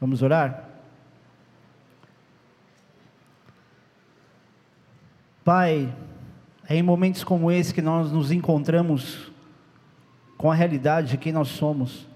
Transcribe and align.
Vamos 0.00 0.22
orar? 0.22 0.68
Pai, 5.42 5.94
é 6.68 6.76
em 6.76 6.82
momentos 6.82 7.24
como 7.24 7.50
esse 7.50 7.72
que 7.72 7.80
nós 7.80 8.12
nos 8.12 8.30
encontramos 8.30 9.30
com 10.36 10.50
a 10.50 10.54
realidade 10.54 11.12
de 11.12 11.16
quem 11.16 11.32
nós 11.32 11.48
somos. 11.48 12.06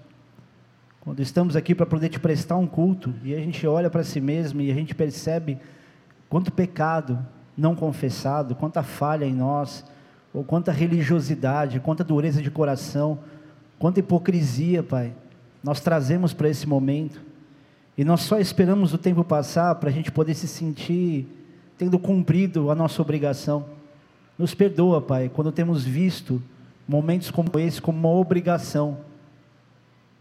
Quando 0.99 1.21
estamos 1.21 1.55
aqui 1.55 1.73
para 1.73 1.85
poder 1.85 2.09
te 2.09 2.19
prestar 2.19 2.57
um 2.57 2.67
culto 2.67 3.13
e 3.23 3.33
a 3.33 3.39
gente 3.39 3.65
olha 3.65 3.89
para 3.89 4.03
si 4.03 4.21
mesmo 4.21 4.61
e 4.61 4.69
a 4.69 4.75
gente 4.75 4.93
percebe 4.93 5.57
quanto 6.29 6.51
pecado 6.51 7.25
não 7.57 7.75
confessado, 7.75 8.55
quanta 8.55 8.83
falha 8.83 9.25
em 9.25 9.33
nós, 9.33 9.83
ou 10.33 10.43
quanta 10.43 10.71
religiosidade, 10.71 11.79
quanta 11.79 12.03
dureza 12.03 12.41
de 12.41 12.51
coração, 12.51 13.19
quanta 13.79 13.99
hipocrisia, 13.99 14.83
Pai, 14.83 15.13
nós 15.63 15.81
trazemos 15.81 16.33
para 16.33 16.49
esse 16.49 16.67
momento. 16.67 17.30
E 17.97 18.03
nós 18.03 18.21
só 18.21 18.39
esperamos 18.39 18.93
o 18.93 18.97
tempo 18.97 19.23
passar 19.23 19.75
para 19.75 19.89
a 19.89 19.93
gente 19.93 20.11
poder 20.11 20.33
se 20.33 20.47
sentir 20.47 21.27
tendo 21.77 21.97
cumprido 21.97 22.69
a 22.71 22.75
nossa 22.75 23.01
obrigação. 23.01 23.65
Nos 24.37 24.53
perdoa, 24.53 25.01
Pai, 25.01 25.29
quando 25.33 25.51
temos 25.51 25.83
visto 25.83 26.41
momentos 26.87 27.31
como 27.31 27.49
esse 27.59 27.81
como 27.81 27.97
uma 27.97 28.09
obrigação 28.09 28.99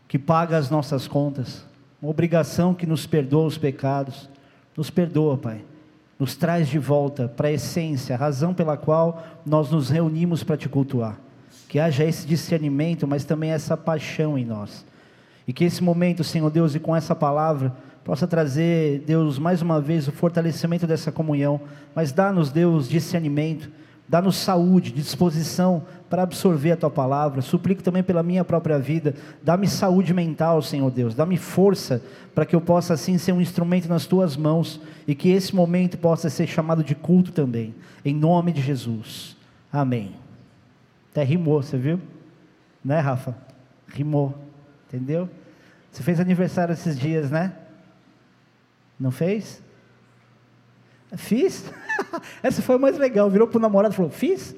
que 0.09 0.19
paga 0.19 0.57
as 0.57 0.71
nossas 0.71 1.07
contas, 1.07 1.65
uma 2.01 2.11
obrigação 2.11 2.73
que 2.73 2.87
nos 2.87 3.07
perdoa 3.07 3.47
os 3.47 3.59
pecados. 3.59 4.29
Nos 4.77 4.89
perdoa, 4.89 5.37
Pai. 5.37 5.63
Nos 6.19 6.35
traz 6.35 6.69
de 6.69 6.79
volta 6.79 7.29
para 7.29 7.49
a 7.49 7.53
essência, 7.53 8.15
a 8.15 8.19
razão 8.19 8.55
pela 8.55 8.77
qual 8.77 9.23
nós 9.45 9.71
nos 9.71 9.91
reunimos 9.91 10.43
para 10.43 10.57
te 10.57 10.69
cultuar. 10.69 11.19
Que 11.69 11.79
haja 11.79 12.05
esse 12.05 12.27
discernimento, 12.27 13.07
mas 13.07 13.25
também 13.25 13.51
essa 13.51 13.77
paixão 13.77 14.39
em 14.39 14.45
nós. 14.45 14.85
E 15.51 15.53
que 15.53 15.65
esse 15.65 15.83
momento, 15.83 16.23
Senhor 16.23 16.49
Deus, 16.49 16.77
e 16.77 16.79
com 16.79 16.95
essa 16.95 17.13
palavra, 17.13 17.75
possa 18.05 18.25
trazer, 18.25 19.03
Deus, 19.05 19.37
mais 19.37 19.61
uma 19.61 19.81
vez 19.81 20.07
o 20.07 20.13
fortalecimento 20.13 20.87
dessa 20.87 21.11
comunhão, 21.11 21.61
mas 21.93 22.13
dá-nos, 22.13 22.53
Deus, 22.53 22.89
discernimento, 22.89 23.69
dá-nos 24.09 24.37
saúde, 24.37 24.93
disposição 24.93 25.83
para 26.09 26.23
absorver 26.23 26.71
a 26.71 26.77
tua 26.77 26.89
palavra. 26.89 27.43
Suplico 27.43 27.83
também 27.83 28.01
pela 28.01 28.23
minha 28.23 28.45
própria 28.45 28.79
vida. 28.79 29.17
Dá-me 29.43 29.67
saúde 29.67 30.15
mental, 30.15 30.63
Senhor 30.63 30.89
Deus. 30.89 31.17
Dá-me 31.17 31.37
força 31.37 32.01
para 32.33 32.47
que 32.47 32.55
eu 32.55 32.61
possa 32.61 32.95
assim 32.95 33.19
ser 33.19 33.33
um 33.33 33.41
instrumento 33.41 33.89
nas 33.89 34.07
tuas 34.07 34.37
mãos 34.37 34.81
e 35.05 35.17
que 35.17 35.31
esse 35.31 35.53
momento 35.53 35.99
possa 35.99 36.31
ser 36.31 36.47
chamado 36.47 36.85
de 36.85 36.95
culto 36.95 37.33
também. 37.33 37.75
Em 38.05 38.15
nome 38.15 38.53
de 38.53 38.63
Jesus. 38.63 39.37
Amém. 39.73 40.13
Até 41.11 41.25
rimou, 41.25 41.61
você 41.61 41.77
viu? 41.77 42.01
Né, 42.85 43.01
Rafa? 43.01 43.37
Rimou. 43.89 44.33
Entendeu? 44.87 45.29
Você 45.91 46.03
fez 46.03 46.21
aniversário 46.21 46.73
esses 46.73 46.99
dias, 46.99 47.31
né? 47.31 47.53
Não 48.99 49.11
fez? 49.11 49.63
Fiz. 51.17 51.65
Essa 52.43 52.63
foi 52.63 52.77
a 52.77 52.79
mais 52.79 52.97
legal. 52.97 53.29
Virou 53.31 53.49
para 53.49 53.59
o 53.59 53.61
namorado 53.61 53.95
e 53.95 53.97
falou: 53.97 54.11
Fiz? 54.11 54.55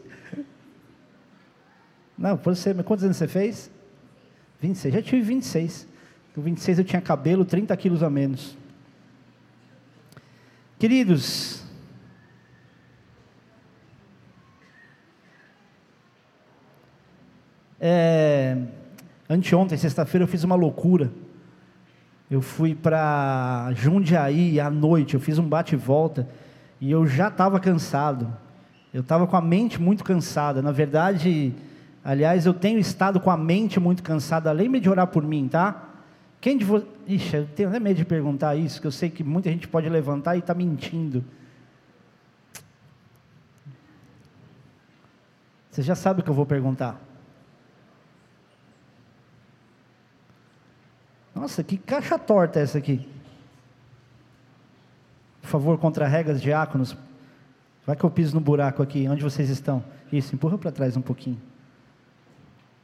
Não, 2.18 2.36
você, 2.36 2.74
quantos 2.74 3.04
anos 3.04 3.16
você 3.16 3.26
fez? 3.26 3.70
26. 4.60 4.94
Já 4.94 5.02
tive 5.02 5.22
26. 5.22 5.88
Com 6.34 6.42
26 6.42 6.78
eu 6.78 6.84
tinha 6.84 7.00
cabelo, 7.00 7.44
30 7.44 7.76
quilos 7.76 8.02
a 8.02 8.10
menos. 8.10 8.56
Queridos, 10.78 11.62
é, 17.80 18.56
anteontem, 19.32 19.76
sexta-feira, 19.78 20.24
eu 20.24 20.28
fiz 20.28 20.44
uma 20.44 20.54
loucura. 20.54 21.10
Eu 22.30 22.40
fui 22.40 22.74
para 22.74 23.70
Jundiaí 23.74 24.58
à 24.58 24.70
noite, 24.70 25.14
eu 25.14 25.20
fiz 25.20 25.38
um 25.38 25.46
bate 25.46 25.74
e 25.74 25.78
volta 25.78 26.28
e 26.80 26.90
eu 26.90 27.06
já 27.06 27.28
estava 27.28 27.60
cansado. 27.60 28.32
Eu 28.92 29.02
estava 29.02 29.26
com 29.26 29.36
a 29.36 29.40
mente 29.40 29.80
muito 29.80 30.04
cansada. 30.04 30.62
Na 30.62 30.72
verdade, 30.72 31.54
Aliás, 32.04 32.46
eu 32.46 32.54
tenho 32.54 32.78
estado 32.78 33.20
com 33.20 33.30
a 33.30 33.36
mente 33.36 33.78
muito 33.78 34.02
cansada. 34.02 34.50
Lembre 34.50 34.80
de 34.80 34.90
orar 34.90 35.06
por 35.06 35.22
mim, 35.22 35.48
tá? 35.48 35.88
Quem 36.40 36.58
de 36.58 36.64
vocês. 36.64 36.90
Ixi, 37.06 37.36
eu 37.36 37.46
tenho 37.46 37.68
até 37.68 37.80
medo 37.80 37.96
de 37.96 38.04
perguntar 38.04 38.54
isso, 38.54 38.80
que 38.80 38.86
eu 38.86 38.90
sei 38.92 39.10
que 39.10 39.24
muita 39.24 39.50
gente 39.50 39.66
pode 39.66 39.88
levantar 39.88 40.36
e 40.36 40.38
está 40.38 40.54
mentindo. 40.54 41.24
Você 45.68 45.82
já 45.82 45.96
sabe 45.96 46.20
o 46.20 46.22
que 46.22 46.30
eu 46.30 46.34
vou 46.34 46.46
perguntar. 46.46 47.00
Nossa, 51.42 51.64
que 51.64 51.76
caixa 51.76 52.16
torta 52.16 52.60
é 52.60 52.62
essa 52.62 52.78
aqui? 52.78 53.04
Por 55.40 55.48
favor, 55.48 55.76
contra 55.76 56.06
regras, 56.06 56.40
diáconos. 56.40 56.96
Vai 57.84 57.96
que 57.96 58.04
eu 58.04 58.10
piso 58.12 58.32
no 58.32 58.40
buraco 58.40 58.80
aqui. 58.80 59.08
Onde 59.08 59.24
vocês 59.24 59.50
estão? 59.50 59.82
Isso, 60.12 60.36
empurra 60.36 60.56
para 60.56 60.70
trás 60.70 60.96
um 60.96 61.00
pouquinho. 61.00 61.42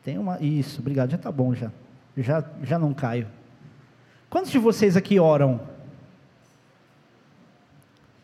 Tem 0.03 0.19
uma. 0.19 0.41
Isso, 0.41 0.81
obrigado, 0.81 1.11
já 1.11 1.17
está 1.17 1.31
bom 1.31 1.55
já. 1.55 1.71
Já, 2.17 2.45
já 2.65 2.81
não 2.81 2.93
caio. 2.93 3.29
Quantos 4.29 4.51
de 4.51 4.59
vocês 4.59 4.97
aqui 4.97 5.21
oram? 5.21 5.61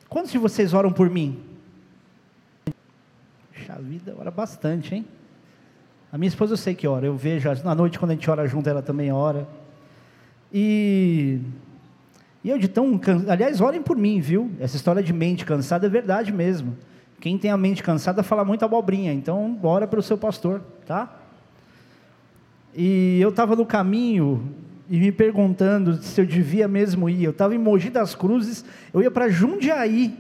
Quantos 0.09 0.33
de 0.33 0.39
vocês 0.39 0.75
oram 0.75 0.93
por 0.93 1.09
mim? 1.09 1.41
Puxa 3.53 3.75
vida, 3.81 4.17
ora 4.19 4.33
bastante, 4.33 4.97
hein? 4.97 5.07
A 6.11 6.19
minha 6.19 6.29
esposa 6.29 6.55
eu 6.55 6.57
sei 6.57 6.75
que 6.75 6.89
ora, 6.89 7.07
eu 7.07 7.17
vejo, 7.17 7.49
na 7.63 7.75
noite 7.75 8.01
quando 8.01 8.11
a 8.11 8.15
gente 8.15 8.29
ora 8.29 8.49
junto, 8.49 8.69
ela 8.69 8.83
também 8.83 9.13
ora. 9.13 9.47
E, 10.57 11.41
e 12.45 12.49
eu 12.49 12.57
de 12.57 12.69
tão. 12.69 13.01
Aliás, 13.29 13.61
orem 13.61 13.83
por 13.83 13.97
mim, 13.97 14.21
viu? 14.21 14.53
Essa 14.61 14.77
história 14.77 15.03
de 15.03 15.13
mente 15.13 15.45
cansada 15.45 15.87
é 15.87 15.91
verdade 15.91 16.33
mesmo. 16.33 16.77
Quem 17.21 17.37
tem 17.37 17.51
a 17.51 17.57
mente 17.57 17.83
cansada 17.83 18.23
fala 18.23 18.45
muita 18.45 18.65
abobrinha, 18.65 19.13
então 19.13 19.59
ora 19.65 19.89
para 19.89 19.99
o 19.99 20.03
seu 20.03 20.17
pastor, 20.17 20.63
tá? 20.87 21.13
E 22.73 23.19
eu 23.21 23.31
estava 23.31 23.57
no 23.57 23.67
caminho 23.67 24.49
e 24.89 24.99
me 24.99 25.11
perguntando 25.11 26.01
se 26.01 26.21
eu 26.21 26.27
devia 26.27 26.69
mesmo 26.69 27.09
ir. 27.09 27.25
Eu 27.25 27.31
estava 27.33 27.55
em 27.55 27.59
Mogi 27.59 27.91
das 27.91 28.15
Cruzes, 28.15 28.65
eu 28.93 29.03
ia 29.03 29.11
para 29.11 29.29
Jundiaí. 29.29 30.15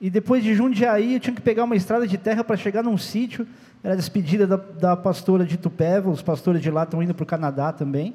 E 0.00 0.08
depois 0.08 0.44
de 0.44 0.54
Jundiaí, 0.54 1.14
eu 1.14 1.20
tinha 1.20 1.34
que 1.34 1.42
pegar 1.42 1.64
uma 1.64 1.74
estrada 1.74 2.06
de 2.06 2.16
terra 2.16 2.44
para 2.44 2.56
chegar 2.56 2.84
num 2.84 2.96
sítio. 2.96 3.46
Era 3.82 3.94
a 3.94 3.96
despedida 3.96 4.46
da, 4.46 4.56
da 4.56 4.96
pastora 4.96 5.44
de 5.44 5.56
Tupéva, 5.56 6.08
os 6.08 6.22
pastores 6.22 6.62
de 6.62 6.70
lá 6.70 6.84
estão 6.84 7.02
indo 7.02 7.14
para 7.14 7.24
o 7.24 7.26
Canadá 7.26 7.72
também. 7.72 8.14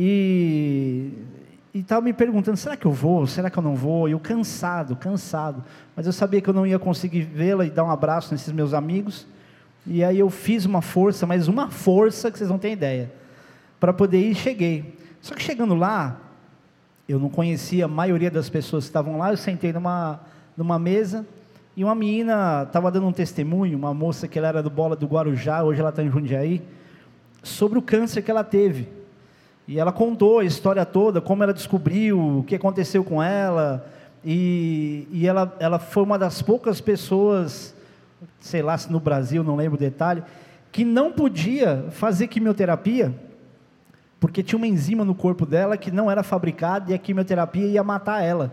E 0.00 1.10
estava 1.74 2.00
me 2.00 2.12
perguntando: 2.12 2.56
será 2.56 2.76
que 2.76 2.86
eu 2.86 2.92
vou? 2.92 3.26
Será 3.26 3.50
que 3.50 3.58
eu 3.58 3.62
não 3.62 3.74
vou? 3.74 4.08
Eu 4.08 4.20
cansado, 4.20 4.94
cansado. 4.94 5.64
Mas 5.96 6.06
eu 6.06 6.12
sabia 6.12 6.40
que 6.40 6.48
eu 6.48 6.54
não 6.54 6.64
ia 6.64 6.78
conseguir 6.78 7.22
vê-la 7.22 7.66
e 7.66 7.70
dar 7.70 7.82
um 7.82 7.90
abraço 7.90 8.32
nesses 8.32 8.52
meus 8.52 8.72
amigos. 8.72 9.26
E 9.84 10.04
aí 10.04 10.20
eu 10.20 10.30
fiz 10.30 10.64
uma 10.64 10.80
força, 10.80 11.26
mas 11.26 11.48
uma 11.48 11.68
força 11.68 12.30
que 12.30 12.38
vocês 12.38 12.48
não 12.48 12.58
têm 12.58 12.74
ideia, 12.74 13.10
para 13.80 13.92
poder 13.92 14.20
ir, 14.20 14.36
cheguei. 14.36 14.96
Só 15.20 15.34
que 15.34 15.42
chegando 15.42 15.74
lá, 15.74 16.16
eu 17.08 17.18
não 17.18 17.28
conhecia 17.28 17.86
a 17.86 17.88
maioria 17.88 18.30
das 18.30 18.48
pessoas 18.48 18.84
que 18.84 18.90
estavam 18.90 19.18
lá, 19.18 19.32
eu 19.32 19.36
sentei 19.36 19.72
numa, 19.72 20.20
numa 20.56 20.78
mesa 20.78 21.26
e 21.74 21.82
uma 21.82 21.94
menina 21.94 22.64
estava 22.64 22.90
dando 22.90 23.06
um 23.06 23.12
testemunho, 23.12 23.76
uma 23.76 23.94
moça 23.94 24.28
que 24.28 24.38
ela 24.38 24.48
era 24.48 24.62
do 24.62 24.70
Bola 24.70 24.94
do 24.94 25.06
Guarujá, 25.06 25.64
hoje 25.64 25.80
ela 25.80 25.90
está 25.90 26.02
em 26.02 26.10
Jundiaí, 26.10 26.62
sobre 27.42 27.78
o 27.78 27.82
câncer 27.82 28.22
que 28.22 28.30
ela 28.30 28.44
teve. 28.44 28.97
E 29.68 29.78
ela 29.78 29.92
contou 29.92 30.40
a 30.40 30.44
história 30.44 30.84
toda, 30.84 31.20
como 31.20 31.44
ela 31.44 31.52
descobriu, 31.52 32.38
o 32.38 32.42
que 32.42 32.56
aconteceu 32.56 33.04
com 33.04 33.22
ela, 33.22 33.86
e, 34.24 35.06
e 35.12 35.28
ela, 35.28 35.54
ela 35.60 35.78
foi 35.78 36.02
uma 36.02 36.18
das 36.18 36.42
poucas 36.42 36.80
pessoas 36.80 37.76
sei 38.40 38.62
lá 38.62 38.76
se 38.76 38.90
no 38.90 39.00
Brasil, 39.00 39.42
não 39.44 39.56
lembro 39.56 39.76
o 39.76 39.80
detalhe, 39.80 40.22
que 40.70 40.84
não 40.84 41.12
podia 41.12 41.86
fazer 41.90 42.28
quimioterapia, 42.28 43.14
porque 44.20 44.42
tinha 44.42 44.56
uma 44.56 44.66
enzima 44.66 45.04
no 45.04 45.14
corpo 45.14 45.46
dela 45.46 45.76
que 45.76 45.90
não 45.90 46.10
era 46.10 46.22
fabricada 46.22 46.90
e 46.90 46.94
a 46.94 46.98
quimioterapia 46.98 47.66
ia 47.66 47.84
matar 47.84 48.22
ela. 48.22 48.52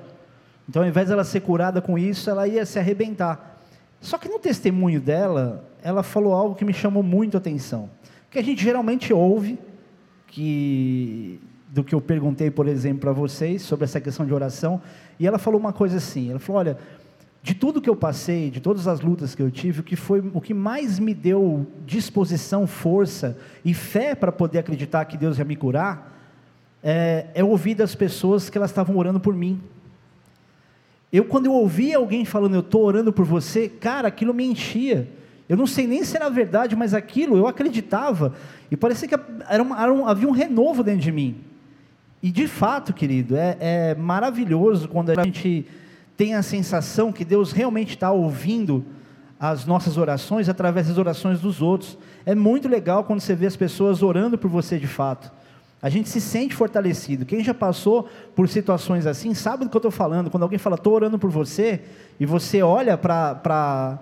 Então, 0.67 0.81
ao 0.81 0.87
invés 0.87 1.09
dela 1.09 1.23
ser 1.23 1.41
curada 1.41 1.81
com 1.81 1.97
isso, 1.97 2.29
ela 2.29 2.47
ia 2.47 2.65
se 2.65 2.79
arrebentar. 2.79 3.59
Só 3.99 4.17
que 4.17 4.29
no 4.29 4.39
testemunho 4.39 4.99
dela, 4.99 5.63
ela 5.83 6.03
falou 6.03 6.33
algo 6.33 6.55
que 6.55 6.65
me 6.65 6.73
chamou 6.73 7.03
muito 7.03 7.35
a 7.35 7.39
atenção. 7.39 7.89
Que 8.29 8.39
a 8.39 8.43
gente 8.43 8.63
geralmente 8.63 9.13
ouve, 9.13 9.59
que 10.27 11.39
do 11.69 11.83
que 11.83 11.93
eu 11.93 11.99
perguntei, 11.99 12.49
por 12.49 12.67
exemplo, 12.67 13.01
para 13.01 13.11
vocês 13.11 13.61
sobre 13.61 13.83
essa 13.83 13.99
questão 13.99 14.25
de 14.25 14.33
oração, 14.33 14.81
e 15.19 15.27
ela 15.27 15.37
falou 15.37 15.59
uma 15.59 15.73
coisa 15.73 15.97
assim, 15.97 16.29
ela 16.29 16.39
falou: 16.39 16.59
"Olha, 16.59 16.77
de 17.45 17.53
tudo 17.53 17.79
que 17.79 17.87
eu 17.87 17.95
passei, 17.95 18.49
de 18.49 18.59
todas 18.59 18.87
as 18.87 19.01
lutas 19.01 19.35
que 19.35 19.41
eu 19.41 19.51
tive, 19.51 19.81
o 19.81 19.83
que 19.83 19.95
foi 19.95 20.19
o 20.33 20.41
que 20.41 20.51
mais 20.51 20.97
me 20.97 21.13
deu 21.13 21.67
disposição, 21.85 22.65
força 22.65 23.37
e 23.63 23.71
fé 23.71 24.15
para 24.15 24.31
poder 24.31 24.57
acreditar 24.57 25.05
que 25.05 25.15
Deus 25.15 25.37
ia 25.37 25.45
me 25.45 25.55
curar, 25.55 26.11
é, 26.81 27.27
é 27.35 27.43
ouvir 27.43 27.75
das 27.75 27.93
pessoas 27.93 28.49
que 28.49 28.57
elas 28.57 28.71
estavam 28.71 28.97
orando 28.97 29.19
por 29.19 29.35
mim. 29.35 29.61
Eu 31.13 31.25
quando 31.25 31.45
eu 31.45 31.53
ouvia 31.53 31.97
alguém 31.97 32.25
falando, 32.25 32.55
eu 32.55 32.61
estou 32.61 32.83
orando 32.83 33.13
por 33.13 33.25
você, 33.25 33.69
cara, 33.69 34.07
aquilo 34.07 34.33
me 34.33 34.43
enchia. 34.43 35.07
Eu 35.47 35.55
não 35.55 35.67
sei 35.67 35.85
nem 35.85 36.03
se 36.03 36.15
era 36.15 36.29
verdade, 36.29 36.75
mas 36.75 36.93
aquilo 36.93 37.37
eu 37.37 37.47
acreditava 37.47 38.33
e 38.69 38.75
parecia 38.75 39.07
que 39.07 39.15
era 39.47 39.61
uma, 39.61 39.81
era 39.81 39.93
um, 39.93 40.07
havia 40.07 40.27
um 40.27 40.31
renovo 40.31 40.83
dentro 40.83 41.01
de 41.01 41.11
mim. 41.11 41.35
E 42.21 42.31
de 42.31 42.47
fato, 42.47 42.93
querido, 42.93 43.35
é, 43.35 43.57
é 43.59 43.95
maravilhoso 43.95 44.87
quando 44.87 45.11
a 45.11 45.23
gente 45.23 45.65
tem 46.17 46.33
a 46.33 46.41
sensação 46.41 47.11
que 47.11 47.23
Deus 47.23 47.51
realmente 47.51 47.89
está 47.89 48.11
ouvindo 48.11 48.83
as 49.39 49.65
nossas 49.65 49.97
orações 49.97 50.49
através 50.49 50.87
das 50.87 50.97
orações 50.97 51.39
dos 51.39 51.61
outros. 51.61 51.97
É 52.25 52.33
muito 52.33 52.67
legal 52.67 53.03
quando 53.03 53.19
você 53.19 53.35
vê 53.35 53.45
as 53.45 53.55
pessoas 53.55 54.01
orando 54.01 54.37
por 54.37 54.49
você 54.49 54.79
de 54.79 54.87
fato. 54.87 55.31
A 55.81 55.89
gente 55.89 56.09
se 56.09 56.19
sente 56.19 56.55
fortalecido. 56.55 57.25
Quem 57.25 57.43
já 57.43 57.53
passou 57.53 58.09
por 58.35 58.49
situações 58.49 59.05
assim 59.05 59.35
sabe 59.35 59.65
do 59.65 59.69
que 59.69 59.75
eu 59.75 59.79
estou 59.79 59.91
falando. 59.91 60.31
Quando 60.31 60.41
alguém 60.41 60.57
fala, 60.57 60.77
estou 60.77 60.93
orando 60.93 61.19
por 61.19 61.29
você, 61.29 61.81
e 62.19 62.25
você 62.25 62.63
olha 62.63 62.97
para 62.97 63.99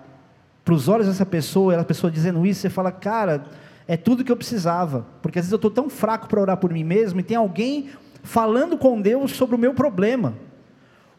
os 0.72 0.88
olhos 0.88 1.06
dessa 1.06 1.26
pessoa, 1.26 1.78
a 1.78 1.84
pessoa 1.84 2.10
dizendo 2.10 2.46
isso, 2.46 2.60
você 2.60 2.70
fala, 2.70 2.92
cara, 2.92 3.44
é 3.86 3.96
tudo 3.96 4.24
que 4.24 4.32
eu 4.32 4.36
precisava. 4.36 5.04
Porque 5.20 5.38
às 5.38 5.44
vezes 5.44 5.52
eu 5.52 5.56
estou 5.56 5.70
tão 5.70 5.90
fraco 5.90 6.28
para 6.28 6.40
orar 6.40 6.56
por 6.56 6.72
mim 6.72 6.84
mesmo, 6.84 7.20
e 7.20 7.22
tem 7.22 7.36
alguém 7.36 7.90
falando 8.22 8.78
com 8.78 9.00
Deus 9.00 9.32
sobre 9.32 9.54
o 9.54 9.58
meu 9.58 9.74
problema. 9.74 10.34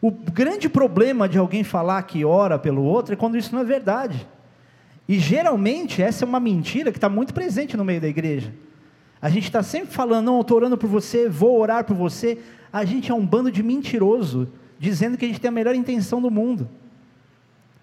O 0.02 0.10
grande 0.10 0.68
problema 0.68 1.28
de 1.28 1.38
alguém 1.38 1.62
falar 1.62 2.02
que 2.02 2.24
ora 2.24 2.58
pelo 2.58 2.82
outro 2.82 3.14
é 3.14 3.16
quando 3.16 3.36
isso 3.36 3.54
não 3.54 3.62
é 3.62 3.64
verdade. 3.64 4.26
E 5.08 5.18
geralmente 5.18 6.02
essa 6.02 6.24
é 6.24 6.26
uma 6.26 6.40
mentira 6.40 6.90
que 6.90 6.98
está 6.98 7.08
muito 7.08 7.32
presente 7.32 7.76
no 7.76 7.84
meio 7.84 8.00
da 8.00 8.08
igreja. 8.08 8.52
A 9.22 9.30
gente 9.30 9.44
está 9.44 9.62
sempre 9.62 9.94
falando, 9.94 10.26
não, 10.26 10.36
eu 10.36 10.40
estou 10.42 10.56
orando 10.56 10.76
por 10.76 10.88
você, 10.88 11.28
vou 11.28 11.58
orar 11.58 11.84
por 11.84 11.96
você. 11.96 12.38
A 12.72 12.84
gente 12.84 13.10
é 13.10 13.14
um 13.14 13.24
bando 13.24 13.50
de 13.50 13.62
mentiroso, 13.62 14.48
dizendo 14.78 15.16
que 15.16 15.24
a 15.24 15.28
gente 15.28 15.40
tem 15.40 15.48
a 15.48 15.52
melhor 15.52 15.74
intenção 15.74 16.20
do 16.20 16.30
mundo. 16.30 16.68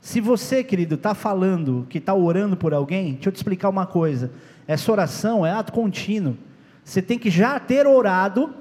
Se 0.03 0.19
você, 0.19 0.65
querido, 0.65 0.95
está 0.95 1.15
falando 1.15 1.87
que 1.89 1.97
está 1.97 2.13
orando 2.13 2.57
por 2.57 2.73
alguém, 2.73 3.13
deixa 3.13 3.29
eu 3.29 3.31
te 3.31 3.37
explicar 3.37 3.69
uma 3.69 3.85
coisa. 3.85 4.33
Essa 4.67 4.91
oração 4.91 5.45
é 5.45 5.51
ato 5.51 5.71
contínuo. 5.71 6.35
Você 6.83 7.01
tem 7.01 7.17
que 7.17 7.29
já 7.29 7.57
ter 7.57 7.87
orado, 7.87 8.53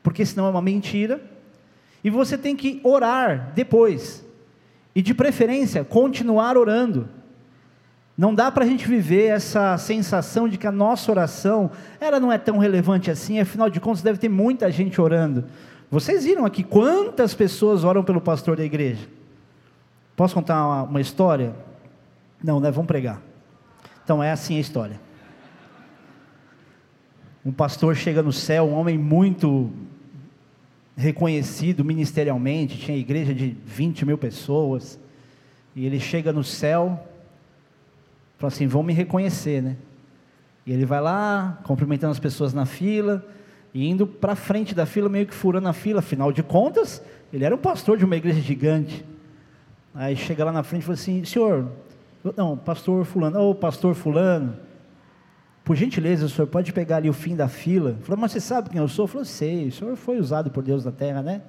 porque 0.00 0.24
senão 0.24 0.46
é 0.46 0.50
uma 0.50 0.62
mentira, 0.62 1.20
e 2.04 2.08
você 2.08 2.38
tem 2.38 2.54
que 2.54 2.80
orar 2.84 3.50
depois. 3.52 4.24
E 4.94 5.02
de 5.02 5.12
preferência, 5.12 5.82
continuar 5.82 6.56
orando. 6.56 7.08
Não 8.16 8.32
dá 8.32 8.48
para 8.48 8.64
a 8.64 8.68
gente 8.68 8.86
viver 8.86 9.24
essa 9.24 9.76
sensação 9.76 10.48
de 10.48 10.56
que 10.56 10.68
a 10.68 10.72
nossa 10.72 11.10
oração, 11.10 11.72
ela 12.00 12.20
não 12.20 12.30
é 12.30 12.38
tão 12.38 12.58
relevante 12.58 13.10
assim, 13.10 13.40
afinal 13.40 13.68
de 13.68 13.80
contas 13.80 14.02
deve 14.02 14.20
ter 14.20 14.28
muita 14.28 14.70
gente 14.70 15.00
orando. 15.00 15.46
Vocês 15.90 16.22
viram 16.22 16.46
aqui 16.46 16.62
quantas 16.62 17.34
pessoas 17.34 17.82
oram 17.82 18.04
pelo 18.04 18.20
pastor 18.20 18.56
da 18.56 18.64
igreja? 18.64 19.18
Posso 20.20 20.34
contar 20.34 20.66
uma, 20.66 20.82
uma 20.82 21.00
história? 21.00 21.56
Não, 22.44 22.60
né? 22.60 22.70
Vamos 22.70 22.88
pregar. 22.88 23.22
Então 24.04 24.22
é 24.22 24.30
assim 24.30 24.58
a 24.58 24.60
história. 24.60 25.00
Um 27.42 27.50
pastor 27.50 27.96
chega 27.96 28.22
no 28.22 28.30
céu, 28.30 28.64
um 28.64 28.74
homem 28.74 28.98
muito 28.98 29.70
reconhecido 30.94 31.82
ministerialmente, 31.82 32.76
tinha 32.76 32.98
igreja 32.98 33.34
de 33.34 33.56
20 33.64 34.04
mil 34.04 34.18
pessoas, 34.18 35.00
e 35.74 35.86
ele 35.86 35.98
chega 35.98 36.34
no 36.34 36.44
céu 36.44 37.02
Fala 38.36 38.52
assim, 38.52 38.66
vão 38.66 38.82
me 38.82 38.92
reconhecer, 38.92 39.62
né? 39.62 39.78
E 40.66 40.72
ele 40.74 40.84
vai 40.84 41.00
lá, 41.00 41.60
cumprimentando 41.64 42.10
as 42.10 42.18
pessoas 42.18 42.52
na 42.52 42.66
fila, 42.66 43.26
e 43.72 43.88
indo 43.88 44.06
para 44.06 44.36
frente 44.36 44.74
da 44.74 44.84
fila, 44.84 45.08
meio 45.08 45.26
que 45.26 45.34
furando 45.34 45.68
a 45.68 45.72
fila, 45.72 46.00
afinal 46.00 46.30
de 46.30 46.42
contas, 46.42 47.02
ele 47.32 47.42
era 47.42 47.54
um 47.54 47.58
pastor 47.58 47.96
de 47.96 48.04
uma 48.04 48.16
igreja 48.16 48.42
gigante. 48.42 49.02
Aí 49.94 50.16
chega 50.16 50.44
lá 50.44 50.52
na 50.52 50.62
frente 50.62 50.82
e 50.82 50.84
fala 50.84 50.94
assim, 50.94 51.24
senhor, 51.24 51.68
não, 52.36 52.56
pastor 52.56 53.04
fulano, 53.04 53.38
ô 53.40 53.50
oh, 53.50 53.54
pastor 53.54 53.94
fulano, 53.94 54.56
por 55.64 55.76
gentileza, 55.76 56.26
o 56.26 56.28
senhor 56.28 56.46
pode 56.46 56.72
pegar 56.72 56.96
ali 56.96 57.08
o 57.08 57.12
fim 57.12 57.34
da 57.34 57.48
fila? 57.48 57.96
Falou, 58.02 58.20
mas 58.20 58.32
você 58.32 58.40
sabe 58.40 58.70
quem 58.70 58.80
eu 58.80 58.88
sou? 58.88 59.06
Falou, 59.06 59.24
sei, 59.24 59.68
o 59.68 59.72
senhor 59.72 59.96
foi 59.96 60.18
usado 60.18 60.50
por 60.50 60.62
Deus 60.62 60.84
na 60.84 60.92
terra, 60.92 61.22
né? 61.22 61.42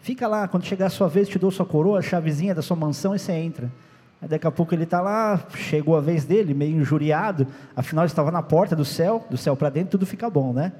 Fica 0.00 0.28
lá, 0.28 0.46
quando 0.46 0.64
chegar 0.64 0.86
a 0.86 0.90
sua 0.90 1.08
vez, 1.08 1.28
te 1.28 1.38
dou 1.38 1.50
sua 1.50 1.66
coroa, 1.66 1.98
a 1.98 2.02
chavezinha 2.02 2.54
da 2.54 2.62
sua 2.62 2.76
mansão 2.76 3.14
e 3.14 3.18
você 3.18 3.32
entra. 3.32 3.70
Aí 4.20 4.28
daqui 4.28 4.46
a 4.46 4.50
pouco 4.50 4.74
ele 4.74 4.84
está 4.84 5.00
lá, 5.00 5.46
chegou 5.54 5.96
a 5.96 6.00
vez 6.00 6.24
dele, 6.24 6.54
meio 6.54 6.76
injuriado, 6.76 7.46
afinal 7.74 8.04
ele 8.04 8.12
estava 8.12 8.30
na 8.30 8.42
porta 8.42 8.76
do 8.76 8.84
céu, 8.84 9.26
do 9.28 9.36
céu 9.36 9.56
para 9.56 9.68
dentro, 9.68 9.92
tudo 9.92 10.06
fica 10.06 10.30
bom, 10.30 10.52
né? 10.52 10.72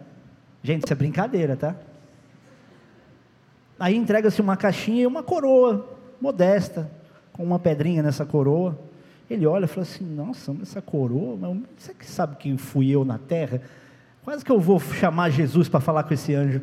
Gente, 0.63 0.85
isso 0.85 0.93
é 0.93 0.97
brincadeira, 0.97 1.57
tá? 1.57 1.75
Aí 3.79 3.97
entrega-se 3.97 4.41
uma 4.41 4.57
caixinha 4.57 5.03
e 5.03 5.07
uma 5.07 5.23
coroa, 5.23 5.96
modesta, 6.21 6.91
com 7.33 7.43
uma 7.45 7.59
pedrinha 7.59 8.03
nessa 8.03 8.25
coroa. 8.25 8.79
Ele 9.29 9.47
olha 9.47 9.65
e 9.65 9.69
fala 9.69 9.83
assim: 9.83 10.05
Nossa, 10.05 10.55
essa 10.63 10.81
coroa, 10.81 11.37
você 11.79 11.93
que 11.95 12.07
sabe 12.07 12.37
quem 12.37 12.57
fui 12.57 12.91
eu 12.91 13.05
na 13.05 13.19
terra? 13.19 13.61
Quase 14.25 14.45
que 14.45 14.51
eu 14.51 14.59
vou 14.59 14.81
chamar 14.81 15.31
Jesus 15.31 15.69
para 15.69 15.81
falar 15.81 16.03
com 16.03 16.15
esse 16.15 16.35
anjo. 16.35 16.61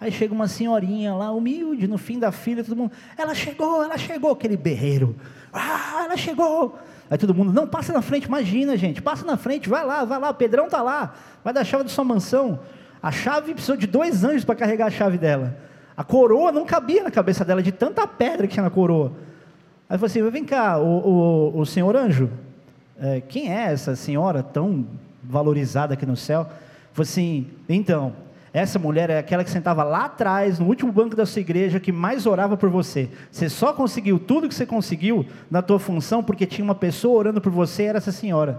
Aí 0.00 0.10
chega 0.10 0.32
uma 0.32 0.48
senhorinha 0.48 1.14
lá, 1.14 1.30
humilde, 1.30 1.86
no 1.86 1.98
fim 1.98 2.18
da 2.18 2.32
fila, 2.32 2.64
todo 2.64 2.74
mundo, 2.74 2.92
ela 3.18 3.34
chegou, 3.34 3.82
ela 3.82 3.98
chegou, 3.98 4.30
aquele 4.30 4.56
berreiro. 4.56 5.14
Ah, 5.52 6.04
ela 6.04 6.16
chegou. 6.16 6.78
Aí 7.10 7.18
todo 7.18 7.34
mundo, 7.34 7.52
não, 7.52 7.66
passa 7.66 7.92
na 7.92 8.00
frente, 8.00 8.24
imagina, 8.24 8.76
gente, 8.76 9.02
passa 9.02 9.26
na 9.26 9.36
frente, 9.36 9.68
vai 9.68 9.84
lá, 9.84 10.04
vai 10.04 10.18
lá, 10.18 10.30
o 10.30 10.34
Pedrão 10.34 10.66
está 10.66 10.80
lá, 10.80 11.14
vai 11.44 11.52
dar 11.52 11.60
a 11.60 11.64
chave 11.64 11.84
da 11.84 11.90
sua 11.90 12.04
mansão. 12.04 12.60
A 13.02 13.10
chave 13.10 13.52
precisou 13.52 13.76
de 13.76 13.86
dois 13.86 14.24
anjos 14.24 14.44
para 14.44 14.54
carregar 14.54 14.86
a 14.86 14.90
chave 14.90 15.18
dela. 15.18 15.56
A 16.00 16.02
coroa 16.02 16.50
não 16.50 16.64
cabia 16.64 17.02
na 17.02 17.10
cabeça 17.10 17.44
dela, 17.44 17.62
de 17.62 17.70
tanta 17.70 18.06
pedra 18.06 18.46
que 18.46 18.54
tinha 18.54 18.62
na 18.62 18.70
coroa. 18.70 19.12
Aí 19.86 19.98
falou 19.98 20.06
assim: 20.06 20.30
vem 20.30 20.46
cá, 20.46 20.78
o, 20.78 21.52
o, 21.52 21.58
o 21.58 21.66
senhor 21.66 21.94
anjo, 21.94 22.30
é, 22.98 23.20
quem 23.20 23.52
é 23.52 23.70
essa 23.70 23.94
senhora 23.94 24.42
tão 24.42 24.86
valorizada 25.22 25.92
aqui 25.92 26.06
no 26.06 26.16
céu? 26.16 26.44
Falou 26.94 27.02
assim: 27.02 27.48
então, 27.68 28.14
essa 28.50 28.78
mulher 28.78 29.10
é 29.10 29.18
aquela 29.18 29.44
que 29.44 29.50
sentava 29.50 29.84
lá 29.84 30.06
atrás, 30.06 30.58
no 30.58 30.68
último 30.68 30.90
banco 30.90 31.14
da 31.14 31.26
sua 31.26 31.40
igreja, 31.40 31.78
que 31.78 31.92
mais 31.92 32.24
orava 32.24 32.56
por 32.56 32.70
você. 32.70 33.10
Você 33.30 33.50
só 33.50 33.74
conseguiu 33.74 34.18
tudo 34.18 34.48
que 34.48 34.54
você 34.54 34.64
conseguiu 34.64 35.26
na 35.50 35.60
tua 35.60 35.78
função 35.78 36.24
porque 36.24 36.46
tinha 36.46 36.64
uma 36.64 36.74
pessoa 36.74 37.18
orando 37.18 37.42
por 37.42 37.52
você, 37.52 37.82
era 37.82 37.98
essa 37.98 38.10
senhora. 38.10 38.58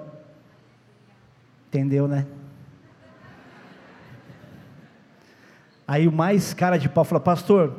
Entendeu, 1.69 2.07
né? 2.07 2.27
Aí 5.91 6.07
o 6.07 6.11
mais 6.11 6.53
cara 6.53 6.77
de 6.77 6.87
pau 6.87 7.03
fala, 7.03 7.19
pastor, 7.19 7.75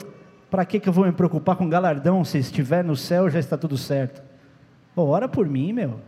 para 0.50 0.66
que, 0.66 0.78
que 0.78 0.86
eu 0.86 0.92
vou 0.92 1.06
me 1.06 1.12
preocupar 1.12 1.56
com 1.56 1.66
galardão? 1.66 2.22
Se 2.26 2.36
estiver 2.36 2.84
no 2.84 2.94
céu, 2.94 3.30
já 3.30 3.38
está 3.38 3.56
tudo 3.56 3.78
certo. 3.78 4.22
Pô, 4.94 5.04
ora 5.04 5.26
por 5.26 5.48
mim, 5.48 5.72
meu. 5.72 5.98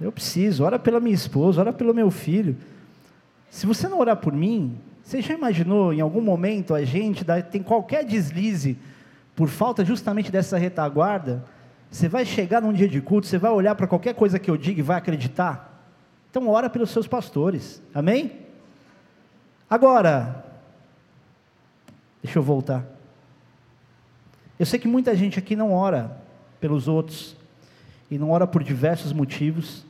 Eu 0.00 0.12
preciso, 0.12 0.62
ora 0.62 0.78
pela 0.78 1.00
minha 1.00 1.12
esposa, 1.12 1.60
ora 1.60 1.72
pelo 1.72 1.92
meu 1.92 2.08
filho. 2.08 2.56
Se 3.50 3.66
você 3.66 3.88
não 3.88 3.98
orar 3.98 4.16
por 4.16 4.32
mim, 4.32 4.78
você 5.02 5.20
já 5.20 5.34
imaginou 5.34 5.92
em 5.92 6.00
algum 6.00 6.20
momento 6.20 6.72
a 6.72 6.84
gente 6.84 7.24
tem 7.50 7.60
qualquer 7.60 8.04
deslize 8.04 8.78
por 9.34 9.48
falta 9.48 9.84
justamente 9.84 10.30
dessa 10.30 10.56
retaguarda? 10.56 11.44
Você 11.90 12.06
vai 12.06 12.24
chegar 12.24 12.62
num 12.62 12.72
dia 12.72 12.86
de 12.86 13.00
culto, 13.00 13.26
você 13.26 13.38
vai 13.38 13.50
olhar 13.50 13.74
para 13.74 13.88
qualquer 13.88 14.14
coisa 14.14 14.38
que 14.38 14.48
eu 14.48 14.56
diga 14.56 14.78
e 14.78 14.84
vai 14.84 14.98
acreditar? 14.98 15.84
Então 16.30 16.48
ora 16.48 16.70
pelos 16.70 16.90
seus 16.90 17.08
pastores. 17.08 17.82
Amém? 17.92 18.41
Agora, 19.72 20.44
deixa 22.22 22.38
eu 22.38 22.42
voltar. 22.42 22.84
Eu 24.58 24.66
sei 24.66 24.78
que 24.78 24.86
muita 24.86 25.16
gente 25.16 25.38
aqui 25.38 25.56
não 25.56 25.72
ora 25.72 26.14
pelos 26.60 26.88
outros 26.88 27.34
e 28.10 28.18
não 28.18 28.32
ora 28.32 28.46
por 28.46 28.62
diversos 28.62 29.14
motivos. 29.14 29.82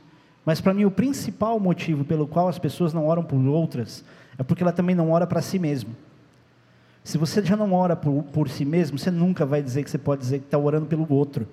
Mas 0.46 0.60
para 0.60 0.72
mim 0.72 0.84
o 0.84 0.90
principal 0.92 1.58
motivo 1.58 2.04
pelo 2.04 2.28
qual 2.28 2.46
as 2.46 2.60
pessoas 2.60 2.94
não 2.94 3.08
oram 3.08 3.24
por 3.24 3.44
outras 3.44 4.04
é 4.38 4.44
porque 4.44 4.62
ela 4.62 4.70
também 4.70 4.94
não 4.94 5.10
ora 5.10 5.26
para 5.26 5.42
si 5.42 5.58
mesmo. 5.58 5.96
Se 7.02 7.18
você 7.18 7.44
já 7.44 7.56
não 7.56 7.72
ora 7.72 7.96
por, 7.96 8.22
por 8.22 8.48
si 8.48 8.64
mesmo, 8.64 8.96
você 8.96 9.10
nunca 9.10 9.44
vai 9.44 9.64
dizer 9.64 9.82
que 9.82 9.90
você 9.90 9.98
pode 9.98 10.20
dizer 10.20 10.38
que 10.38 10.44
está 10.44 10.58
orando 10.58 10.86
pelo 10.86 11.12
outro. 11.12 11.44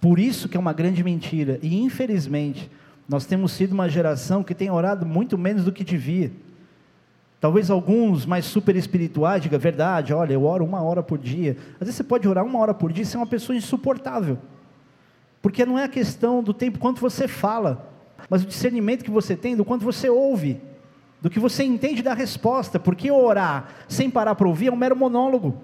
Por 0.00 0.18
isso 0.18 0.48
que 0.48 0.56
é 0.56 0.60
uma 0.60 0.72
grande 0.72 1.04
mentira. 1.04 1.58
E 1.60 1.78
infelizmente, 1.78 2.70
nós 3.06 3.26
temos 3.26 3.52
sido 3.52 3.72
uma 3.72 3.86
geração 3.86 4.42
que 4.42 4.54
tem 4.54 4.70
orado 4.70 5.04
muito 5.04 5.36
menos 5.36 5.66
do 5.66 5.72
que 5.72 5.84
devia. 5.84 6.32
Talvez 7.40 7.70
alguns 7.70 8.24
mais 8.24 8.44
super 8.44 8.74
espirituais 8.74 9.42
digam, 9.42 9.58
verdade, 9.58 10.14
olha, 10.14 10.32
eu 10.32 10.44
oro 10.44 10.64
uma 10.64 10.80
hora 10.82 11.02
por 11.02 11.18
dia. 11.18 11.56
Às 11.74 11.80
vezes 11.80 11.96
você 11.96 12.04
pode 12.04 12.26
orar 12.26 12.44
uma 12.44 12.58
hora 12.58 12.72
por 12.72 12.92
dia 12.92 13.02
e 13.02 13.06
ser 13.06 13.16
uma 13.16 13.26
pessoa 13.26 13.56
insuportável. 13.56 14.38
Porque 15.42 15.66
não 15.66 15.78
é 15.78 15.84
a 15.84 15.88
questão 15.88 16.42
do 16.42 16.54
tempo 16.54 16.78
quanto 16.78 17.00
você 17.00 17.28
fala, 17.28 17.90
mas 18.30 18.42
o 18.42 18.46
discernimento 18.46 19.04
que 19.04 19.10
você 19.10 19.36
tem 19.36 19.54
do 19.54 19.64
quanto 19.64 19.84
você 19.84 20.08
ouve, 20.08 20.60
do 21.20 21.28
que 21.28 21.38
você 21.38 21.64
entende 21.64 22.02
da 22.02 22.14
resposta, 22.14 22.78
porque 22.78 23.10
orar 23.10 23.68
sem 23.88 24.10
parar 24.10 24.34
para 24.34 24.48
ouvir 24.48 24.68
é 24.68 24.72
um 24.72 24.76
mero 24.76 24.96
monólogo. 24.96 25.54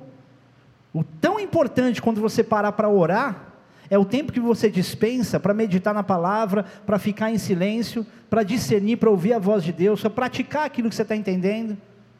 O 0.93 1.03
tão 1.03 1.41
importante 1.41 2.03
quando 2.03 2.21
você 2.21 2.43
parar 2.43 2.73
para 2.73 2.89
orar 2.89 3.50
é 3.91 3.99
o 3.99 4.05
tempo 4.05 4.33
que 4.33 4.41
você 4.41 4.71
dispensa 4.71 5.41
para 5.41 5.53
meditar 5.53 5.93
na 5.93 6.03
palavra, 6.03 6.65
para 6.87 6.99
ficar 6.99 7.31
em 7.31 7.39
silêncio, 7.39 8.07
para 8.31 8.43
discernir, 8.43 8.97
para 8.97 9.11
ouvir 9.11 9.33
a 9.33 9.39
voz 9.39 9.65
de 9.65 9.73
Deus, 9.73 10.01
para 10.01 10.11
praticar 10.11 10.65
aquilo 10.65 10.89
que 10.89 10.95
você 10.95 11.03
está 11.03 11.17
entendendo. 11.17 11.77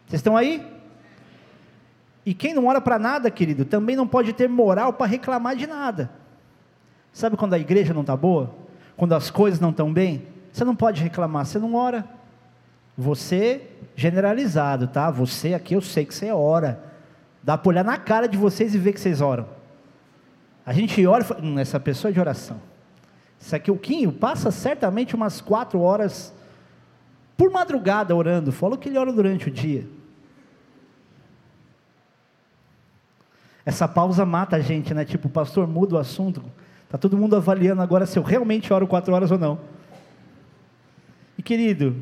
Vocês 0.07 0.19
estão 0.19 0.37
aí? 0.37 0.67
E 2.27 2.35
quem 2.35 2.53
não 2.53 2.67
ora 2.67 2.81
para 2.81 2.99
nada, 2.99 3.31
querido, 3.31 3.65
também 3.65 3.95
não 3.95 4.07
pode 4.07 4.33
ter 4.33 4.49
moral 4.49 4.93
para 4.93 5.07
reclamar 5.07 5.55
de 5.55 5.67
nada. 5.67 6.11
Sabe 7.13 7.37
quando 7.37 7.55
a 7.55 7.59
igreja 7.59 7.95
não 7.95 8.03
está 8.03 8.17
boa? 8.17 8.61
quando 9.01 9.15
as 9.15 9.31
coisas 9.31 9.59
não 9.59 9.71
estão 9.71 9.91
bem, 9.91 10.27
você 10.53 10.63
não 10.63 10.77
pode 10.77 11.03
reclamar, 11.03 11.47
você 11.47 11.59
não 11.59 11.75
ora. 11.75 12.05
Você 12.99 13.63
generalizado, 13.97 14.89
tá? 14.89 15.11
Você 15.11 15.55
aqui 15.55 15.75
eu 15.75 15.81
sei 15.81 16.05
que 16.05 16.15
você 16.15 16.31
ora. 16.31 16.85
Dá 17.43 17.57
para 17.57 17.71
olhar 17.71 17.83
na 17.83 17.97
cara 17.97 18.29
de 18.29 18.37
vocês 18.37 18.75
e 18.75 18.79
ver 18.79 18.93
que 18.93 19.01
vocês 19.01 19.23
oram. 19.23 19.47
A 20.71 20.73
gente 20.73 21.05
ora 21.05 21.25
e 21.25 21.27
fala, 21.27 21.41
hum, 21.43 21.59
essa 21.59 21.81
pessoa 21.81 22.11
é 22.11 22.13
de 22.13 22.21
oração. 22.21 22.61
Isso 23.41 23.57
aqui, 23.57 23.73
o 23.73 23.77
Quinho 23.77 24.13
passa 24.13 24.53
certamente 24.53 25.17
umas 25.17 25.41
quatro 25.41 25.81
horas 25.81 26.33
por 27.37 27.51
madrugada 27.51 28.15
orando. 28.15 28.53
Falou 28.53 28.79
que 28.79 28.89
ele 28.89 28.97
ora 28.97 29.13
durante 29.13 29.49
o 29.49 29.51
dia. 29.51 29.85
Essa 33.67 33.89
pausa 33.89 34.25
mata 34.25 34.55
a 34.55 34.61
gente, 34.61 34.95
né? 34.95 35.05
Tipo, 35.05 35.29
pastor 35.29 35.67
muda 35.67 35.97
o 35.97 35.99
assunto. 35.99 36.41
Tá 36.89 36.97
todo 36.97 37.17
mundo 37.17 37.35
avaliando 37.35 37.83
agora 37.83 38.07
se 38.07 38.17
eu 38.17 38.23
realmente 38.23 38.73
oro 38.73 38.87
quatro 38.87 39.13
horas 39.13 39.33
ou 39.33 39.39
não. 39.41 39.59
E 41.37 41.43
querido, 41.43 41.97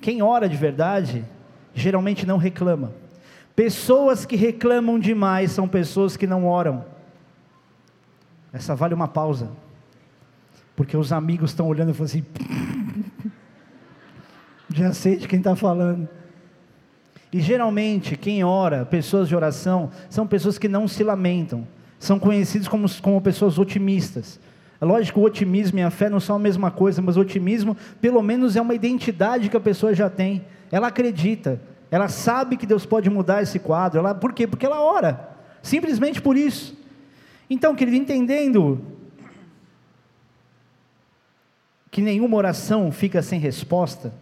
quem 0.00 0.22
ora 0.22 0.48
de 0.48 0.56
verdade, 0.56 1.24
geralmente 1.74 2.24
não 2.24 2.36
reclama. 2.36 2.92
Pessoas 3.56 4.24
que 4.24 4.36
reclamam 4.36 5.00
demais 5.00 5.50
são 5.50 5.66
pessoas 5.66 6.16
que 6.16 6.28
não 6.28 6.46
oram. 6.46 6.96
Essa 8.52 8.74
vale 8.74 8.94
uma 8.94 9.08
pausa. 9.08 9.50
Porque 10.74 10.96
os 10.96 11.12
amigos 11.12 11.50
estão 11.50 11.66
olhando 11.66 11.90
e 11.90 11.94
falam 11.94 12.06
assim. 12.06 12.24
Já 14.72 14.92
sei 14.92 15.16
de 15.16 15.26
quem 15.26 15.38
está 15.38 15.56
falando. 15.56 16.08
E 17.32 17.40
geralmente, 17.40 18.16
quem 18.16 18.42
ora, 18.42 18.86
pessoas 18.86 19.28
de 19.28 19.36
oração, 19.36 19.90
são 20.08 20.26
pessoas 20.26 20.58
que 20.58 20.68
não 20.68 20.88
se 20.88 21.02
lamentam. 21.04 21.66
São 21.98 22.18
conhecidos 22.18 22.68
como, 22.68 22.86
como 23.02 23.20
pessoas 23.20 23.58
otimistas. 23.58 24.40
É 24.80 24.84
lógico 24.84 25.18
que 25.18 25.24
o 25.24 25.26
otimismo 25.26 25.78
e 25.78 25.82
a 25.82 25.90
fé 25.90 26.08
não 26.08 26.20
são 26.20 26.36
a 26.36 26.38
mesma 26.38 26.70
coisa, 26.70 27.02
mas 27.02 27.16
o 27.16 27.20
otimismo, 27.20 27.76
pelo 28.00 28.22
menos, 28.22 28.54
é 28.54 28.60
uma 28.60 28.74
identidade 28.74 29.48
que 29.48 29.56
a 29.56 29.60
pessoa 29.60 29.92
já 29.92 30.08
tem. 30.08 30.44
Ela 30.70 30.86
acredita, 30.86 31.60
ela 31.90 32.08
sabe 32.08 32.56
que 32.56 32.66
Deus 32.66 32.86
pode 32.86 33.10
mudar 33.10 33.42
esse 33.42 33.58
quadro. 33.58 33.98
Ela, 33.98 34.14
por 34.14 34.32
quê? 34.32 34.46
Porque 34.46 34.64
ela 34.64 34.80
ora. 34.80 35.36
Simplesmente 35.60 36.22
por 36.22 36.36
isso. 36.36 36.77
Então, 37.50 37.74
querido, 37.74 37.96
entendendo 37.96 38.80
que 41.90 42.02
nenhuma 42.02 42.36
oração 42.36 42.92
fica 42.92 43.22
sem 43.22 43.40
resposta, 43.40 44.12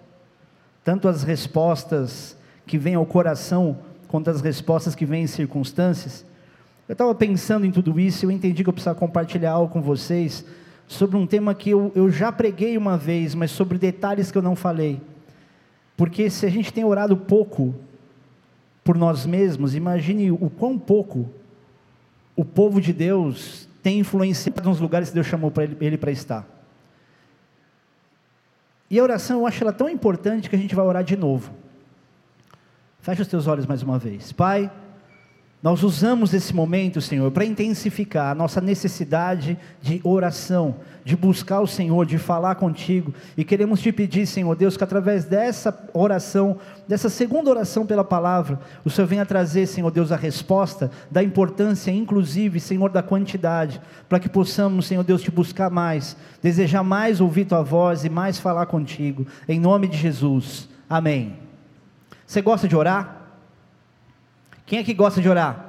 tanto 0.84 1.08
as 1.08 1.22
respostas 1.22 2.36
que 2.66 2.78
vêm 2.78 2.94
ao 2.94 3.04
coração, 3.04 3.78
quanto 4.08 4.30
as 4.30 4.40
respostas 4.40 4.94
que 4.94 5.04
vêm 5.04 5.24
em 5.24 5.26
circunstâncias, 5.26 6.24
eu 6.88 6.92
estava 6.92 7.14
pensando 7.14 7.66
em 7.66 7.72
tudo 7.72 7.98
isso 7.98 8.24
e 8.24 8.26
eu 8.26 8.30
entendi 8.30 8.62
que 8.62 8.68
eu 8.68 8.72
precisava 8.72 8.98
compartilhar 8.98 9.52
algo 9.52 9.72
com 9.72 9.82
vocês 9.82 10.44
sobre 10.86 11.16
um 11.16 11.26
tema 11.26 11.52
que 11.52 11.70
eu, 11.70 11.90
eu 11.96 12.10
já 12.10 12.30
preguei 12.30 12.78
uma 12.78 12.96
vez, 12.96 13.34
mas 13.34 13.50
sobre 13.50 13.76
detalhes 13.76 14.30
que 14.30 14.38
eu 14.38 14.42
não 14.42 14.54
falei. 14.54 15.00
Porque 15.96 16.30
se 16.30 16.46
a 16.46 16.48
gente 16.48 16.72
tem 16.72 16.84
orado 16.84 17.16
pouco 17.16 17.74
por 18.84 18.96
nós 18.96 19.26
mesmos, 19.26 19.74
imagine 19.74 20.30
o 20.30 20.48
quão 20.48 20.78
pouco 20.78 21.28
o 22.36 22.44
povo 22.44 22.80
de 22.80 22.92
Deus 22.92 23.66
tem 23.82 23.98
influenciado 23.98 24.62
nos 24.68 24.78
lugares 24.78 25.08
que 25.08 25.14
Deus 25.14 25.26
chamou 25.26 25.50
para 25.50 25.64
ele, 25.64 25.76
ele 25.80 25.98
para 25.98 26.12
estar. 26.12 26.46
E 28.90 28.98
a 29.00 29.02
oração, 29.02 29.40
eu 29.40 29.46
acho 29.46 29.64
ela 29.64 29.72
tão 29.72 29.88
importante 29.88 30.48
que 30.48 30.54
a 30.54 30.58
gente 30.58 30.74
vai 30.74 30.84
orar 30.84 31.02
de 31.02 31.16
novo. 31.16 31.52
Feche 33.00 33.22
os 33.22 33.28
teus 33.28 33.46
olhos 33.46 33.66
mais 33.66 33.82
uma 33.82 33.98
vez. 33.98 34.32
Pai, 34.32 34.70
nós 35.62 35.82
usamos 35.82 36.34
esse 36.34 36.54
momento, 36.54 37.00
Senhor, 37.00 37.30
para 37.30 37.44
intensificar 37.44 38.30
a 38.30 38.34
nossa 38.34 38.60
necessidade 38.60 39.58
de 39.80 40.00
oração, 40.04 40.76
de 41.02 41.16
buscar 41.16 41.60
o 41.60 41.66
Senhor, 41.66 42.04
de 42.04 42.18
falar 42.18 42.56
contigo. 42.56 43.12
E 43.36 43.42
queremos 43.42 43.80
te 43.80 43.90
pedir, 43.90 44.26
Senhor 44.26 44.54
Deus, 44.54 44.76
que 44.76 44.84
através 44.84 45.24
dessa 45.24 45.76
oração, 45.94 46.58
dessa 46.86 47.08
segunda 47.08 47.50
oração 47.50 47.86
pela 47.86 48.04
palavra, 48.04 48.60
o 48.84 48.90
Senhor 48.90 49.06
venha 49.08 49.24
trazer, 49.24 49.66
Senhor 49.66 49.90
Deus, 49.90 50.12
a 50.12 50.16
resposta 50.16 50.90
da 51.10 51.22
importância, 51.22 51.90
inclusive, 51.90 52.60
Senhor, 52.60 52.90
da 52.90 53.02
quantidade, 53.02 53.80
para 54.08 54.20
que 54.20 54.28
possamos, 54.28 54.86
Senhor 54.86 55.02
Deus, 55.02 55.22
te 55.22 55.30
buscar 55.30 55.70
mais, 55.70 56.16
desejar 56.42 56.82
mais 56.82 57.20
ouvir 57.20 57.46
tua 57.46 57.62
voz 57.62 58.04
e 58.04 58.10
mais 58.10 58.38
falar 58.38 58.66
contigo. 58.66 59.26
Em 59.48 59.58
nome 59.58 59.88
de 59.88 59.96
Jesus. 59.96 60.68
Amém. 60.88 61.34
Você 62.26 62.42
gosta 62.42 62.68
de 62.68 62.76
orar? 62.76 63.25
Quem 64.66 64.80
é 64.80 64.84
que 64.84 64.92
gosta 64.92 65.22
de 65.22 65.28
orar? 65.28 65.64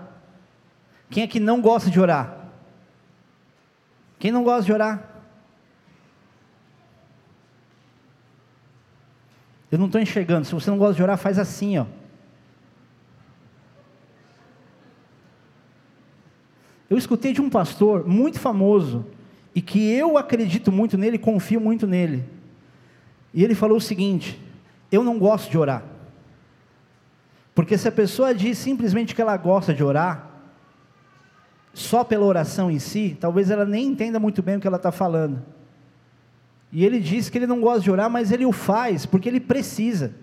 Quem 1.09 1.23
é 1.23 1.27
que 1.27 1.39
não 1.39 1.61
gosta 1.61 1.89
de 1.89 1.99
orar? 1.99 2.49
Quem 4.19 4.31
não 4.31 4.43
gosta 4.43 4.63
de 4.63 4.73
orar? 4.73 5.17
Eu 9.71 9.77
não 9.77 9.85
estou 9.85 10.01
enxergando. 10.01 10.45
Se 10.45 10.53
você 10.53 10.69
não 10.69 10.77
gosta 10.77 10.95
de 10.95 11.03
orar, 11.03 11.17
faz 11.17 11.37
assim, 11.37 11.77
ó. 11.77 11.85
Eu 16.89 16.97
escutei 16.97 17.33
de 17.33 17.41
um 17.41 17.49
pastor 17.49 18.07
muito 18.07 18.39
famoso 18.39 19.05
e 19.53 19.61
que 19.61 19.91
eu 19.91 20.17
acredito 20.17 20.71
muito 20.71 20.97
nele, 20.97 21.17
confio 21.17 21.59
muito 21.59 21.85
nele. 21.85 22.23
E 23.33 23.43
ele 23.43 23.53
falou 23.53 23.77
o 23.77 23.81
seguinte: 23.81 24.39
Eu 24.91 25.03
não 25.03 25.19
gosto 25.19 25.51
de 25.51 25.57
orar. 25.57 25.83
Porque 27.57 27.75
se 27.75 27.87
a 27.87 27.91
pessoa 27.91 28.35
diz 28.35 28.55
simplesmente 28.55 29.15
que 29.15 29.21
ela 29.21 29.35
gosta 29.35 29.73
de 29.73 29.83
orar, 29.83 30.29
só 31.73 32.03
pela 32.03 32.23
oração 32.23 32.69
em 32.69 32.77
si, 32.77 33.17
talvez 33.19 33.49
ela 33.49 33.65
nem 33.65 33.87
entenda 33.87 34.19
muito 34.19 34.43
bem 34.43 34.57
o 34.57 34.59
que 34.59 34.67
ela 34.67 34.77
está 34.77 34.91
falando. 34.91 35.41
E 36.71 36.85
ele 36.85 36.99
diz 36.99 37.31
que 37.31 37.37
ele 37.39 37.47
não 37.47 37.59
gosta 37.59 37.79
de 37.81 37.89
orar, 37.89 38.11
mas 38.11 38.31
ele 38.31 38.45
o 38.45 38.51
faz 38.51 39.07
porque 39.07 39.27
ele 39.27 39.39
precisa. 39.39 40.13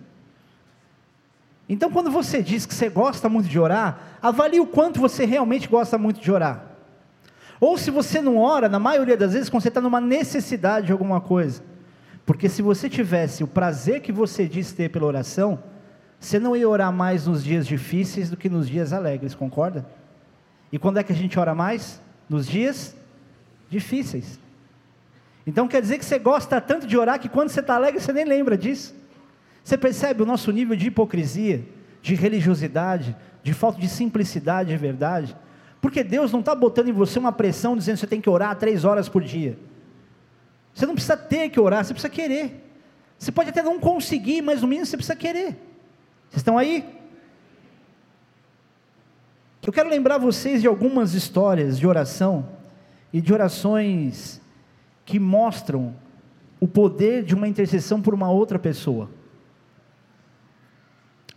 Então, 1.69 1.91
quando 1.91 2.09
você 2.09 2.41
diz 2.41 2.67
que 2.67 2.73
você 2.73 2.88
gosta 2.88 3.29
muito 3.29 3.49
de 3.49 3.59
orar, 3.59 4.17
avalie 4.23 4.61
o 4.61 4.67
quanto 4.69 5.00
você 5.00 5.25
realmente 5.25 5.67
gosta 5.67 5.99
muito 5.99 6.21
de 6.21 6.31
orar. 6.31 6.64
Ou 7.61 7.76
se 7.76 7.91
você 7.91 8.23
não 8.23 8.38
ora, 8.38 8.69
na 8.69 8.79
maioria 8.79 9.17
das 9.17 9.33
vezes, 9.33 9.49
quando 9.49 9.64
você 9.64 9.71
está 9.71 9.81
numa 9.81 10.00
necessidade 10.00 10.87
de 10.87 10.93
alguma 10.93 11.21
coisa. 11.21 11.64
Porque 12.25 12.49
se 12.49 12.62
você 12.62 12.88
tivesse 12.88 13.43
o 13.43 13.49
prazer 13.49 14.03
que 14.03 14.12
você 14.12 14.47
diz 14.47 14.71
ter 14.71 14.88
pela 14.88 15.07
oração, 15.07 15.74
você 16.25 16.38
não 16.38 16.57
ia 16.57 16.69
orar 16.69 16.93
mais 16.93 17.26
nos 17.26 17.45
dias 17.45 17.66
difíceis 17.66 18.31
do 18.31 18.37
que 18.37 18.49
nos 18.49 18.69
dias 18.69 18.93
alegres, 18.93 19.35
concorda? 19.35 19.85
E 20.73 20.78
quando 20.78 20.99
é 20.99 21.02
que 21.02 21.12
a 21.12 21.14
gente 21.14 21.38
ora 21.38 21.54
mais? 21.54 22.00
Nos 22.28 22.47
dias 22.47 22.97
difíceis. 23.69 24.38
Então 25.47 25.69
quer 25.69 25.83
dizer 25.83 25.99
que 25.99 26.04
você 26.04 26.19
gosta 26.19 26.61
tanto 26.61 26.87
de 26.87 26.97
orar 26.97 27.21
que 27.21 27.28
quando 27.28 27.50
você 27.50 27.61
está 27.61 27.75
alegre 27.75 28.00
você 28.00 28.12
nem 28.12 28.25
lembra 28.25 28.57
disso. 28.57 28.95
Você 29.62 29.76
percebe 29.76 30.23
o 30.23 30.26
nosso 30.26 30.50
nível 30.50 30.75
de 30.75 30.87
hipocrisia, 30.87 31.62
de 32.00 32.14
religiosidade, 32.14 33.14
de 33.43 33.52
falta 33.52 33.78
de 33.78 33.88
simplicidade 33.88 34.73
e 34.73 34.76
verdade? 34.76 35.37
Porque 35.81 36.02
Deus 36.02 36.33
não 36.33 36.40
está 36.40 36.54
botando 36.54 36.88
em 36.88 36.93
você 36.93 37.19
uma 37.19 37.33
pressão 37.33 37.76
dizendo 37.76 37.97
que 37.97 38.00
você 38.00 38.07
tem 38.07 38.21
que 38.21 38.31
orar 38.31 38.57
três 38.57 38.85
horas 38.85 39.09
por 39.09 39.23
dia. 39.23 39.59
Você 40.75 40.87
não 40.87 40.95
precisa 40.95 41.16
ter 41.16 41.50
que 41.50 41.61
orar, 41.61 41.85
você 41.85 41.93
precisa 41.93 42.12
querer. 42.12 42.62
Você 43.19 43.31
pode 43.31 43.50
até 43.50 43.62
não 43.62 43.78
conseguir, 43.78 44.40
mas 44.40 44.62
no 44.62 44.69
mínimo 44.69 44.87
você 44.87 44.97
precisa 44.97 45.14
querer. 45.14 45.74
Vocês 46.28 46.40
estão 46.40 46.59
aí? 46.59 46.95
Eu 49.66 49.73
quero 49.73 49.88
lembrar 49.88 50.19
vocês 50.19 50.61
de 50.61 50.69
algumas 50.69 51.14
histórias 51.14 51.78
de 51.78 51.87
oração 51.87 52.49
e 53.12 53.21
de 53.21 53.33
orações 53.33 54.40
que 55.07 55.19
mostram 55.19 55.95
o 56.61 56.69
poder 56.69 57.23
de 57.25 57.35
uma 57.35 57.49
intercessão 57.49 58.00
por 58.00 58.12
uma 58.12 58.31
outra 58.31 58.59
pessoa. 58.59 59.09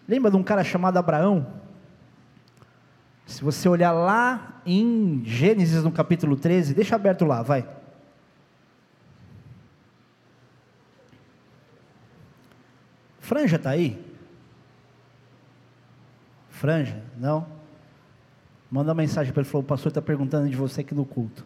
Lembra 0.07 0.31
de 0.31 0.37
um 0.37 0.43
cara 0.43 0.63
chamado 0.63 0.97
Abraão? 0.97 1.47
Se 3.25 3.43
você 3.43 3.67
olhar 3.67 3.91
lá 3.91 4.61
em 4.65 5.21
Gênesis 5.25 5.83
no 5.83 5.91
capítulo 5.91 6.35
13, 6.37 6.73
deixa 6.73 6.95
aberto 6.95 7.25
lá, 7.25 7.41
vai. 7.41 7.67
Franja 13.19 13.57
está 13.57 13.71
aí? 13.71 14.06
Franja? 16.57 16.99
Não? 17.17 17.45
Manda 18.69 18.89
uma 18.89 18.95
mensagem 18.95 19.31
para 19.31 19.41
ele, 19.41 19.49
falou, 19.49 19.63
o 19.63 19.67
pastor 19.67 19.91
está 19.91 20.01
perguntando 20.01 20.49
de 20.49 20.55
você 20.55 20.81
aqui 20.81 20.93
no 20.93 21.05
culto. 21.05 21.45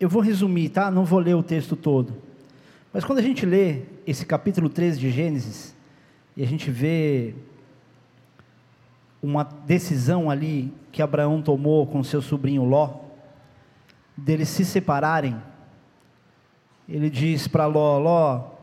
Eu 0.00 0.08
vou 0.08 0.22
resumir, 0.22 0.70
tá? 0.70 0.90
Não 0.90 1.04
vou 1.04 1.18
ler 1.18 1.34
o 1.34 1.42
texto 1.42 1.76
todo. 1.76 2.16
Mas 2.92 3.04
quando 3.04 3.18
a 3.18 3.22
gente 3.22 3.44
lê 3.44 3.82
esse 4.06 4.24
capítulo 4.24 4.70
13 4.70 4.98
de 4.98 5.10
Gênesis, 5.10 5.76
e 6.34 6.42
a 6.42 6.46
gente 6.46 6.70
vê 6.70 7.34
uma 9.22 9.44
decisão 9.44 10.30
ali 10.30 10.72
que 10.90 11.02
Abraão 11.02 11.42
tomou 11.42 11.86
com 11.86 12.02
seu 12.02 12.22
sobrinho 12.22 12.64
Ló, 12.64 13.00
deles 14.16 14.48
se 14.48 14.64
separarem, 14.64 15.36
ele 16.88 17.10
diz 17.10 17.46
para 17.46 17.66
Ló: 17.66 17.98
Ló, 17.98 18.59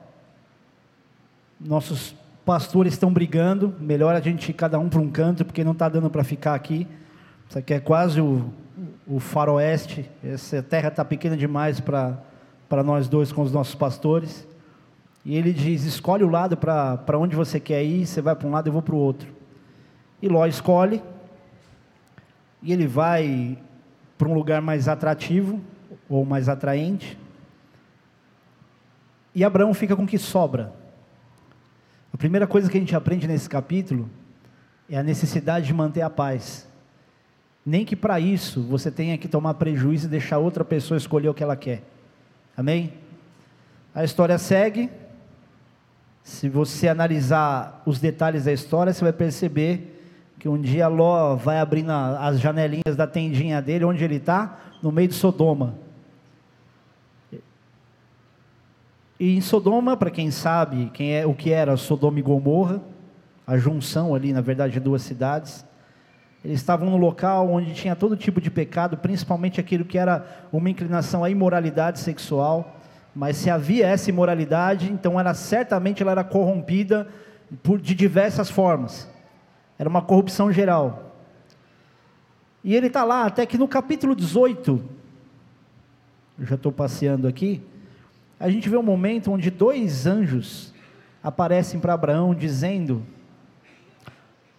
nossos 1.60 2.16
pastores 2.46 2.94
estão 2.94 3.12
brigando, 3.12 3.76
melhor 3.80 4.16
a 4.16 4.20
gente 4.20 4.50
ir 4.50 4.54
cada 4.54 4.80
um 4.80 4.88
para 4.88 5.02
um 5.02 5.10
canto, 5.10 5.44
porque 5.44 5.64
não 5.64 5.74
está 5.74 5.90
dando 5.90 6.10
para 6.10 6.24
ficar 6.24 6.54
aqui. 6.54 6.88
Isso 7.50 7.60
aqui 7.60 7.74
é 7.74 7.80
quase 7.80 8.22
o, 8.22 8.50
o 9.06 9.20
faroeste, 9.20 10.10
essa 10.24 10.62
terra 10.62 10.90
está 10.90 11.04
pequena 11.04 11.36
demais 11.36 11.80
para 11.80 12.84
nós 12.86 13.08
dois 13.08 13.32
com 13.32 13.42
os 13.42 13.52
nossos 13.52 13.76
pastores. 13.76 14.48
E 15.26 15.36
ele 15.36 15.52
diz: 15.52 15.84
escolhe 15.84 16.24
o 16.24 16.30
lado 16.30 16.56
para 16.56 17.18
onde 17.18 17.36
você 17.36 17.60
quer 17.60 17.84
ir, 17.84 18.06
você 18.06 18.22
vai 18.22 18.36
para 18.36 18.48
um 18.48 18.52
lado, 18.52 18.68
eu 18.68 18.74
vou 18.74 18.82
para 18.82 18.96
o 18.96 18.98
outro. 18.98 19.28
E 20.22 20.28
Ló 20.30 20.46
escolhe, 20.46 21.02
e 22.62 22.72
ele 22.72 22.88
vai 22.88 23.58
para 24.18 24.28
um 24.28 24.34
lugar 24.34 24.62
mais 24.62 24.88
atrativo, 24.88 25.62
ou 26.10 26.26
mais 26.26 26.48
atraente. 26.48 27.18
E 29.36 29.44
Abraão 29.44 29.74
fica 29.74 29.96
com 29.96 30.04
o 30.04 30.08
que 30.08 30.18
sobra. 30.18 30.74
A 32.18 32.20
primeira 32.20 32.48
coisa 32.48 32.68
que 32.68 32.76
a 32.76 32.80
gente 32.80 32.96
aprende 32.96 33.28
nesse 33.28 33.48
capítulo 33.48 34.10
é 34.90 34.98
a 34.98 35.04
necessidade 35.04 35.68
de 35.68 35.74
manter 35.76 36.02
a 36.02 36.10
paz. 36.10 36.68
Nem 37.64 37.86
que 37.86 37.96
para 37.96 38.20
isso 38.20 38.64
você 38.64 38.90
tenha 38.90 39.16
que 39.20 39.28
tomar 39.28 39.54
prejuízo 39.54 40.08
e 40.08 40.10
deixar 40.10 40.40
outra 40.40 40.66
pessoa 40.66 40.98
escolher 40.98 41.30
o 41.30 41.34
que 41.36 41.44
ela 41.44 41.56
quer. 41.56 41.84
Amém? 42.58 42.92
A 43.94 44.04
história 44.04 44.36
segue. 44.40 44.90
Se 46.24 46.50
você 46.50 46.88
analisar 46.88 47.84
os 47.86 48.00
detalhes 48.00 48.46
da 48.46 48.52
história, 48.52 48.92
você 48.92 49.04
vai 49.04 49.14
perceber 49.14 50.02
que 50.40 50.50
um 50.50 50.60
dia 50.60 50.88
Ló 50.88 51.36
vai 51.36 51.60
abrindo 51.60 51.92
as 51.92 52.40
janelinhas 52.40 52.96
da 52.96 53.06
tendinha 53.06 53.62
dele, 53.62 53.86
onde 53.86 54.04
ele 54.04 54.16
está? 54.16 54.58
No 54.82 54.92
meio 54.92 55.08
de 55.08 55.14
Sodoma. 55.14 55.76
E 59.20 59.36
em 59.36 59.42
Sodoma, 59.42 59.98
para 59.98 60.12
quem 60.12 60.30
sabe 60.30 60.92
quem 60.94 61.16
é, 61.16 61.26
o 61.26 61.34
que 61.34 61.52
era 61.52 61.76
Sodoma 61.76 62.20
e 62.20 62.22
Gomorra, 62.22 62.82
a 63.46 63.58
junção 63.58 64.14
ali, 64.14 64.32
na 64.32 64.42
verdade, 64.42 64.74
de 64.74 64.80
duas 64.80 65.02
cidades, 65.02 65.66
eles 66.46 66.60
estavam 66.60 66.90
no 66.90 66.98
local 66.98 67.50
onde 67.50 67.74
tinha 67.74 67.96
todo 67.96 68.16
tipo 68.16 68.40
de 68.40 68.52
pecado, 68.52 68.98
principalmente 68.98 69.60
aquilo 69.60 69.84
que 69.84 69.98
era 69.98 70.48
uma 70.52 70.70
inclinação 70.70 71.24
à 71.24 71.30
imoralidade 71.30 72.00
sexual. 72.00 72.76
Mas 73.16 73.38
se 73.38 73.50
havia 73.50 73.88
essa 73.88 74.10
imoralidade, 74.10 74.92
então 74.92 75.20
ela 75.20 75.34
certamente 75.34 76.04
ela 76.04 76.12
era 76.12 76.24
corrompida 76.24 77.08
por, 77.64 77.80
de 77.80 77.96
diversas 77.96 78.50
formas. 78.50 79.10
Era 79.80 79.90
uma 79.90 80.02
corrupção 80.02 80.52
geral. 80.52 81.16
E 82.64 82.76
ele 82.76 82.88
está 82.88 83.04
lá, 83.04 83.26
até 83.26 83.46
que 83.46 83.58
no 83.58 83.68
capítulo 83.68 84.16
18, 84.16 84.84
eu 86.40 86.46
já 86.46 86.56
estou 86.56 86.72
passeando 86.72 87.28
aqui, 87.28 87.64
a 88.40 88.50
gente 88.50 88.70
vê 88.70 88.78
um 88.78 88.84
momento 88.84 89.32
onde 89.32 89.50
dois 89.50 90.06
anjos 90.06 90.74
aparecem 91.24 91.80
para 91.80 91.94
Abraão 91.94 92.36
dizendo, 92.36 93.04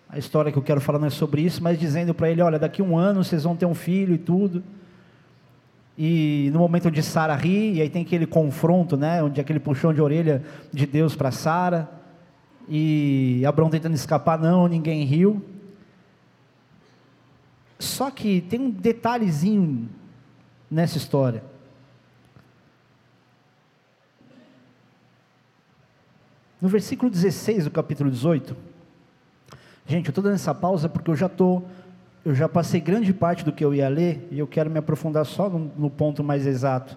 a 0.09 0.19
história 0.19 0.51
que 0.51 0.59
eu 0.59 0.63
quero 0.63 0.81
falar 0.81 0.99
não 0.99 1.07
é 1.07 1.11
sobre 1.11 1.43
isso, 1.43 1.63
mas 1.63 1.79
dizendo 1.79 2.13
para 2.13 2.31
ele, 2.31 2.43
olha, 2.43 2.59
daqui 2.59 2.83
um 2.83 2.97
ano 2.97 3.23
vocês 3.23 3.45
vão 3.45 3.55
ter 3.55 3.67
um 3.67 3.75
filho 3.75 4.15
e 4.15 4.19
tudo. 4.19 4.65
E 5.97 6.51
no 6.53 6.59
momento 6.59 6.89
onde 6.89 7.03
Sara 7.03 7.35
ri, 7.35 7.75
e 7.75 7.83
aí 7.83 7.91
tem 7.91 8.03
aquele 8.03 8.27
confronto, 8.27 8.97
né, 8.97 9.23
onde 9.23 9.41
aquele 9.41 9.61
puxão 9.61 9.93
de 9.93 10.01
orelha 10.01 10.43
de 10.73 10.87
Deus 10.87 11.15
para 11.15 11.31
Sara, 11.31 11.89
e 12.69 13.43
Abraão 13.47 13.71
tentando 13.71 13.95
escapar, 13.95 14.39
não, 14.39 14.69
ninguém 14.69 15.05
riu. 15.05 15.43
Só 17.79 18.11
que 18.11 18.41
tem 18.43 18.61
um 18.61 18.71
detalhezinho 18.71 19.89
nessa 20.71 20.99
história. 20.99 21.43
No 26.61 26.69
versículo 26.69 27.11
16 27.11 27.65
do 27.65 27.71
capítulo 27.71 28.11
18, 28.11 28.57
gente, 29.87 30.07
eu 30.07 30.11
estou 30.11 30.25
dando 30.25 30.35
essa 30.35 30.55
pausa 30.55 30.89
porque 30.89 31.11
eu 31.11 31.15
já 31.15 31.27
estou, 31.27 31.69
eu 32.25 32.35
já 32.35 32.49
passei 32.49 32.81
grande 32.81 33.13
parte 33.13 33.45
do 33.45 33.53
que 33.53 33.65
eu 33.65 33.73
ia 33.73 33.89
ler 33.89 34.27
e 34.31 34.39
eu 34.39 34.47
quero 34.47 34.69
me 34.69 34.79
aprofundar 34.79 35.25
só 35.25 35.49
no, 35.49 35.71
no 35.77 35.89
ponto 35.89 36.25
mais 36.25 36.47
exato. 36.47 36.97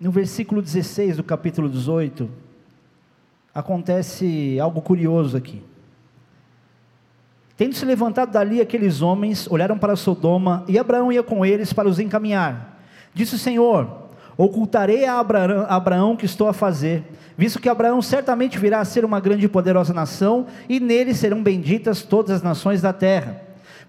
No 0.00 0.10
versículo 0.10 0.62
16 0.62 1.18
do 1.18 1.22
capítulo 1.22 1.68
18, 1.68 2.30
acontece 3.54 4.58
algo 4.58 4.80
curioso 4.80 5.36
aqui. 5.36 5.62
Tendo 7.58 7.74
se 7.74 7.84
levantado 7.84 8.32
dali 8.32 8.58
aqueles 8.58 9.02
homens, 9.02 9.46
olharam 9.50 9.78
para 9.78 9.94
Sodoma, 9.94 10.64
e 10.66 10.78
Abraão 10.78 11.12
ia 11.12 11.22
com 11.22 11.44
eles 11.44 11.74
para 11.74 11.86
os 11.86 11.98
encaminhar. 11.98 12.80
Disse 13.12 13.34
o 13.34 13.38
Senhor: 13.38 13.99
Ocultarei 14.40 15.04
a 15.04 15.20
Abraão, 15.20 15.66
Abraão 15.68 16.16
que 16.16 16.24
estou 16.24 16.48
a 16.48 16.54
fazer, 16.54 17.04
visto 17.36 17.60
que 17.60 17.68
Abraão 17.68 18.00
certamente 18.00 18.58
virá 18.58 18.80
a 18.80 18.84
ser 18.86 19.04
uma 19.04 19.20
grande 19.20 19.44
e 19.44 19.48
poderosa 19.50 19.92
nação, 19.92 20.46
e 20.66 20.80
nele 20.80 21.12
serão 21.12 21.42
benditas 21.42 22.00
todas 22.00 22.36
as 22.36 22.42
nações 22.42 22.80
da 22.80 22.90
terra. 22.90 23.38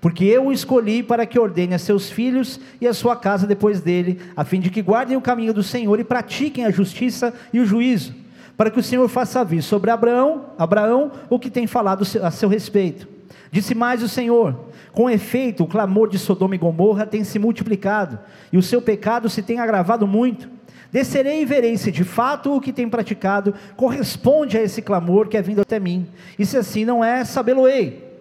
Porque 0.01 0.25
eu 0.25 0.47
o 0.47 0.51
escolhi 0.51 1.03
para 1.03 1.25
que 1.25 1.39
ordene 1.39 1.73
a 1.73 1.79
seus 1.79 2.09
filhos 2.09 2.59
e 2.81 2.85
a 2.85 2.93
sua 2.93 3.15
casa 3.15 3.47
depois 3.47 3.79
dele, 3.79 4.19
a 4.35 4.43
fim 4.43 4.59
de 4.59 4.69
que 4.69 4.81
guardem 4.81 5.15
o 5.15 5.21
caminho 5.21 5.53
do 5.53 5.63
Senhor 5.63 5.97
e 6.01 6.03
pratiquem 6.03 6.65
a 6.65 6.69
justiça 6.69 7.33
e 7.53 7.61
o 7.61 7.65
juízo, 7.65 8.13
para 8.57 8.69
que 8.69 8.79
o 8.79 8.83
Senhor 8.83 9.07
faça 9.07 9.45
vir 9.45 9.61
sobre 9.61 9.89
Abraão, 9.89 10.47
Abraão 10.57 11.13
o 11.29 11.39
que 11.39 11.49
tem 11.49 11.65
falado 11.65 12.05
a 12.21 12.29
seu 12.29 12.49
respeito. 12.49 13.07
Disse 13.53 13.73
mais 13.73 14.03
o 14.03 14.09
Senhor: 14.09 14.65
com 14.93 15.09
efeito, 15.09 15.63
o 15.63 15.67
clamor 15.67 16.09
de 16.09 16.19
Sodoma 16.19 16.55
e 16.55 16.57
Gomorra 16.57 17.05
tem 17.05 17.23
se 17.23 17.39
multiplicado, 17.39 18.19
e 18.51 18.57
o 18.57 18.61
seu 18.61 18.81
pecado 18.81 19.29
se 19.29 19.41
tem 19.41 19.59
agravado 19.59 20.05
muito. 20.05 20.49
Descerei 20.91 21.41
e 21.41 21.45
verei 21.45 21.77
se 21.77 21.91
de 21.91 22.03
fato 22.03 22.53
o 22.53 22.59
que 22.59 22.73
tem 22.73 22.89
praticado 22.89 23.53
corresponde 23.77 24.57
a 24.57 24.61
esse 24.61 24.81
clamor 24.81 25.29
que 25.29 25.37
é 25.37 25.41
vindo 25.41 25.61
até 25.61 25.79
mim, 25.79 26.07
e 26.37 26.45
se 26.45 26.57
assim 26.57 26.83
não 26.83 27.03
é, 27.03 27.23
sabê-lo-ei. 27.23 28.11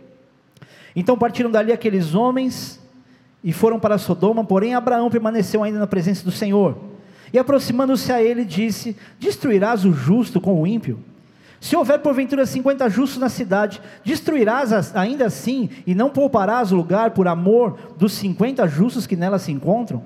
Então 0.94 1.18
partiram 1.18 1.50
dali 1.50 1.72
aqueles 1.72 2.14
homens 2.14 2.80
e 3.42 3.52
foram 3.52 3.80
para 3.80 3.98
Sodoma, 3.98 4.44
porém 4.44 4.74
Abraão 4.74 5.10
permaneceu 5.10 5.64
ainda 5.64 5.78
na 5.78 5.86
presença 5.86 6.24
do 6.24 6.30
Senhor. 6.30 6.76
E 7.32 7.38
aproximando-se 7.38 8.12
a 8.12 8.22
ele, 8.22 8.44
disse: 8.44 8.96
Destruirás 9.18 9.84
o 9.84 9.92
justo 9.92 10.40
com 10.40 10.60
o 10.60 10.66
ímpio? 10.66 10.98
Se 11.60 11.76
houver 11.76 11.98
porventura 11.98 12.46
cinquenta 12.46 12.88
justos 12.88 13.18
na 13.18 13.28
cidade, 13.28 13.82
destruirás 14.02 14.96
ainda 14.96 15.26
assim 15.26 15.68
e 15.86 15.94
não 15.94 16.08
pouparás 16.08 16.72
o 16.72 16.76
lugar 16.76 17.10
por 17.10 17.28
amor 17.28 17.78
dos 17.98 18.14
cinquenta 18.14 18.66
justos 18.66 19.06
que 19.06 19.14
nela 19.14 19.38
se 19.38 19.52
encontram? 19.52 20.02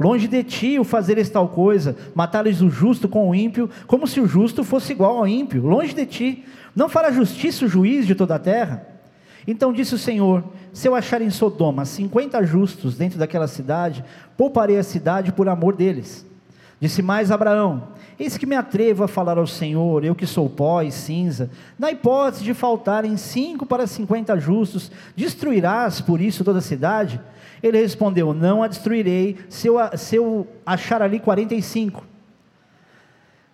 Longe 0.00 0.26
de 0.26 0.42
ti 0.42 0.78
o 0.78 0.84
fazeres 0.84 1.28
tal 1.28 1.48
coisa, 1.48 1.96
matares 2.14 2.62
o 2.62 2.70
justo 2.70 3.08
com 3.08 3.28
o 3.28 3.34
ímpio, 3.34 3.68
como 3.86 4.06
se 4.06 4.20
o 4.20 4.26
justo 4.26 4.64
fosse 4.64 4.92
igual 4.92 5.18
ao 5.18 5.28
ímpio. 5.28 5.66
Longe 5.66 5.94
de 5.94 6.06
ti, 6.06 6.44
não 6.74 6.88
fará 6.88 7.10
justiça 7.10 7.66
o 7.66 7.68
juiz 7.68 8.06
de 8.06 8.14
toda 8.14 8.34
a 8.34 8.38
terra? 8.38 8.86
Então 9.46 9.72
disse 9.72 9.94
o 9.94 9.98
Senhor: 9.98 10.44
Se 10.72 10.88
eu 10.88 10.94
achar 10.94 11.20
em 11.20 11.30
Sodoma 11.30 11.84
cinquenta 11.84 12.42
justos 12.42 12.96
dentro 12.96 13.18
daquela 13.18 13.46
cidade, 13.46 14.04
pouparei 14.36 14.78
a 14.78 14.82
cidade 14.82 15.32
por 15.32 15.48
amor 15.48 15.74
deles. 15.74 16.26
Disse 16.80 17.02
mais 17.02 17.30
Abraão: 17.30 17.88
Eis 18.18 18.36
que 18.36 18.46
me 18.46 18.56
atrevo 18.56 19.04
a 19.04 19.08
falar 19.08 19.38
ao 19.38 19.46
Senhor, 19.46 20.04
eu 20.04 20.14
que 20.14 20.26
sou 20.26 20.48
pó 20.48 20.82
e 20.82 20.92
cinza, 20.92 21.50
na 21.78 21.90
hipótese 21.90 22.44
de 22.44 22.54
faltarem 22.54 23.16
cinco 23.16 23.64
para 23.64 23.86
cinquenta 23.86 24.38
justos, 24.38 24.90
destruirás 25.14 26.00
por 26.00 26.20
isso 26.20 26.44
toda 26.44 26.58
a 26.58 26.62
cidade? 26.62 27.20
Ele 27.62 27.80
respondeu: 27.80 28.34
Não 28.34 28.62
a 28.62 28.68
destruirei, 28.68 29.36
se 29.48 29.68
eu, 29.68 29.76
se 29.96 30.16
eu 30.16 30.46
achar 30.64 31.00
ali 31.00 31.18
quarenta 31.18 31.54
e 31.54 31.62
cinco. 31.62 32.04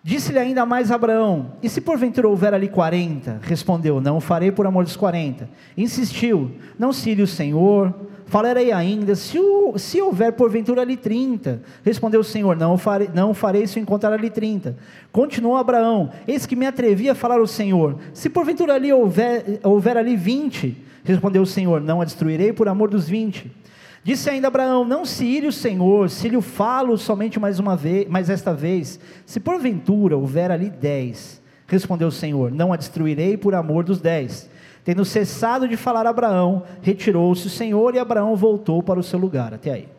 Disse-lhe 0.03 0.39
ainda 0.39 0.65
mais 0.65 0.91
Abraão: 0.91 1.53
E 1.63 1.69
se 1.69 1.79
porventura 1.79 2.27
houver 2.27 2.53
ali 2.53 2.67
quarenta? 2.67 3.39
Respondeu: 3.41 4.01
Não 4.01 4.19
farei 4.19 4.51
por 4.51 4.67
amor 4.67 4.83
dos 4.83 4.97
quarenta. 4.97 5.49
Insistiu: 5.77 6.51
Não 6.77 6.91
se 6.91 7.13
o 7.21 7.27
Senhor 7.27 7.93
Falarei 8.33 8.71
ainda, 8.71 9.13
se, 9.13 9.37
o, 9.37 9.77
se 9.77 10.01
houver 10.01 10.33
porventura 10.33 10.81
ali 10.81 10.97
trinta. 10.97 11.61
Respondeu 11.83 12.21
o 12.21 12.23
Senhor, 12.23 12.55
não 12.55 12.79
farei, 12.79 13.07
não 13.13 13.31
farei 13.31 13.67
se 13.67 13.79
encontrar 13.79 14.11
ali 14.11 14.29
trinta. 14.29 14.75
Continuou 15.11 15.55
Abraão, 15.55 16.09
eis 16.27 16.47
que 16.47 16.55
me 16.55 16.65
atrevi 16.65 17.07
a 17.07 17.13
falar 17.13 17.39
ao 17.39 17.45
Senhor, 17.45 17.95
se 18.11 18.29
porventura 18.29 18.73
ali 18.73 18.91
houver, 18.91 19.59
houver 19.63 19.97
ali 19.97 20.15
vinte. 20.15 20.75
Respondeu 21.03 21.43
o 21.43 21.45
Senhor, 21.45 21.79
não 21.79 22.01
a 22.01 22.05
destruirei 22.05 22.51
por 22.51 22.67
amor 22.67 22.89
dos 22.89 23.07
vinte. 23.07 23.51
Disse 24.03 24.29
ainda 24.29 24.49
Abraão: 24.49 24.83
Não 24.83 25.05
se 25.05 25.25
ire 25.25 25.47
o 25.47 25.51
Senhor, 25.51 26.09
se 26.09 26.27
lhe 26.27 26.41
falo 26.41 26.97
somente 26.97 27.39
mais 27.39 27.57
uma 27.59 27.75
vez, 27.75 28.07
mais 28.07 28.29
esta 28.29 28.53
vez, 28.53 28.99
se 29.25 29.39
porventura 29.39 30.17
houver 30.17 30.51
ali 30.51 30.69
dez. 30.69 31.41
Respondeu 31.67 32.09
o 32.09 32.11
Senhor: 32.11 32.51
Não 32.51 32.73
a 32.73 32.77
destruirei 32.77 33.37
por 33.37 33.55
amor 33.55 33.83
dos 33.83 34.01
dez. 34.01 34.49
Tendo 34.83 35.05
cessado 35.05 35.65
de 35.65 35.77
falar 35.77 36.05
Abraão, 36.05 36.63
retirou-se 36.81 37.47
o 37.47 37.49
Senhor 37.49 37.95
e 37.95 37.99
Abraão 37.99 38.35
voltou 38.35 38.83
para 38.83 38.99
o 38.99 39.03
seu 39.03 39.17
lugar. 39.17 39.53
Até 39.53 39.71
aí. 39.71 39.89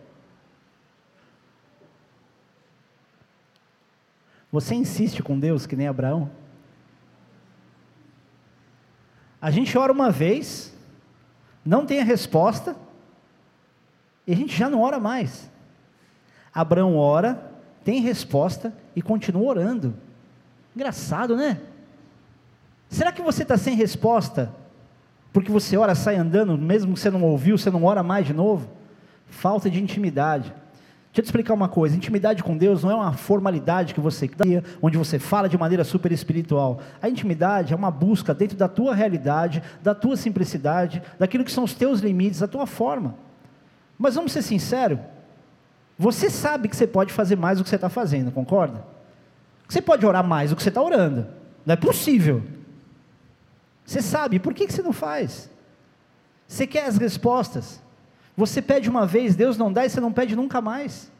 Você 4.53 4.75
insiste 4.75 5.23
com 5.23 5.39
Deus 5.39 5.67
que 5.67 5.75
nem 5.75 5.89
Abraão? 5.89 6.31
A 9.41 9.51
gente 9.51 9.77
ora 9.77 9.91
uma 9.91 10.11
vez, 10.11 10.73
não 11.65 11.85
tem 11.85 12.01
a 12.01 12.05
resposta, 12.05 12.77
e 14.27 14.33
a 14.33 14.37
gente 14.37 14.57
já 14.57 14.69
não 14.69 14.81
ora 14.81 14.99
mais. 14.99 15.51
Abraão 16.53 16.97
ora, 16.97 17.53
tem 17.85 18.01
resposta 18.01 18.73
e 18.95 19.03
continua 19.03 19.43
orando. 19.43 19.95
Engraçado, 20.75 21.37
né? 21.37 21.61
Será 22.89 23.13
que 23.13 23.23
você 23.23 23.43
está 23.43 23.57
sem 23.57 23.75
resposta 23.75 24.53
porque 25.35 25.51
você 25.51 25.77
ora, 25.77 25.97
sai 25.97 26.15
andando, 26.15 26.57
mesmo 26.57 26.95
que 26.95 27.01
você 27.01 27.11
não 27.11 27.21
ouviu, 27.25 27.59
você 27.59 27.69
não 27.69 27.83
ora 27.83 28.05
mais 28.05 28.25
de 28.25 28.33
novo. 28.33 28.71
Falta 29.27 29.69
de 29.69 29.83
intimidade. 29.83 30.45
Deixa 30.45 31.21
eu 31.21 31.23
te 31.23 31.25
explicar 31.25 31.55
uma 31.55 31.69
coisa: 31.69 31.97
intimidade 31.97 32.45
com 32.45 32.57
Deus 32.57 32.85
não 32.85 32.91
é 32.93 32.95
uma 32.95 33.13
formalidade 33.15 33.95
que 33.95 34.01
você 34.01 34.29
cria, 34.29 34.63
onde 34.81 34.97
você 34.97 35.19
fala 35.19 35.49
de 35.49 35.59
maneira 35.59 35.83
super 35.83 36.13
espiritual. 36.13 36.81
A 37.03 37.09
intimidade 37.09 37.73
é 37.73 37.77
uma 37.77 37.91
busca 37.91 38.33
dentro 38.33 38.57
da 38.57 38.69
tua 38.69 38.95
realidade, 38.95 39.61
da 39.83 39.93
tua 39.93 40.17
simplicidade, 40.17 41.03
daquilo 41.19 41.43
que 41.43 41.51
são 41.51 41.65
os 41.65 41.75
teus 41.75 41.99
limites, 41.99 42.39
da 42.39 42.47
tua 42.47 42.65
forma. 42.65 43.17
Mas 43.99 44.15
vamos 44.15 44.33
ser 44.33 44.43
sinceros: 44.43 44.99
você 45.99 46.29
sabe 46.29 46.69
que 46.69 46.77
você 46.77 46.87
pode 46.87 47.13
fazer 47.13 47.37
mais 47.37 47.59
do 47.59 47.65
que 47.65 47.71
você 47.71 47.77
está 47.77 47.89
fazendo, 47.89 48.33
concorda? 48.33 48.85
Você 49.69 49.81
pode 49.81 50.05
orar 50.05 50.25
mais 50.25 50.51
do 50.51 50.57
que 50.57 50.63
você 50.63 50.69
está 50.69 50.83
orando. 50.83 51.27
Não 51.65 51.73
é 51.73 51.77
possível. 51.77 52.43
Você 53.85 54.01
sabe, 54.03 54.39
por 54.39 54.55
que, 54.55 54.67
que 54.67 54.73
você 54.73 54.83
não 54.83 54.93
faz? 54.93 55.51
Você 56.47 56.67
quer 56.67 56.87
as 56.87 56.97
respostas. 56.97 57.83
Você 58.37 58.61
pede 58.61 58.91
uma 58.91 59.07
vez, 59.07 59.37
Deus 59.37 59.57
não 59.57 59.73
dá 59.73 59.85
e 59.85 59.91
você 59.91 60.01
não 60.01 60.13
pede 60.13 60.35
nunca 60.35 60.61
mais. 60.61 61.11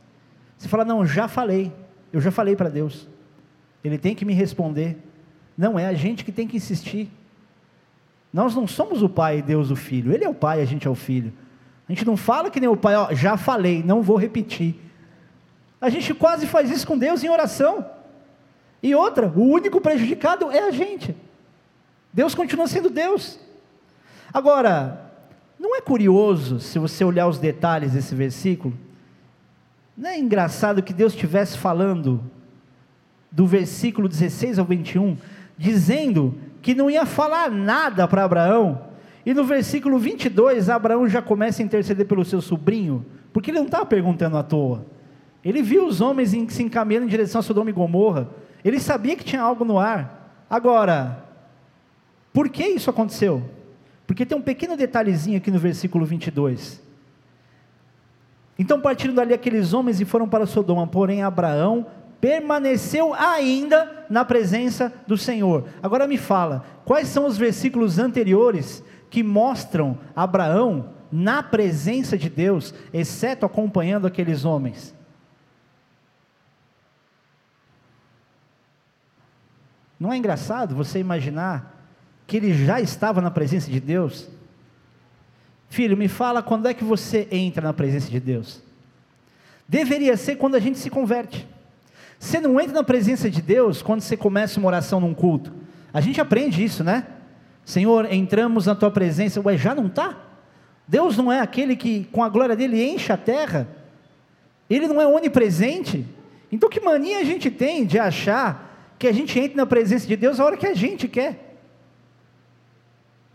Você 0.59 0.69
fala, 0.69 0.85
não, 0.85 1.07
já 1.07 1.29
falei, 1.29 1.73
eu 2.13 2.21
já 2.21 2.31
falei 2.31 2.57
para 2.57 2.69
Deus, 2.69 3.09
Ele 3.83 3.99
tem 3.99 4.15
que 4.15 4.25
me 4.25 4.33
responder. 4.33 4.97
Não, 5.57 5.79
é 5.79 5.87
a 5.87 5.95
gente 5.95 6.25
que 6.25 6.33
tem 6.33 6.49
que 6.49 6.57
insistir. 6.57 7.11
Nós 8.33 8.55
não 8.55 8.67
somos 8.67 9.03
o 9.03 9.09
Pai 9.09 9.39
e 9.39 9.43
Deus 9.43 9.71
o 9.71 9.77
Filho, 9.77 10.13
Ele 10.13 10.25
é 10.25 10.29
o 10.29 10.35
Pai, 10.35 10.61
a 10.61 10.65
gente 10.65 10.89
é 10.89 10.91
o 10.91 10.95
Filho. 10.95 11.33
A 11.89 11.93
gente 11.93 12.07
não 12.07 12.17
fala 12.17 12.51
que 12.51 12.61
nem 12.61 12.69
o 12.69 12.77
Pai, 12.77 12.97
ó, 12.97 13.13
já 13.15 13.37
falei, 13.37 13.83
não 13.83 14.03
vou 14.03 14.17
repetir. 14.17 14.75
A 15.81 15.91
gente 15.91 16.15
quase 16.15 16.47
faz 16.47 16.71
isso 16.71 16.87
com 16.87 16.97
Deus 16.97 17.23
em 17.23 17.29
oração. 17.29 17.85
E 18.83 18.95
outra, 18.95 19.29
o 19.29 19.43
único 19.43 19.81
prejudicado 19.81 20.51
é 20.51 20.61
a 20.61 20.71
gente. 20.71 21.15
Deus 22.13 22.35
continua 22.35 22.67
sendo 22.67 22.89
Deus. 22.89 23.39
Agora, 24.33 25.11
não 25.59 25.77
é 25.77 25.81
curioso, 25.81 26.59
se 26.61 26.79
você 26.79 27.05
olhar 27.05 27.27
os 27.27 27.39
detalhes 27.39 27.93
desse 27.93 28.15
versículo, 28.15 28.75
não 29.97 30.11
é 30.11 30.19
engraçado 30.19 30.83
que 30.83 30.93
Deus 30.93 31.13
estivesse 31.13 31.57
falando 31.59 32.23
do 33.31 33.47
versículo 33.47 34.09
16 34.09 34.59
ao 34.59 34.65
21, 34.65 35.17
dizendo 35.57 36.35
que 36.63 36.75
não 36.75 36.89
ia 36.89 37.05
falar 37.05 37.51
nada 37.51 38.07
para 38.09 38.25
Abraão, 38.25 38.94
e 39.27 39.33
no 39.33 39.45
versículo 39.45 39.99
22, 39.99 40.69
Abraão 40.69 41.09
já 41.09 41.23
começa 41.23 41.63
a 41.63 41.65
interceder 41.65 42.07
pelo 42.07 42.25
seu 42.25 42.43
sobrinho, 42.43 43.05
porque 43.33 43.51
ele 43.51 43.59
não 43.59 43.67
estava 43.67 43.87
perguntando 43.87 44.37
à 44.37 44.43
toa. 44.43 44.85
Ele 45.43 45.63
viu 45.63 45.87
os 45.87 46.01
homens 46.01 46.31
se 46.31 46.63
encaminhando 46.63 47.07
em 47.07 47.09
direção 47.09 47.39
a 47.39 47.43
Sodoma 47.43 47.71
e 47.71 47.73
Gomorra, 47.73 48.29
ele 48.65 48.79
sabia 48.79 49.17
que 49.17 49.25
tinha 49.25 49.43
algo 49.43 49.65
no 49.65 49.79
ar. 49.79 50.45
Agora, 50.49 51.25
por 52.33 52.49
que 52.49 52.65
isso 52.67 52.91
aconteceu? 52.91 53.43
Porque 54.07 54.27
tem 54.27 54.37
um 54.37 54.43
pequeno 54.43 54.77
detalhezinho 54.77 55.39
aqui 55.39 55.51
no 55.51 55.59
versículo 55.59 56.05
22. 56.05 56.83
Então 58.59 58.81
partiram 58.81 59.15
dali 59.15 59.35
aqueles 59.35 59.73
homens 59.73 60.01
e 60.01 60.05
foram 60.05 60.29
para 60.29 60.47
Sodoma, 60.47 60.87
porém 60.87 61.23
Abraão 61.23 61.87
permaneceu 62.21 63.13
ainda 63.13 64.07
na 64.09 64.25
presença 64.25 64.93
do 65.07 65.17
Senhor. 65.17 65.65
Agora 65.83 66.07
me 66.07 66.17
fala, 66.17 66.65
quais 66.85 67.09
são 67.09 67.27
os 67.27 67.37
versículos 67.37 67.99
anteriores 67.99 68.83
que 69.11 69.23
mostram 69.23 69.99
Abraão 70.15 70.91
na 71.11 71.43
presença 71.43 72.19
de 72.19 72.29
Deus, 72.29 72.75
exceto 72.93 73.47
acompanhando 73.47 74.07
aqueles 74.07 74.45
homens? 74.45 74.95
Não 79.99 80.13
é 80.13 80.17
engraçado 80.17 80.75
você 80.75 80.99
imaginar 80.99 81.87
que 82.27 82.37
ele 82.37 82.53
já 82.53 82.81
estava 82.81 83.21
na 83.21 83.31
presença 83.31 83.71
de 83.71 83.81
Deus? 83.81 84.29
Filho, 85.69 85.97
me 85.97 86.09
fala 86.09 86.43
quando 86.43 86.67
é 86.67 86.75
que 86.75 86.85
você 86.85 87.29
entra 87.31 87.63
na 87.67 87.73
presença 87.73 88.11
de 88.11 88.21
Deus? 88.21 88.63
Deveria 89.69 90.17
ser 90.17 90.37
quando 90.37 90.57
a 90.57 90.61
gente 90.61 90.79
se 90.79 90.91
converte. 90.91 91.49
Você 92.19 92.41
não 92.41 92.61
entra 92.61 92.75
na 92.75 92.85
presença 92.85 93.31
de 93.31 93.41
Deus 93.41 93.83
quando 93.83 94.01
você 94.01 94.17
começa 94.17 94.59
uma 94.59 94.69
oração 94.69 95.01
num 95.01 95.15
culto. 95.15 95.53
A 95.93 96.01
gente 96.01 96.21
aprende 96.21 96.63
isso, 96.63 96.83
né? 96.83 97.07
Senhor, 97.65 98.13
entramos 98.13 98.67
na 98.67 98.75
tua 98.75 98.91
presença. 98.91 99.41
Ué, 99.41 99.57
já 99.57 99.75
não 99.75 99.87
está? 99.87 100.17
Deus 100.87 101.17
não 101.17 101.33
é 101.33 101.41
aquele 101.41 101.75
que, 101.77 102.05
com 102.13 102.23
a 102.23 102.29
glória 102.29 102.55
dele, 102.55 102.83
enche 102.83 103.11
a 103.13 103.17
terra? 103.17 103.67
Ele 104.69 104.87
não 104.87 105.01
é 105.01 105.07
onipresente? 105.07 106.07
Então, 106.53 106.69
que 106.69 106.81
mania 106.81 107.19
a 107.19 107.25
gente 107.25 107.51
tem 107.51 107.87
de 107.87 107.99
achar 107.99 108.95
que 108.99 109.07
a 109.07 109.13
gente 109.13 109.39
entra 109.39 109.57
na 109.57 109.67
presença 109.67 110.07
de 110.07 110.17
Deus 110.17 110.39
a 110.39 110.45
hora 110.45 110.57
que 110.57 110.67
a 110.67 110.75
gente 110.75 111.09
quer? 111.09 111.57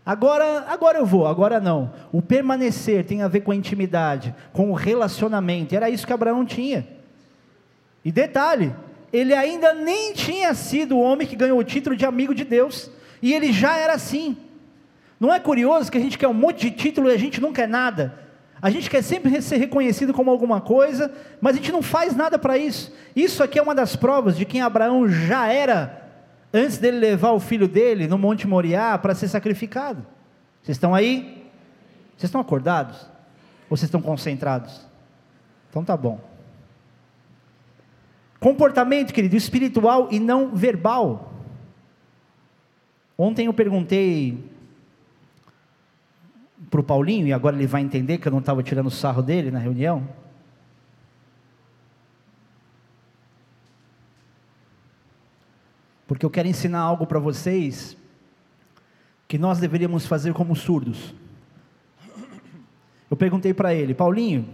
Agora, 0.04 0.64
agora 0.68 0.98
eu 0.98 1.06
vou, 1.06 1.26
agora 1.26 1.60
não. 1.60 1.92
O 2.10 2.22
permanecer 2.22 3.04
tem 3.04 3.22
a 3.22 3.28
ver 3.28 3.40
com 3.40 3.52
a 3.52 3.56
intimidade, 3.56 4.34
com 4.52 4.70
o 4.70 4.74
relacionamento. 4.74 5.74
Era 5.74 5.90
isso 5.90 6.06
que 6.06 6.12
Abraão 6.12 6.44
tinha. 6.44 6.88
E 8.04 8.10
detalhe, 8.10 8.74
ele 9.12 9.34
ainda 9.34 9.74
nem 9.74 10.12
tinha 10.12 10.54
sido 10.54 10.96
o 10.96 11.00
homem 11.00 11.26
que 11.26 11.36
ganhou 11.36 11.58
o 11.58 11.64
título 11.64 11.94
de 11.94 12.06
amigo 12.06 12.34
de 12.34 12.44
Deus, 12.44 12.90
e 13.22 13.32
ele 13.32 13.52
já 13.52 13.76
era 13.76 13.94
assim. 13.94 14.36
Não 15.18 15.32
é 15.32 15.38
curioso 15.38 15.90
que 15.90 15.98
a 15.98 16.00
gente 16.00 16.16
quer 16.16 16.28
um 16.28 16.34
monte 16.34 16.70
de 16.70 16.70
título 16.70 17.10
e 17.10 17.12
a 17.12 17.18
gente 17.18 17.40
não 17.40 17.52
quer 17.52 17.68
nada? 17.68 18.18
A 18.62 18.70
gente 18.70 18.90
quer 18.90 19.02
sempre 19.02 19.40
ser 19.40 19.56
reconhecido 19.56 20.12
como 20.12 20.30
alguma 20.30 20.60
coisa, 20.60 21.12
mas 21.40 21.54
a 21.54 21.56
gente 21.58 21.72
não 21.72 21.82
faz 21.82 22.14
nada 22.14 22.38
para 22.38 22.58
isso. 22.58 22.92
Isso 23.16 23.42
aqui 23.42 23.58
é 23.58 23.62
uma 23.62 23.74
das 23.74 23.96
provas 23.96 24.36
de 24.36 24.44
quem 24.44 24.60
Abraão 24.60 25.08
já 25.08 25.46
era 25.50 26.08
antes 26.52 26.78
dele 26.78 26.98
levar 26.98 27.30
o 27.30 27.40
filho 27.40 27.66
dele 27.66 28.06
no 28.06 28.18
Monte 28.18 28.46
Moriá 28.46 28.98
para 28.98 29.14
ser 29.14 29.28
sacrificado. 29.28 30.04
Vocês 30.62 30.76
estão 30.76 30.94
aí? 30.94 31.46
Vocês 32.16 32.28
estão 32.28 32.40
acordados? 32.40 33.00
Ou 33.70 33.76
vocês 33.76 33.84
estão 33.84 34.02
concentrados? 34.02 34.86
Então 35.70 35.84
tá 35.84 35.96
bom. 35.96 36.20
Comportamento, 38.38 39.12
querido, 39.12 39.36
espiritual 39.36 40.08
e 40.10 40.18
não 40.18 40.54
verbal. 40.54 41.29
Ontem 43.22 43.44
eu 43.44 43.52
perguntei 43.52 44.42
para 46.70 46.80
o 46.80 46.82
Paulinho, 46.82 47.26
e 47.26 47.34
agora 47.34 47.54
ele 47.54 47.66
vai 47.66 47.82
entender 47.82 48.16
que 48.16 48.26
eu 48.26 48.32
não 48.32 48.38
estava 48.38 48.62
tirando 48.62 48.90
sarro 48.90 49.20
dele 49.20 49.50
na 49.50 49.58
reunião. 49.58 50.08
porque 56.06 56.26
eu 56.26 56.30
quero 56.30 56.48
ensinar 56.48 56.80
algo 56.80 57.06
para 57.06 57.20
vocês 57.20 57.96
que 59.28 59.38
nós 59.38 59.60
deveríamos 59.60 60.06
fazer 60.06 60.32
como 60.32 60.56
surdos. 60.56 61.14
Eu 63.08 63.16
perguntei 63.16 63.54
para 63.54 63.72
ele, 63.72 63.94
Paulinho, 63.94 64.48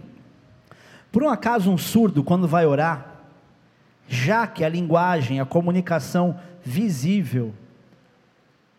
por 1.11 1.23
um 1.23 1.29
acaso 1.29 1.71
um 1.71 1.77
surdo, 1.77 2.23
quando 2.23 2.47
vai 2.47 2.67
orar, 2.67 3.23
já 4.07 4.45
que 4.45 4.63
a 4.63 4.69
linguagem, 4.69 5.39
a 5.39 5.47
comunicação 5.47 6.39
visível, 6.63 7.55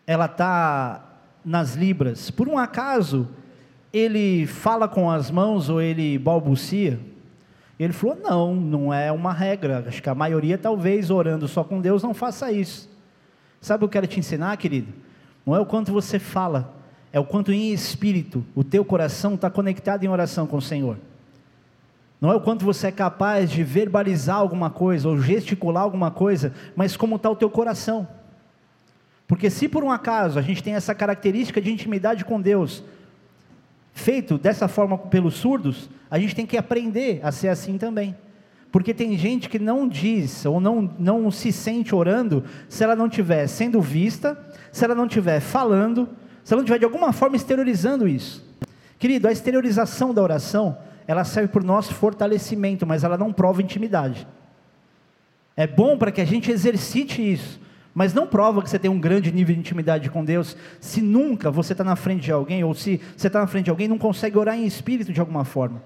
ela 0.08 0.24
está 0.24 1.04
nas 1.44 1.74
libras, 1.74 2.30
por 2.30 2.48
um 2.48 2.56
acaso 2.56 3.28
ele 3.92 4.46
fala 4.46 4.88
com 4.88 5.10
as 5.10 5.30
mãos 5.30 5.68
ou 5.68 5.80
ele 5.80 6.18
balbucia? 6.18 6.98
ele 7.78 7.92
falou: 7.92 8.16
não, 8.16 8.54
não 8.54 8.92
é 8.92 9.12
uma 9.12 9.32
regra. 9.32 9.84
Acho 9.86 10.02
que 10.02 10.08
a 10.08 10.14
maioria, 10.14 10.58
talvez, 10.58 11.10
orando 11.10 11.46
só 11.46 11.62
com 11.62 11.80
Deus, 11.80 12.02
não 12.02 12.12
faça 12.12 12.50
isso. 12.50 12.88
Sabe 13.60 13.76
o 13.76 13.80
que 13.80 13.84
eu 13.84 14.02
quero 14.02 14.06
te 14.06 14.18
ensinar, 14.18 14.56
querido? 14.56 14.92
Não 15.46 15.54
é 15.54 15.60
o 15.60 15.66
quanto 15.66 15.92
você 15.92 16.18
fala, 16.18 16.74
é 17.12 17.20
o 17.20 17.24
quanto 17.24 17.52
em 17.52 17.72
espírito 17.72 18.44
o 18.54 18.64
teu 18.64 18.84
coração 18.84 19.34
está 19.34 19.48
conectado 19.50 20.04
em 20.04 20.08
oração 20.08 20.46
com 20.46 20.56
o 20.56 20.62
Senhor. 20.62 20.96
Não 22.20 22.32
é 22.32 22.34
o 22.34 22.40
quanto 22.40 22.64
você 22.64 22.88
é 22.88 22.92
capaz 22.92 23.50
de 23.50 23.62
verbalizar 23.62 24.36
alguma 24.36 24.70
coisa 24.70 25.08
ou 25.08 25.20
gesticular 25.20 25.82
alguma 25.84 26.10
coisa, 26.10 26.52
mas 26.74 26.96
como 26.96 27.16
está 27.16 27.30
o 27.30 27.36
teu 27.36 27.48
coração. 27.48 28.08
Porque 29.28 29.50
se 29.50 29.68
por 29.68 29.84
um 29.84 29.92
acaso 29.92 30.38
a 30.38 30.42
gente 30.42 30.62
tem 30.62 30.74
essa 30.74 30.94
característica 30.94 31.60
de 31.60 31.70
intimidade 31.70 32.24
com 32.24 32.40
Deus, 32.40 32.82
feito 33.92 34.38
dessa 34.38 34.66
forma 34.66 34.96
pelos 34.96 35.34
surdos, 35.34 35.90
a 36.10 36.18
gente 36.18 36.34
tem 36.34 36.46
que 36.46 36.56
aprender 36.56 37.20
a 37.22 37.30
ser 37.30 37.48
assim 37.48 37.76
também. 37.76 38.16
Porque 38.72 38.94
tem 38.94 39.16
gente 39.18 39.48
que 39.48 39.58
não 39.58 39.86
diz 39.86 40.46
ou 40.46 40.58
não, 40.58 40.94
não 40.98 41.30
se 41.30 41.52
sente 41.52 41.94
orando 41.94 42.42
se 42.68 42.82
ela 42.82 42.96
não 42.96 43.06
estiver 43.06 43.46
sendo 43.46 43.80
vista, 43.80 44.38
se 44.72 44.84
ela 44.84 44.94
não 44.94 45.06
estiver 45.06 45.40
falando, 45.40 46.08
se 46.42 46.54
ela 46.54 46.60
não 46.60 46.64
estiver 46.64 46.78
de 46.78 46.84
alguma 46.86 47.12
forma 47.12 47.36
exteriorizando 47.36 48.08
isso. 48.08 48.46
Querido, 48.98 49.28
a 49.28 49.32
exteriorização 49.32 50.12
da 50.12 50.22
oração, 50.22 50.78
ela 51.06 51.24
serve 51.24 51.48
para 51.48 51.62
o 51.62 51.66
nosso 51.66 51.94
fortalecimento, 51.94 52.86
mas 52.86 53.04
ela 53.04 53.18
não 53.18 53.32
prova 53.32 53.62
intimidade. 53.62 54.26
É 55.56 55.66
bom 55.66 55.98
para 55.98 56.10
que 56.10 56.20
a 56.20 56.24
gente 56.24 56.50
exercite 56.50 57.20
isso, 57.32 57.60
mas 57.98 58.14
não 58.14 58.28
prova 58.28 58.62
que 58.62 58.70
você 58.70 58.78
tem 58.78 58.88
um 58.88 59.00
grande 59.00 59.32
nível 59.32 59.52
de 59.52 59.58
intimidade 59.58 60.08
com 60.08 60.24
Deus 60.24 60.56
se 60.78 61.02
nunca 61.02 61.50
você 61.50 61.72
está 61.72 61.82
na 61.82 61.96
frente 61.96 62.22
de 62.22 62.30
alguém, 62.30 62.62
ou 62.62 62.72
se 62.72 63.00
você 63.16 63.26
está 63.26 63.40
na 63.40 63.48
frente 63.48 63.64
de 63.64 63.70
alguém 63.72 63.86
e 63.86 63.88
não 63.88 63.98
consegue 63.98 64.38
orar 64.38 64.56
em 64.56 64.64
espírito 64.64 65.12
de 65.12 65.18
alguma 65.18 65.44
forma. 65.44 65.82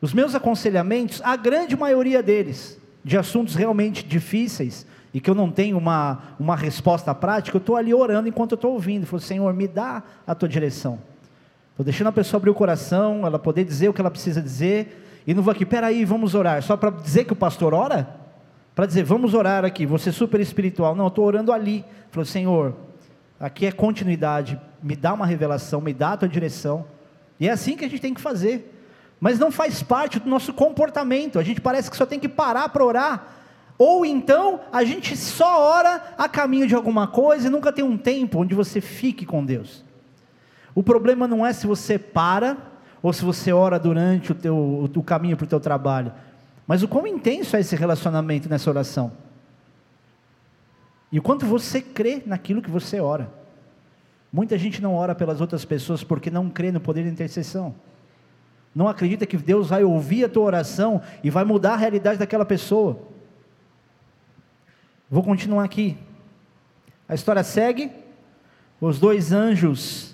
Os 0.00 0.14
meus 0.14 0.36
aconselhamentos, 0.36 1.20
a 1.24 1.34
grande 1.34 1.76
maioria 1.76 2.22
deles, 2.22 2.78
de 3.02 3.18
assuntos 3.18 3.56
realmente 3.56 4.06
difíceis, 4.06 4.86
e 5.12 5.20
que 5.20 5.28
eu 5.28 5.34
não 5.34 5.50
tenho 5.50 5.76
uma, 5.76 6.36
uma 6.38 6.54
resposta 6.54 7.12
prática, 7.12 7.56
eu 7.56 7.60
estou 7.60 7.74
ali 7.74 7.92
orando 7.92 8.28
enquanto 8.28 8.52
eu 8.52 8.54
estou 8.54 8.74
ouvindo. 8.74 9.04
Falo, 9.04 9.20
Senhor, 9.20 9.52
me 9.52 9.66
dá 9.66 10.04
a 10.24 10.32
tua 10.32 10.48
direção. 10.48 11.00
Estou 11.72 11.82
deixando 11.84 12.06
a 12.06 12.12
pessoa 12.12 12.38
abrir 12.38 12.50
o 12.50 12.54
coração, 12.54 13.26
ela 13.26 13.36
poder 13.36 13.64
dizer 13.64 13.88
o 13.88 13.92
que 13.92 14.00
ela 14.00 14.12
precisa 14.12 14.40
dizer, 14.40 15.22
E 15.26 15.34
não 15.34 15.42
vou 15.42 15.50
aqui, 15.50 15.66
peraí, 15.66 16.04
vamos 16.04 16.36
orar, 16.36 16.62
só 16.62 16.76
para 16.76 16.90
dizer 16.90 17.24
que 17.24 17.32
o 17.32 17.36
pastor 17.36 17.74
ora? 17.74 18.19
Para 18.74 18.86
dizer, 18.86 19.02
vamos 19.02 19.34
orar 19.34 19.64
aqui, 19.64 19.84
você 19.84 20.12
super 20.12 20.40
espiritual. 20.40 20.94
Não, 20.94 21.04
eu 21.04 21.08
estou 21.08 21.24
orando 21.24 21.52
ali. 21.52 21.84
Falou, 22.10 22.24
Senhor, 22.24 22.76
aqui 23.38 23.66
é 23.66 23.72
continuidade, 23.72 24.60
me 24.82 24.96
dá 24.96 25.12
uma 25.12 25.26
revelação, 25.26 25.80
me 25.80 25.92
dá 25.92 26.12
a 26.12 26.16
tua 26.16 26.28
direção. 26.28 26.84
E 27.38 27.48
é 27.48 27.50
assim 27.50 27.76
que 27.76 27.84
a 27.84 27.88
gente 27.88 28.00
tem 28.00 28.14
que 28.14 28.20
fazer. 28.20 28.76
Mas 29.20 29.38
não 29.38 29.50
faz 29.50 29.82
parte 29.82 30.18
do 30.18 30.28
nosso 30.28 30.52
comportamento. 30.52 31.38
A 31.38 31.42
gente 31.42 31.60
parece 31.60 31.90
que 31.90 31.96
só 31.96 32.06
tem 32.06 32.18
que 32.18 32.28
parar 32.28 32.68
para 32.70 32.84
orar. 32.84 33.26
Ou 33.76 34.04
então 34.04 34.60
a 34.72 34.84
gente 34.84 35.16
só 35.16 35.58
ora 35.58 36.14
a 36.18 36.28
caminho 36.28 36.66
de 36.66 36.74
alguma 36.74 37.06
coisa 37.06 37.46
e 37.46 37.50
nunca 37.50 37.72
tem 37.72 37.84
um 37.84 37.96
tempo 37.96 38.40
onde 38.40 38.54
você 38.54 38.80
fique 38.80 39.24
com 39.24 39.44
Deus. 39.44 39.82
O 40.74 40.82
problema 40.82 41.26
não 41.26 41.44
é 41.44 41.52
se 41.52 41.66
você 41.66 41.98
para 41.98 42.56
ou 43.02 43.12
se 43.12 43.24
você 43.24 43.52
ora 43.52 43.78
durante 43.78 44.32
o, 44.32 44.34
teu, 44.34 44.90
o 44.94 45.02
caminho 45.02 45.36
para 45.36 45.44
o 45.44 45.48
teu 45.48 45.58
trabalho, 45.58 46.12
mas 46.70 46.84
o 46.84 46.88
quão 46.88 47.04
intenso 47.04 47.56
é 47.56 47.60
esse 47.60 47.74
relacionamento 47.74 48.48
nessa 48.48 48.70
oração. 48.70 49.10
E 51.10 51.18
o 51.18 51.22
quanto 51.22 51.44
você 51.44 51.82
crê 51.82 52.22
naquilo 52.24 52.62
que 52.62 52.70
você 52.70 53.00
ora. 53.00 53.28
Muita 54.32 54.56
gente 54.56 54.80
não 54.80 54.94
ora 54.94 55.12
pelas 55.12 55.40
outras 55.40 55.64
pessoas 55.64 56.04
porque 56.04 56.30
não 56.30 56.48
crê 56.48 56.70
no 56.70 56.80
poder 56.80 57.02
da 57.02 57.10
intercessão. 57.10 57.74
Não 58.72 58.86
acredita 58.86 59.26
que 59.26 59.36
Deus 59.36 59.70
vai 59.70 59.82
ouvir 59.82 60.22
a 60.22 60.28
tua 60.28 60.44
oração 60.44 61.02
e 61.24 61.28
vai 61.28 61.42
mudar 61.42 61.72
a 61.72 61.76
realidade 61.76 62.20
daquela 62.20 62.44
pessoa. 62.44 63.00
Vou 65.10 65.24
continuar 65.24 65.64
aqui. 65.64 65.98
A 67.08 67.16
história 67.16 67.42
segue. 67.42 67.90
Os 68.80 69.00
dois 69.00 69.32
anjos 69.32 70.09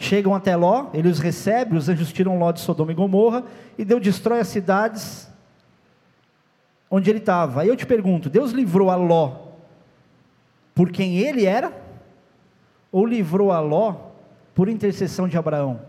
chegam 0.00 0.34
até 0.34 0.56
Ló, 0.56 0.86
ele 0.94 1.08
os 1.08 1.18
recebe, 1.18 1.76
os 1.76 1.90
anjos 1.90 2.10
tiram 2.10 2.38
Ló 2.38 2.50
de 2.50 2.60
Sodoma 2.60 2.90
e 2.90 2.94
Gomorra, 2.94 3.44
e 3.76 3.84
Deus 3.84 4.00
destrói 4.00 4.40
as 4.40 4.48
cidades 4.48 5.30
onde 6.90 7.10
ele 7.10 7.18
estava. 7.18 7.60
Aí 7.60 7.68
eu 7.68 7.76
te 7.76 7.84
pergunto: 7.84 8.30
Deus 8.30 8.50
livrou 8.50 8.90
a 8.90 8.96
Ló 8.96 9.48
por 10.74 10.90
quem 10.90 11.18
ele 11.18 11.44
era? 11.44 11.70
Ou 12.90 13.04
livrou 13.04 13.52
a 13.52 13.60
Ló 13.60 13.94
por 14.54 14.70
intercessão 14.70 15.28
de 15.28 15.36
Abraão? 15.36 15.82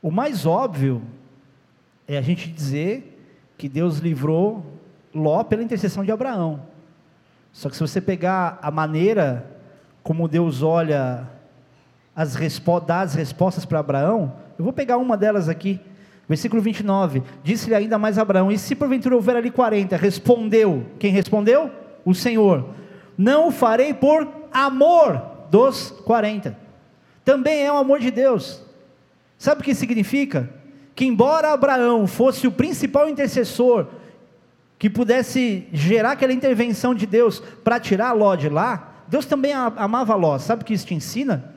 O 0.00 0.10
mais 0.10 0.46
óbvio 0.46 1.02
é 2.08 2.16
a 2.16 2.22
gente 2.22 2.50
dizer 2.50 3.22
que 3.58 3.68
Deus 3.68 3.98
livrou 3.98 4.64
Ló 5.14 5.44
pela 5.44 5.62
intercessão 5.62 6.02
de 6.02 6.10
Abraão. 6.10 6.66
Só 7.52 7.68
que 7.68 7.76
se 7.76 7.82
você 7.82 8.00
pegar 8.00 8.58
a 8.62 8.70
maneira 8.70 9.51
como 10.02 10.28
Deus 10.28 10.62
olha 10.62 11.28
as 12.14 12.34
respo 12.34 12.78
dá 12.80 13.00
as 13.00 13.14
respostas 13.14 13.64
para 13.64 13.80
Abraão, 13.80 14.34
eu 14.58 14.64
vou 14.64 14.72
pegar 14.72 14.98
uma 14.98 15.16
delas 15.16 15.48
aqui. 15.48 15.80
Versículo 16.28 16.62
29. 16.62 17.22
Disse-lhe 17.42 17.74
ainda 17.74 17.98
mais 17.98 18.18
Abraão: 18.18 18.50
E 18.50 18.58
se 18.58 18.74
porventura 18.74 19.14
houver 19.14 19.36
ali 19.36 19.50
40? 19.50 19.96
Respondeu. 19.96 20.86
Quem 20.98 21.10
respondeu? 21.10 21.70
O 22.04 22.14
Senhor. 22.14 22.68
Não 23.16 23.48
o 23.48 23.50
farei 23.50 23.92
por 23.92 24.28
amor 24.52 25.20
dos 25.50 25.90
40. 26.04 26.56
Também 27.24 27.64
é 27.64 27.72
o 27.72 27.76
amor 27.76 27.98
de 27.98 28.10
Deus. 28.10 28.62
Sabe 29.36 29.60
o 29.60 29.64
que 29.64 29.74
significa? 29.74 30.48
Que 30.94 31.04
embora 31.04 31.52
Abraão 31.52 32.06
fosse 32.06 32.46
o 32.46 32.52
principal 32.52 33.08
intercessor 33.08 33.86
que 34.78 34.90
pudesse 34.90 35.66
gerar 35.72 36.12
aquela 36.12 36.32
intervenção 36.32 36.94
de 36.94 37.06
Deus 37.06 37.40
para 37.62 37.78
tirar 37.78 38.12
Ló 38.12 38.34
de 38.34 38.48
lá, 38.48 38.91
Deus 39.12 39.26
também 39.26 39.52
amava 39.52 40.14
Ló. 40.14 40.38
Sabe 40.38 40.62
o 40.62 40.64
que 40.64 40.72
isso 40.72 40.86
te 40.86 40.94
ensina? 40.94 41.52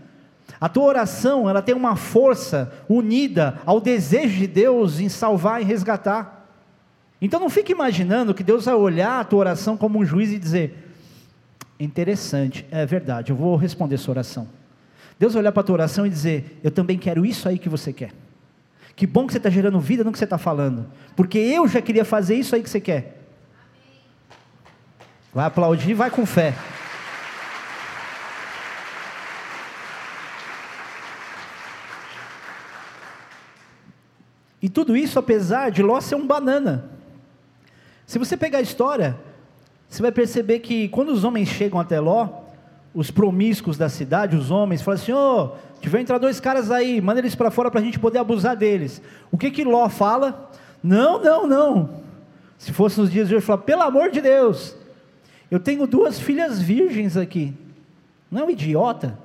A 0.60 0.68
tua 0.68 0.84
oração, 0.84 1.50
ela 1.50 1.62
tem 1.62 1.74
uma 1.74 1.96
força 1.96 2.70
unida 2.90 3.62
ao 3.66 3.80
desejo 3.80 4.38
de 4.38 4.46
Deus 4.46 5.00
em 5.00 5.08
salvar 5.08 5.62
e 5.62 5.64
resgatar. 5.64 6.50
Então 7.22 7.40
não 7.40 7.50
fique 7.50 7.72
imaginando 7.72 8.34
que 8.34 8.44
Deus 8.44 8.66
vai 8.66 8.74
olhar 8.74 9.22
a 9.22 9.24
tua 9.24 9.40
oração 9.40 9.78
como 9.78 9.98
um 9.98 10.04
juiz 10.04 10.34
e 10.34 10.38
dizer: 10.38 10.92
interessante, 11.80 12.68
é 12.70 12.86
verdade, 12.86 13.32
eu 13.32 13.38
vou 13.38 13.56
responder 13.56 13.98
sua 14.00 14.12
oração. 14.12 14.50
Deus 15.18 15.32
vai 15.32 15.42
olhar 15.42 15.54
para 15.54 15.62
a 15.62 15.64
tua 15.64 15.76
oração 15.76 16.06
e 16.06 16.10
dizer: 16.10 16.60
Eu 16.62 16.72
também 16.72 16.98
quero 16.98 17.26
isso 17.26 17.48
aí 17.48 17.58
que 17.58 17.70
você 17.70 17.94
quer. 17.94 18.12
Que 18.98 19.08
bom 19.08 19.26
que 19.26 19.32
você 19.32 19.38
está 19.38 19.50
gerando 19.50 19.80
vida 19.80 20.04
no 20.04 20.12
que 20.12 20.18
você 20.18 20.26
está 20.26 20.38
falando. 20.38 20.88
Porque 21.16 21.38
eu 21.38 21.70
já 21.70 21.82
queria 21.82 22.04
fazer 22.04 22.36
isso 22.36 22.54
aí 22.54 22.62
que 22.62 22.70
você 22.70 22.82
quer. 22.82 23.22
Vai 25.34 25.46
aplaudir, 25.46 25.94
vai 25.94 26.12
com 26.12 26.26
fé. 26.26 26.54
E 34.66 34.70
tudo 34.70 34.98
isso 34.98 35.20
apesar 35.20 35.70
de 35.70 35.84
Ló 35.84 36.02
ser 36.02 36.16
um 36.16 36.26
banana. 36.26 36.86
Se 38.08 38.18
você 38.18 38.36
pegar 38.36 38.58
a 38.58 38.64
história, 38.64 39.16
você 39.88 40.02
vai 40.02 40.12
perceber 40.12 40.58
que 40.58 40.90
quando 40.90 41.10
os 41.10 41.24
homens 41.24 41.50
chegam 41.50 41.80
até 41.80 42.00
Ló, 42.00 42.28
os 42.92 43.12
promíscuos 43.12 43.78
da 43.78 43.90
cidade, 43.90 44.36
os 44.36 44.50
homens, 44.50 44.82
falam 44.82 45.00
assim: 45.00 45.12
ô, 45.12 45.44
oh, 45.44 45.52
tiver 45.80 46.00
entrar 46.00 46.18
dois 46.18 46.40
caras 46.40 46.72
aí, 46.72 47.00
manda 47.00 47.20
eles 47.20 47.36
para 47.36 47.52
fora 47.52 47.70
para 47.70 47.80
a 47.80 47.84
gente 47.84 48.00
poder 48.00 48.18
abusar 48.18 48.56
deles. 48.56 49.04
O 49.32 49.38
que 49.38 49.52
que 49.52 49.64
Ló 49.64 49.88
fala? 49.88 50.50
Não, 50.82 51.22
não, 51.22 51.46
não. 51.46 52.02
Se 52.58 52.74
fosse 52.74 53.00
nos 53.00 53.12
dias 53.12 53.28
de 53.28 53.36
hoje, 53.36 53.46
fala: 53.46 53.62
pelo 53.62 53.84
amor 53.84 54.10
de 54.10 54.20
Deus, 54.20 54.76
eu 55.52 55.60
tenho 55.60 55.86
duas 55.86 56.20
filhas 56.20 56.60
virgens 56.60 57.16
aqui. 57.16 57.54
Não 58.32 58.42
é 58.42 58.46
um 58.46 58.50
idiota? 58.50 59.16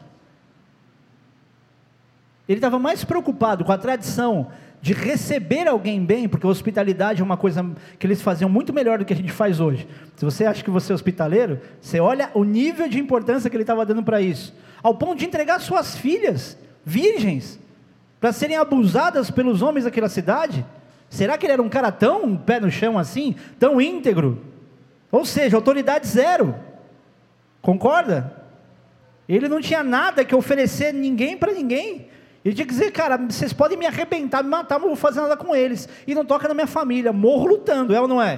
Ele 2.47 2.59
estava 2.59 2.79
mais 2.79 3.05
preocupado 3.05 3.65
com 3.65 3.73
a 3.73 3.79
tradição 3.79 4.49
de 4.83 4.95
receber 4.95 5.69
alguém 5.69 6.05
bem, 6.05 6.29
porque 6.29 6.47
hospitalidade 6.47 7.21
é 7.21 7.25
uma 7.25 7.37
coisa 7.37 7.71
que 7.99 8.07
eles 8.07 8.23
faziam 8.23 8.49
muito 8.49 8.73
melhor 8.73 8.99
do 8.99 9.05
que 9.05 9.13
a 9.13 9.17
gente 9.17 9.31
faz 9.31 9.61
hoje. 9.61 9.87
Se 10.17 10.25
você 10.25 10.47
acha 10.47 10.65
que 10.65 10.71
você 10.71 10.93
é 10.93 10.95
hospitaleiro, 10.95 11.61
você 11.81 12.01
olha 12.01 12.31
o 12.35 12.45
nível 12.45 12.89
de 12.89 12.99
importância 12.99 13.51
que 13.51 13.57
ele 13.57 13.63
estava 13.63 13.85
dando 13.85 14.03
para 14.03 14.21
isso, 14.21 14.55
ao 14.83 14.95
ponto 14.95 15.19
de 15.19 15.27
entregar 15.27 15.61
suas 15.61 15.97
filhas, 15.97 16.57
virgens, 16.85 17.61
para 18.19 18.33
serem 18.33 18.57
abusadas 18.57 19.31
pelos 19.31 19.61
homens 19.61 19.85
daquela 19.85 20.09
cidade. 20.09 20.65
Será 21.09 21.37
que 21.37 21.45
ele 21.45 21.55
era 21.55 21.63
um 21.63 21.69
cara 21.69 21.91
tão 21.93 22.37
pé 22.37 22.61
no 22.61 22.71
chão 22.71 22.99
assim, 22.99 23.35
tão 23.59 23.81
íntegro? 23.81 24.43
Ou 25.11 25.25
seja, 25.25 25.57
autoridade 25.57 26.07
zero. 26.07 26.55
Concorda? 27.61 28.41
Ele 29.29 29.49
não 29.49 29.61
tinha 29.61 29.83
nada 29.83 30.25
que 30.25 30.35
oferecer 30.35 30.93
ninguém 30.93 31.37
para 31.37 31.53
ninguém. 31.53 32.09
Ele 32.45 32.55
tinha 32.55 32.67
que 32.67 32.73
dizer, 32.73 32.91
cara, 32.91 33.19
vocês 33.19 33.53
podem 33.53 33.77
me 33.77 33.87
arrebentar, 33.87 34.43
me 34.43 34.49
matar, 34.49 34.77
mas 34.77 34.83
não 34.83 34.89
vou 34.91 34.97
fazer 34.97 35.21
nada 35.21 35.37
com 35.37 35.55
eles. 35.55 35.89
E 36.07 36.15
não 36.15 36.25
toca 36.25 36.49
na 36.49 36.55
minha 36.55 36.67
família, 36.67 37.13
morro 37.13 37.47
lutando, 37.47 37.95
é 37.95 38.01
ou 38.01 38.09
não 38.09 38.21
é? 38.21 38.37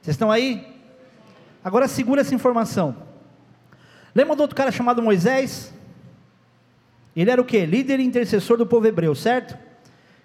Vocês 0.00 0.14
estão 0.14 0.30
aí? 0.30 0.66
Agora 1.62 1.86
segura 1.86 2.22
essa 2.22 2.34
informação. 2.34 2.96
Lembra 4.14 4.34
do 4.34 4.40
outro 4.40 4.56
cara 4.56 4.72
chamado 4.72 5.02
Moisés? 5.02 5.72
Ele 7.14 7.30
era 7.30 7.40
o 7.40 7.44
que? 7.44 7.66
Líder 7.66 8.00
e 8.00 8.04
intercessor 8.04 8.56
do 8.56 8.66
povo 8.66 8.86
hebreu, 8.86 9.14
certo? 9.14 9.56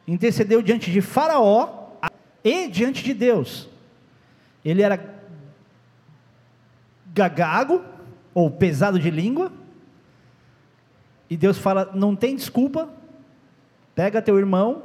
Intercedeu 0.08 0.62
diante 0.62 0.90
de 0.90 1.02
Faraó 1.02 1.90
e 2.44 2.68
diante 2.68 3.04
de 3.04 3.14
Deus. 3.14 3.68
Ele 4.64 4.82
era 4.82 5.14
gagago, 7.14 7.84
ou 8.34 8.52
pesado 8.52 9.00
de 9.00 9.10
língua, 9.10 9.52
e 11.36 11.38
Deus 11.38 11.58
fala: 11.58 11.92
não 11.94 12.16
tem 12.16 12.34
desculpa, 12.34 12.88
pega 13.94 14.22
teu 14.22 14.40
irmão, 14.40 14.84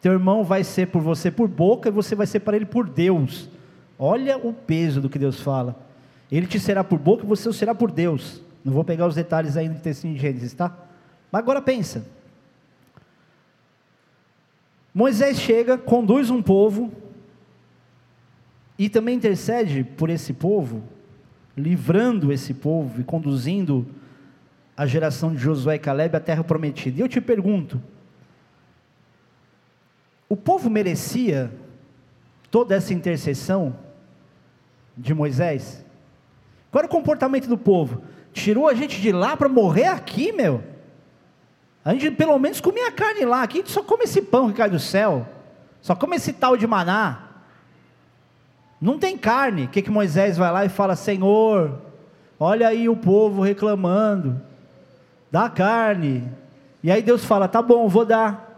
teu 0.00 0.10
irmão 0.10 0.42
vai 0.42 0.64
ser 0.64 0.86
por 0.86 1.02
você 1.02 1.30
por 1.30 1.48
boca 1.48 1.90
e 1.90 1.92
você 1.92 2.14
vai 2.14 2.26
ser 2.26 2.40
para 2.40 2.56
ele 2.56 2.64
por 2.64 2.88
Deus. 2.88 3.46
Olha 3.98 4.38
o 4.38 4.54
peso 4.54 5.02
do 5.02 5.10
que 5.10 5.18
Deus 5.18 5.38
fala. 5.38 5.78
Ele 6.32 6.46
te 6.46 6.58
será 6.58 6.82
por 6.82 6.98
boca 6.98 7.24
e 7.24 7.26
você 7.26 7.46
o 7.46 7.52
será 7.52 7.74
por 7.74 7.90
Deus. 7.90 8.42
Não 8.64 8.72
vou 8.72 8.82
pegar 8.82 9.06
os 9.06 9.14
detalhes 9.14 9.54
ainda 9.54 9.74
do 9.74 9.82
texto 9.82 10.08
de 10.08 10.16
Gênesis, 10.16 10.54
tá? 10.54 10.74
Mas 11.30 11.42
agora 11.42 11.60
pensa. 11.60 12.06
Moisés 14.94 15.38
chega, 15.38 15.76
conduz 15.76 16.30
um 16.30 16.40
povo 16.40 16.90
e 18.78 18.88
também 18.88 19.14
intercede 19.14 19.84
por 19.84 20.08
esse 20.08 20.32
povo, 20.32 20.82
livrando 21.54 22.32
esse 22.32 22.54
povo 22.54 22.98
e 22.98 23.04
conduzindo 23.04 23.86
a 24.80 24.86
geração 24.86 25.34
de 25.34 25.38
Josué 25.38 25.74
e 25.74 25.78
Caleb 25.78 26.16
à 26.16 26.20
terra 26.20 26.42
prometida. 26.42 26.98
E 26.98 27.00
eu 27.02 27.08
te 27.08 27.20
pergunto: 27.20 27.78
o 30.26 30.34
povo 30.34 30.70
merecia 30.70 31.52
toda 32.50 32.74
essa 32.74 32.94
intercessão 32.94 33.76
de 34.96 35.12
Moisés? 35.12 35.84
Qual 36.70 36.80
era 36.80 36.86
o 36.86 36.90
comportamento 36.90 37.46
do 37.46 37.58
povo? 37.58 38.02
Tirou 38.32 38.66
a 38.66 38.72
gente 38.72 39.02
de 39.02 39.12
lá 39.12 39.36
para 39.36 39.50
morrer 39.50 39.84
aqui, 39.84 40.32
meu? 40.32 40.64
A 41.84 41.92
gente 41.92 42.12
pelo 42.12 42.38
menos 42.38 42.58
comia 42.58 42.90
carne 42.90 43.26
lá, 43.26 43.42
aqui 43.42 43.58
a 43.58 43.60
gente 43.60 43.70
só 43.70 43.82
come 43.82 44.04
esse 44.04 44.22
pão 44.22 44.48
que 44.48 44.56
cai 44.56 44.70
do 44.70 44.80
céu, 44.80 45.28
só 45.82 45.94
come 45.94 46.16
esse 46.16 46.32
tal 46.32 46.56
de 46.56 46.66
maná. 46.66 47.28
Não 48.80 48.98
tem 48.98 49.18
carne. 49.18 49.64
O 49.64 49.68
que, 49.68 49.82
que 49.82 49.90
Moisés 49.90 50.38
vai 50.38 50.50
lá 50.50 50.64
e 50.64 50.70
fala: 50.70 50.96
Senhor, 50.96 51.82
olha 52.38 52.66
aí 52.66 52.88
o 52.88 52.96
povo 52.96 53.42
reclamando, 53.42 54.48
dá 55.30 55.48
carne. 55.48 56.28
E 56.82 56.90
aí 56.90 57.02
Deus 57.02 57.24
fala: 57.24 57.48
tá 57.48 57.62
bom, 57.62 57.88
vou 57.88 58.04
dar. 58.04 58.48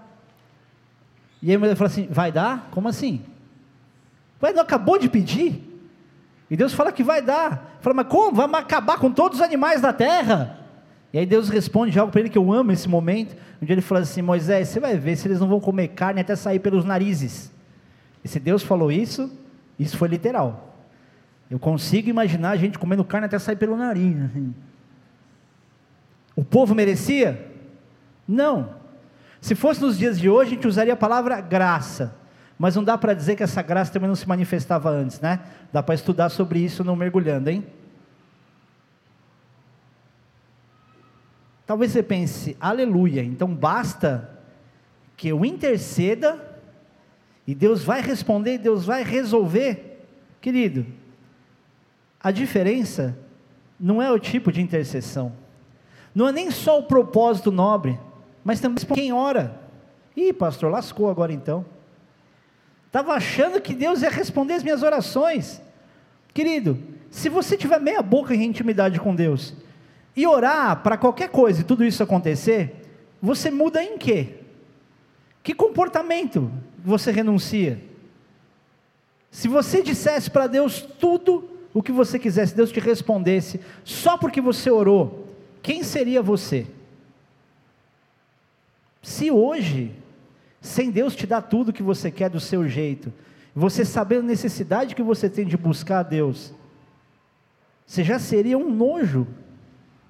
E 1.43 1.51
aí 1.51 1.57
a 1.57 1.59
mulher 1.59 1.77
fala 1.77 1.91
assim: 1.91 2.07
vai 2.11 2.31
dar? 2.31 2.69
Como 2.71 2.89
assim? 2.89 3.23
Ué, 4.43 4.53
não 4.53 4.63
acabou 4.63 4.99
de 4.99 5.09
pedir? 5.09 5.69
E 6.51 6.57
Deus 6.57 6.73
fala 6.73 6.93
que 6.93 7.03
vai 7.03 7.23
dar. 7.23 7.79
Fala, 7.81 7.95
mas 7.95 8.07
como? 8.09 8.37
Vamos 8.37 8.59
acabar 8.59 8.99
com 8.99 9.11
todos 9.11 9.39
os 9.39 9.45
animais 9.45 9.81
da 9.81 9.93
terra? 9.93 10.59
E 11.13 11.19
aí 11.19 11.27
Deus 11.27 11.49
responde 11.49 11.99
algo 11.99 12.11
para 12.11 12.21
ele 12.21 12.31
que 12.31 12.39
eu 12.39 12.53
amo 12.53 12.73
esse 12.73 12.89
momento, 12.89 13.37
onde 13.63 13.73
ele 13.73 13.81
fala 13.81 14.01
assim: 14.01 14.23
Moisés, 14.23 14.69
você 14.69 14.81
vai 14.81 14.97
ver 14.97 15.17
se 15.17 15.29
eles 15.29 15.41
não 15.41 15.49
vão 15.49 15.61
comer 15.61 15.89
carne 15.89 16.21
até 16.21 16.35
sair 16.37 16.59
pelos 16.59 16.85
narizes. 16.85 17.53
E 18.25 18.29
se 18.29 18.39
Deus 18.39 18.63
falou 18.63 18.91
isso, 18.91 19.31
isso 19.79 19.97
foi 19.97 20.09
literal. 20.09 20.77
Eu 21.51 21.59
consigo 21.59 22.09
imaginar 22.09 22.51
a 22.51 22.57
gente 22.57 22.79
comendo 22.79 23.05
carne 23.05 23.27
até 23.27 23.39
sair 23.39 23.57
pelo 23.57 23.77
nariz. 23.77 24.17
Assim. 24.23 24.55
O 26.35 26.45
povo 26.45 26.75
merecia? 26.75 27.51
Não. 28.27 28.75
Se 29.40 29.55
fosse 29.55 29.81
nos 29.81 29.99
dias 29.99 30.18
de 30.18 30.31
hoje, 30.31 30.53
a 30.53 30.55
gente 30.55 30.68
usaria 30.68 30.92
a 30.92 30.97
palavra 30.97 31.40
graça. 31.40 32.14
Mas 32.59 32.77
não 32.77 32.85
dá 32.85 32.97
para 32.97 33.12
dizer 33.12 33.35
que 33.35 33.42
essa 33.42 33.61
graça 33.61 33.92
também 33.92 34.09
não 34.09 34.14
se 34.14 34.29
manifestava 34.29 34.88
antes, 34.90 35.21
né? 35.21 35.40
Dá 35.73 35.83
para 35.83 35.95
estudar 35.95 36.29
sobre 36.29 36.61
isso 36.61 36.85
não 36.85 36.95
mergulhando, 36.95 37.51
hein? 37.51 37.66
Talvez 41.66 41.92
você 41.92 42.03
pense, 42.03 42.57
aleluia, 42.61 43.23
então 43.23 43.53
basta 43.55 44.29
que 45.16 45.29
eu 45.29 45.45
interceda 45.45 46.61
e 47.47 47.55
Deus 47.55 47.83
vai 47.83 48.01
responder, 48.01 48.59
Deus 48.59 48.85
vai 48.85 49.03
resolver. 49.03 50.05
Querido, 50.40 50.87
a 52.21 52.31
diferença 52.31 53.16
não 53.79 54.03
é 54.03 54.11
o 54.11 54.18
tipo 54.18 54.53
de 54.53 54.61
intercessão, 54.61 55.33
não 56.14 56.29
é 56.29 56.33
nem 56.33 56.51
só 56.51 56.79
o 56.79 56.85
propósito 56.85 57.51
nobre, 57.51 57.98
mas 58.44 58.61
também 58.61 58.85
quem 58.94 59.12
ora. 59.12 59.61
Ih, 60.16 60.33
pastor, 60.33 60.70
lascou 60.70 61.09
agora 61.09 61.33
então. 61.33 61.64
Estava 62.87 63.14
achando 63.14 63.61
que 63.61 63.75
Deus 63.75 64.03
ia 64.03 64.11
responder 64.11 64.55
as 64.55 64.62
minhas 64.62 64.83
orações. 64.83 65.62
Querido, 66.35 66.79
se 67.11 67.29
você 67.29 67.57
tiver 67.57 67.81
meia 67.81 68.03
boca 68.03 68.35
em 68.35 68.44
intimidade 68.44 69.01
com 69.01 69.14
Deus 69.14 69.55
e 70.14 70.27
orar 70.27 70.83
para 70.83 70.98
qualquer 70.98 71.31
coisa 71.31 71.61
e 71.61 71.64
tudo 71.64 71.85
isso 71.85 72.03
acontecer, 72.03 72.87
você 73.20 73.51
muda 73.51 73.83
em 73.83 73.96
quê? 73.96 74.40
Que 75.42 75.55
comportamento 75.55 76.51
você 76.85 77.11
renuncia? 77.11 77.81
Se 79.31 79.48
você 79.48 79.83
dissesse 79.83 80.31
para 80.31 80.46
Deus 80.46 80.83
tudo 80.83 81.48
o 81.72 81.83
que 81.83 81.90
você 81.90 82.18
quisesse, 82.18 82.55
Deus 82.55 82.70
te 82.70 82.81
respondesse 82.81 83.61
só 83.83 84.18
porque 84.18 84.40
você 84.40 84.70
orou, 84.70 85.22
quem 85.62 85.83
seria 85.83 86.20
você? 86.22 86.66
Se 89.03 89.31
hoje 89.31 89.94
sem 90.61 90.90
Deus 90.90 91.14
te 91.14 91.27
dar 91.27 91.42
tudo 91.42 91.72
que 91.72 91.83
você 91.83 92.11
quer 92.11 92.31
do 92.31 92.38
seu 92.38 92.68
jeito, 92.68 93.12
você 93.55 93.85
saber 93.85 94.18
a 94.18 94.22
necessidade 94.22 94.94
que 94.94 95.03
você 95.03 95.29
tem 95.29 95.46
de 95.46 95.57
buscar 95.57 96.01
a 96.01 96.03
Deus, 96.05 96.53
você 97.87 98.03
já 98.03 98.18
seria 98.18 98.57
um 98.57 98.70
nojo. 98.72 99.27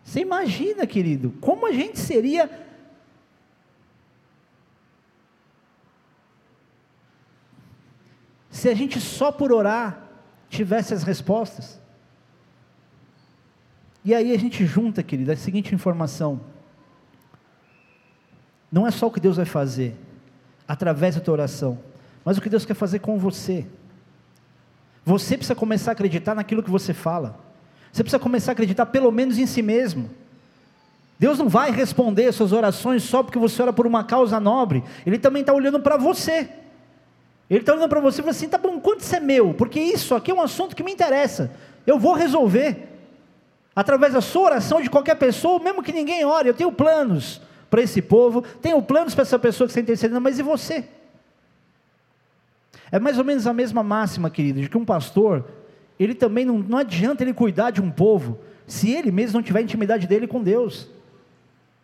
Você 0.04 0.20
imagina, 0.20 0.86
querido, 0.86 1.32
como 1.40 1.66
a 1.66 1.72
gente 1.72 1.98
seria. 1.98 2.50
Se 8.50 8.68
a 8.68 8.74
gente 8.74 9.00
só 9.00 9.32
por 9.32 9.50
orar 9.52 10.08
tivesse 10.48 10.92
as 10.94 11.02
respostas. 11.02 11.82
E 14.04 14.14
aí 14.14 14.32
a 14.32 14.38
gente 14.38 14.66
junta, 14.66 15.02
querido, 15.02 15.30
a 15.30 15.36
seguinte 15.36 15.74
informação: 15.74 16.40
não 18.70 18.86
é 18.86 18.90
só 18.90 19.06
o 19.06 19.10
que 19.10 19.20
Deus 19.20 19.36
vai 19.36 19.46
fazer, 19.46 19.94
através 20.66 21.14
da 21.14 21.20
tua 21.20 21.34
oração, 21.34 21.78
mas 22.24 22.38
o 22.38 22.40
que 22.40 22.48
Deus 22.48 22.64
quer 22.64 22.74
fazer 22.74 22.98
com 22.98 23.18
você. 23.18 23.66
Você 25.04 25.36
precisa 25.36 25.54
começar 25.54 25.90
a 25.90 25.94
acreditar 25.94 26.34
naquilo 26.34 26.62
que 26.62 26.70
você 26.70 26.94
fala. 26.94 27.38
Você 27.92 28.02
precisa 28.02 28.20
começar 28.20 28.52
a 28.52 28.54
acreditar 28.54 28.86
pelo 28.86 29.10
menos 29.10 29.38
em 29.38 29.46
si 29.46 29.60
mesmo. 29.60 30.08
Deus 31.18 31.38
não 31.38 31.48
vai 31.48 31.70
responder 31.70 32.32
suas 32.32 32.52
orações 32.52 33.02
só 33.02 33.22
porque 33.22 33.38
você 33.38 33.62
ora 33.62 33.72
por 33.72 33.86
uma 33.86 34.02
causa 34.02 34.40
nobre. 34.40 34.82
Ele 35.04 35.18
também 35.18 35.40
está 35.40 35.52
olhando 35.52 35.78
para 35.78 35.96
você. 35.96 36.48
Ele 37.50 37.60
está 37.60 37.74
olhando 37.74 37.88
para 37.88 38.00
você 38.00 38.20
e 38.20 38.22
fala 38.22 38.30
assim: 38.30 38.48
tá 38.48 38.58
bom, 38.58 38.80
quanto 38.80 39.00
isso 39.00 39.14
é 39.14 39.20
meu? 39.20 39.52
Porque 39.54 39.78
isso 39.78 40.14
aqui 40.14 40.30
é 40.30 40.34
um 40.34 40.40
assunto 40.40 40.74
que 40.74 40.82
me 40.82 40.92
interessa. 40.92 41.52
Eu 41.86 41.98
vou 41.98 42.14
resolver. 42.14 42.91
Através 43.74 44.12
da 44.12 44.20
sua 44.20 44.42
oração 44.42 44.82
de 44.82 44.90
qualquer 44.90 45.16
pessoa, 45.16 45.58
mesmo 45.58 45.82
que 45.82 45.92
ninguém 45.92 46.24
ore, 46.24 46.48
eu 46.48 46.54
tenho 46.54 46.70
planos 46.70 47.40
para 47.70 47.80
esse 47.80 48.02
povo, 48.02 48.42
tenho 48.61 48.80
planos 48.82 49.14
para 49.14 49.22
essa 49.22 49.38
pessoa 49.38 49.66
que 49.66 49.70
está 49.70 49.80
intercedendo, 49.80 50.20
mas 50.20 50.38
e 50.38 50.42
você? 50.42 50.85
É 52.90 52.98
mais 53.00 53.16
ou 53.16 53.24
menos 53.24 53.46
a 53.46 53.52
mesma 53.54 53.82
máxima, 53.82 54.28
querido, 54.28 54.61
de 54.61 54.68
que 54.68 54.76
um 54.76 54.85
pastor, 54.85 55.46
ele 55.98 56.14
também 56.14 56.44
não, 56.44 56.58
não 56.58 56.76
adianta 56.76 57.24
ele 57.24 57.32
cuidar 57.32 57.70
de 57.70 57.80
um 57.80 57.90
povo, 57.90 58.38
se 58.66 58.90
ele 58.90 59.11
mesmo 59.11 59.38
não 59.38 59.42
tiver 59.42 59.62
intimidade 59.62 60.06
dele 60.06 60.26
com 60.26 60.42
Deus. 60.42 60.88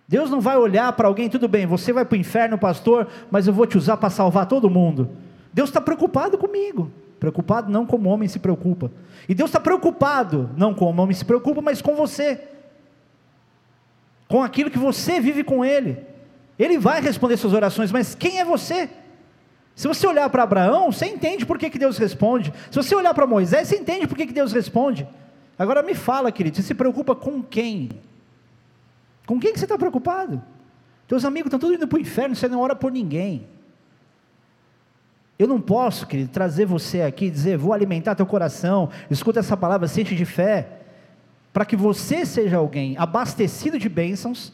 Deus 0.07 0.31
não 0.31 0.41
vai 0.41 0.59
olhar 0.59 0.93
para 0.93 1.09
alguém, 1.09 1.31
tudo 1.31 1.49
bem, 1.49 1.67
você 1.67 1.93
vai 1.93 2.05
para 2.05 2.17
o 2.17 2.21
inferno, 2.21 2.59
pastor, 2.59 3.09
mas 3.31 3.47
eu 3.47 3.53
vou 3.53 3.67
te 3.67 3.79
usar 3.79 3.97
para 3.97 4.11
salvar 4.11 4.47
todo 4.47 4.69
mundo. 4.69 5.11
Deus 5.53 5.71
está 5.71 5.81
preocupado 5.81 6.37
comigo. 6.37 6.91
Preocupado 7.19 7.71
não 7.71 7.85
como 7.85 8.09
o 8.09 8.13
homem 8.13 8.29
se 8.29 8.39
preocupa. 8.39 8.91
E 9.29 9.35
Deus 9.35 9.51
está 9.51 9.61
preocupado, 9.61 10.51
não 10.57 10.75
como 10.75 11.01
o 11.01 11.03
homem 11.03 11.15
se 11.15 11.25
preocupa, 11.25 11.61
mas 11.61 11.83
com 11.83 11.95
você 11.95 12.41
com 14.29 14.43
aquilo 14.43 14.71
que 14.71 14.79
você 14.79 15.19
vive 15.19 15.43
com 15.43 15.65
Ele. 15.65 15.99
Ele 16.59 16.79
vai 16.79 17.01
responder 17.01 17.37
suas 17.37 17.55
orações, 17.55 17.91
mas 17.91 18.15
quem 18.15 18.39
é 18.39 18.45
você? 18.45 18.91
Se 19.75 19.89
você 19.89 20.07
olhar 20.07 20.29
para 20.29 20.43
Abraão, 20.43 20.93
você 20.93 21.07
entende 21.07 21.47
por 21.47 21.57
que, 21.57 21.71
que 21.71 21.79
Deus 21.79 21.97
responde. 21.97 22.53
Se 22.71 22.77
você 22.77 22.95
olhar 22.95 23.15
para 23.15 23.27
Moisés, 23.27 23.69
você 23.69 23.77
entende 23.77 24.07
por 24.07 24.17
que, 24.17 24.27
que 24.27 24.33
Deus 24.33 24.53
responde. 24.53 25.09
Agora 25.59 25.83
me 25.83 25.95
fala, 25.95 26.31
querido, 26.31 26.57
você 26.57 26.63
se 26.63 26.75
preocupa 26.75 27.15
com 27.15 27.43
quem? 27.43 27.89
Com 29.25 29.41
quem 29.41 29.53
que 29.53 29.59
você 29.59 29.65
está 29.65 29.79
preocupado? 29.79 30.43
Teus 31.07 31.25
amigos 31.25 31.47
estão 31.47 31.61
todos 31.61 31.77
indo 31.77 31.89
para 31.89 31.97
o 31.97 32.01
inferno, 32.01 32.37
você 32.37 32.49
não 32.49 32.61
ora 32.61 32.77
por 32.77 32.93
ninguém. 32.93 33.47
Eu 35.39 35.47
não 35.47 35.61
posso, 35.61 36.07
querido, 36.07 36.31
trazer 36.31 36.65
você 36.65 37.03
aqui 37.03 37.27
e 37.27 37.31
dizer, 37.31 37.57
vou 37.57 37.73
alimentar 37.73 38.17
teu 38.17 38.27
coração, 38.27 38.91
escuta 39.09 39.39
essa 39.39 39.57
palavra, 39.57 39.87
sente 39.87 40.17
de 40.17 40.25
fé 40.25 40.79
para 41.53 41.65
que 41.65 41.77
você 41.77 42.27
seja 42.27 42.57
alguém 42.57 42.97
abastecido 42.99 43.79
de 43.79 43.89
bênçãos 43.89 44.53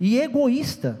e 0.00 0.18
egoísta 0.18 1.00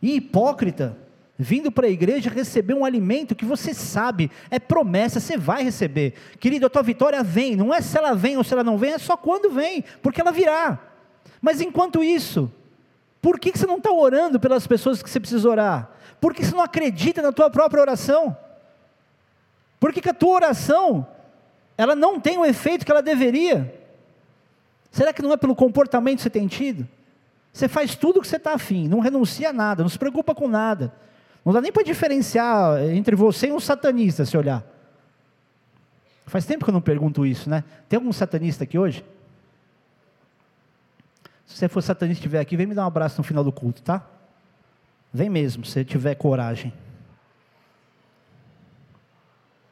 e 0.00 0.16
hipócrita, 0.16 0.96
vindo 1.36 1.70
para 1.70 1.86
a 1.86 1.90
igreja 1.90 2.30
receber 2.30 2.74
um 2.74 2.84
alimento 2.84 3.34
que 3.34 3.44
você 3.44 3.74
sabe, 3.74 4.30
é 4.50 4.58
promessa, 4.58 5.20
você 5.20 5.36
vai 5.36 5.62
receber. 5.62 6.14
Querido, 6.38 6.66
a 6.66 6.70
tua 6.70 6.82
vitória 6.82 7.22
vem, 7.22 7.56
não 7.56 7.72
é 7.74 7.80
se 7.80 7.96
ela 7.96 8.14
vem 8.14 8.36
ou 8.36 8.44
se 8.44 8.52
ela 8.52 8.64
não 8.64 8.78
vem, 8.78 8.92
é 8.92 8.98
só 8.98 9.16
quando 9.16 9.50
vem, 9.50 9.84
porque 10.02 10.20
ela 10.20 10.32
virá. 10.32 10.78
Mas 11.40 11.60
enquanto 11.60 12.04
isso, 12.04 12.50
por 13.20 13.38
que 13.38 13.50
você 13.50 13.66
não 13.66 13.76
está 13.76 13.90
orando 13.90 14.38
pelas 14.38 14.66
pessoas 14.66 15.02
que 15.02 15.10
você 15.10 15.20
precisa 15.20 15.48
orar? 15.48 15.90
Por 16.20 16.34
que 16.34 16.44
você 16.44 16.54
não 16.54 16.62
acredita 16.62 17.22
na 17.22 17.32
tua 17.32 17.48
própria 17.48 17.80
oração? 17.80 18.36
Por 19.78 19.92
que, 19.92 20.02
que 20.02 20.10
a 20.10 20.14
tua 20.14 20.34
oração, 20.34 21.06
ela 21.78 21.96
não 21.96 22.20
tem 22.20 22.36
o 22.36 22.44
efeito 22.44 22.84
que 22.84 22.92
ela 22.92 23.02
deveria? 23.02 23.74
Será 24.90 25.12
que 25.12 25.22
não 25.22 25.32
é 25.32 25.36
pelo 25.36 25.56
comportamento 25.56 26.18
que 26.18 26.22
você 26.22 26.30
tem 26.30 26.46
tido? 26.46 26.86
Você 27.52 27.66
faz 27.66 27.96
tudo 27.96 28.18
o 28.18 28.22
que 28.22 28.28
você 28.28 28.36
está 28.36 28.52
afim, 28.52 28.86
não 28.86 29.00
renuncia 29.00 29.48
a 29.48 29.52
nada, 29.52 29.82
não 29.82 29.88
se 29.88 29.98
preocupa 29.98 30.34
com 30.34 30.46
nada. 30.46 30.92
Não 31.44 31.52
dá 31.52 31.60
nem 31.60 31.72
para 31.72 31.82
diferenciar 31.82 32.82
entre 32.90 33.16
você 33.16 33.48
e 33.48 33.52
um 33.52 33.58
satanista, 33.58 34.26
se 34.26 34.36
olhar. 34.36 34.62
Faz 36.26 36.44
tempo 36.44 36.64
que 36.64 36.70
eu 36.70 36.74
não 36.74 36.80
pergunto 36.80 37.24
isso, 37.24 37.48
né? 37.48 37.64
Tem 37.88 37.96
algum 37.96 38.12
satanista 38.12 38.64
aqui 38.64 38.78
hoje? 38.78 39.04
Se 41.46 41.56
você 41.56 41.68
for 41.68 41.82
satanista 41.82 42.18
e 42.18 42.20
estiver 42.20 42.38
aqui, 42.38 42.56
vem 42.56 42.66
me 42.66 42.74
dar 42.74 42.84
um 42.84 42.86
abraço 42.86 43.18
no 43.18 43.24
final 43.24 43.42
do 43.42 43.50
culto, 43.50 43.82
tá? 43.82 44.06
Vem 45.12 45.28
mesmo, 45.28 45.64
se 45.64 45.84
tiver 45.84 46.14
coragem. 46.14 46.72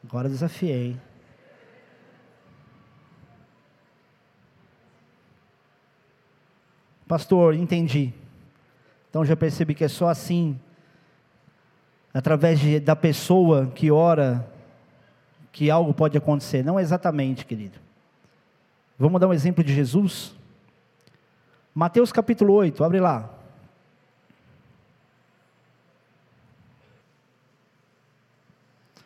Agora 0.03 0.27
desafiei. 0.27 0.97
Pastor, 7.07 7.55
entendi. 7.55 8.13
Então 9.09 9.25
já 9.25 9.35
percebi 9.35 9.73
que 9.73 9.83
é 9.83 9.87
só 9.87 10.09
assim, 10.09 10.59
através 12.13 12.59
de, 12.59 12.79
da 12.79 12.95
pessoa 12.95 13.67
que 13.67 13.89
ora, 13.89 14.47
que 15.51 15.71
algo 15.71 15.93
pode 15.93 16.17
acontecer. 16.17 16.63
Não 16.63 16.79
exatamente, 16.79 17.45
querido. 17.45 17.79
Vamos 18.97 19.19
dar 19.21 19.27
um 19.27 19.33
exemplo 19.33 19.63
de 19.63 19.73
Jesus? 19.73 20.35
Mateus 21.73 22.11
capítulo 22.11 22.53
8, 22.53 22.83
abre 22.83 22.99
lá. 22.99 23.38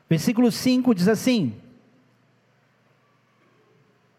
Versículo 0.09 0.51
5 0.51 0.93
diz 0.93 1.07
assim: 1.07 1.53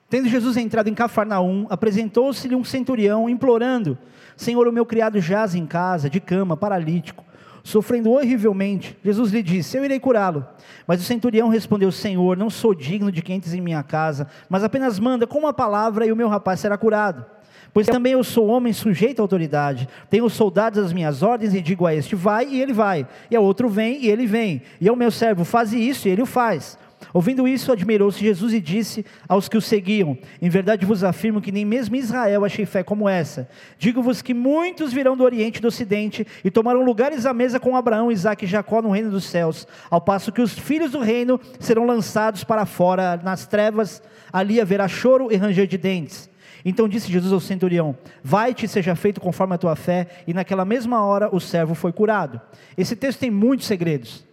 Tendo 0.09 0.29
Jesus 0.29 0.57
entrado 0.57 0.89
em 0.89 0.95
Cafarnaum, 0.95 1.67
apresentou-se-lhe 1.69 2.55
um 2.55 2.65
centurião, 2.65 3.29
implorando: 3.29 3.99
Senhor, 4.37 4.67
o 4.69 4.73
meu 4.73 4.87
criado 4.87 5.21
jaz 5.21 5.55
em 5.55 5.67
casa, 5.67 6.09
de 6.09 6.21
cama, 6.21 6.57
paralítico, 6.57 7.25
sofrendo 7.65 8.11
horrivelmente. 8.13 8.97
Jesus 9.05 9.33
lhe 9.33 9.43
disse: 9.43 9.77
Eu 9.77 9.85
irei 9.85 9.99
curá-lo. 9.99 10.47
Mas 10.87 11.01
o 11.01 11.05
centurião 11.05 11.49
respondeu: 11.49 11.91
Senhor, 11.91 12.37
não 12.37 12.49
sou 12.49 12.75
digno 12.75 13.11
de 13.11 13.23
que 13.23 13.33
entres 13.33 13.55
em 13.55 13.61
minha 13.61 13.83
casa, 13.83 14.29
mas 14.49 14.63
apenas 14.63 14.99
manda 14.99 15.27
com 15.27 15.39
uma 15.39 15.53
palavra 15.53 16.07
e 16.07 16.13
o 16.13 16.17
meu 16.17 16.29
rapaz 16.29 16.61
será 16.61 16.79
curado. 16.79 17.34
Pois 17.75 17.89
também 17.89 18.13
eu 18.13 18.23
sou 18.23 18.47
homem 18.47 18.73
sujeito 18.73 19.19
à 19.19 19.23
autoridade. 19.23 19.89
Tenho 20.09 20.31
soldados 20.31 20.79
às 20.79 20.93
minhas 20.93 21.25
ordens 21.25 21.53
e 21.53 21.61
digo 21.61 21.85
a 21.85 21.93
este: 21.93 22.15
vai, 22.15 22.47
e 22.49 22.63
ele 22.63 22.73
vai. 22.73 23.05
E 23.29 23.35
ao 23.35 23.43
outro: 23.43 23.69
vem, 23.69 24.05
e 24.05 24.09
ele 24.09 24.27
vem. 24.27 24.63
E 24.81 24.89
ao 24.89 24.95
meu 24.95 25.11
servo: 25.11 25.45
faze 25.45 25.77
isso, 25.77 26.07
e 26.07 26.13
ele 26.13 26.23
o 26.23 26.27
faz. 26.27 26.79
Ouvindo 27.13 27.47
isso, 27.47 27.73
admirou-se 27.73 28.19
Jesus 28.19 28.53
e 28.55 28.61
disse 28.61 29.05
aos 29.29 29.49
que 29.49 29.57
o 29.57 29.61
seguiam: 29.61 30.17
Em 30.41 30.49
verdade 30.49 30.87
vos 30.87 31.03
afirmo 31.03 31.41
que 31.41 31.51
nem 31.51 31.65
mesmo 31.65 31.97
Israel 31.97 32.45
achei 32.45 32.65
fé 32.65 32.85
como 32.85 33.09
essa. 33.09 33.49
Digo-vos 33.77 34.23
que 34.23 34.33
muitos 34.33 34.93
virão 34.93 35.17
do 35.17 35.25
Oriente 35.25 35.59
e 35.59 35.61
do 35.61 35.67
Ocidente 35.67 36.25
e 36.45 36.53
tomarão 36.53 36.85
lugares 36.85 37.27
à 37.27 37.35
mesa 37.35 37.59
com 37.59 37.77
Abraão, 37.77 38.11
Isaque 38.11 38.45
e 38.45 38.49
Jacó 38.49 38.81
no 38.81 38.91
reino 38.91 39.11
dos 39.11 39.25
céus, 39.25 39.67
ao 39.91 40.01
passo 40.01 40.31
que 40.31 40.41
os 40.41 40.57
filhos 40.57 40.93
do 40.93 41.01
reino 41.01 41.41
serão 41.59 41.85
lançados 41.85 42.45
para 42.45 42.65
fora 42.65 43.21
nas 43.23 43.49
trevas, 43.49 44.01
ali 44.33 44.61
haverá 44.61 44.87
choro 44.87 45.33
e 45.33 45.37
ranger 45.37 45.67
de 45.67 45.77
dentes. 45.77 46.33
Então 46.65 46.89
disse 46.89 47.13
Jesus 47.13 47.33
ao 47.33 47.41
centurião: 47.41 47.97
Vai-te, 48.23 48.67
seja 48.67 48.95
feito 48.95 49.21
conforme 49.21 49.55
a 49.55 49.59
tua 49.59 49.77
fé, 49.77 50.07
e 50.27 50.33
naquela 50.33 50.65
mesma 50.65 51.05
hora 51.05 51.35
o 51.35 51.41
servo 51.41 51.75
foi 51.75 51.93
curado. 51.93 52.41
Esse 52.77 52.97
texto 52.97 53.21
tem 53.21 53.31
muitos 53.31 53.67
segredos. 53.67 54.25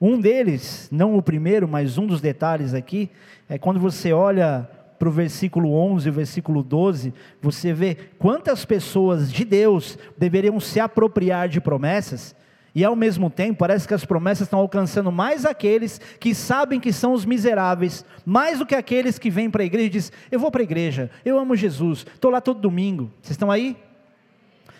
Um 0.00 0.20
deles, 0.20 0.88
não 0.92 1.16
o 1.16 1.22
primeiro, 1.22 1.66
mas 1.66 1.98
um 1.98 2.06
dos 2.06 2.20
detalhes 2.20 2.72
aqui, 2.72 3.10
é 3.48 3.58
quando 3.58 3.80
você 3.80 4.12
olha 4.12 4.68
para 4.98 5.08
o 5.08 5.12
versículo 5.12 5.72
11 5.72 6.06
e 6.06 6.10
o 6.10 6.12
versículo 6.12 6.62
12, 6.62 7.12
você 7.40 7.72
vê 7.72 7.96
quantas 8.18 8.64
pessoas 8.64 9.32
de 9.32 9.44
Deus 9.44 9.98
deveriam 10.16 10.58
se 10.60 10.78
apropriar 10.78 11.48
de 11.48 11.60
promessas, 11.60 12.34
e 12.78 12.84
ao 12.84 12.94
mesmo 12.94 13.28
tempo 13.28 13.58
parece 13.58 13.88
que 13.88 13.94
as 13.94 14.04
promessas 14.04 14.46
estão 14.46 14.58
alcançando 14.58 15.10
mais 15.10 15.44
aqueles 15.44 16.00
que 16.20 16.34
sabem 16.34 16.78
que 16.78 16.92
são 16.92 17.12
os 17.12 17.24
miseráveis, 17.24 18.04
mais 18.24 18.58
do 18.58 18.66
que 18.66 18.74
aqueles 18.74 19.18
que 19.18 19.30
vêm 19.30 19.50
para 19.50 19.62
a 19.62 19.66
igreja 19.66 19.86
e 19.86 19.90
dizem: 19.90 20.12
Eu 20.30 20.38
vou 20.38 20.50
para 20.50 20.62
a 20.62 20.64
igreja, 20.64 21.10
eu 21.24 21.38
amo 21.38 21.56
Jesus, 21.56 22.06
estou 22.14 22.30
lá 22.30 22.40
todo 22.40 22.60
domingo. 22.60 23.10
Vocês 23.20 23.32
estão 23.32 23.50
aí? 23.50 23.76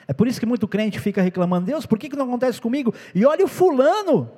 É 0.07 0.13
por 0.13 0.29
isso 0.29 0.39
que 0.39 0.47
muito 0.47 0.69
crente 0.69 1.01
fica 1.01 1.21
reclamando: 1.21 1.67
Deus, 1.67 1.87
por 1.87 1.99
que, 1.99 2.09
que 2.09 2.17
não 2.17 2.27
acontece 2.27 2.61
comigo? 2.61 2.95
E 3.15 3.25
olha 3.25 3.45
o 3.45 3.49
fulano 3.49 4.31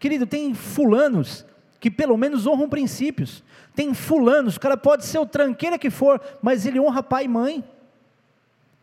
Querido, 0.00 0.26
tem 0.26 0.54
fulanos 0.54 1.44
que 1.78 1.90
pelo 1.90 2.16
menos 2.16 2.46
honram 2.46 2.70
princípios. 2.70 3.44
Tem 3.74 3.92
fulanos, 3.92 4.56
o 4.56 4.60
cara 4.60 4.76
pode 4.76 5.04
ser 5.04 5.18
o 5.18 5.26
tranqueira 5.26 5.78
que 5.78 5.90
for, 5.90 6.18
mas 6.40 6.64
ele 6.64 6.80
honra 6.80 7.02
pai 7.02 7.26
e 7.26 7.28
mãe. 7.28 7.64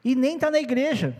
E 0.05 0.15
nem 0.15 0.35
está 0.35 0.51
na 0.51 0.59
igreja. 0.59 1.17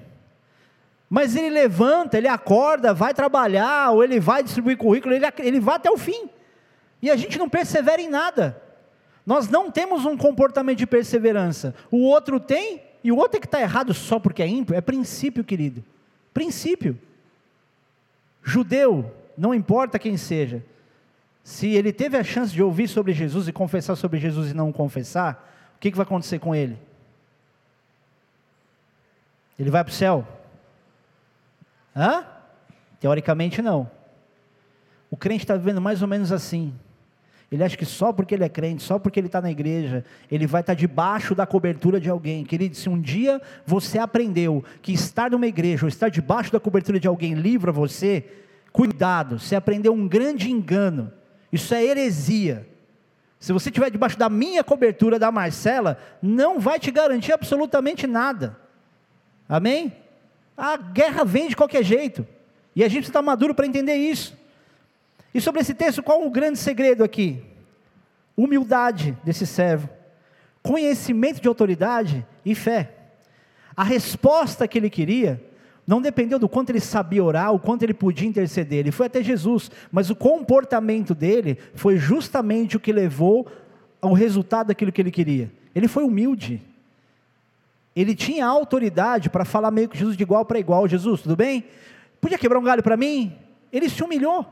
Mas 1.10 1.36
ele 1.36 1.50
levanta, 1.50 2.18
ele 2.18 2.28
acorda, 2.28 2.94
vai 2.94 3.14
trabalhar, 3.14 3.92
ou 3.92 4.04
ele 4.04 4.20
vai 4.20 4.44
distribuir 4.44 4.78
currículo, 4.78 5.14
ele, 5.14 5.26
ele 5.40 5.60
vai 5.60 5.76
até 5.76 5.90
o 5.90 5.98
fim. 5.98 6.30
E 7.02 7.10
a 7.10 7.16
gente 7.16 7.38
não 7.38 7.48
persevera 7.48 8.02
em 8.02 8.10
nada. 8.10 8.62
Nós 9.26 9.48
não 9.48 9.72
temos 9.72 10.06
um 10.06 10.18
comportamento 10.18 10.78
de 10.78 10.88
perseverança. 10.88 11.74
O 11.92 11.98
outro 11.98 12.40
tem, 12.40 12.82
e 13.04 13.12
o 13.12 13.18
outro 13.18 13.38
é 13.38 13.40
que 13.40 13.48
está 13.48 13.62
errado 13.62 13.94
só 13.94 14.20
porque 14.20 14.42
é 14.42 14.48
ímpio. 14.48 14.76
É 14.76 14.82
princípio, 14.82 15.44
querido. 15.44 15.84
Princípio. 16.34 16.98
Judeu, 18.44 19.14
não 19.38 19.54
importa 19.54 20.00
quem 20.00 20.18
seja, 20.18 20.64
se 21.44 21.68
ele 21.68 21.94
teve 21.94 22.18
a 22.18 22.24
chance 22.24 22.54
de 22.54 22.62
ouvir 22.62 22.88
sobre 22.88 23.14
Jesus 23.14 23.48
e 23.48 23.54
confessar 23.54 23.96
sobre 23.96 24.20
Jesus 24.20 24.52
e 24.52 24.54
não 24.54 24.72
confessar, 24.72 25.74
o 25.76 25.80
que, 25.80 25.92
que 25.92 25.98
vai 25.98 26.06
acontecer 26.06 26.40
com 26.40 26.54
ele? 26.54 26.78
Ele 29.58 29.70
vai 29.70 29.84
para 29.84 29.92
o 29.92 29.94
céu? 29.94 30.28
Hã? 31.98 32.24
Teoricamente 33.00 33.62
não. 33.62 33.90
O 35.10 35.18
crente 35.18 35.44
está 35.44 35.56
vivendo 35.56 35.82
mais 35.82 36.02
ou 36.02 36.08
menos 36.08 36.32
assim. 36.32 36.74
Ele 37.52 37.64
acha 37.64 37.78
que 37.78 37.86
só 37.86 38.12
porque 38.12 38.36
ele 38.36 38.44
é 38.44 38.50
crente, 38.50 38.84
só 38.84 39.00
porque 39.00 39.20
ele 39.20 39.28
está 39.28 39.42
na 39.42 39.50
igreja, 39.50 40.04
ele 40.30 40.46
vai 40.46 40.62
estar 40.62 40.76
tá 40.76 40.80
debaixo 40.80 41.34
da 41.34 41.46
cobertura 41.46 42.00
de 42.00 42.10
alguém. 42.10 42.44
Querido, 42.44 42.76
se 42.76 42.90
um 42.90 43.00
dia 43.00 43.42
você 43.66 43.98
aprendeu 43.98 44.64
que 44.82 44.92
estar 44.92 45.32
numa 45.32 45.48
igreja 45.48 45.86
ou 45.86 45.90
estar 45.90 46.10
debaixo 46.10 46.52
da 46.52 46.60
cobertura 46.60 47.00
de 47.00 47.08
alguém 47.08 47.34
livra 47.34 47.72
você, 47.72 48.26
Cuidado, 48.78 49.40
você 49.40 49.56
aprendeu 49.56 49.92
um 49.92 50.08
grande 50.08 50.52
engano. 50.52 51.12
Isso 51.52 51.74
é 51.74 51.84
heresia. 51.84 52.70
Se 53.40 53.52
você 53.52 53.70
estiver 53.70 53.90
debaixo 53.90 54.20
da 54.20 54.30
minha 54.30 54.64
cobertura 54.64 55.18
da 55.18 55.32
Marcela, 55.32 55.98
não 56.22 56.60
vai 56.60 56.80
te 56.80 56.92
garantir 56.92 57.32
absolutamente 57.32 58.06
nada. 58.06 58.56
Amém? 59.50 59.96
A 60.58 60.76
guerra 60.76 61.24
vem 61.24 61.48
de 61.48 61.56
qualquer 61.56 61.84
jeito. 61.84 62.26
E 62.76 62.84
a 62.84 62.88
gente 62.88 63.06
está 63.06 63.22
maduro 63.22 63.54
para 63.54 63.68
entender 63.68 63.96
isso. 63.96 64.36
E 65.34 65.40
sobre 65.40 65.62
esse 65.62 65.74
texto, 65.74 66.02
qual 66.02 66.26
o 66.26 66.32
grande 66.32 66.58
segredo 66.58 67.04
aqui? 67.04 67.44
Humildade 68.36 69.16
desse 69.24 69.46
servo, 69.46 69.90
conhecimento 70.64 71.40
de 71.40 71.48
autoridade 71.48 72.26
e 72.44 72.56
fé. 72.56 72.92
A 73.76 73.84
resposta 73.84 74.68
que 74.68 74.78
ele 74.78 74.90
queria 74.90 75.42
não 75.86 76.02
dependeu 76.02 76.38
do 76.38 76.50
quanto 76.50 76.72
ele 76.72 76.80
sabia 76.80 77.24
orar, 77.24 77.54
o 77.54 77.60
quanto 77.60 77.84
ele 77.84 77.94
podia 77.94 78.28
interceder. 78.28 78.80
Ele 78.80 78.92
foi 78.92 79.06
até 79.06 79.24
Jesus, 79.24 79.72
mas 79.92 80.10
o 80.10 80.16
comportamento 80.16 81.16
dele 81.16 81.58
foi 81.74 81.98
justamente 81.98 82.76
o 82.76 82.80
que 82.80 82.92
levou 82.92 83.48
ao 84.02 84.14
resultado 84.14 84.68
daquilo 84.68 84.92
que 84.92 85.02
ele 85.02 85.12
queria. 85.12 85.52
Ele 85.74 85.88
foi 85.88 86.04
humilde. 86.04 86.62
Ele 88.00 88.14
tinha 88.14 88.46
autoridade 88.46 89.28
para 89.28 89.44
falar 89.44 89.72
meio 89.72 89.90
que 89.90 89.98
Jesus 89.98 90.16
de 90.16 90.22
igual 90.22 90.46
para 90.46 90.60
igual. 90.60 90.88
Jesus, 90.88 91.24
tudo 91.24 91.36
bem? 91.36 91.66
Podia 92.22 92.38
quebrar 92.38 92.60
um 92.60 92.64
galho 92.64 92.84
para 92.84 92.96
mim? 92.96 93.36
Ele 93.74 93.90
se 93.90 94.04
humilhou. 94.04 94.46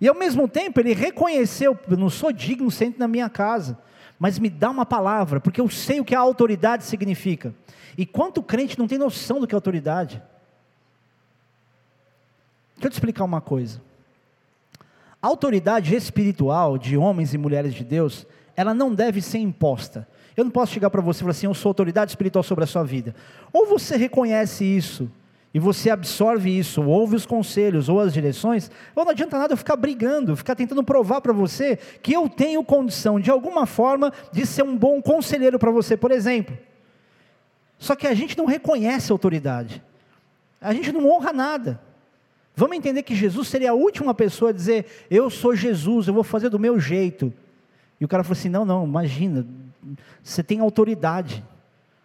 E 0.00 0.08
ao 0.08 0.14
mesmo 0.14 0.48
tempo 0.48 0.80
ele 0.80 0.92
reconheceu: 0.92 1.78
eu 1.88 1.96
não 1.96 2.10
sou 2.10 2.32
digno, 2.32 2.68
sente 2.72 2.98
na 2.98 3.06
minha 3.06 3.30
casa, 3.30 3.78
mas 4.18 4.40
me 4.40 4.50
dá 4.50 4.70
uma 4.70 4.84
palavra, 4.84 5.38
porque 5.38 5.60
eu 5.60 5.68
sei 5.70 6.00
o 6.00 6.04
que 6.04 6.16
a 6.16 6.18
autoridade 6.18 6.82
significa. 6.82 7.54
E 7.96 8.04
quanto 8.04 8.42
crente 8.42 8.76
não 8.76 8.88
tem 8.88 8.98
noção 8.98 9.38
do 9.38 9.46
que 9.46 9.54
é 9.54 9.56
autoridade? 9.56 10.20
Deixa 12.74 12.88
eu 12.88 12.90
te 12.90 12.94
explicar 12.94 13.22
uma 13.22 13.40
coisa. 13.40 13.80
A 15.22 15.28
autoridade 15.28 15.94
espiritual 15.94 16.76
de 16.76 16.96
homens 16.96 17.32
e 17.32 17.38
mulheres 17.38 17.72
de 17.72 17.84
Deus, 17.84 18.26
ela 18.56 18.74
não 18.74 18.92
deve 18.92 19.22
ser 19.22 19.38
imposta. 19.38 20.08
Eu 20.36 20.44
não 20.44 20.50
posso 20.50 20.72
chegar 20.72 20.90
para 20.90 21.00
você 21.00 21.18
e 21.18 21.20
falar 21.20 21.30
assim, 21.30 21.46
eu 21.46 21.54
sou 21.54 21.70
autoridade 21.70 22.10
espiritual 22.10 22.42
sobre 22.42 22.64
a 22.64 22.66
sua 22.66 22.82
vida. 22.82 23.14
Ou 23.52 23.66
você 23.66 23.96
reconhece 23.96 24.64
isso, 24.64 25.08
e 25.54 25.60
você 25.60 25.88
absorve 25.88 26.50
isso, 26.50 26.82
ouve 26.82 27.14
os 27.14 27.24
conselhos 27.24 27.88
ou 27.88 28.00
as 28.00 28.12
direções, 28.12 28.68
ou 28.96 29.04
não 29.04 29.12
adianta 29.12 29.38
nada 29.38 29.52
eu 29.52 29.56
ficar 29.56 29.76
brigando, 29.76 30.36
ficar 30.36 30.56
tentando 30.56 30.82
provar 30.82 31.20
para 31.20 31.32
você 31.32 31.78
que 32.02 32.12
eu 32.12 32.28
tenho 32.28 32.64
condição, 32.64 33.20
de 33.20 33.30
alguma 33.30 33.64
forma, 33.64 34.12
de 34.32 34.44
ser 34.44 34.64
um 34.64 34.76
bom 34.76 35.00
conselheiro 35.00 35.56
para 35.56 35.70
você, 35.70 35.96
por 35.96 36.10
exemplo. 36.10 36.58
Só 37.78 37.94
que 37.94 38.08
a 38.08 38.14
gente 38.14 38.36
não 38.36 38.46
reconhece 38.46 39.12
a 39.12 39.14
autoridade, 39.14 39.80
a 40.60 40.74
gente 40.74 40.90
não 40.90 41.08
honra 41.08 41.32
nada. 41.32 41.80
Vamos 42.56 42.76
entender 42.76 43.04
que 43.04 43.14
Jesus 43.14 43.46
seria 43.46 43.70
a 43.70 43.74
última 43.74 44.12
pessoa 44.12 44.50
a 44.50 44.54
dizer: 44.54 45.06
Eu 45.10 45.28
sou 45.30 45.54
Jesus, 45.54 46.08
eu 46.08 46.14
vou 46.14 46.24
fazer 46.24 46.48
do 46.48 46.58
meu 46.58 46.80
jeito. 46.80 47.32
E 48.00 48.04
o 48.04 48.08
cara 48.08 48.24
falou 48.24 48.38
assim: 48.38 48.48
Não, 48.48 48.64
não, 48.64 48.84
imagina, 48.84 49.46
você 50.22 50.42
tem 50.42 50.60
autoridade, 50.60 51.44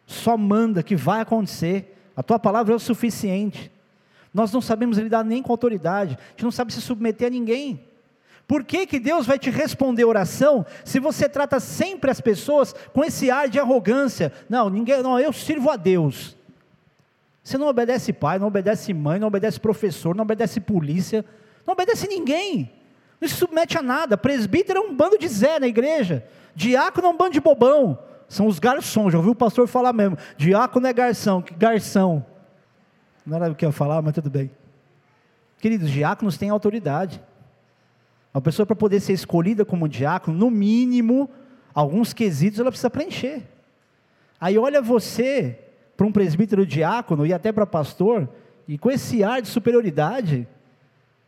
só 0.05 0.37
manda 0.37 0.83
que 0.83 0.95
vai 0.95 1.21
acontecer, 1.21 1.95
a 2.15 2.23
tua 2.23 2.39
palavra 2.39 2.73
é 2.73 2.75
o 2.75 2.79
suficiente. 2.79 3.71
Nós 4.33 4.51
não 4.51 4.61
sabemos 4.61 4.97
lidar 4.97 5.23
nem 5.23 5.41
com 5.41 5.51
autoridade, 5.51 6.17
a 6.19 6.31
gente 6.31 6.43
não 6.43 6.51
sabe 6.51 6.73
se 6.73 6.81
submeter 6.81 7.27
a 7.27 7.31
ninguém. 7.31 7.87
Por 8.47 8.63
que, 8.63 8.87
que 8.87 8.99
Deus 8.99 9.27
vai 9.27 9.37
te 9.37 9.51
responder 9.51 10.05
oração 10.05 10.65
se 10.83 10.99
você 10.99 11.29
trata 11.29 11.59
sempre 11.59 12.09
as 12.09 12.19
pessoas 12.19 12.73
com 12.93 13.03
esse 13.03 13.29
ar 13.29 13.47
de 13.47 13.59
arrogância? 13.59 14.33
Não, 14.49 14.69
ninguém, 14.69 15.03
não, 15.03 15.19
eu 15.19 15.31
sirvo 15.31 15.69
a 15.69 15.75
Deus. 15.75 16.35
Você 17.43 17.57
não 17.57 17.67
obedece 17.67 18.11
pai, 18.11 18.39
não 18.39 18.47
obedece 18.47 18.93
mãe, 18.93 19.19
não 19.19 19.27
obedece 19.27 19.59
professor, 19.59 20.15
não 20.15 20.23
obedece 20.23 20.59
polícia, 20.59 21.23
não 21.65 21.73
obedece 21.73 22.07
ninguém. 22.07 22.71
Não 23.21 23.27
se 23.27 23.35
submete 23.35 23.77
a 23.77 23.81
nada. 23.81 24.17
Presbítero 24.17 24.79
é 24.79 24.81
um 24.81 24.95
bando 24.95 25.17
de 25.17 25.27
Zé 25.27 25.59
na 25.59 25.67
igreja. 25.67 26.25
Diácono 26.55 27.07
é 27.07 27.09
um 27.09 27.17
bando 27.17 27.33
de 27.33 27.41
bobão. 27.41 27.97
São 28.27 28.47
os 28.47 28.59
garçons, 28.59 29.11
já 29.11 29.17
ouviu 29.17 29.33
o 29.33 29.35
pastor 29.35 29.67
falar 29.67 29.91
mesmo. 29.93 30.17
Diácono 30.37 30.85
é 30.85 30.93
garçom, 30.93 31.41
que 31.41 31.53
garçom. 31.53 32.23
Não 33.25 33.37
era 33.37 33.51
o 33.51 33.55
que 33.55 33.65
eu 33.65 33.69
ia 33.69 33.73
falar, 33.73 34.01
mas 34.01 34.13
tudo 34.13 34.29
bem. 34.29 34.51
Queridos, 35.59 35.89
diáconos 35.89 36.37
têm 36.37 36.49
autoridade. 36.49 37.21
Uma 38.33 38.41
pessoa 38.41 38.65
para 38.65 38.75
poder 38.75 38.99
ser 38.99 39.13
escolhida 39.13 39.65
como 39.65 39.89
diácono, 39.89 40.37
no 40.37 40.49
mínimo, 40.49 41.29
alguns 41.73 42.13
quesitos 42.13 42.59
ela 42.59 42.69
precisa 42.69 42.89
preencher. 42.89 43.43
Aí 44.39 44.57
olha 44.57 44.81
você, 44.81 45.59
para 45.97 46.05
um 46.05 46.11
presbítero 46.11 46.65
diácono 46.65 47.25
e 47.25 47.33
até 47.33 47.51
para 47.51 47.65
pastor, 47.65 48.29
e 48.67 48.77
com 48.77 48.91
esse 48.91 49.23
ar 49.23 49.41
de 49.41 49.47
superioridade, 49.47 50.47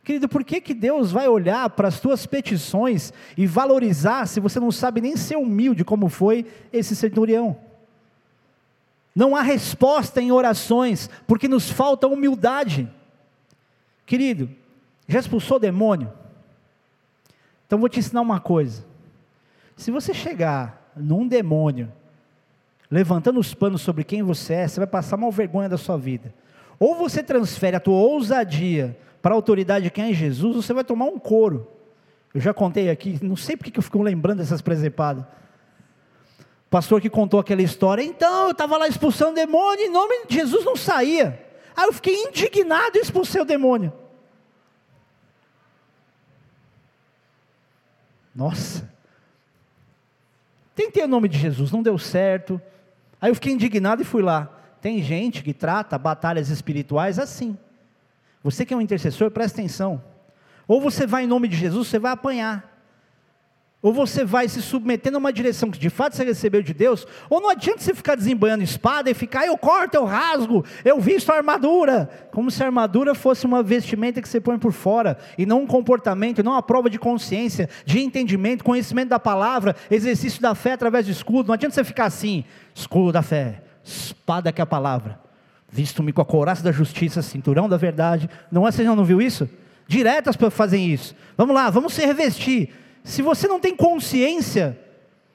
Querido, 0.04 0.28
por 0.28 0.42
que, 0.42 0.60
que 0.60 0.74
Deus 0.74 1.12
vai 1.12 1.28
olhar 1.28 1.70
para 1.70 1.86
as 1.86 2.00
tuas 2.00 2.26
petições 2.26 3.12
e 3.36 3.46
valorizar 3.46 4.26
se 4.26 4.40
você 4.40 4.58
não 4.58 4.72
sabe 4.72 5.00
nem 5.00 5.16
ser 5.16 5.36
humilde 5.36 5.84
como 5.84 6.08
foi 6.08 6.44
esse 6.72 6.96
centurião? 6.96 7.56
Não 9.14 9.36
há 9.36 9.42
resposta 9.42 10.20
em 10.20 10.32
orações, 10.32 11.08
porque 11.26 11.46
nos 11.46 11.70
falta 11.70 12.08
humildade. 12.08 12.90
Querido, 14.04 14.50
já 15.06 15.20
expulsou 15.20 15.60
demônio? 15.60 16.12
Então 17.66 17.78
vou 17.78 17.88
te 17.88 18.00
ensinar 18.00 18.22
uma 18.22 18.40
coisa. 18.40 18.84
Se 19.76 19.90
você 19.90 20.12
chegar 20.12 20.90
num 20.96 21.28
demônio, 21.28 21.92
levantando 22.90 23.38
os 23.38 23.54
panos 23.54 23.82
sobre 23.82 24.02
quem 24.02 24.22
você 24.22 24.54
é, 24.54 24.68
você 24.68 24.80
vai 24.80 24.86
passar 24.86 25.16
uma 25.16 25.30
vergonha 25.30 25.68
da 25.68 25.78
sua 25.78 25.96
vida. 25.96 26.34
Ou 26.78 26.96
você 26.96 27.22
transfere 27.22 27.76
a 27.76 27.80
tua 27.80 27.94
ousadia 27.94 28.98
para 29.22 29.32
a 29.32 29.36
autoridade 29.36 29.84
de 29.84 29.90
quem 29.90 30.10
é 30.10 30.12
Jesus, 30.12 30.56
ou 30.56 30.62
você 30.62 30.74
vai 30.74 30.82
tomar 30.82 31.04
um 31.06 31.18
couro. 31.18 31.70
Eu 32.34 32.40
já 32.40 32.52
contei 32.52 32.90
aqui, 32.90 33.18
não 33.22 33.36
sei 33.36 33.56
porque 33.56 33.70
que 33.70 33.78
eu 33.78 33.82
fico 33.82 34.02
lembrando 34.02 34.38
dessas 34.38 34.60
presepadas. 34.60 35.24
Pastor 36.68 37.00
que 37.00 37.08
contou 37.08 37.38
aquela 37.38 37.62
história, 37.62 38.02
então 38.02 38.46
eu 38.46 38.50
estava 38.50 38.76
lá 38.76 38.88
expulsando 38.88 39.34
demônio, 39.34 39.84
em 39.84 39.90
nome 39.90 40.26
de 40.26 40.34
Jesus 40.34 40.64
não 40.64 40.74
saía. 40.74 41.46
Aí 41.76 41.86
eu 41.86 41.92
fiquei 41.92 42.14
indignado 42.24 42.96
e 42.96 43.00
expulsei 43.00 43.40
o 43.40 43.44
demônio. 43.44 43.92
Nossa. 48.34 48.90
Tentei 50.74 51.04
o 51.04 51.08
nome 51.08 51.28
de 51.28 51.38
Jesus, 51.38 51.70
não 51.70 51.82
deu 51.82 51.98
certo. 51.98 52.60
Aí 53.20 53.30
eu 53.30 53.34
fiquei 53.34 53.52
indignado 53.52 54.02
e 54.02 54.04
fui 54.04 54.22
lá. 54.22 54.50
Tem 54.80 55.02
gente 55.02 55.42
que 55.42 55.52
trata 55.52 55.96
batalhas 55.98 56.48
espirituais 56.48 57.18
assim. 57.18 57.56
Você 58.42 58.64
que 58.64 58.74
é 58.74 58.76
um 58.76 58.80
intercessor, 58.80 59.30
presta 59.30 59.60
atenção. 59.60 60.02
Ou 60.66 60.80
você 60.80 61.06
vai 61.06 61.24
em 61.24 61.26
nome 61.26 61.48
de 61.48 61.56
Jesus, 61.56 61.88
você 61.88 61.98
vai 61.98 62.12
apanhar. 62.12 62.72
Ou 63.82 63.92
você 63.92 64.24
vai 64.24 64.48
se 64.48 64.62
submetendo 64.62 65.16
a 65.16 65.18
uma 65.18 65.32
direção 65.32 65.68
que 65.68 65.78
de 65.78 65.90
fato 65.90 66.14
você 66.14 66.24
recebeu 66.24 66.62
de 66.62 66.72
Deus, 66.72 67.04
ou 67.28 67.40
não 67.40 67.50
adianta 67.50 67.80
você 67.80 67.92
ficar 67.92 68.14
desembanhando 68.14 68.62
espada 68.62 69.10
e 69.10 69.14
ficar, 69.14 69.44
eu 69.44 69.58
corto, 69.58 69.96
eu 69.96 70.04
rasgo, 70.04 70.64
eu 70.84 71.00
visto 71.00 71.30
a 71.30 71.36
armadura, 71.36 72.08
como 72.30 72.48
se 72.48 72.62
a 72.62 72.66
armadura 72.66 73.12
fosse 73.12 73.44
uma 73.44 73.60
vestimenta 73.60 74.22
que 74.22 74.28
você 74.28 74.40
põe 74.40 74.56
por 74.56 74.72
fora, 74.72 75.18
e 75.36 75.44
não 75.44 75.62
um 75.62 75.66
comportamento, 75.66 76.44
não 76.44 76.52
uma 76.52 76.62
prova 76.62 76.88
de 76.88 76.96
consciência, 76.96 77.68
de 77.84 77.98
entendimento, 77.98 78.62
conhecimento 78.62 79.08
da 79.08 79.18
palavra, 79.18 79.74
exercício 79.90 80.40
da 80.40 80.54
fé 80.54 80.74
através 80.74 81.06
do 81.06 81.10
escudo. 81.10 81.48
Não 81.48 81.54
adianta 81.54 81.74
você 81.74 81.82
ficar 81.82 82.04
assim, 82.04 82.44
escudo 82.72 83.10
da 83.10 83.22
fé, 83.22 83.64
espada 83.82 84.52
que 84.52 84.60
é 84.60 84.62
a 84.62 84.66
palavra, 84.66 85.18
visto-me 85.72 86.12
com 86.12 86.20
a 86.20 86.24
couraça 86.24 86.62
da 86.62 86.70
justiça, 86.70 87.20
cinturão 87.22 87.68
da 87.68 87.76
verdade. 87.76 88.30
Não 88.50 88.68
é, 88.68 88.70
você 88.70 88.84
não 88.84 89.04
viu 89.04 89.20
isso? 89.20 89.50
Direto 89.88 90.30
as 90.30 90.36
pessoas 90.36 90.54
fazem 90.54 90.86
isso. 90.86 91.16
Vamos 91.36 91.54
lá, 91.54 91.68
vamos 91.70 91.94
se 91.94 92.06
revestir 92.06 92.72
se 93.04 93.22
você 93.22 93.48
não 93.48 93.58
tem 93.58 93.74
consciência, 93.74 94.78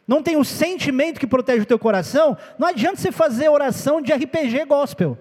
não 0.08 0.24
tem 0.24 0.38
o 0.38 0.46
sentimento 0.46 1.20
que 1.20 1.28
protege 1.28 1.64
o 1.64 1.66
teu 1.66 1.78
coração, 1.78 2.38
não 2.58 2.68
adianta 2.68 2.98
você 2.98 3.12
fazer 3.12 3.50
oração 3.50 4.02
de 4.02 4.14
RPG 4.14 4.66
gospel. 4.66 5.18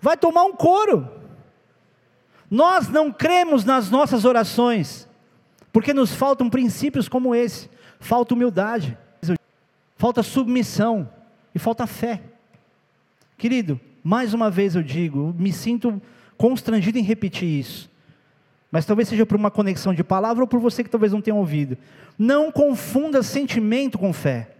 Vai 0.00 0.16
tomar 0.16 0.44
um 0.44 0.52
couro. 0.52 1.10
Nós 2.50 2.88
não 2.88 3.12
cremos 3.12 3.64
nas 3.64 3.90
nossas 3.90 4.24
orações, 4.24 5.08
porque 5.72 5.94
nos 5.94 6.14
faltam 6.14 6.50
princípios 6.50 7.08
como 7.08 7.34
esse. 7.34 7.70
Falta 7.98 8.34
humildade, 8.34 8.98
falta 9.96 10.22
submissão 10.22 11.08
e 11.54 11.58
falta 11.58 11.86
fé. 11.86 12.22
Querido, 13.40 13.80
mais 14.04 14.34
uma 14.34 14.50
vez 14.50 14.76
eu 14.76 14.82
digo, 14.82 15.34
me 15.38 15.50
sinto 15.50 15.98
constrangido 16.36 16.98
em 16.98 17.02
repetir 17.02 17.48
isso. 17.48 17.90
Mas 18.70 18.84
talvez 18.84 19.08
seja 19.08 19.24
por 19.24 19.34
uma 19.34 19.50
conexão 19.50 19.94
de 19.94 20.04
palavra 20.04 20.44
ou 20.44 20.46
por 20.46 20.60
você 20.60 20.84
que 20.84 20.90
talvez 20.90 21.10
não 21.14 21.22
tenha 21.22 21.34
ouvido. 21.34 21.78
Não 22.18 22.52
confunda 22.52 23.22
sentimento 23.22 23.96
com 23.98 24.12
fé. 24.12 24.50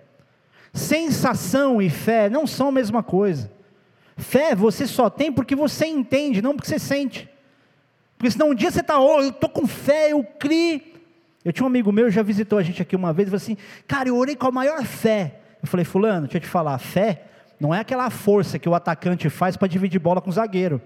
Sensação 0.72 1.82
e 1.82 1.90
fé 1.90 2.30
não 2.30 2.46
são 2.46 2.68
a 2.68 2.72
mesma 2.72 3.02
coisa. 3.02 3.52
Fé 4.16 4.54
você 4.54 4.86
só 4.86 5.10
tem 5.10 5.30
porque 5.30 5.54
você 5.54 5.84
entende, 5.84 6.40
não 6.40 6.56
porque 6.56 6.70
você 6.70 6.78
sente. 6.78 7.28
Porque 8.16 8.30
senão 8.30 8.48
um 8.48 8.54
dia 8.54 8.70
você 8.70 8.80
está, 8.80 8.98
oh, 8.98 9.20
eu 9.20 9.28
estou 9.28 9.50
com 9.50 9.66
fé, 9.66 10.12
eu 10.12 10.24
criei. 10.24 10.94
Eu 11.44 11.52
tinha 11.52 11.64
um 11.64 11.68
amigo 11.68 11.92
meu, 11.92 12.10
já 12.10 12.22
visitou 12.22 12.58
a 12.58 12.62
gente 12.62 12.80
aqui 12.80 12.96
uma 12.96 13.12
vez, 13.12 13.28
e 13.28 13.30
falou 13.30 13.42
assim, 13.42 13.58
cara, 13.86 14.08
eu 14.08 14.16
orei 14.16 14.36
com 14.36 14.46
a 14.46 14.50
maior 14.50 14.82
fé. 14.86 15.40
Eu 15.62 15.68
falei, 15.68 15.84
fulano, 15.84 16.22
deixa 16.22 16.38
eu 16.38 16.40
te 16.40 16.48
falar, 16.48 16.78
fé 16.78 17.26
não 17.60 17.74
é 17.74 17.80
aquela 17.80 18.08
força 18.08 18.58
que 18.58 18.68
o 18.68 18.74
atacante 18.74 19.28
faz 19.28 19.56
para 19.56 19.68
dividir 19.68 20.00
bola 20.00 20.22
com 20.22 20.30
o 20.30 20.32
zagueiro. 20.32 20.80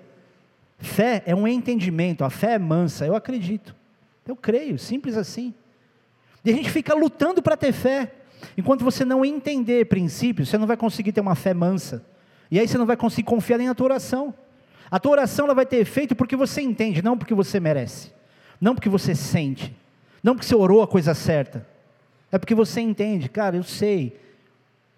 Fé 0.79 1.23
é 1.25 1.35
um 1.35 1.47
entendimento, 1.47 2.25
a 2.25 2.31
fé 2.31 2.55
é 2.55 2.59
mansa, 2.59 3.07
eu 3.07 3.15
acredito. 3.15 3.75
Eu 4.27 4.35
creio, 4.35 4.77
simples 4.77 5.17
assim. 5.17 5.55
E 6.45 6.51
a 6.51 6.53
gente 6.53 6.69
fica 6.71 6.93
lutando 6.95 7.41
para 7.41 7.57
ter 7.57 7.73
fé. 7.73 8.13
Enquanto 8.59 8.85
você 8.85 9.05
não 9.05 9.25
entender 9.25 9.87
princípios, 9.87 10.49
você 10.49 10.59
não 10.59 10.67
vai 10.67 10.77
conseguir 10.77 11.13
ter 11.13 11.21
uma 11.21 11.37
fé 11.37 11.55
mansa. 11.55 12.05
E 12.51 12.59
aí 12.59 12.67
você 12.67 12.77
não 12.77 12.87
vai 12.87 12.97
conseguir 12.97 13.29
confiar 13.29 13.59
nem 13.59 13.69
na 13.69 13.75
tua 13.75 13.87
oração. 13.87 14.35
A 14.91 14.99
tua 14.99 15.13
oração 15.13 15.47
ela 15.47 15.55
vai 15.55 15.65
ter 15.65 15.77
efeito 15.77 16.15
porque 16.17 16.37
você 16.37 16.61
entende, 16.61 17.03
não 17.03 17.17
porque 17.17 17.35
você 17.35 17.61
merece. 17.61 18.13
Não 18.61 18.75
porque 18.75 18.89
você 18.89 19.15
sente. 19.15 19.75
Não 20.23 20.35
porque 20.35 20.47
você 20.47 20.55
orou 20.55 20.83
a 20.83 20.89
coisa 20.89 21.15
certa. 21.15 21.67
É 22.33 22.39
porque 22.39 22.55
você 22.55 22.81
entende, 22.81 23.29
cara, 23.29 23.57
eu 23.57 23.63
sei. 23.63 24.21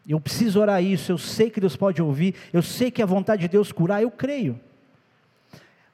Eu 0.09 0.21
preciso 0.21 0.61
orar 0.61 0.83
isso, 0.83 1.11
eu 1.11 1.19
sei 1.19 1.51
que 1.51 1.61
Deus 1.61 1.77
pode 1.77 2.01
ouvir, 2.01 2.35
eu 2.53 2.63
sei 2.63 2.91
que 2.91 3.03
é 3.03 3.05
a 3.05 3.07
vontade 3.07 3.43
de 3.43 3.49
Deus 3.49 3.73
curar, 3.73 4.03
eu 4.03 4.11
creio. 4.11 4.61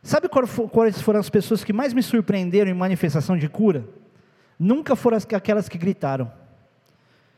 Sabe 0.03 0.29
quais 0.29 1.01
foram 1.01 1.21
as 1.21 1.31
pessoas 1.31 1.65
que 1.65 1.73
mais 1.73 1.95
me 1.95 2.03
surpreenderam 2.03 2.71
em 2.71 2.75
manifestação 2.75 3.39
de 3.39 3.49
cura? 3.49 3.87
Nunca 4.59 4.95
foram 4.95 5.17
aquelas 5.17 5.69
que 5.69 5.79
gritaram. 5.79 6.31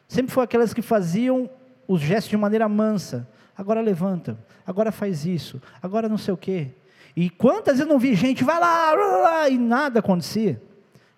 Sempre 0.09 0.33
foram 0.33 0.45
aquelas 0.45 0.75
que 0.75 0.83
faziam 0.83 1.49
os 1.87 2.01
gestos 2.01 2.31
de 2.31 2.37
maneira 2.37 2.68
mansa. 2.68 3.29
Agora 3.57 3.81
levanta, 3.81 4.37
agora 4.66 4.91
faz 4.91 5.25
isso, 5.25 5.62
agora 5.81 6.09
não 6.09 6.18
sei 6.18 6.35
o 6.35 6.37
quê. 6.37 6.72
E 7.14 7.31
quantas 7.31 7.75
vezes 7.75 7.87
eu 7.87 7.93
não 7.93 8.01
vi 8.01 8.14
gente, 8.14 8.43
vai 8.43 8.59
lá, 8.59 9.49
e 9.49 9.57
nada 9.57 10.01
acontecia? 10.01 10.61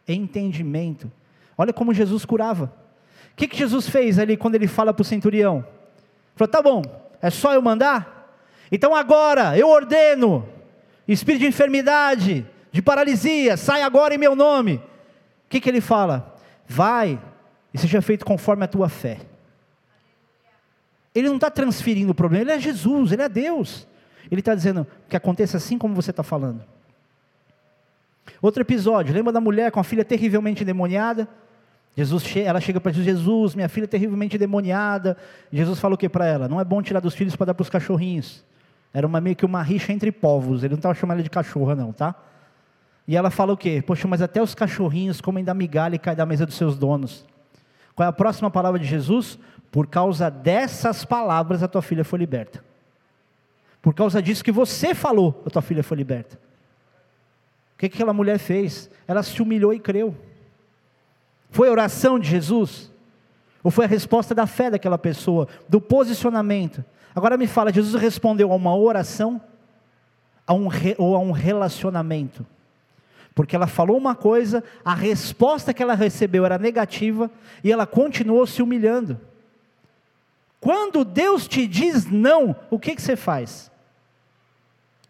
Entendimento. 0.06 1.10
Olha 1.56 1.72
como 1.72 1.94
Jesus 1.94 2.26
curava. 2.26 2.74
O 3.36 3.38
que, 3.38 3.46
que 3.46 3.58
Jesus 3.58 3.86
fez 3.86 4.18
ali 4.18 4.34
quando 4.34 4.54
ele 4.54 4.66
fala 4.66 4.94
para 4.94 5.02
o 5.02 5.04
centurião? 5.04 5.62
Falou: 6.34 6.50
tá 6.50 6.62
bom, 6.62 6.82
é 7.20 7.28
só 7.28 7.52
eu 7.52 7.60
mandar? 7.60 8.32
Então 8.72 8.96
agora 8.96 9.58
eu 9.58 9.68
ordeno, 9.68 10.48
espírito 11.06 11.42
de 11.42 11.48
enfermidade, 11.48 12.46
de 12.72 12.80
paralisia, 12.80 13.58
sai 13.58 13.82
agora 13.82 14.14
em 14.14 14.18
meu 14.18 14.34
nome. 14.34 14.76
O 14.76 15.48
que, 15.50 15.60
que 15.60 15.68
ele 15.68 15.82
fala? 15.82 16.34
Vai 16.66 17.20
e 17.74 17.78
seja 17.78 18.00
feito 18.00 18.24
conforme 18.24 18.64
a 18.64 18.68
tua 18.68 18.88
fé. 18.88 19.18
Ele 21.14 21.28
não 21.28 21.36
está 21.36 21.50
transferindo 21.50 22.12
o 22.12 22.14
problema, 22.14 22.44
ele 22.44 22.52
é 22.52 22.58
Jesus, 22.58 23.12
ele 23.12 23.20
é 23.20 23.28
Deus. 23.28 23.86
Ele 24.30 24.40
está 24.40 24.54
dizendo 24.54 24.86
que 25.10 25.16
aconteça 25.16 25.58
assim 25.58 25.76
como 25.76 25.94
você 25.94 26.10
está 26.10 26.22
falando. 26.22 26.64
Outro 28.40 28.62
episódio, 28.62 29.14
lembra 29.14 29.30
da 29.30 29.42
mulher 29.42 29.70
com 29.70 29.78
a 29.78 29.84
filha 29.84 30.06
terrivelmente 30.06 30.62
endemoniada? 30.62 31.28
Jesus, 31.96 32.36
ela 32.36 32.60
chega 32.60 32.78
para 32.78 32.92
Jesus, 32.92 33.06
Jesus, 33.06 33.54
minha 33.54 33.70
filha 33.70 33.84
é 33.84 33.88
terrivelmente 33.88 34.36
endemoniada. 34.36 35.16
Jesus 35.50 35.80
fala 35.80 35.94
o 35.94 35.98
que 35.98 36.08
para 36.10 36.26
ela? 36.26 36.46
Não 36.46 36.60
é 36.60 36.64
bom 36.64 36.82
tirar 36.82 37.00
dos 37.00 37.14
filhos 37.14 37.34
para 37.34 37.46
dar 37.46 37.54
para 37.54 37.62
os 37.62 37.70
cachorrinhos. 37.70 38.44
Era 38.92 39.06
uma, 39.06 39.18
meio 39.18 39.34
que 39.34 39.46
uma 39.46 39.62
rixa 39.62 39.92
entre 39.92 40.12
povos. 40.12 40.62
Ele 40.62 40.72
não 40.72 40.78
estava 40.78 40.94
chamando 40.94 41.16
ela 41.16 41.22
de 41.22 41.30
cachorra, 41.30 41.74
não, 41.74 41.92
tá? 41.92 42.14
E 43.08 43.16
ela 43.16 43.30
fala 43.30 43.54
o 43.54 43.56
quê? 43.56 43.82
Poxa, 43.84 44.06
mas 44.06 44.20
até 44.20 44.42
os 44.42 44.54
cachorrinhos 44.54 45.22
comem 45.22 45.42
da 45.42 45.54
migalha 45.54 45.94
e 45.94 45.98
caem 45.98 46.16
da 46.16 46.26
mesa 46.26 46.44
dos 46.44 46.56
seus 46.56 46.76
donos. 46.76 47.24
Qual 47.94 48.04
é 48.04 48.08
a 48.10 48.12
próxima 48.12 48.50
palavra 48.50 48.78
de 48.78 48.86
Jesus? 48.86 49.38
Por 49.70 49.86
causa 49.86 50.30
dessas 50.30 51.02
palavras 51.02 51.62
a 51.62 51.68
tua 51.68 51.80
filha 51.80 52.04
foi 52.04 52.18
liberta. 52.18 52.62
Por 53.80 53.94
causa 53.94 54.20
disso 54.20 54.44
que 54.44 54.52
você 54.52 54.94
falou, 54.94 55.42
a 55.46 55.50
tua 55.50 55.62
filha 55.62 55.82
foi 55.82 55.96
liberta. 55.96 56.36
O 57.74 57.78
que 57.78 57.86
aquela 57.86 58.12
mulher 58.12 58.38
fez? 58.38 58.90
Ela 59.06 59.22
se 59.22 59.40
humilhou 59.40 59.72
e 59.72 59.78
creu. 59.78 60.14
Foi 61.50 61.68
a 61.68 61.72
oração 61.72 62.18
de 62.18 62.28
Jesus? 62.28 62.90
Ou 63.62 63.70
foi 63.70 63.84
a 63.84 63.88
resposta 63.88 64.34
da 64.34 64.46
fé 64.46 64.70
daquela 64.70 64.98
pessoa, 64.98 65.48
do 65.68 65.80
posicionamento? 65.80 66.84
Agora 67.14 67.36
me 67.36 67.46
fala, 67.46 67.72
Jesus 67.72 68.00
respondeu 68.00 68.52
a 68.52 68.56
uma 68.56 68.76
oração 68.76 69.40
a 70.46 70.54
um 70.54 70.68
re, 70.68 70.94
ou 70.98 71.16
a 71.16 71.18
um 71.18 71.32
relacionamento? 71.32 72.46
Porque 73.34 73.56
ela 73.56 73.66
falou 73.66 73.98
uma 73.98 74.14
coisa, 74.14 74.62
a 74.84 74.94
resposta 74.94 75.74
que 75.74 75.82
ela 75.82 75.94
recebeu 75.94 76.46
era 76.46 76.58
negativa 76.58 77.30
e 77.62 77.72
ela 77.72 77.86
continuou 77.86 78.46
se 78.46 78.62
humilhando. 78.62 79.20
Quando 80.60 81.04
Deus 81.04 81.46
te 81.46 81.66
diz 81.66 82.06
não, 82.06 82.56
o 82.70 82.78
que, 82.78 82.94
que 82.94 83.02
você 83.02 83.14
faz? 83.14 83.70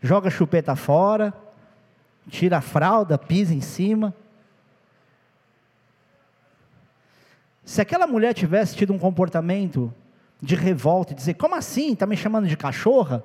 Joga 0.02 0.28
a 0.28 0.30
chupeta 0.30 0.74
fora, 0.74 1.32
tira 2.28 2.58
a 2.58 2.60
fralda, 2.60 3.16
pisa 3.16 3.54
em 3.54 3.60
cima. 3.60 4.14
Se 7.66 7.80
aquela 7.80 8.06
mulher 8.06 8.32
tivesse 8.32 8.76
tido 8.76 8.92
um 8.92 8.98
comportamento 8.98 9.92
de 10.40 10.54
revolta 10.54 11.12
e 11.12 11.16
dizer: 11.16 11.34
Como 11.34 11.54
assim? 11.54 11.92
Está 11.92 12.06
me 12.06 12.16
chamando 12.16 12.46
de 12.46 12.56
cachorra? 12.56 13.24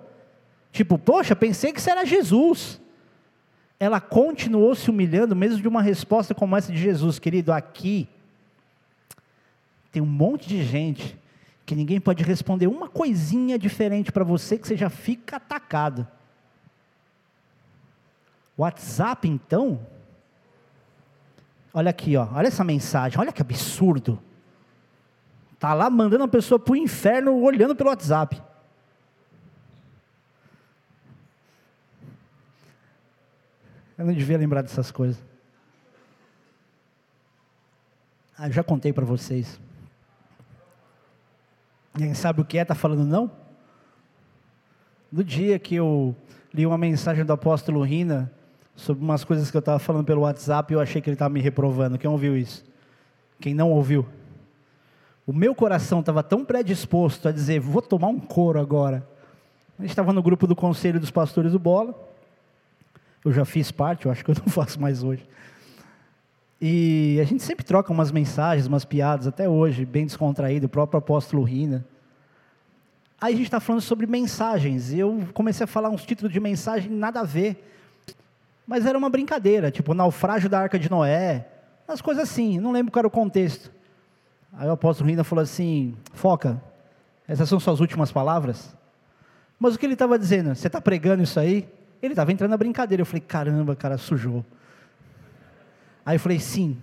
Tipo, 0.72 0.98
poxa, 0.98 1.36
pensei 1.36 1.72
que 1.72 1.80
você 1.80 1.92
era 1.92 2.04
Jesus. 2.04 2.82
ela 3.80 4.02
continuou 4.02 4.76
se 4.76 4.90
humilhando, 4.90 5.36
mesmo 5.36 5.62
de 5.62 5.68
uma 5.68 5.82
resposta 5.82 6.34
como 6.34 6.58
essa 6.58 6.72
de 6.72 6.78
Jesus, 6.78 7.20
querido, 7.20 7.54
aqui 7.54 8.10
tem 9.92 10.02
um 10.02 10.08
monte 10.08 10.48
de 10.48 10.64
gente 10.64 11.18
que 11.66 11.76
ninguém 11.76 12.00
pode 12.00 12.24
responder 12.24 12.68
uma 12.68 12.88
coisinha 12.88 13.60
diferente 13.60 14.12
para 14.12 14.24
você 14.24 14.58
que 14.58 14.68
você 14.68 14.78
já 14.78 14.90
fica 14.90 15.38
atacado. 15.38 16.08
WhatsApp, 18.58 19.28
então? 19.28 19.86
Olha 21.74 21.90
aqui, 21.90 22.16
ó, 22.18 22.28
olha 22.34 22.48
essa 22.48 22.64
mensagem, 22.64 23.20
olha 23.20 23.32
que 23.32 23.42
absurdo. 23.42 24.20
Tá 25.62 25.76
lá 25.76 25.92
mandando 25.92 26.24
a 26.24 26.28
pessoa 26.28 26.58
para 26.58 26.74
o 26.74 26.76
inferno 26.76 27.40
olhando 27.40 27.76
pelo 27.76 27.92
WhatsApp. 27.92 28.42
Eu 33.96 34.08
não 34.08 34.12
devia 34.12 34.40
lembrar 34.40 34.64
dessas 34.64 34.90
coisas. 34.90 35.24
Ah, 38.36 38.50
já 38.50 38.64
contei 38.64 38.92
para 38.92 39.06
vocês. 39.06 39.60
Quem 41.96 42.16
sabe 42.16 42.42
o 42.42 42.46
que 42.46 42.58
é? 42.58 42.64
Está 42.64 42.74
falando 42.74 43.06
não? 43.06 43.30
No 45.12 45.24
dia 45.24 45.60
que 45.60 45.76
eu 45.76 46.16
li 46.52 46.66
uma 46.66 46.76
mensagem 46.76 47.24
do 47.24 47.34
apóstolo 47.34 47.84
Rina 47.84 48.32
sobre 48.76 49.04
umas 49.04 49.24
coisas 49.24 49.52
que 49.52 49.58
eu 49.58 49.60
estava 49.60 49.78
falando 49.78 50.06
pelo 50.06 50.22
WhatsApp, 50.22 50.74
eu 50.74 50.80
achei 50.80 51.04
que 51.04 51.08
ele 51.08 51.14
estava 51.14 51.32
me 51.32 51.40
reprovando. 51.40 52.00
Quem 52.00 52.10
ouviu 52.10 52.36
isso? 52.36 52.66
Quem 53.40 53.54
não 53.54 53.70
ouviu? 53.70 54.10
O 55.32 55.34
meu 55.34 55.56
coração 55.56 56.02
estava 56.02 56.22
tão 56.22 56.44
predisposto 56.44 57.30
a 57.30 57.32
dizer, 57.32 57.58
vou 57.62 57.82
tomar 57.82 58.10
um 58.10 58.20
couro 58.20 58.60
agora. 58.60 59.08
A 59.80 59.82
gente 59.82 59.92
estava 59.92 60.12
no 60.12 60.22
grupo 60.22 60.46
do 60.46 60.58
Conselho 60.58 61.00
dos 61.00 61.10
Pastores 61.10 61.54
do 61.54 61.58
Bola. 61.58 61.96
Eu 63.24 63.32
já 63.32 63.46
fiz 63.46 63.72
parte, 63.72 64.08
eu 64.08 64.12
acho 64.12 64.26
que 64.26 64.32
eu 64.32 64.36
não 64.36 64.48
faço 64.52 64.78
mais 64.78 65.04
hoje. 65.04 65.26
E 66.60 67.18
a 67.22 67.24
gente 67.24 67.44
sempre 67.44 67.64
troca 67.64 67.94
umas 67.94 68.12
mensagens, 68.12 68.68
umas 68.68 68.84
piadas, 68.84 69.26
até 69.26 69.48
hoje, 69.48 69.86
bem 69.86 70.06
descontraído, 70.06 70.66
o 70.66 70.70
próprio 70.70 70.98
apóstolo 70.98 71.44
Rina. 71.44 71.86
Aí 73.22 73.34
a 73.34 73.38
gente 73.38 73.46
está 73.46 73.62
falando 73.62 73.82
sobre 73.82 74.06
mensagens, 74.08 74.92
e 74.92 75.00
eu 75.00 75.26
comecei 75.34 75.64
a 75.64 75.68
falar 75.68 75.90
uns 75.92 76.04
títulos 76.04 76.34
de 76.34 76.42
mensagem 76.42 76.92
nada 76.92 77.22
a 77.22 77.24
ver. 77.24 77.74
Mas 78.68 78.86
era 78.86 78.98
uma 78.98 79.10
brincadeira, 79.10 79.72
tipo 79.72 79.94
naufrágio 79.94 80.50
da 80.50 80.60
Arca 80.60 80.78
de 80.78 80.92
Noé, 80.92 81.48
umas 81.88 82.02
coisas 82.02 82.30
assim, 82.30 82.60
não 82.60 82.74
lembro 82.74 82.92
qual 82.92 83.00
era 83.00 83.08
o 83.08 83.12
contexto. 83.12 83.72
Aí 84.54 84.68
o 84.68 84.72
apóstolo 84.72 85.10
Rina 85.10 85.24
falou 85.24 85.44
assim: 85.44 85.96
Foca, 86.14 86.62
essas 87.28 87.48
são 87.48 87.60
suas 87.60 87.80
últimas 87.80 88.12
palavras? 88.12 88.76
Mas 89.58 89.76
o 89.76 89.80
que 89.80 89.86
ele 89.86 89.94
estava 89.94 90.20
dizendo? 90.20 90.54
Você 90.54 90.68
está 90.68 90.82
pregando 90.82 91.24
isso 91.24 91.40
aí? 91.40 91.68
Ele 92.02 92.14
estava 92.14 92.32
entrando 92.32 92.52
na 92.52 92.58
brincadeira. 92.58 93.02
Eu 93.02 93.06
falei: 93.06 93.22
caramba, 93.22 93.76
cara, 93.76 93.98
sujou. 93.98 94.46
Aí 96.06 96.16
eu 96.16 96.20
falei: 96.20 96.40
sim. 96.40 96.78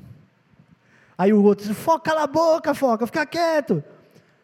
Aí 1.17 1.33
o 1.33 1.43
outro 1.43 1.67
disse: 1.67 1.79
Foca, 1.79 2.11
cala 2.11 2.23
a 2.23 2.27
boca, 2.27 2.73
Foca, 2.75 3.07
fica 3.07 3.27
quieto. 3.27 3.83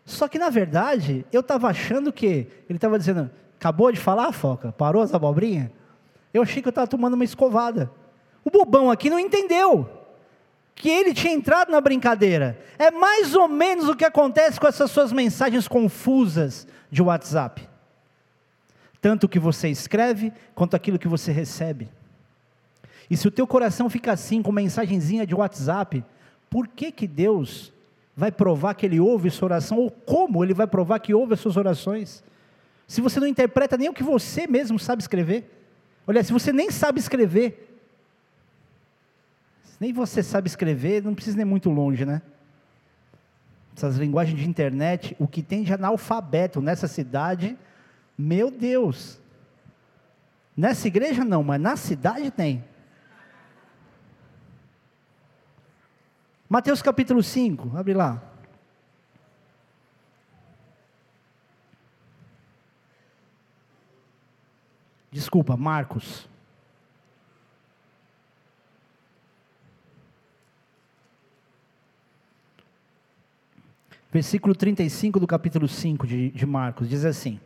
Só 0.05 0.29
que 0.29 0.39
na 0.39 0.51
verdade, 0.51 1.25
eu 1.33 1.41
estava 1.41 1.69
achando 1.69 2.13
que 2.13 2.47
ele 2.69 2.77
estava 2.77 2.99
dizendo: 2.99 3.31
acabou 3.59 3.91
de 3.91 3.99
falar, 3.99 4.33
Foca? 4.33 4.73
Parou 4.73 5.01
as 5.03 5.15
abobrinhas? 5.15 5.71
Eu 6.33 6.43
achei 6.43 6.61
que 6.61 6.69
eu 6.69 6.71
estava 6.71 6.87
tomando 6.87 7.15
uma 7.15 7.25
escovada. 7.25 7.91
O 8.45 8.51
bobão 8.51 8.91
aqui 8.91 9.09
não 9.09 9.19
entendeu 9.19 10.04
que 10.75 10.89
ele 10.89 11.15
tinha 11.15 11.33
entrado 11.33 11.71
na 11.71 11.81
brincadeira. 11.81 12.59
É 12.79 12.91
mais 12.91 13.35
ou 13.35 13.49
menos 13.49 13.89
o 13.89 13.97
que 13.97 14.05
acontece 14.05 14.59
com 14.59 14.67
essas 14.67 14.91
suas 14.91 15.13
mensagens 15.13 15.69
confusas 15.69 16.67
de 16.91 17.03
WhatsApp. 17.03 17.69
Tanto 19.01 19.25
o 19.25 19.29
que 19.29 19.39
você 19.39 19.69
escreve, 19.69 20.33
quanto 20.55 20.75
aquilo 20.75 20.99
que 20.99 21.09
você 21.09 21.31
recebe. 21.31 21.89
E 23.09 23.17
se 23.17 23.29
o 23.29 23.31
teu 23.31 23.47
coração 23.47 23.91
fica 23.91 24.13
assim, 24.13 24.43
com 24.43 24.51
mensagenzinha 24.51 25.27
de 25.27 25.35
WhatsApp, 25.35 26.05
por 26.49 26.67
que 26.67 26.91
que 26.91 27.07
Deus 27.07 27.73
vai 28.17 28.33
provar 28.33 28.75
que 28.75 28.87
Ele 28.87 28.99
ouve 28.99 29.31
sua 29.31 29.47
oração? 29.47 29.79
Ou 29.79 29.91
como 29.91 30.43
Ele 30.43 30.55
vai 30.55 30.67
provar 30.67 30.99
que 31.01 31.13
ouve 31.13 31.35
as 31.35 31.41
suas 31.41 31.57
orações? 31.57 32.25
Se 32.87 33.01
você 33.01 33.21
não 33.21 33.27
interpreta 33.27 33.77
nem 33.77 33.89
o 33.89 33.95
que 33.95 34.03
você 34.03 34.47
mesmo 34.47 34.79
sabe 34.79 35.03
escrever. 35.03 35.51
Olha, 36.07 36.23
se 36.23 36.33
você 36.33 36.53
nem 36.53 36.71
sabe 36.71 37.01
escrever, 37.01 37.74
nem 39.85 39.93
você 39.93 40.23
sabe 40.23 40.49
escrever, 40.49 41.03
não 41.03 41.15
precisa 41.15 41.39
ir 41.39 41.45
muito 41.45 41.69
longe, 41.69 42.07
né? 42.07 42.23
Essas 43.77 43.99
linguagens 43.99 44.41
de 44.41 44.49
internet, 44.49 45.15
o 45.19 45.29
que 45.29 45.43
tem 45.43 45.63
de 45.63 45.75
analfabeto 45.75 46.63
nessa 46.63 46.89
cidade, 46.89 47.55
meu 48.17 48.51
Deus. 48.51 49.21
Nessa 50.57 50.89
igreja 50.89 51.23
não, 51.23 51.43
mas 51.43 51.61
na 51.61 51.77
cidade 51.77 52.31
tem. 52.31 52.65
Mateus 56.49 56.81
capítulo 56.81 57.23
5, 57.23 57.77
abre 57.77 57.93
lá. 57.93 58.23
Desculpa, 65.13 65.59
Marcos. 65.59 66.27
Versículo 74.15 74.55
35 74.55 75.19
do 75.19 75.27
capítulo 75.27 75.67
5 75.67 76.07
de, 76.07 76.31
de 76.31 76.47
Marcos, 76.47 76.89
diz 76.89 77.05
assim: 77.05 77.41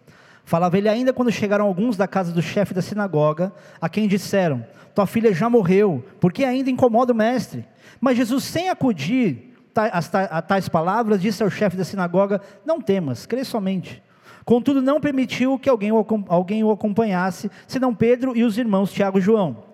Falava 0.44 0.76
ele 0.76 0.86
ainda 0.86 1.14
quando 1.14 1.32
chegaram 1.32 1.64
alguns 1.64 1.96
da 1.96 2.06
casa 2.06 2.30
do 2.30 2.42
chefe 2.42 2.74
da 2.74 2.82
sinagoga, 2.82 3.50
a 3.80 3.88
quem 3.88 4.06
disseram: 4.06 4.62
Tua 4.94 5.06
filha 5.06 5.32
já 5.32 5.48
morreu, 5.48 6.04
porque 6.20 6.44
ainda 6.44 6.68
incomoda 6.68 7.14
o 7.14 7.16
mestre? 7.16 7.64
Mas 7.98 8.18
Jesus, 8.18 8.44
sem 8.44 8.68
acudir 8.68 9.54
a 9.74 10.42
tais 10.42 10.68
palavras, 10.68 11.22
disse 11.22 11.42
ao 11.42 11.48
chefe 11.48 11.74
da 11.74 11.84
sinagoga: 11.84 12.38
Não 12.66 12.82
temas, 12.82 13.24
crê 13.24 13.44
somente. 13.44 14.02
Contudo, 14.44 14.82
não 14.82 15.00
permitiu 15.00 15.58
que 15.58 15.70
alguém 15.70 15.90
o, 15.90 16.06
alguém 16.28 16.62
o 16.62 16.70
acompanhasse, 16.70 17.50
senão 17.66 17.94
Pedro 17.94 18.36
e 18.36 18.44
os 18.44 18.58
irmãos 18.58 18.92
Tiago 18.92 19.18
e 19.18 19.22
João. 19.22 19.67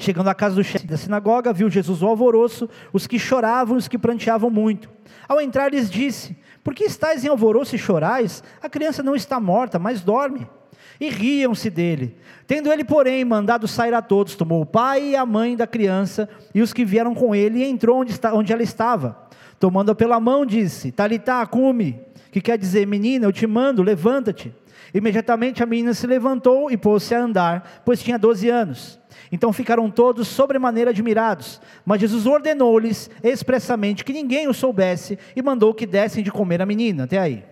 Chegando 0.00 0.28
à 0.28 0.34
casa 0.34 0.54
do 0.54 0.64
chefe 0.64 0.86
da 0.86 0.96
sinagoga, 0.96 1.52
viu 1.52 1.68
Jesus 1.68 2.02
o 2.02 2.06
alvoroço, 2.06 2.66
os 2.90 3.06
que 3.06 3.18
choravam 3.18 3.76
os 3.76 3.86
que 3.86 3.98
pranteavam 3.98 4.48
muito. 4.48 4.88
Ao 5.28 5.38
entrar, 5.42 5.70
lhes 5.70 5.90
disse: 5.90 6.34
Por 6.64 6.74
que 6.74 6.84
estáis 6.84 7.22
em 7.22 7.28
alvoroço 7.28 7.76
e 7.76 7.78
chorais? 7.78 8.42
A 8.62 8.68
criança 8.70 9.02
não 9.02 9.14
está 9.14 9.38
morta, 9.38 9.78
mas 9.78 10.00
dorme. 10.00 10.48
E 10.98 11.10
riam-se 11.10 11.68
dele. 11.68 12.16
Tendo 12.46 12.72
ele, 12.72 12.82
porém, 12.82 13.26
mandado 13.26 13.68
sair 13.68 13.92
a 13.92 14.00
todos, 14.00 14.34
tomou 14.34 14.62
o 14.62 14.66
pai 14.66 15.10
e 15.10 15.16
a 15.16 15.26
mãe 15.26 15.54
da 15.54 15.66
criança 15.66 16.30
e 16.54 16.62
os 16.62 16.72
que 16.72 16.82
vieram 16.82 17.14
com 17.14 17.34
ele 17.34 17.58
e 17.58 17.64
entrou 17.64 18.02
onde, 18.32 18.52
ela 18.54 18.62
estava. 18.62 19.28
Tomando-a 19.58 19.94
pela 19.94 20.18
mão, 20.18 20.46
disse: 20.46 20.90
Talitá, 20.90 21.44
cume, 21.46 22.00
que 22.32 22.40
quer 22.40 22.56
dizer, 22.56 22.86
menina, 22.86 23.26
eu 23.26 23.32
te 23.32 23.46
mando, 23.46 23.82
levanta-te. 23.82 24.50
Imediatamente 24.94 25.62
a 25.62 25.66
menina 25.66 25.92
se 25.92 26.06
levantou 26.06 26.70
e 26.70 26.76
pôs-se 26.78 27.14
a 27.14 27.20
andar, 27.20 27.82
pois 27.84 28.02
tinha 28.02 28.18
doze 28.18 28.48
anos. 28.48 28.99
Então 29.32 29.52
ficaram 29.52 29.90
todos 29.90 30.26
sobremaneira 30.26 30.90
admirados. 30.90 31.60
Mas 31.84 32.00
Jesus 32.00 32.26
ordenou-lhes 32.26 33.08
expressamente 33.22 34.04
que 34.04 34.12
ninguém 34.12 34.48
o 34.48 34.54
soubesse 34.54 35.18
e 35.36 35.42
mandou 35.42 35.72
que 35.72 35.86
dessem 35.86 36.24
de 36.24 36.32
comer 36.32 36.60
a 36.60 36.66
menina. 36.66 37.04
Até 37.04 37.18
aí. 37.18 37.44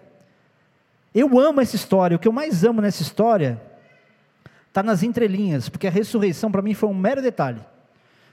Eu 1.15 1.39
amo 1.39 1.61
essa 1.61 1.77
história. 1.77 2.17
O 2.17 2.21
que 2.21 2.27
eu 2.27 2.33
mais 2.33 2.65
amo 2.65 2.81
nessa 2.81 3.03
história 3.03 3.61
está 4.67 4.83
nas 4.83 5.03
entrelinhas, 5.03 5.69
porque 5.69 5.87
a 5.87 5.91
ressurreição 5.91 6.51
para 6.51 6.63
mim 6.63 6.75
foi 6.75 6.89
um 6.89 6.95
mero 6.95 7.23
detalhe. 7.23 7.61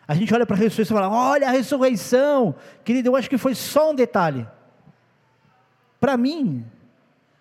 A 0.07 0.13
gente 0.13 0.33
olha 0.33 0.45
para 0.45 0.55
a 0.55 0.59
ressurreição 0.59 0.97
e 0.97 1.01
fala: 1.01 1.15
olha 1.15 1.47
a 1.47 1.51
ressurreição. 1.51 2.55
Querido, 2.83 3.09
eu 3.09 3.15
acho 3.15 3.29
que 3.29 3.37
foi 3.37 3.55
só 3.55 3.91
um 3.91 3.95
detalhe. 3.95 4.47
Para 5.99 6.17
mim, 6.17 6.65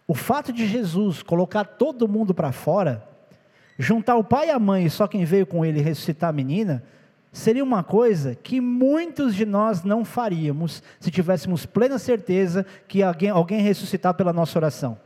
o 0.06 0.14
fato 0.14 0.52
de 0.52 0.66
Jesus 0.66 1.22
colocar 1.22 1.64
todo 1.64 2.08
mundo 2.08 2.34
para 2.34 2.52
fora 2.52 3.06
juntar 3.78 4.16
o 4.16 4.24
pai 4.24 4.48
e 4.48 4.50
a 4.50 4.58
mãe, 4.58 4.88
só 4.88 5.06
quem 5.06 5.24
veio 5.24 5.46
com 5.46 5.64
ele 5.64 5.80
ressuscitar 5.80 6.30
a 6.30 6.32
menina, 6.32 6.82
seria 7.32 7.64
uma 7.64 7.82
coisa 7.82 8.34
que 8.34 8.60
muitos 8.60 9.34
de 9.34 9.44
nós 9.44 9.82
não 9.82 10.04
faríamos 10.04 10.82
se 11.00 11.10
tivéssemos 11.10 11.66
plena 11.66 11.98
certeza 11.98 12.64
que 12.86 13.02
alguém, 13.02 13.30
alguém 13.30 13.60
ressuscitar 13.60 14.14
pela 14.14 14.32
nossa 14.32 14.58
oração. 14.58 14.98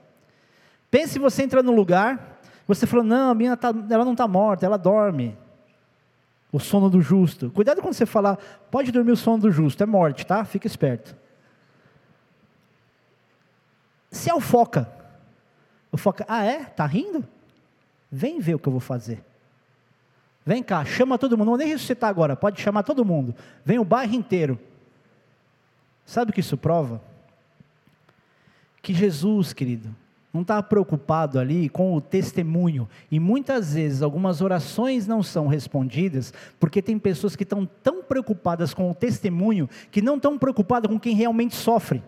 Pense 0.91 1.19
você 1.19 1.43
entra 1.43 1.63
num 1.63 1.75
lugar, 1.75 2.39
você 2.67 2.87
falou, 2.87 3.05
não, 3.05 3.31
a 3.31 3.35
menina 3.35 3.57
tá, 3.57 3.73
ela 3.91 4.05
não 4.05 4.13
está 4.13 4.29
morta, 4.29 4.67
ela 4.67 4.77
dorme. 4.77 5.37
O 6.53 6.59
sono 6.59 6.89
do 6.89 7.01
justo. 7.01 7.51
Cuidado 7.51 7.81
quando 7.83 7.95
você 7.95 8.07
falar, 8.07 8.39
pode 8.71 8.91
dormir 8.93 9.13
o 9.13 9.17
sono 9.17 9.39
do 9.39 9.51
justo, 9.51 9.83
é 9.83 9.87
morte, 9.87 10.27
tá? 10.27 10.45
Fica 10.45 10.67
esperto. 10.67 11.17
Se 14.11 14.31
é 14.31 14.35
o 14.35 14.41
foca, 14.41 14.91
o 15.93 15.97
foca, 15.97 16.25
ah 16.29 16.45
é? 16.45 16.65
Tá 16.65 16.87
rindo? 16.87 17.25
Vem 18.11 18.41
ver 18.41 18.55
o 18.55 18.59
que 18.59 18.69
eu 18.69 18.73
vou 18.73 18.81
fazer. 18.81 19.23
Vem 20.45 20.63
cá, 20.63 20.85
chama 20.85 21.19
todo 21.19 21.37
mundo. 21.37 21.47
Não 21.47 21.53
vou 21.53 21.59
nem 21.59 21.69
ressuscitar 21.69 22.09
agora, 22.09 22.35
pode 22.35 22.61
chamar 22.61 22.83
todo 22.83 23.05
mundo. 23.05 23.35
Vem 23.65 23.79
o 23.79 23.85
bairro 23.85 24.15
inteiro. 24.15 24.59
Sabe 26.07 26.31
o 26.31 26.35
que 26.35 26.41
isso 26.41 26.57
prova? 26.57 27.03
Que 28.81 28.95
Jesus, 28.95 29.53
querido, 29.53 29.95
não 30.33 30.43
está 30.43 30.63
preocupado 30.63 31.39
ali 31.39 31.69
com 31.69 31.95
o 31.95 32.01
testemunho. 32.01 32.89
E 33.11 33.21
muitas 33.21 33.75
vezes 33.75 34.01
algumas 34.01 34.41
orações 34.41 35.07
não 35.07 35.23
são 35.23 35.47
respondidas 35.47 36.33
porque 36.59 36.81
tem 36.81 36.99
pessoas 36.99 37.37
que 37.37 37.43
estão 37.43 37.67
tão 37.83 38.03
preocupadas 38.03 38.73
com 38.73 38.91
o 38.91 38.95
testemunho 38.95 39.69
que 39.91 40.01
não 40.01 40.17
estão 40.17 40.39
preocupadas 40.39 40.91
com 40.91 40.99
quem 40.99 41.15
realmente 41.15 41.55
sofre. 41.55 42.03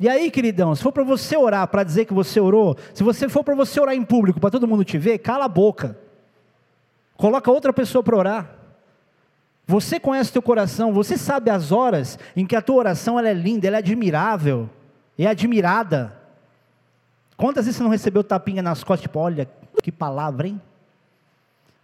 E 0.00 0.08
aí, 0.08 0.30
queridão, 0.30 0.74
se 0.74 0.82
for 0.82 0.92
para 0.92 1.04
você 1.04 1.36
orar, 1.36 1.68
para 1.68 1.84
dizer 1.84 2.06
que 2.06 2.14
você 2.14 2.40
orou, 2.40 2.74
se 2.94 3.02
você 3.02 3.28
for 3.28 3.44
para 3.44 3.54
você 3.54 3.78
orar 3.78 3.94
em 3.94 4.02
público, 4.02 4.40
para 4.40 4.50
todo 4.50 4.66
mundo 4.66 4.82
te 4.82 4.96
ver, 4.96 5.18
cala 5.18 5.44
a 5.44 5.48
boca. 5.48 5.94
Coloca 7.18 7.50
outra 7.50 7.70
pessoa 7.70 8.02
para 8.02 8.16
orar. 8.16 8.54
Você 9.66 10.00
conhece 10.00 10.32
teu 10.32 10.40
coração, 10.40 10.90
você 10.90 11.18
sabe 11.18 11.50
as 11.50 11.70
horas 11.70 12.18
em 12.34 12.46
que 12.46 12.56
a 12.56 12.62
tua 12.62 12.76
oração 12.76 13.18
ela 13.18 13.28
é 13.28 13.34
linda, 13.34 13.66
ela 13.66 13.76
é 13.76 13.78
admirável, 13.80 14.70
é 15.18 15.26
admirada. 15.26 16.18
Quantas 17.36 17.66
vezes 17.66 17.76
você 17.76 17.82
não 17.82 17.90
recebeu 17.90 18.24
tapinha 18.24 18.62
nas 18.62 18.82
costas, 18.82 19.02
tipo, 19.02 19.18
olha, 19.18 19.46
que 19.82 19.92
palavra, 19.92 20.48
hein? 20.48 20.58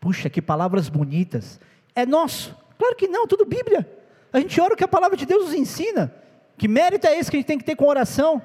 Puxa, 0.01 0.31
que 0.31 0.41
palavras 0.41 0.89
bonitas. 0.89 1.61
É 1.95 2.07
nosso? 2.07 2.57
Claro 2.79 2.97
que 2.97 3.09
não, 3.09 3.27
tudo 3.27 3.45
Bíblia. 3.45 3.87
A 4.33 4.41
gente 4.41 4.59
ora 4.59 4.73
o 4.73 4.77
que 4.77 4.85
a 4.85 4.89
palavra 4.89 5.19
de 5.19 5.27
Deus 5.27 5.45
nos 5.45 5.55
ensina. 5.55 6.13
Que 6.57 6.69
mérito 6.69 7.07
é 7.07 7.19
esse 7.19 7.31
que 7.31 7.37
a 7.37 7.41
gente 7.41 7.47
tem 7.47 7.59
que 7.59 7.65
ter 7.65 7.77
com 7.77 7.87
oração? 7.87 8.43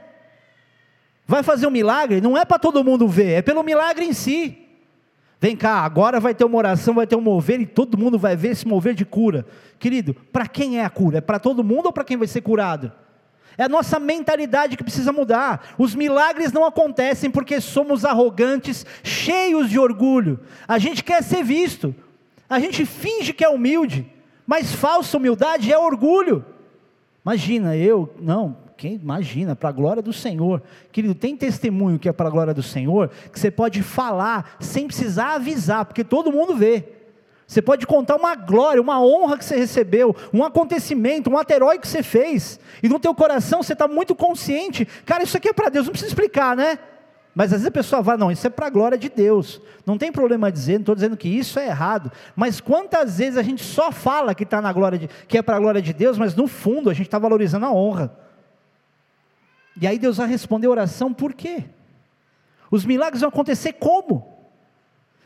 Vai 1.26 1.43
fazer 1.43 1.66
um 1.66 1.72
milagre? 1.72 2.20
Não 2.20 2.38
é 2.38 2.43
para 2.43 2.59
todo 2.59 2.84
mundo 2.84 3.07
ver, 3.07 3.32
é 3.32 3.41
pelo 3.41 3.64
milagre 3.64 4.05
em 4.05 4.14
si. 4.14 4.57
Vem 5.39 5.55
cá, 5.55 5.80
agora 5.80 6.20
vai 6.20 6.36
ter 6.36 6.43
uma 6.43 6.57
oração, 6.57 6.93
vai 6.93 7.07
ter 7.07 7.16
um 7.16 7.22
mover 7.22 7.59
e 7.59 7.66
todo 7.66 7.97
mundo 7.97 8.20
vai 8.20 8.36
ver 8.36 8.49
esse 8.49 8.68
mover 8.68 8.93
de 8.93 9.03
cura. 9.03 9.45
Querido, 9.80 10.14
para 10.14 10.47
quem 10.47 10.78
é 10.78 10.86
a 10.86 10.89
cura? 10.89 11.18
É 11.18 11.22
para 11.22 11.39
todo 11.39 11.64
mundo 11.64 11.88
ou 11.88 11.93
para 11.93 12.03
quem 12.03 12.16
vai 12.16 12.28
ser 12.28 12.41
curado? 12.41 12.91
É 13.57 13.64
a 13.64 13.70
nossa 13.70 13.99
mentalidade 13.99 14.78
que 14.78 14.84
precisa 14.84 15.12
mudar. 15.12 15.74
Os 15.78 15.95
milagres 15.95 16.51
não 16.51 16.64
acontecem 16.64 17.32
porque 17.32 17.59
somos 17.59 18.05
arrogantes, 18.05 18.86
cheios 19.03 19.70
de 19.70 19.80
orgulho. 19.80 20.39
A 20.68 20.78
gente 20.78 21.03
quer 21.03 21.24
ser 21.24 21.43
visto, 21.43 21.95
a 22.49 22.59
gente 22.59 22.86
finge 22.86 23.34
que 23.34 23.43
é 23.43 23.49
humilde, 23.49 24.05
mas 24.45 24.74
falsa 24.74 25.18
humildade 25.18 25.72
é 25.72 25.78
orgulho. 25.78 26.45
Imagina, 27.24 27.76
eu, 27.76 28.13
não, 28.19 28.57
quem 28.76 28.95
imagina, 28.95 29.55
para 29.55 29.69
a 29.69 29.72
glória 29.72 30.01
do 30.01 30.11
Senhor. 30.11 30.61
Querido, 30.91 31.13
tem 31.13 31.38
testemunho 31.38 31.99
que 31.99 32.09
é 32.09 32.11
para 32.11 32.28
a 32.28 32.32
glória 32.32 32.53
do 32.53 32.63
Senhor, 32.63 33.11
que 33.32 33.39
você 33.39 33.51
pode 33.51 33.84
falar 33.84 34.57
sem 34.59 34.88
precisar 34.88 35.36
avisar, 35.36 35.86
porque 35.86 36.03
todo 36.03 36.32
mundo 36.32 36.55
vê. 36.55 36.84
Você 37.45 37.61
pode 37.61 37.86
contar 37.86 38.15
uma 38.15 38.34
glória, 38.34 38.82
uma 38.82 39.03
honra 39.03 39.38
que 39.38 39.43
você 39.43 39.57
recebeu, 39.57 40.15
um 40.34 40.43
acontecimento, 40.43 41.30
um 41.30 41.38
ato 41.38 41.51
heróico 41.51 41.82
que 41.82 41.88
você 41.89 42.01
fez. 42.01 42.59
E 42.82 42.88
no 42.88 42.97
teu 42.97 43.13
coração 43.13 43.61
você 43.61 43.74
está 43.74 43.88
muito 43.88 44.15
consciente. 44.15 44.88
Cara, 45.05 45.24
isso 45.24 45.36
aqui 45.36 45.49
é 45.49 45.53
para 45.53 45.69
Deus, 45.69 45.86
não 45.86 45.91
precisa 45.91 46.09
explicar, 46.09 46.55
né? 46.55 46.80
Mas 47.34 47.46
às 47.46 47.62
vezes 47.62 47.68
a 47.68 47.72
pessoa 47.72 48.02
vai, 48.02 48.18
não, 48.18 48.32
isso 48.32 48.46
é 48.46 48.50
para 48.50 48.68
a 48.68 48.70
glória 48.70 48.98
de 48.98 49.10
Deus. 49.10 49.62
Não 49.86 49.98
tem 49.98 50.12
problema 50.12 50.52
dizer, 50.52 50.74
não 50.74 50.82
estou 50.82 50.96
dizendo 50.96 51.16
que 51.16 51.30
isso 51.30 51.58
é 51.60 51.68
errado. 51.68 52.12
Mas 52.36 52.60
quantas 52.60 53.18
vezes 53.18 53.38
a 53.38 53.44
gente 53.44 53.64
só 53.64 53.92
fala 53.92 54.36
que 54.36 54.44
está 54.44 54.62
na 54.62 54.74
glória 54.74 55.00
de, 55.00 55.08
que 55.28 55.38
é 55.38 55.42
para 55.42 55.56
a 55.56 55.60
glória 55.60 55.82
de 55.82 55.94
Deus, 55.94 56.18
mas 56.18 56.36
no 56.36 56.48
fundo 56.48 56.90
a 56.90 56.94
gente 56.94 57.08
está 57.08 57.18
valorizando 57.18 57.66
a 57.66 57.72
honra. 57.72 58.12
E 59.80 59.88
aí 59.88 59.98
Deus 59.98 60.18
vai 60.18 60.28
responder 60.28 60.68
a 60.68 60.72
oração 60.72 61.14
por 61.14 61.34
quê? 61.34 61.64
Os 62.70 62.86
milagres 62.86 63.22
vão 63.22 63.30
acontecer 63.30 63.74
como? 63.74 64.28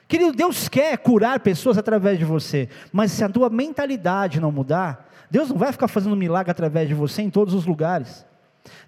Querido, 0.08 0.34
Deus 0.34 0.70
quer 0.70 0.98
curar 1.00 1.40
pessoas 1.40 1.78
através 1.78 2.20
de 2.20 2.26
você, 2.26 2.70
mas 2.92 3.12
se 3.12 3.24
a 3.24 3.30
tua 3.30 3.50
mentalidade 3.50 4.40
não 4.40 4.52
mudar, 4.52 5.10
Deus 5.32 5.50
não 5.50 5.58
vai 5.58 5.72
ficar 5.72 5.88
fazendo 5.88 6.16
milagre 6.16 6.52
através 6.52 6.88
de 6.88 6.94
você 6.94 7.24
em 7.24 7.30
todos 7.32 7.56
os 7.56 7.66
lugares. 7.66 8.24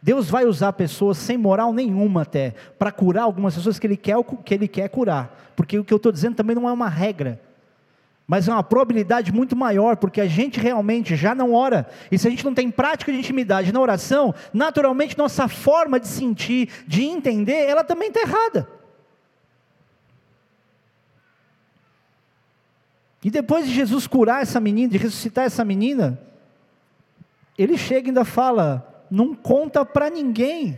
Deus 0.02 0.30
vai 0.30 0.46
usar 0.46 0.74
pessoas 0.74 1.18
sem 1.18 1.38
moral 1.38 1.74
nenhuma 1.74 2.24
até, 2.24 2.54
para 2.78 2.92
curar 2.92 3.24
algumas 3.24 3.56
pessoas 3.56 3.80
que 3.80 3.88
ele, 3.88 3.98
quer, 3.98 4.16
que 4.44 4.54
ele 4.54 4.68
quer 4.68 4.90
curar. 4.90 5.52
Porque 5.56 5.78
o 5.78 5.84
que 5.84 5.94
eu 5.94 5.98
estou 5.98 6.12
dizendo 6.12 6.36
também 6.36 6.56
não 6.56 6.68
é 6.68 6.72
uma 6.72 6.90
regra, 6.90 7.42
mas 8.28 8.48
é 8.48 8.52
uma 8.52 8.64
probabilidade 8.64 9.32
muito 9.32 9.56
maior, 9.56 9.96
porque 9.96 10.20
a 10.20 10.28
gente 10.28 10.60
realmente 10.60 11.16
já 11.16 11.34
não 11.34 11.54
ora. 11.54 11.88
E 12.12 12.18
se 12.18 12.28
a 12.28 12.30
gente 12.30 12.44
não 12.44 12.54
tem 12.54 12.70
prática 12.70 13.12
de 13.12 13.18
intimidade 13.18 13.72
na 13.72 13.80
oração, 13.80 14.36
naturalmente 14.54 15.18
nossa 15.18 15.48
forma 15.48 16.00
de 16.00 16.08
sentir, 16.08 16.70
de 16.86 17.04
entender, 17.04 17.68
ela 17.68 17.84
também 17.84 18.10
está 18.10 18.22
errada. 18.22 18.68
E 23.24 23.32
depois 23.32 23.66
de 23.66 23.74
Jesus 23.74 24.08
curar 24.08 24.42
essa 24.42 24.60
menina, 24.60 24.92
de 24.92 24.98
ressuscitar 24.98 25.46
essa 25.46 25.66
menina, 25.66 26.20
ele 27.58 27.78
chega 27.78 28.08
e 28.08 28.10
ainda 28.10 28.24
fala: 28.24 28.87
não 29.10 29.34
conta 29.36 29.86
para 29.86 30.10
ninguém. 30.10 30.78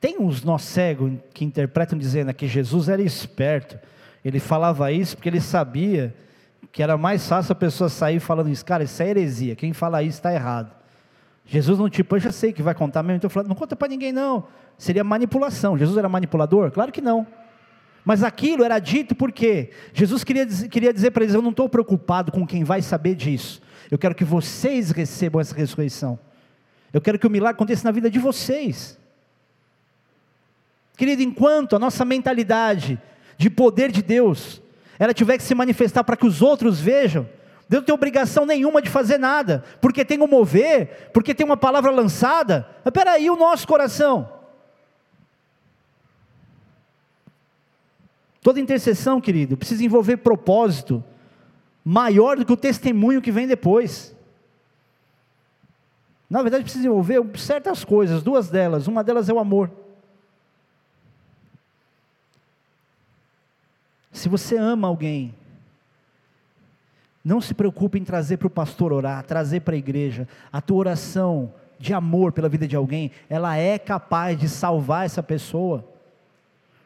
Tem 0.00 0.18
uns 0.18 0.42
nós 0.44 0.62
cegos 0.62 1.12
que 1.32 1.44
interpretam 1.44 1.98
dizendo 1.98 2.32
que 2.32 2.46
Jesus 2.46 2.88
era 2.88 3.02
esperto. 3.02 3.78
Ele 4.24 4.38
falava 4.38 4.92
isso 4.92 5.16
porque 5.16 5.28
ele 5.28 5.40
sabia 5.40 6.14
que 6.70 6.82
era 6.82 6.96
mais 6.96 7.26
fácil 7.26 7.52
a 7.52 7.56
pessoa 7.56 7.88
sair 7.88 8.20
falando 8.20 8.50
isso. 8.50 8.64
Cara, 8.64 8.84
isso 8.84 9.02
é 9.02 9.08
heresia. 9.08 9.56
Quem 9.56 9.72
fala 9.72 10.02
isso 10.02 10.18
está 10.18 10.32
errado. 10.32 10.70
Jesus 11.44 11.78
não 11.78 11.88
tipo, 11.88 12.16
eu 12.16 12.20
já 12.20 12.32
sei 12.32 12.52
que 12.52 12.62
vai 12.62 12.74
contar 12.74 13.02
mesmo, 13.02 13.16
então 13.16 13.30
falando, 13.30 13.48
não 13.48 13.54
conta 13.54 13.76
para 13.76 13.88
ninguém 13.88 14.12
não. 14.12 14.48
Seria 14.76 15.04
manipulação. 15.04 15.78
Jesus 15.78 15.96
era 15.96 16.08
manipulador? 16.08 16.70
Claro 16.70 16.92
que 16.92 17.00
não. 17.00 17.26
Mas 18.04 18.22
aquilo 18.22 18.62
era 18.62 18.78
dito 18.78 19.14
porque 19.14 19.70
Jesus 19.92 20.22
queria, 20.22 20.46
queria 20.46 20.92
dizer 20.92 21.10
para 21.10 21.24
eles: 21.24 21.34
Eu 21.34 21.42
não 21.42 21.50
estou 21.50 21.68
preocupado 21.68 22.30
com 22.30 22.46
quem 22.46 22.62
vai 22.62 22.82
saber 22.82 23.14
disso. 23.14 23.60
Eu 23.90 23.98
quero 23.98 24.14
que 24.14 24.24
vocês 24.24 24.90
recebam 24.90 25.40
essa 25.40 25.54
ressurreição. 25.54 26.18
Eu 26.92 27.00
quero 27.00 27.18
que 27.18 27.26
o 27.26 27.30
milagre 27.30 27.54
aconteça 27.54 27.84
na 27.84 27.92
vida 27.92 28.10
de 28.10 28.18
vocês. 28.18 28.98
Querido, 30.96 31.22
enquanto 31.22 31.76
a 31.76 31.78
nossa 31.78 32.04
mentalidade 32.04 33.00
de 33.36 33.50
poder 33.50 33.92
de 33.92 34.02
Deus, 34.02 34.62
ela 34.98 35.12
tiver 35.12 35.36
que 35.36 35.42
se 35.42 35.54
manifestar 35.54 36.02
para 36.04 36.16
que 36.16 36.26
os 36.26 36.40
outros 36.40 36.80
vejam, 36.80 37.28
Deus 37.68 37.82
não 37.82 37.86
tem 37.86 37.94
obrigação 37.94 38.46
nenhuma 38.46 38.80
de 38.80 38.88
fazer 38.88 39.18
nada, 39.18 39.64
porque 39.80 40.04
tem 40.04 40.20
um 40.22 40.26
mover, 40.26 41.10
porque 41.12 41.34
tem 41.34 41.44
uma 41.44 41.56
palavra 41.56 41.90
lançada. 41.90 42.66
Mas 42.84 42.94
peraí, 42.94 43.28
o 43.28 43.36
nosso 43.36 43.66
coração. 43.66 44.32
Toda 48.40 48.60
intercessão, 48.60 49.20
querido, 49.20 49.56
precisa 49.56 49.84
envolver 49.84 50.18
propósito 50.18 51.02
maior 51.88 52.36
do 52.36 52.44
que 52.44 52.52
o 52.52 52.56
testemunho 52.56 53.22
que 53.22 53.30
vem 53.30 53.46
depois. 53.46 54.12
Na 56.28 56.42
verdade, 56.42 56.64
precisa 56.64 56.84
envolver 56.84 57.22
certas 57.38 57.84
coisas, 57.84 58.24
duas 58.24 58.48
delas. 58.48 58.88
Uma 58.88 59.04
delas 59.04 59.28
é 59.28 59.32
o 59.32 59.38
amor. 59.38 59.70
Se 64.10 64.28
você 64.28 64.56
ama 64.56 64.88
alguém, 64.88 65.32
não 67.24 67.40
se 67.40 67.54
preocupe 67.54 68.00
em 68.00 68.04
trazer 68.04 68.38
para 68.38 68.48
o 68.48 68.50
pastor 68.50 68.92
orar, 68.92 69.22
trazer 69.22 69.60
para 69.60 69.76
a 69.76 69.78
igreja. 69.78 70.26
A 70.52 70.60
tua 70.60 70.78
oração 70.78 71.54
de 71.78 71.94
amor 71.94 72.32
pela 72.32 72.48
vida 72.48 72.66
de 72.66 72.74
alguém, 72.74 73.12
ela 73.30 73.56
é 73.56 73.78
capaz 73.78 74.36
de 74.36 74.48
salvar 74.48 75.06
essa 75.06 75.22
pessoa. 75.22 75.84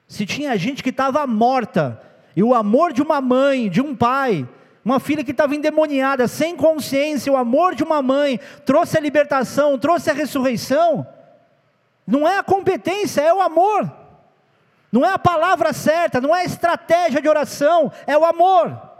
Se 0.07 0.27
tinha 0.27 0.59
gente 0.59 0.83
que 0.83 0.91
estava 0.91 1.27
morta, 1.27 2.03
e 2.37 2.43
o 2.43 2.55
amor 2.55 2.93
de 2.93 3.01
uma 3.01 3.23
mãe, 3.23 3.71
de 3.71 3.81
um 3.81 3.97
pai, 3.97 4.47
uma 4.85 4.99
filha 4.99 5.23
que 5.23 5.31
estava 5.31 5.55
endemoniada, 5.55 6.27
sem 6.27 6.57
consciência, 6.57 7.33
o 7.33 7.37
amor 7.37 7.75
de 7.75 7.83
uma 7.83 8.01
mãe 8.01 8.41
trouxe 8.65 8.97
a 8.97 9.01
libertação, 9.01 9.79
trouxe 9.79 10.11
a 10.11 10.15
ressurreição. 10.15 11.07
Não 12.07 12.27
é 12.27 12.39
a 12.39 12.43
competência, 12.43 13.21
é 13.21 13.33
o 13.33 13.43
amor. 13.43 13.93
Não 14.91 15.05
é 15.05 15.13
a 15.13 15.19
palavra 15.19 15.73
certa, 15.73 16.21
não 16.21 16.35
é 16.35 16.41
a 16.41 16.45
estratégia 16.45 17.21
de 17.21 17.29
oração, 17.29 17.93
é 18.07 18.17
o 18.17 18.25
amor. 18.25 18.91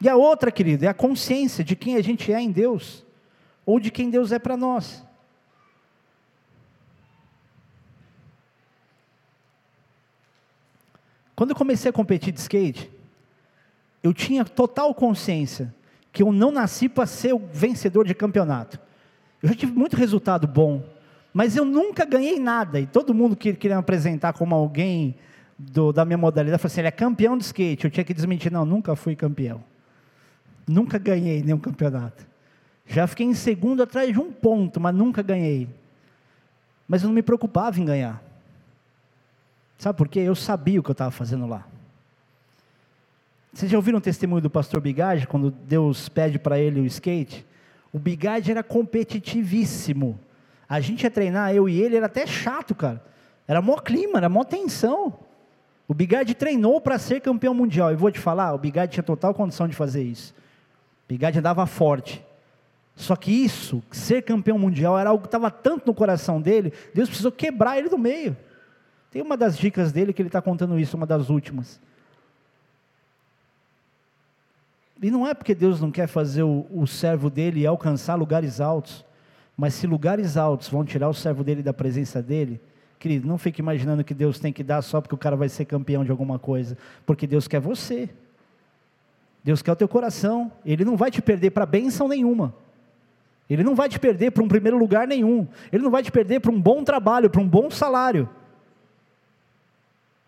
E 0.00 0.08
a 0.08 0.16
outra, 0.16 0.50
querido, 0.50 0.84
é 0.84 0.88
a 0.88 0.94
consciência 0.94 1.64
de 1.64 1.74
quem 1.74 1.96
a 1.96 2.02
gente 2.02 2.32
é 2.32 2.40
em 2.40 2.50
Deus, 2.50 3.04
ou 3.64 3.80
de 3.80 3.90
quem 3.90 4.10
Deus 4.10 4.32
é 4.32 4.38
para 4.38 4.56
nós. 4.56 5.02
Quando 11.34 11.50
eu 11.50 11.56
comecei 11.56 11.88
a 11.88 11.92
competir 11.92 12.32
de 12.32 12.40
skate, 12.40 12.95
eu 14.06 14.14
tinha 14.14 14.44
total 14.44 14.94
consciência 14.94 15.74
que 16.12 16.22
eu 16.22 16.32
não 16.32 16.50
nasci 16.50 16.88
para 16.88 17.06
ser 17.06 17.34
o 17.34 17.38
vencedor 17.52 18.06
de 18.06 18.14
campeonato. 18.14 18.78
Eu 19.42 19.48
já 19.48 19.54
tive 19.54 19.72
muito 19.72 19.96
resultado 19.96 20.46
bom, 20.46 20.82
mas 21.34 21.56
eu 21.56 21.64
nunca 21.64 22.04
ganhei 22.04 22.38
nada. 22.38 22.80
E 22.80 22.86
todo 22.86 23.12
mundo 23.12 23.36
que 23.36 23.52
queria 23.52 23.76
me 23.76 23.80
apresentar 23.80 24.32
como 24.32 24.54
alguém 24.54 25.16
do, 25.58 25.92
da 25.92 26.04
minha 26.04 26.16
modalidade 26.16 26.62
falou 26.62 26.72
assim: 26.72 26.80
ele 26.80 26.88
é 26.88 26.92
campeão 26.92 27.36
de 27.36 27.44
skate. 27.44 27.84
Eu 27.84 27.90
tinha 27.90 28.04
que 28.04 28.14
desmentir: 28.14 28.50
não, 28.50 28.64
nunca 28.64 28.94
fui 28.94 29.16
campeão. 29.16 29.62
Nunca 30.66 30.98
ganhei 30.98 31.42
nenhum 31.42 31.58
campeonato. 31.58 32.26
Já 32.86 33.06
fiquei 33.06 33.26
em 33.26 33.34
segundo 33.34 33.82
atrás 33.82 34.12
de 34.12 34.20
um 34.20 34.30
ponto, 34.32 34.80
mas 34.80 34.94
nunca 34.94 35.20
ganhei. 35.20 35.68
Mas 36.86 37.02
eu 37.02 37.08
não 37.08 37.14
me 37.14 37.22
preocupava 37.22 37.78
em 37.80 37.84
ganhar. 37.84 38.22
Sabe 39.76 39.98
por 39.98 40.08
quê? 40.08 40.20
Eu 40.20 40.34
sabia 40.34 40.78
o 40.78 40.82
que 40.82 40.90
eu 40.90 40.92
estava 40.92 41.10
fazendo 41.10 41.46
lá. 41.46 41.66
Vocês 43.56 43.72
já 43.72 43.78
ouviram 43.78 43.96
o 43.96 44.02
testemunho 44.02 44.42
do 44.42 44.50
pastor 44.50 44.82
Bigage, 44.82 45.26
quando 45.26 45.50
Deus 45.50 46.10
pede 46.10 46.38
para 46.38 46.58
ele 46.58 46.78
o 46.78 46.84
skate? 46.84 47.46
O 47.90 47.98
Bigard 47.98 48.50
era 48.50 48.62
competitivíssimo. 48.62 50.20
A 50.68 50.78
gente 50.78 51.04
ia 51.04 51.10
treinar, 51.10 51.54
eu 51.54 51.66
e 51.66 51.80
ele, 51.80 51.96
era 51.96 52.04
até 52.04 52.26
chato, 52.26 52.74
cara. 52.74 53.02
Era 53.48 53.62
mó 53.62 53.78
clima, 53.78 54.18
era 54.18 54.28
mó 54.28 54.44
tensão. 54.44 55.20
O 55.88 55.94
Bigard 55.94 56.34
treinou 56.34 56.82
para 56.82 56.98
ser 56.98 57.22
campeão 57.22 57.54
mundial. 57.54 57.90
E 57.90 57.96
vou 57.96 58.10
te 58.10 58.18
falar, 58.20 58.52
o 58.52 58.58
Bigard 58.58 58.92
tinha 58.92 59.02
total 59.02 59.32
condição 59.32 59.66
de 59.66 59.74
fazer 59.74 60.02
isso. 60.02 60.34
O 61.06 61.08
Bigard 61.08 61.38
andava 61.38 61.64
forte. 61.64 62.22
Só 62.94 63.16
que 63.16 63.32
isso, 63.32 63.82
ser 63.90 64.20
campeão 64.20 64.58
mundial, 64.58 64.98
era 64.98 65.08
algo 65.08 65.22
que 65.22 65.28
estava 65.28 65.50
tanto 65.50 65.86
no 65.86 65.94
coração 65.94 66.42
dele, 66.42 66.74
Deus 66.92 67.08
precisou 67.08 67.32
quebrar 67.32 67.78
ele 67.78 67.88
do 67.88 67.96
meio. 67.96 68.36
Tem 69.10 69.22
uma 69.22 69.34
das 69.34 69.56
dicas 69.56 69.92
dele 69.92 70.12
que 70.12 70.20
ele 70.20 70.28
está 70.28 70.42
contando 70.42 70.78
isso, 70.78 70.94
uma 70.94 71.06
das 71.06 71.30
últimas. 71.30 71.80
E 75.02 75.10
não 75.10 75.26
é 75.26 75.34
porque 75.34 75.54
Deus 75.54 75.80
não 75.80 75.90
quer 75.90 76.06
fazer 76.06 76.42
o, 76.42 76.66
o 76.70 76.86
servo 76.86 77.28
dele 77.28 77.66
alcançar 77.66 78.14
lugares 78.14 78.60
altos, 78.60 79.04
mas 79.56 79.74
se 79.74 79.86
lugares 79.86 80.36
altos 80.36 80.68
vão 80.68 80.84
tirar 80.84 81.08
o 81.08 81.14
servo 81.14 81.44
dele 81.44 81.62
da 81.62 81.72
presença 81.72 82.22
dele, 82.22 82.60
querido, 82.98 83.28
não 83.28 83.38
fique 83.38 83.60
imaginando 83.60 84.04
que 84.04 84.14
Deus 84.14 84.38
tem 84.38 84.52
que 84.52 84.62
dar 84.62 84.82
só 84.82 85.00
porque 85.00 85.14
o 85.14 85.18
cara 85.18 85.36
vai 85.36 85.48
ser 85.48 85.64
campeão 85.66 86.04
de 86.04 86.10
alguma 86.10 86.38
coisa, 86.38 86.76
porque 87.04 87.26
Deus 87.26 87.46
quer 87.46 87.60
você. 87.60 88.08
Deus 89.44 89.62
quer 89.62 89.72
o 89.72 89.76
teu 89.76 89.86
coração, 89.86 90.50
Ele 90.64 90.84
não 90.84 90.96
vai 90.96 91.10
te 91.10 91.22
perder 91.22 91.50
para 91.50 91.64
bênção 91.64 92.08
nenhuma. 92.08 92.54
Ele 93.48 93.62
não 93.62 93.76
vai 93.76 93.88
te 93.88 93.98
perder 93.98 94.32
para 94.32 94.42
um 94.42 94.48
primeiro 94.48 94.76
lugar 94.76 95.06
nenhum. 95.06 95.46
Ele 95.72 95.84
não 95.84 95.90
vai 95.90 96.02
te 96.02 96.10
perder 96.10 96.40
para 96.40 96.50
um 96.50 96.60
bom 96.60 96.82
trabalho, 96.82 97.30
para 97.30 97.40
um 97.40 97.48
bom 97.48 97.70
salário. 97.70 98.28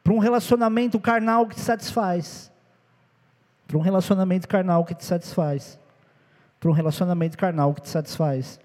Para 0.04 0.12
um 0.12 0.18
relacionamento 0.18 1.00
carnal 1.00 1.46
que 1.46 1.56
te 1.56 1.60
satisfaz. 1.60 2.52
Para 3.68 3.76
um 3.76 3.82
relacionamento 3.82 4.48
carnal 4.48 4.82
que 4.82 4.94
te 4.94 5.04
satisfaz. 5.04 5.78
Para 6.58 6.70
um 6.70 6.72
relacionamento 6.72 7.36
carnal 7.36 7.74
que 7.74 7.82
te 7.82 7.90
satisfaz. 7.90 8.58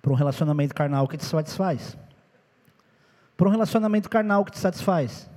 Para 0.00 0.12
um 0.12 0.14
relacionamento 0.14 0.74
carnal 0.74 1.08
que 1.08 1.18
te 1.18 1.24
satisfaz. 1.24 1.98
Para 3.36 3.48
um 3.48 3.50
relacionamento 3.50 4.08
carnal 4.08 4.44
que 4.44 4.52
te 4.52 4.58
satisfaz. 4.60 5.28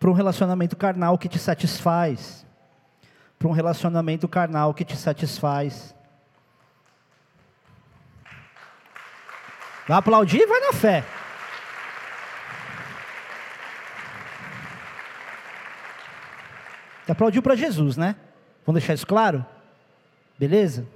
Para 0.00 0.10
um 0.10 0.12
relacionamento 0.12 0.76
carnal 0.76 1.16
que 1.16 1.28
te 1.28 1.38
satisfaz. 1.38 2.44
Para 3.38 3.48
um 3.48 3.52
relacionamento 3.52 4.28
carnal 4.28 4.74
que 4.74 4.84
te 4.84 4.96
satisfaz. 4.96 5.94
Vai 9.86 9.98
aplaudir? 9.98 10.44
Vai 10.48 10.60
na 10.60 10.72
fé. 10.72 11.04
Aplaudiu 17.12 17.42
para 17.42 17.56
Jesus, 17.56 17.96
né? 17.96 18.16
Vamos 18.64 18.80
deixar 18.80 18.94
isso 18.94 19.06
claro? 19.06 19.44
Beleza? 20.38 20.86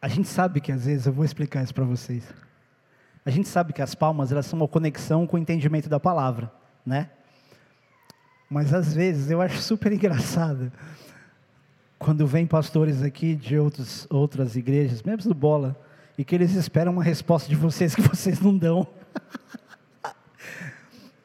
A 0.00 0.06
gente 0.06 0.28
sabe 0.28 0.60
que 0.60 0.70
às 0.70 0.84
vezes, 0.84 1.06
eu 1.06 1.12
vou 1.12 1.24
explicar 1.24 1.62
isso 1.62 1.74
para 1.74 1.84
vocês. 1.84 2.22
A 3.26 3.30
gente 3.30 3.48
sabe 3.48 3.72
que 3.72 3.82
as 3.82 3.94
palmas, 3.94 4.30
elas 4.30 4.46
são 4.46 4.58
uma 4.58 4.68
conexão 4.68 5.26
com 5.26 5.36
o 5.36 5.40
entendimento 5.40 5.88
da 5.88 5.98
palavra, 5.98 6.50
né? 6.86 7.10
Mas 8.48 8.72
às 8.72 8.94
vezes 8.94 9.30
eu 9.30 9.42
acho 9.42 9.60
super 9.60 9.90
engraçado 9.92 10.72
quando 11.98 12.26
vem 12.26 12.46
pastores 12.46 13.02
aqui 13.02 13.34
de 13.34 13.58
outros, 13.58 14.06
outras 14.08 14.54
igrejas, 14.56 15.02
mesmo 15.02 15.28
do 15.32 15.34
Bola, 15.34 15.76
e 16.18 16.24
que 16.24 16.34
eles 16.34 16.54
esperam 16.56 16.92
uma 16.92 17.04
resposta 17.04 17.48
de 17.48 17.54
vocês 17.54 17.94
que 17.94 18.02
vocês 18.02 18.40
não 18.40 18.58
dão. 18.58 18.88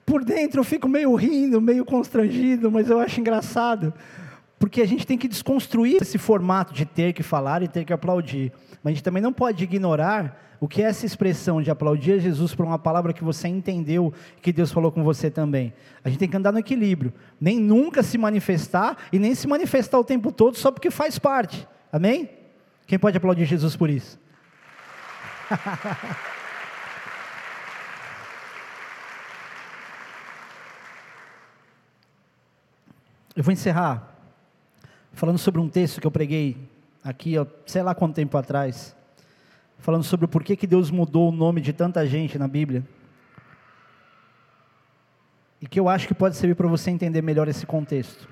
Por 0.06 0.24
dentro 0.24 0.60
eu 0.60 0.64
fico 0.64 0.88
meio 0.88 1.16
rindo, 1.16 1.60
meio 1.60 1.84
constrangido, 1.84 2.70
mas 2.70 2.92
eu 2.92 3.00
acho 3.00 3.20
engraçado, 3.20 3.92
porque 4.60 4.82
a 4.82 4.86
gente 4.86 5.08
tem 5.08 5.18
que 5.18 5.28
desconstruir 5.28 6.00
esse 6.00 6.20
formato 6.20 6.74
de 6.74 6.86
ter 6.86 7.12
que 7.14 7.24
falar 7.24 7.64
e 7.64 7.68
ter 7.68 7.84
que 7.84 7.92
aplaudir. 7.92 8.52
Mas 8.84 8.92
a 8.92 8.94
gente 8.94 9.04
também 9.04 9.24
não 9.24 9.34
pode 9.34 9.64
ignorar 9.64 10.40
o 10.60 10.68
que 10.68 10.82
é 10.82 10.86
essa 10.86 11.06
expressão 11.06 11.62
de 11.62 11.72
aplaudir 11.72 12.14
a 12.14 12.18
Jesus 12.20 12.54
por 12.54 12.66
uma 12.66 12.78
palavra 12.78 13.12
que 13.12 13.24
você 13.24 13.48
entendeu, 13.48 14.14
que 14.42 14.54
Deus 14.54 14.72
falou 14.72 14.92
com 14.92 15.04
você 15.04 15.32
também. 15.32 15.74
A 16.04 16.10
gente 16.10 16.20
tem 16.20 16.30
que 16.30 16.38
andar 16.38 16.54
no 16.54 16.60
equilíbrio. 16.60 17.12
Nem 17.42 17.60
nunca 17.60 18.04
se 18.04 18.18
manifestar 18.18 18.98
e 19.12 19.20
nem 19.20 19.34
se 19.36 19.48
manifestar 19.48 20.00
o 20.00 20.04
tempo 20.04 20.32
todo 20.32 20.56
só 20.56 20.72
porque 20.72 20.92
faz 20.92 21.18
parte. 21.18 21.68
Amém? 21.92 22.30
Quem 22.88 23.00
pode 23.00 23.18
aplaudir 23.18 23.46
Jesus 23.46 23.76
por 23.76 23.90
isso? 23.90 24.23
Eu 33.36 33.44
vou 33.44 33.52
encerrar 33.52 34.16
falando 35.12 35.40
sobre 35.40 35.60
um 35.60 35.68
texto 35.68 36.00
que 36.00 36.06
eu 36.06 36.12
preguei 36.12 36.56
aqui, 37.04 37.34
sei 37.66 37.82
lá 37.82 37.96
quanto 37.96 38.14
tempo 38.14 38.38
atrás, 38.38 38.96
falando 39.80 40.04
sobre 40.04 40.26
o 40.26 40.30
porquê 40.30 40.56
que 40.56 40.68
Deus 40.68 40.92
mudou 40.92 41.30
o 41.30 41.32
nome 41.32 41.60
de 41.60 41.74
tanta 41.74 42.06
gente 42.06 42.38
na 42.38 42.48
Bíblia. 42.48 42.84
E 45.60 45.68
que 45.68 45.80
eu 45.80 45.90
acho 45.90 46.08
que 46.08 46.14
pode 46.14 46.36
servir 46.36 46.56
para 46.56 46.68
você 46.68 46.92
entender 46.92 47.24
melhor 47.24 47.48
esse 47.48 47.66
contexto. 47.66 48.30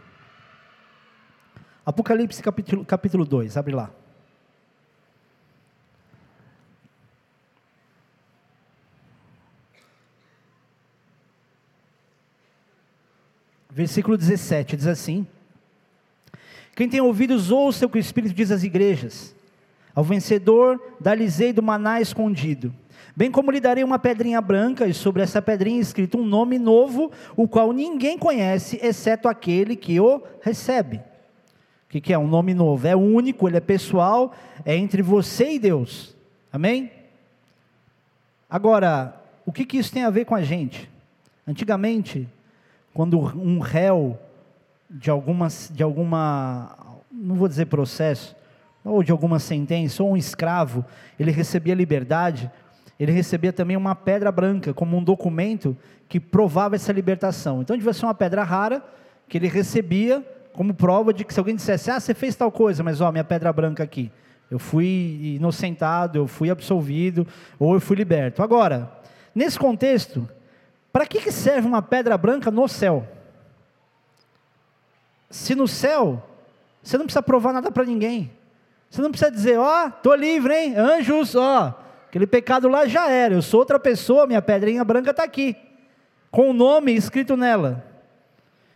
Apocalipse 1.83 2.43
capítulo, 2.43 2.85
capítulo 2.85 3.25
2, 3.25 3.57
abre 3.57 3.73
lá. 3.73 3.89
Versículo 13.73 14.17
17 14.17 14.75
diz 14.75 14.87
assim: 14.87 15.25
quem 16.75 16.87
tem 16.87 17.01
ouvidos, 17.01 17.51
ouça 17.51 17.85
o 17.85 17.89
que 17.89 17.97
o 17.97 17.99
Espírito 17.99 18.33
diz 18.33 18.51
às 18.51 18.63
igrejas. 18.63 19.35
Ao 19.93 20.03
vencedor, 20.03 20.81
dar-lhe-ei 20.99 21.51
do 21.51 21.61
maná 21.61 21.99
escondido. 21.99 22.73
Bem 23.15 23.29
como 23.29 23.51
lhe 23.51 23.59
darei 23.59 23.83
uma 23.83 23.99
pedrinha 23.99 24.39
branca, 24.39 24.87
e 24.87 24.93
sobre 24.93 25.21
essa 25.21 25.41
pedrinha 25.41 25.81
escrito 25.81 26.17
um 26.17 26.25
nome 26.25 26.57
novo, 26.57 27.11
o 27.35 27.47
qual 27.47 27.73
ninguém 27.73 28.17
conhece, 28.17 28.79
exceto 28.81 29.27
aquele 29.27 29.75
que 29.75 29.99
o 29.99 30.23
recebe. 30.41 30.97
O 30.97 31.89
que, 31.89 31.99
que 31.99 32.13
é 32.13 32.17
um 32.17 32.27
nome 32.27 32.53
novo? 32.53 32.87
É 32.87 32.95
único, 32.95 33.49
ele 33.49 33.57
é 33.57 33.61
pessoal, 33.61 34.33
é 34.63 34.75
entre 34.75 35.01
você 35.01 35.55
e 35.55 35.59
Deus. 35.59 36.15
Amém? 36.53 36.89
Agora, 38.49 39.21
o 39.45 39.51
que, 39.51 39.65
que 39.65 39.77
isso 39.77 39.91
tem 39.91 40.03
a 40.03 40.09
ver 40.09 40.23
com 40.23 40.35
a 40.35 40.41
gente? 40.41 40.89
Antigamente, 41.45 42.29
quando 42.93 43.19
um 43.19 43.59
réu 43.59 44.17
de, 44.89 45.09
algumas, 45.09 45.71
de 45.73 45.83
alguma, 45.83 46.95
não 47.11 47.35
vou 47.35 47.47
dizer 47.47 47.65
processo, 47.67 48.35
ou 48.83 49.03
de 49.03 49.11
alguma 49.11 49.39
sentença, 49.39 50.03
ou 50.03 50.11
um 50.11 50.17
escravo, 50.17 50.83
ele 51.19 51.31
recebia 51.31 51.73
liberdade, 51.73 52.51
ele 52.99 53.11
recebia 53.11 53.53
também 53.53 53.77
uma 53.77 53.95
pedra 53.95 54.31
branca, 54.31 54.73
como 54.73 54.97
um 54.97 55.03
documento 55.03 55.77
que 56.09 56.19
provava 56.19 56.75
essa 56.75 56.91
libertação. 56.91 57.61
Então 57.61 57.77
devia 57.77 57.93
ser 57.93 58.05
uma 58.05 58.13
pedra 58.13 58.43
rara, 58.43 58.83
que 59.27 59.37
ele 59.37 59.47
recebia 59.47 60.23
como 60.53 60.73
prova 60.73 61.13
de 61.13 61.23
que 61.23 61.33
se 61.33 61.39
alguém 61.39 61.55
dissesse, 61.55 61.89
ah, 61.89 61.99
você 61.99 62.13
fez 62.13 62.35
tal 62.35 62.51
coisa, 62.51 62.83
mas 62.83 62.99
ó, 62.99 63.11
minha 63.11 63.23
pedra 63.23 63.53
branca 63.53 63.83
aqui, 63.83 64.11
eu 64.49 64.59
fui 64.59 65.35
inocentado, 65.35 66.17
eu 66.17 66.27
fui 66.27 66.49
absolvido, 66.49 67.25
ou 67.57 67.73
eu 67.73 67.79
fui 67.79 67.95
liberto. 67.95 68.43
Agora, 68.43 68.91
nesse 69.33 69.57
contexto, 69.57 70.27
para 70.91 71.05
que, 71.05 71.21
que 71.21 71.31
serve 71.31 71.67
uma 71.67 71.81
pedra 71.81 72.17
branca 72.17 72.51
no 72.51 72.67
céu? 72.67 73.07
Se 75.29 75.55
no 75.55 75.67
céu, 75.67 76.21
você 76.83 76.97
não 76.97 77.05
precisa 77.05 77.23
provar 77.23 77.53
nada 77.53 77.71
para 77.71 77.85
ninguém. 77.85 78.31
Você 78.89 79.01
não 79.01 79.09
precisa 79.09 79.31
dizer, 79.31 79.57
ó, 79.57 79.85
oh, 79.85 79.87
estou 79.87 80.13
livre, 80.15 80.53
hein? 80.53 80.75
Anjos, 80.75 81.35
ó, 81.35 81.69
oh, 81.69 82.07
aquele 82.07 82.27
pecado 82.27 82.67
lá 82.67 82.85
já 82.85 83.09
era. 83.09 83.33
Eu 83.33 83.41
sou 83.41 83.61
outra 83.61 83.79
pessoa, 83.79 84.27
minha 84.27 84.41
pedrinha 84.41 84.83
branca 84.83 85.11
está 85.11 85.23
aqui. 85.23 85.55
Com 86.29 86.49
o 86.49 86.53
nome 86.53 86.93
escrito 86.93 87.37
nela. 87.37 87.85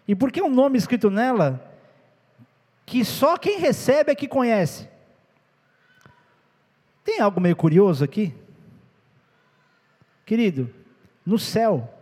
E 0.08 0.16
por 0.16 0.32
que 0.32 0.42
um 0.42 0.50
nome 0.50 0.78
escrito 0.78 1.10
nela? 1.10 1.62
Que 2.86 3.04
só 3.04 3.38
quem 3.38 3.60
recebe 3.60 4.12
é 4.12 4.16
que 4.16 4.28
conhece. 4.28 4.88
Tem 7.04 7.20
algo 7.20 7.42
meio 7.42 7.56
curioso 7.56 8.04
aqui? 8.04 8.34
Querido, 10.26 10.74
no 11.26 11.38
céu, 11.38 11.95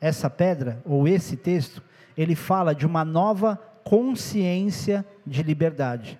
essa 0.00 0.30
pedra, 0.30 0.80
ou 0.84 1.06
esse 1.06 1.36
texto, 1.36 1.82
ele 2.16 2.34
fala 2.34 2.74
de 2.74 2.86
uma 2.86 3.04
nova 3.04 3.60
consciência 3.84 5.04
de 5.26 5.42
liberdade. 5.42 6.18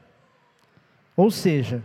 Ou 1.16 1.30
seja, 1.30 1.82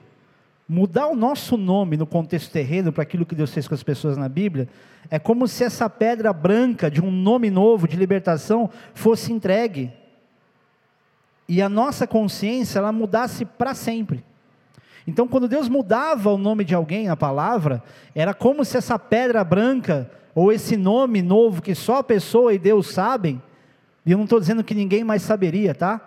mudar 0.67 1.07
o 1.07 1.15
nosso 1.15 1.57
nome 1.57 1.97
no 1.97 2.07
contexto 2.07 2.51
terreno 2.51 2.91
para 2.91 3.03
aquilo 3.03 3.25
que 3.25 3.35
Deus 3.35 3.53
fez 3.53 3.67
com 3.67 3.75
as 3.75 3.83
pessoas 3.83 4.17
na 4.17 4.27
Bíblia, 4.27 4.67
é 5.09 5.19
como 5.19 5.47
se 5.47 5.63
essa 5.63 5.89
pedra 5.89 6.33
branca 6.33 6.89
de 6.89 7.01
um 7.01 7.11
nome 7.11 7.49
novo 7.49 7.87
de 7.87 7.95
libertação 7.95 8.69
fosse 8.93 9.31
entregue. 9.31 9.91
E 11.47 11.61
a 11.61 11.69
nossa 11.69 12.07
consciência 12.07 12.79
ela 12.79 12.91
mudasse 12.91 13.45
para 13.45 13.75
sempre. 13.75 14.23
Então, 15.07 15.27
quando 15.27 15.47
Deus 15.47 15.69
mudava 15.69 16.31
o 16.31 16.37
nome 16.37 16.63
de 16.63 16.73
alguém 16.73 17.07
na 17.07 17.15
palavra, 17.15 17.83
era 18.15 18.33
como 18.33 18.65
se 18.65 18.77
essa 18.77 18.97
pedra 18.97 19.43
branca 19.43 20.09
ou 20.35 20.51
esse 20.51 20.75
nome 20.75 21.21
novo 21.21 21.61
que 21.61 21.73
só 21.73 21.99
a 21.99 22.03
pessoa 22.03 22.53
e 22.53 22.59
Deus 22.59 22.87
sabem, 22.87 23.41
e 24.05 24.11
eu 24.11 24.17
não 24.17 24.25
estou 24.25 24.39
dizendo 24.39 24.63
que 24.63 24.75
ninguém 24.75 25.03
mais 25.03 25.21
saberia, 25.21 25.73
tá? 25.73 26.01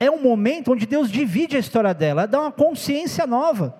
É 0.00 0.10
um 0.10 0.20
momento 0.20 0.72
onde 0.72 0.84
Deus 0.84 1.10
divide 1.10 1.56
a 1.56 1.60
história 1.60 1.94
dela, 1.94 2.26
dá 2.26 2.40
uma 2.40 2.52
consciência 2.52 3.26
nova. 3.26 3.74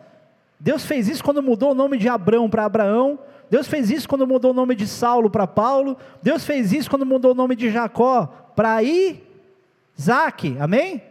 Deus 0.59 0.85
fez 0.87 1.09
isso 1.09 1.23
quando 1.23 1.43
mudou 1.43 1.73
o 1.73 1.75
nome 1.75 1.99
de 1.99 2.09
Abrão 2.09 2.49
para 2.49 2.65
Abraão, 2.65 3.19
Deus 3.51 3.67
fez 3.67 3.91
isso 3.91 4.09
quando 4.09 4.27
mudou 4.27 4.53
o 4.53 4.55
nome 4.55 4.75
de 4.75 4.87
Saulo 4.87 5.29
para 5.29 5.47
Paulo, 5.47 5.97
Deus 6.23 6.45
fez 6.45 6.73
isso 6.73 6.89
quando 6.89 7.05
mudou 7.05 7.33
o 7.33 7.35
nome 7.35 7.57
de 7.57 7.71
Jacó 7.71 8.27
para 8.55 8.81
Isaac, 8.83 10.57
amém? 10.59 11.03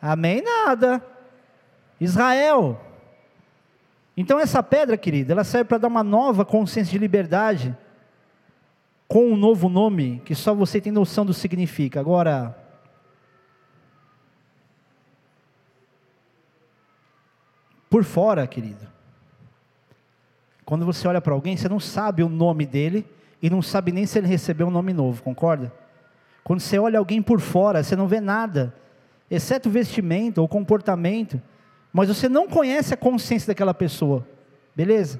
Amém 0.00 0.42
nada. 0.42 1.02
Israel. 2.00 2.80
Então 4.16 4.40
essa 4.40 4.62
pedra, 4.62 4.96
querida, 4.96 5.32
ela 5.32 5.44
serve 5.44 5.68
para 5.68 5.78
dar 5.78 5.88
uma 5.88 6.02
nova 6.02 6.44
consciência 6.44 6.92
de 6.92 6.98
liberdade 6.98 7.76
com 9.06 9.26
um 9.26 9.36
novo 9.36 9.68
nome 9.68 10.22
que 10.24 10.34
só 10.34 10.54
você 10.54 10.80
tem 10.80 10.90
noção 10.90 11.26
do 11.26 11.34
que 11.34 11.38
significa. 11.38 12.00
Agora, 12.00 12.56
por 17.90 18.02
fora, 18.04 18.46
querido, 18.46 18.86
quando 20.64 20.86
você 20.86 21.06
olha 21.06 21.20
para 21.20 21.34
alguém, 21.34 21.56
você 21.56 21.68
não 21.68 21.78
sabe 21.78 22.22
o 22.22 22.28
nome 22.28 22.66
dele 22.66 23.06
e 23.40 23.50
não 23.50 23.60
sabe 23.60 23.92
nem 23.92 24.06
se 24.06 24.18
ele 24.18 24.26
recebeu 24.26 24.66
um 24.66 24.70
nome 24.70 24.92
novo, 24.92 25.22
concorda? 25.22 25.72
Quando 26.42 26.60
você 26.60 26.78
olha 26.78 26.98
alguém 26.98 27.20
por 27.20 27.38
fora, 27.38 27.82
você 27.82 27.94
não 27.94 28.08
vê 28.08 28.20
nada, 28.20 28.74
exceto 29.30 29.68
o 29.68 29.72
vestimento 29.72 30.38
ou 30.38 30.48
comportamento, 30.48 31.40
mas 31.96 32.08
você 32.08 32.28
não 32.28 32.46
conhece 32.46 32.92
a 32.92 32.96
consciência 32.96 33.46
daquela 33.46 33.72
pessoa, 33.72 34.22
beleza? 34.74 35.18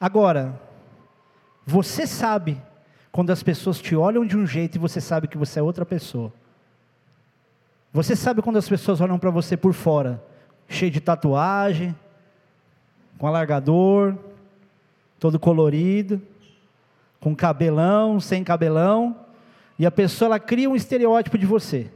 Agora, 0.00 0.60
você 1.64 2.08
sabe 2.08 2.60
quando 3.12 3.30
as 3.30 3.40
pessoas 3.40 3.78
te 3.80 3.94
olham 3.94 4.26
de 4.26 4.36
um 4.36 4.44
jeito 4.44 4.74
e 4.74 4.78
você 4.80 5.00
sabe 5.00 5.28
que 5.28 5.38
você 5.38 5.60
é 5.60 5.62
outra 5.62 5.86
pessoa. 5.86 6.32
Você 7.92 8.16
sabe 8.16 8.42
quando 8.42 8.56
as 8.56 8.68
pessoas 8.68 9.00
olham 9.00 9.16
para 9.16 9.30
você 9.30 9.56
por 9.56 9.72
fora, 9.72 10.20
cheio 10.68 10.90
de 10.90 11.00
tatuagem, 11.00 11.94
com 13.16 13.28
alargador, 13.28 14.16
todo 15.20 15.38
colorido, 15.38 16.20
com 17.20 17.32
cabelão, 17.32 18.18
sem 18.18 18.42
cabelão, 18.42 19.24
e 19.78 19.86
a 19.86 19.90
pessoa 19.92 20.26
ela 20.26 20.40
cria 20.40 20.68
um 20.68 20.74
estereótipo 20.74 21.38
de 21.38 21.46
você. 21.46 21.92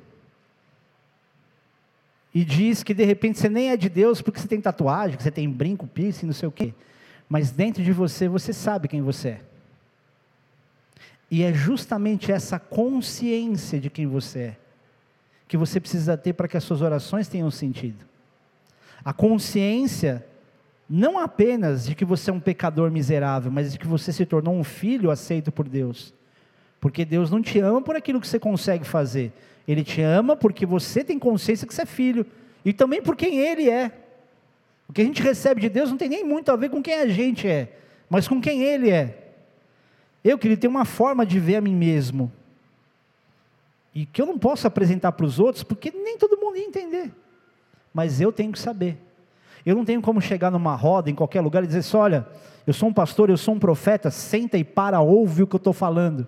E 2.34 2.44
diz 2.44 2.82
que 2.82 2.94
de 2.94 3.04
repente 3.04 3.38
você 3.38 3.48
nem 3.48 3.70
é 3.70 3.76
de 3.76 3.88
Deus 3.88 4.22
porque 4.22 4.38
você 4.40 4.48
tem 4.48 4.60
tatuagem, 4.60 5.16
que 5.16 5.22
você 5.22 5.30
tem 5.30 5.50
brinco, 5.50 5.86
piercing, 5.86 6.26
não 6.26 6.32
sei 6.32 6.48
o 6.48 6.52
quê 6.52 6.72
mas 7.30 7.52
dentro 7.52 7.80
de 7.80 7.92
você, 7.92 8.28
você 8.28 8.52
sabe 8.52 8.88
quem 8.88 9.00
você 9.00 9.28
é. 9.28 9.40
E 11.30 11.44
é 11.44 11.54
justamente 11.54 12.32
essa 12.32 12.58
consciência 12.58 13.78
de 13.78 13.88
quem 13.88 14.04
você 14.08 14.38
é 14.40 14.56
que 15.46 15.56
você 15.56 15.80
precisa 15.80 16.16
ter 16.16 16.32
para 16.32 16.46
que 16.46 16.56
as 16.56 16.62
suas 16.62 16.80
orações 16.80 17.26
tenham 17.26 17.50
sentido. 17.50 18.04
A 19.04 19.12
consciência 19.12 20.24
não 20.88 21.18
apenas 21.18 21.86
de 21.86 21.94
que 21.96 22.04
você 22.04 22.30
é 22.30 22.32
um 22.32 22.38
pecador 22.38 22.88
miserável, 22.88 23.50
mas 23.50 23.72
de 23.72 23.78
que 23.78 23.86
você 23.86 24.12
se 24.12 24.24
tornou 24.24 24.54
um 24.54 24.62
filho 24.62 25.10
aceito 25.10 25.50
por 25.50 25.68
Deus. 25.68 26.14
Porque 26.80 27.04
Deus 27.04 27.30
não 27.30 27.42
te 27.42 27.58
ama 27.58 27.82
por 27.82 27.94
aquilo 27.94 28.20
que 28.20 28.26
você 28.26 28.38
consegue 28.38 28.84
fazer, 28.84 29.32
Ele 29.68 29.84
te 29.84 30.00
ama 30.00 30.34
porque 30.34 30.64
você 30.64 31.04
tem 31.04 31.18
consciência 31.18 31.66
que 31.66 31.74
você 31.74 31.82
é 31.82 31.86
filho, 31.86 32.24
e 32.64 32.72
também 32.72 33.02
por 33.02 33.14
quem 33.14 33.38
Ele 33.38 33.68
é. 33.68 33.92
O 34.88 34.92
que 34.92 35.02
a 35.02 35.04
gente 35.04 35.22
recebe 35.22 35.60
de 35.60 35.68
Deus 35.68 35.90
não 35.90 35.96
tem 35.96 36.08
nem 36.08 36.24
muito 36.24 36.50
a 36.50 36.56
ver 36.56 36.70
com 36.70 36.82
quem 36.82 36.94
a 36.94 37.06
gente 37.06 37.46
é, 37.46 37.76
mas 38.08 38.26
com 38.26 38.40
quem 38.40 38.62
Ele 38.62 38.90
é. 38.90 39.32
Eu, 40.24 40.38
querido, 40.38 40.60
tenho 40.60 40.70
uma 40.70 40.84
forma 40.84 41.24
de 41.24 41.38
ver 41.38 41.56
a 41.56 41.60
mim 41.60 41.74
mesmo. 41.74 42.30
E 43.94 44.06
que 44.06 44.20
eu 44.20 44.26
não 44.26 44.38
posso 44.38 44.66
apresentar 44.66 45.12
para 45.12 45.26
os 45.26 45.38
outros, 45.38 45.64
porque 45.64 45.90
nem 45.90 46.18
todo 46.18 46.36
mundo 46.36 46.56
ia 46.56 46.64
entender. 46.64 47.10
Mas 47.92 48.20
eu 48.20 48.30
tenho 48.30 48.52
que 48.52 48.58
saber. 48.58 48.98
Eu 49.64 49.74
não 49.74 49.84
tenho 49.84 50.00
como 50.00 50.20
chegar 50.20 50.50
numa 50.50 50.74
roda, 50.74 51.10
em 51.10 51.14
qualquer 51.14 51.40
lugar, 51.40 51.64
e 51.64 51.66
dizer 51.66 51.80
assim: 51.80 51.96
olha, 51.96 52.26
eu 52.66 52.72
sou 52.72 52.88
um 52.88 52.92
pastor, 52.92 53.30
eu 53.30 53.36
sou 53.36 53.54
um 53.54 53.58
profeta, 53.58 54.10
senta 54.10 54.56
e 54.56 54.64
para, 54.64 55.00
ouve 55.00 55.42
o 55.42 55.46
que 55.46 55.56
eu 55.56 55.58
estou 55.58 55.72
falando. 55.72 56.26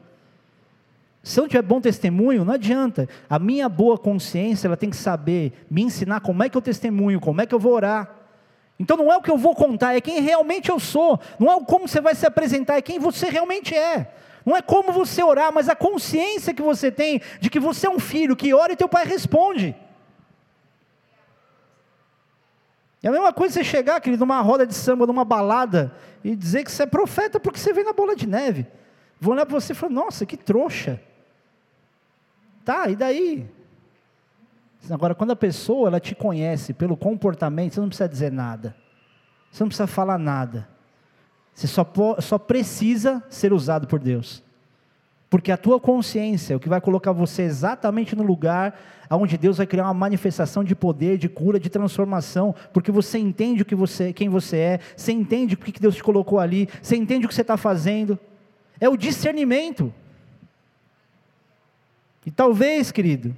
Se 1.23 1.39
eu 1.39 1.43
não 1.43 1.49
tiver 1.49 1.63
bom 1.63 1.81
testemunho, 1.81 2.45
não 2.45 2.55
adianta. 2.55 3.09
A 3.31 3.39
minha 3.39 3.69
boa 3.69 3.97
consciência, 3.97 4.67
ela 4.67 4.77
tem 4.77 4.91
que 4.91 4.97
saber 4.97 5.53
me 5.71 5.83
ensinar 5.83 6.21
como 6.21 6.43
é 6.43 6.49
que 6.49 6.57
eu 6.57 6.63
testemunho, 6.63 7.21
como 7.21 7.41
é 7.41 7.47
que 7.47 7.55
eu 7.55 7.61
vou 7.61 7.73
orar. 7.73 8.11
Então 8.79 8.97
não 8.97 9.13
é 9.13 9.17
o 9.17 9.23
que 9.23 9.31
eu 9.31 9.39
vou 9.39 9.55
contar, 9.55 9.95
é 9.95 10.01
quem 10.01 10.21
realmente 10.21 10.69
eu 10.69 10.81
sou. 10.81 11.21
Não 11.39 11.53
é 11.53 11.65
como 11.65 11.87
você 11.87 12.01
vai 12.01 12.17
se 12.17 12.27
apresentar, 12.27 12.77
é 12.77 12.83
quem 12.83 12.99
você 12.99 13.29
realmente 13.29 13.75
é. 13.75 14.13
Não 14.45 14.57
é 14.57 14.61
como 14.61 14.91
você 14.93 15.23
orar, 15.23 15.53
mas 15.55 15.69
a 15.69 15.77
consciência 15.77 16.53
que 16.53 16.63
você 16.63 16.91
tem 16.91 17.21
de 17.41 17.49
que 17.49 17.61
você 17.61 17.87
é 17.87 17.91
um 17.91 18.01
filho 18.01 18.35
que 18.35 18.53
ora 18.53 18.73
e 18.73 18.77
teu 18.77 18.89
pai 18.89 19.07
responde. 19.07 19.77
É 23.01 23.09
a 23.09 23.13
mesma 23.13 23.33
coisa 23.33 23.55
você 23.55 23.65
chegar, 23.65 24.01
querido, 24.01 24.25
numa 24.25 24.41
roda 24.41 24.67
de 24.67 24.75
samba, 24.75 25.07
numa 25.07 25.25
balada, 25.25 25.95
e 26.25 26.35
dizer 26.35 26.65
que 26.65 26.73
você 26.73 26.83
é 26.83 26.87
profeta 26.87 27.39
porque 27.39 27.61
você 27.61 27.73
vem 27.73 27.85
na 27.85 27.93
bola 27.93 28.17
de 28.17 28.27
neve. 28.27 28.67
Vou 29.21 29.35
olhar 29.35 29.47
para 29.47 29.61
você 29.61 29.73
e 29.73 29.77
falar, 29.77 29.93
nossa, 29.93 30.27
que 30.27 30.37
trouxa. 30.37 31.01
Tá, 32.65 32.89
e 32.89 32.97
daí? 32.97 33.47
Agora, 34.91 35.15
quando 35.15 35.31
a 35.31 35.37
pessoa 35.37 35.89
ela 35.89 36.01
te 36.01 36.15
conhece 36.15 36.73
pelo 36.73 36.97
comportamento, 36.97 37.75
você 37.75 37.81
não 37.81 37.89
precisa 37.89 38.09
dizer 38.09 38.33
nada. 38.33 38.75
Você 39.51 39.63
não 39.63 39.69
precisa 39.69 39.87
falar 39.87 40.19
nada. 40.19 40.69
Você 41.55 41.67
só, 41.67 41.87
só 42.21 42.39
precisa 42.39 43.23
ser 43.29 43.53
usado 43.53 43.87
por 43.87 44.01
Deus. 44.01 44.43
Porque 45.29 45.51
a 45.51 45.57
tua 45.57 45.81
consciência 45.81 46.53
é 46.53 46.57
o 46.57 46.61
que 46.61 46.69
vai 46.69 46.81
colocar 46.81 47.13
você 47.13 47.43
exatamente 47.43 48.15
no 48.15 48.23
lugar 48.23 48.79
onde 49.17 49.37
Deus 49.37 49.59
vai 49.59 49.67
criar 49.67 49.85
uma 49.85 49.95
manifestação 49.95 50.65
de 50.65 50.75
poder, 50.75 51.19
de 51.19 51.29
cura, 51.29 51.61
de 51.61 51.69
transformação, 51.69 52.55
porque 52.73 52.91
você 52.91 53.19
entende 53.19 53.63
o 53.63 53.65
que 53.65 53.75
você, 53.75 54.13
quem 54.13 54.29
você 54.29 54.57
é, 54.57 54.81
você 54.97 55.13
entende 55.13 55.55
o 55.55 55.59
que 55.59 55.81
Deus 55.81 55.97
te 55.97 56.03
colocou 56.03 56.39
ali, 56.39 56.69
você 56.81 56.97
entende 56.97 57.27
o 57.27 57.29
que 57.29 57.35
você 57.35 57.43
está 57.43 57.57
fazendo. 57.57 58.19
É 58.81 58.89
o 58.89 58.97
discernimento. 58.97 59.93
E 62.25 62.31
talvez, 62.31 62.93
querido, 62.93 63.35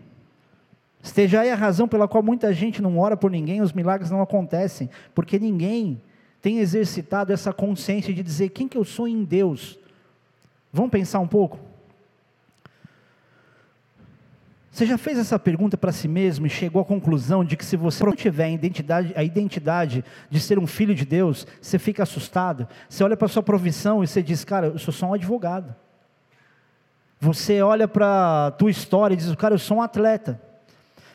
Esteja 1.05 1.43
aí 1.43 1.51
a 1.51 1.55
razão 1.55 1.87
pela 1.87 2.09
qual 2.09 2.22
muita 2.22 2.51
gente 2.55 2.80
não 2.80 2.99
ora 2.99 3.14
por 3.14 3.30
ninguém, 3.30 3.61
os 3.61 3.74
milagres 3.74 4.11
não 4.11 4.22
acontecem, 4.22 4.89
porque 5.14 5.39
ninguém 5.39 6.01
tem 6.41 6.61
exercitado 6.61 7.30
essa 7.30 7.53
consciência 7.53 8.12
de 8.12 8.22
dizer 8.22 8.49
quem 8.49 8.66
que 8.66 8.78
eu 8.78 8.85
sou 8.85 9.07
em 9.07 9.22
Deus. 9.22 9.78
Vamos 10.72 10.91
pensar 10.91 11.20
um 11.20 11.28
pouco? 11.28 11.59
Você 14.70 14.87
já 14.87 14.97
fez 14.97 15.18
essa 15.18 15.39
pergunta 15.39 15.76
para 15.76 15.93
si 15.93 16.09
mesmo 16.09 16.47
e 16.47 16.51
chegou 16.51 16.80
à 16.80 16.85
conclusão 16.87 17.45
de 17.45 17.55
que 17.55 17.66
se 17.66 17.76
você 17.76 18.03
não 18.03 18.14
tiver 18.14 18.45
a 18.45 18.51
identidade, 18.51 19.12
a 19.14 19.22
identidade 19.22 20.03
de 20.30 20.41
ser 20.41 20.59
um 20.59 20.66
filho 20.66 20.95
de 20.95 21.05
Deus, 21.05 21.47
você 21.61 21.78
fica 21.78 22.03
assustado? 22.03 22.66
Você 22.89 23.05
olha 23.05 23.16
para 23.16 23.26
a 23.26 23.28
sua 23.28 23.43
profissão 23.43 24.03
e 24.03 24.07
você 24.07 24.22
diz, 24.22 24.43
cara, 24.43 24.68
eu 24.68 24.78
sou 24.78 24.93
só 24.93 25.09
um 25.09 25.14
advogado. 25.14 25.76
Você 27.25 27.62
olha 27.62 27.89
para 27.89 28.49
a 28.49 28.51
tua 28.51 28.70
história 28.70 29.14
e 29.14 29.16
diz, 29.16 29.35
cara, 29.35 29.55
eu 29.55 29.59
sou 29.59 29.79
um 29.79 29.83
atleta. 29.83 30.39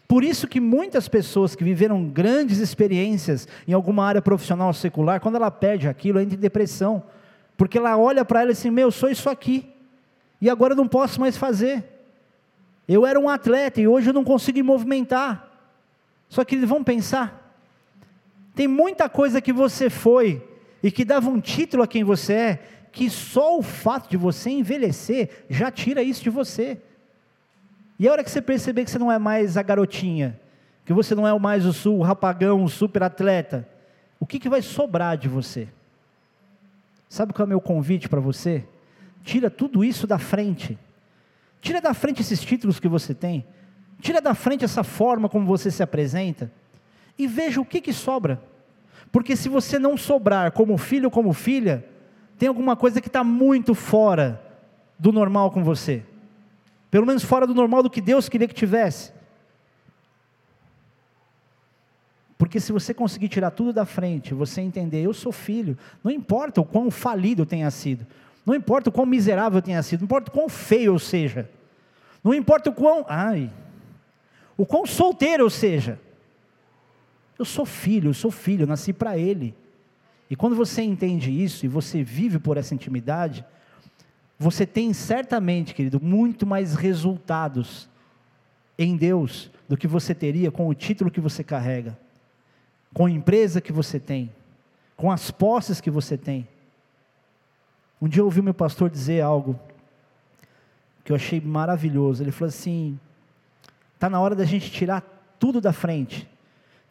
Por 0.07 0.24
isso 0.24 0.47
que 0.47 0.60
muitas 0.60 1.07
pessoas 1.07 1.53
que 1.53 1.64
viveram 1.64 2.03
grandes 2.10 2.57
experiências 2.57 3.47
em 3.68 3.74
alguma 3.74 4.03
área 4.03 4.20
profissional 4.20 4.74
secular, 4.74 5.22
quando 5.22 5.36
ela 5.36 5.51
perde 5.51 5.88
aquilo, 5.88 6.20
entra 6.20 6.36
em 6.36 6.39
depressão. 6.39 7.03
Porque 7.55 7.78
ela 7.78 7.95
olha 7.95 8.26
para 8.26 8.41
ela 8.41 8.51
assim, 8.51 8.72
meu, 8.72 8.88
eu 8.88 8.91
sou 8.91 9.07
isso 9.07 9.30
aqui. 9.30 9.70
E 10.41 10.49
agora 10.49 10.74
eu 10.74 10.78
não 10.78 10.88
posso 10.88 11.22
mais 11.22 11.38
fazer. 11.38 11.84
Eu 12.88 13.05
era 13.05 13.20
um 13.20 13.30
atleta 13.30 13.80
e 13.80 13.88
hoje 13.88 14.10
eu 14.10 14.14
não 14.14 14.24
consigo 14.24 14.57
me 14.57 14.64
movimentar. 14.64 15.47
Só 16.28 16.43
que 16.43 16.57
vão 16.66 16.84
pensar. 16.84 17.53
Tem 18.55 18.68
muita 18.68 19.07
coisa 19.07 19.39
que 19.39 19.53
você 19.53 19.91
foi 19.91 20.43
e 20.82 20.89
que 20.89 21.05
dava 21.05 21.30
um 21.30 21.39
título 21.39 21.84
a 21.84 21.88
quem 21.88 22.03
você 22.03 22.34
é, 22.34 22.60
que 22.92 23.10
só 23.10 23.58
o 23.58 23.62
fato 23.62 24.10
de 24.10 24.18
você 24.18 24.50
envelhecer 24.50 25.46
já 25.50 25.72
tira 25.72 26.02
isso 26.02 26.24
de 26.24 26.30
você. 26.30 26.80
E 27.98 28.08
a 28.08 28.12
hora 28.12 28.24
que 28.24 28.32
você 28.32 28.42
perceber 28.42 28.86
que 28.86 28.92
você 28.92 29.00
não 29.00 29.12
é 29.12 29.20
mais 29.20 29.58
a 29.58 29.62
garotinha, 29.62 30.40
que 30.86 30.94
você 30.94 31.14
não 31.14 31.28
é 31.28 31.38
mais 31.38 31.86
o, 31.86 31.92
o 31.92 32.02
rapagão, 32.02 32.64
o 32.64 32.70
super 32.70 33.04
atleta, 33.04 33.68
o 34.20 34.26
que, 34.26 34.40
que 34.40 34.50
vai 34.50 34.62
sobrar 34.62 35.18
de 35.18 35.28
você? 35.28 35.68
Sabe 37.08 37.34
qual 37.34 37.44
é 37.44 37.48
o 37.48 37.50
meu 37.50 37.62
convite 37.62 38.08
para 38.08 38.20
você? 38.20 38.64
Tira 39.24 39.50
tudo 39.50 39.84
isso 39.84 40.06
da 40.06 40.18
frente. 40.18 40.78
Tira 41.62 41.82
da 41.82 41.94
frente 41.94 42.22
esses 42.22 42.42
títulos 42.42 42.80
que 42.80 42.88
você 42.88 43.14
tem. 43.14 43.46
Tira 44.00 44.22
da 44.22 44.34
frente 44.34 44.64
essa 44.64 44.84
forma 44.84 45.28
como 45.28 45.46
você 45.46 45.70
se 45.70 45.84
apresenta. 45.84 46.52
E 47.18 47.28
veja 47.28 47.60
o 47.60 47.66
que, 47.66 47.82
que 47.82 47.92
sobra. 47.92 48.42
Porque 49.12 49.36
se 49.36 49.50
você 49.50 49.78
não 49.78 49.98
sobrar 49.98 50.52
como 50.52 50.78
filho 50.78 51.06
ou 51.06 51.12
como 51.12 51.34
filha, 51.34 51.84
tem 52.40 52.50
alguma 52.50 52.76
coisa 52.76 53.00
que 53.00 53.08
está 53.08 53.24
muito 53.24 53.76
fora 53.76 54.42
do 54.98 55.12
normal 55.12 55.52
com 55.52 55.64
você 55.64 56.04
pelo 56.92 57.06
menos 57.06 57.24
fora 57.24 57.46
do 57.46 57.54
normal 57.54 57.84
do 57.84 57.90
que 57.90 58.02
Deus 58.02 58.28
queria 58.28 58.48
que 58.48 58.54
tivesse. 58.54 59.12
Porque 62.38 62.60
se 62.60 62.72
você 62.72 62.94
conseguir 62.94 63.28
tirar 63.28 63.52
tudo 63.52 63.74
da 63.74 63.86
frente, 63.86 64.34
você 64.34 64.62
entender, 64.62 65.04
eu 65.04 65.14
sou 65.14 65.32
filho, 65.32 65.78
não 66.04 66.12
importa 66.12 66.62
o 66.62 66.66
quão 66.66 66.90
falido 66.90 67.42
eu 67.42 67.46
tenha 67.46 67.70
sido, 67.70 68.08
não 68.46 68.56
importa 68.56 68.90
o 68.90 68.94
quão 68.94 69.06
miserável 69.06 69.58
eu 69.58 69.62
tenha 69.62 69.84
sido, 69.84 70.02
não 70.02 70.06
importa 70.06 70.30
o 70.30 70.34
quão 70.34 70.48
feio 70.48 70.94
eu 70.94 71.00
seja, 71.00 71.50
não 72.24 72.34
importa 72.34 72.70
o 72.70 72.74
quão, 72.74 73.06
ai, 73.08 73.52
o 74.58 74.66
quão 74.66 74.86
solteiro 74.86 75.44
eu 75.44 75.50
seja, 75.50 76.00
eu 77.38 77.46
sou 77.46 77.66
filho, 77.66 78.10
eu 78.10 78.14
sou 78.14 78.32
filho, 78.32 78.64
eu 78.64 78.68
nasci 78.68 78.92
para 78.92 79.18
Ele. 79.18 79.56
E 80.30 80.36
quando 80.36 80.56
você 80.56 80.82
entende 80.82 81.32
isso 81.32 81.66
e 81.66 81.70
você 81.70 82.04
vive 82.04 82.40
por 82.40 82.58
essa 82.58 82.74
intimidade, 82.74 83.44
você 84.38 84.66
tem 84.66 84.94
certamente, 84.94 85.74
querido, 85.74 86.00
muito 86.00 86.46
mais 86.46 86.76
resultados 86.76 87.90
em 88.78 88.96
Deus 88.96 89.52
do 89.68 89.76
que 89.76 89.88
você 89.88 90.14
teria 90.14 90.52
com 90.52 90.68
o 90.68 90.74
título 90.74 91.12
que 91.12 91.20
você 91.20 91.44
carrega, 91.44 91.98
com 92.94 93.06
a 93.06 93.12
empresa 93.12 93.60
que 93.60 93.72
você 93.72 94.00
tem, 94.00 94.32
com 94.96 95.12
as 95.12 95.32
posses 95.32 95.82
que 95.82 95.90
você 95.90 96.18
tem. 96.18 96.48
Um 98.02 98.08
dia 98.08 98.22
eu 98.22 98.26
ouvi 98.26 98.42
meu 98.42 98.54
pastor 98.54 98.90
dizer 98.90 99.22
algo 99.22 99.60
que 101.04 101.12
eu 101.12 101.16
achei 101.16 101.42
maravilhoso. 101.42 102.24
Ele 102.24 102.32
falou 102.32 102.50
assim: 102.50 102.98
está 103.96 104.10
na 104.10 104.22
hora 104.22 104.36
da 104.36 104.46
gente 104.46 104.72
tirar 104.72 105.02
tudo 105.38 105.60
da 105.60 105.74
frente 105.74 106.30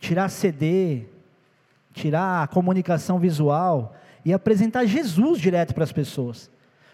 tirar 0.01 0.29
CD, 0.29 1.05
tirar 1.99 2.43
a 2.43 2.47
comunicação 2.47 3.19
visual 3.19 3.95
e 4.25 4.33
apresentar 4.33 4.85
Jesus 4.85 5.41
direto 5.41 5.75
para 5.75 5.85
as 5.85 5.93
pessoas. 5.93 6.51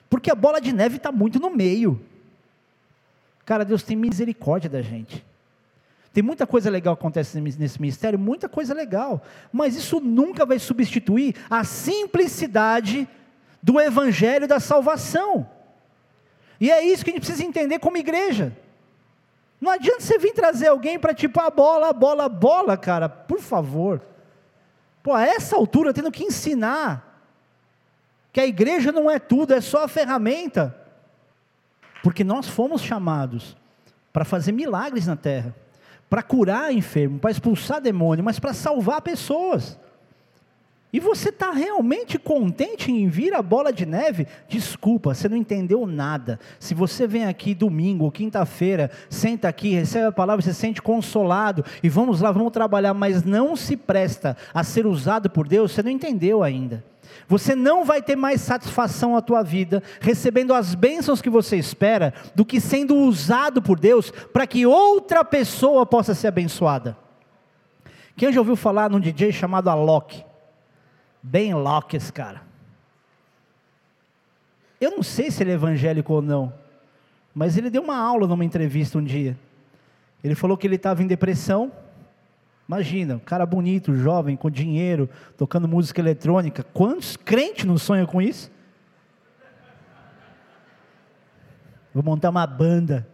Porque 0.09 0.31
a 0.31 0.35
bola 0.35 0.61
de 0.61 0.73
neve 0.73 0.97
está 0.97 1.13
muito 1.13 1.39
no 1.39 1.51
meio. 1.51 2.01
Cara, 3.45 3.65
Deus 3.65 3.83
tem 3.83 3.97
misericórdia 3.97 4.71
da 4.71 4.81
gente. 4.81 5.25
Tem 6.13 6.23
muita 6.23 6.47
coisa 6.47 6.71
legal 6.71 6.97
que 6.97 7.01
acontece 7.01 7.41
nesse 7.41 7.81
ministério, 7.81 8.19
muita 8.19 8.49
coisa 8.49 8.73
legal, 8.73 9.21
mas 9.53 9.75
isso 9.75 10.01
nunca 10.01 10.47
vai 10.47 10.61
substituir 10.61 11.35
a 11.51 11.65
simplicidade 11.65 13.09
do 13.61 13.81
evangelho 13.81 14.47
da 14.47 14.61
salvação. 14.61 15.49
E 16.61 16.71
é 16.71 16.85
isso 16.85 17.05
que 17.05 17.11
a 17.11 17.15
gente 17.15 17.23
precisa 17.23 17.45
entender 17.45 17.81
como 17.81 17.97
igreja. 17.97 18.57
Não 19.61 19.73
adianta 19.73 20.01
você 20.01 20.19
vir 20.19 20.33
trazer 20.33 20.69
alguém 20.69 20.99
para 20.99 21.13
tipo, 21.13 21.41
a 21.41 21.51
bola, 21.51 21.89
a 21.89 21.93
bola, 21.93 22.27
a 22.27 22.29
bola, 22.29 22.77
cara, 22.77 23.09
por 23.09 23.41
favor. 23.41 24.01
Pô, 25.05 25.13
a 25.13 25.23
essa 25.23 25.55
altura 25.55 25.93
tendo 25.93 26.11
que 26.11 26.25
ensinar 26.25 27.21
que 28.33 28.41
a 28.41 28.47
igreja 28.47 28.91
não 28.91 29.11
é 29.11 29.19
tudo, 29.19 29.53
é 29.53 29.61
só 29.61 29.85
a 29.85 29.89
ferramenta. 29.89 30.75
Porque 32.03 32.25
nós 32.25 32.49
fomos 32.49 32.81
chamados 32.81 33.55
para 34.11 34.25
fazer 34.25 34.51
milagres 34.53 35.07
na 35.07 35.15
terra, 35.15 35.55
para 36.09 36.23
curar 36.23 36.73
enfermo, 36.73 37.19
para 37.19 37.31
expulsar 37.31 37.83
demônio, 37.83 38.25
mas 38.25 38.39
para 38.39 38.55
salvar 38.55 39.03
pessoas. 39.03 39.79
E 40.95 41.01
você 41.01 41.31
está 41.31 41.51
realmente 41.51 42.21
contente 42.21 42.93
em 42.93 43.09
vir 43.09 43.35
a 43.35 43.43
bola 43.43 43.73
de 43.73 43.85
neve? 43.85 44.29
Desculpa, 44.47 45.13
você 45.13 45.29
não 45.29 45.37
entendeu 45.37 45.85
nada. 45.89 46.39
Se 46.61 46.73
você 46.73 47.05
vem 47.05 47.25
aqui 47.25 47.53
domingo 47.53 48.13
quinta-feira, 48.13 48.89
senta 49.11 49.49
aqui, 49.49 49.75
recebe 49.75 50.07
a 50.07 50.13
palavra, 50.13 50.41
você 50.41 50.53
se 50.53 50.61
sente 50.61 50.81
consolado 50.81 51.65
e 51.83 51.89
vamos 51.89 52.21
lá, 52.21 52.31
vamos 52.31 52.53
trabalhar, 52.53 52.95
mas 52.95 53.25
não 53.25 53.57
se 53.57 53.77
presta 53.77 54.37
a 54.55 54.63
ser 54.63 54.87
usado 54.87 55.29
por 55.29 55.49
Deus, 55.49 55.73
você 55.73 55.83
não 55.83 55.91
entendeu 55.91 56.45
ainda. 56.45 56.85
Você 57.27 57.57
não 57.57 57.85
vai 57.85 58.01
ter 58.01 58.15
mais 58.15 58.41
satisfação 58.41 59.15
na 59.15 59.21
tua 59.21 59.43
vida 59.43 59.83
recebendo 60.01 60.55
as 60.55 60.77
bênçãos 60.77 61.21
que 61.21 61.29
você 61.29 61.57
espera 61.57 62.15
do 62.37 62.45
que 62.45 62.61
sendo 62.61 62.95
usado 62.95 63.61
por 63.61 63.81
Deus 63.81 64.13
para 64.33 64.47
que 64.47 64.65
outra 64.65 65.25
pessoa 65.25 65.85
possa 65.85 66.15
ser 66.15 66.29
abençoada. 66.29 66.97
Quem 68.17 68.33
já 68.33 68.39
ouviu 68.39 68.55
falar 68.55 68.89
num 68.89 69.01
DJ 69.01 69.33
chamado 69.33 69.69
Alok? 69.69 70.34
Bem 71.27 71.55
louco 71.55 71.97
esse 71.97 72.12
cara. 72.12 72.43
Eu 74.79 74.91
não 74.91 75.03
sei 75.03 75.31
se 75.31 75.43
ele 75.43 75.53
é 75.53 75.55
evangélico 75.55 76.12
ou 76.12 76.20
não, 76.20 76.53
mas 77.35 77.57
ele 77.57 77.70
deu 77.70 77.83
uma 77.83 77.97
aula 77.97 78.27
numa 78.27 78.45
entrevista 78.45 78.99
um 78.99 79.03
dia. 79.03 79.35
Ele 80.22 80.35
falou 80.35 80.55
que 80.59 80.66
ele 80.66 80.77
estava 80.77 81.03
em 81.03 81.07
depressão. 81.07 81.72
Imagina, 82.68 83.16
um 83.16 83.20
cara 83.20 83.47
bonito, 83.47 83.95
jovem, 83.95 84.37
com 84.37 84.51
dinheiro, 84.51 85.09
tocando 85.35 85.66
música 85.66 85.99
eletrônica. 85.99 86.62
Quantos 86.62 87.16
crentes 87.16 87.64
não 87.64 87.79
sonham 87.79 88.05
com 88.05 88.20
isso? 88.20 88.51
Vou 91.95 92.03
montar 92.03 92.29
uma 92.29 92.47
banda. 92.47 93.09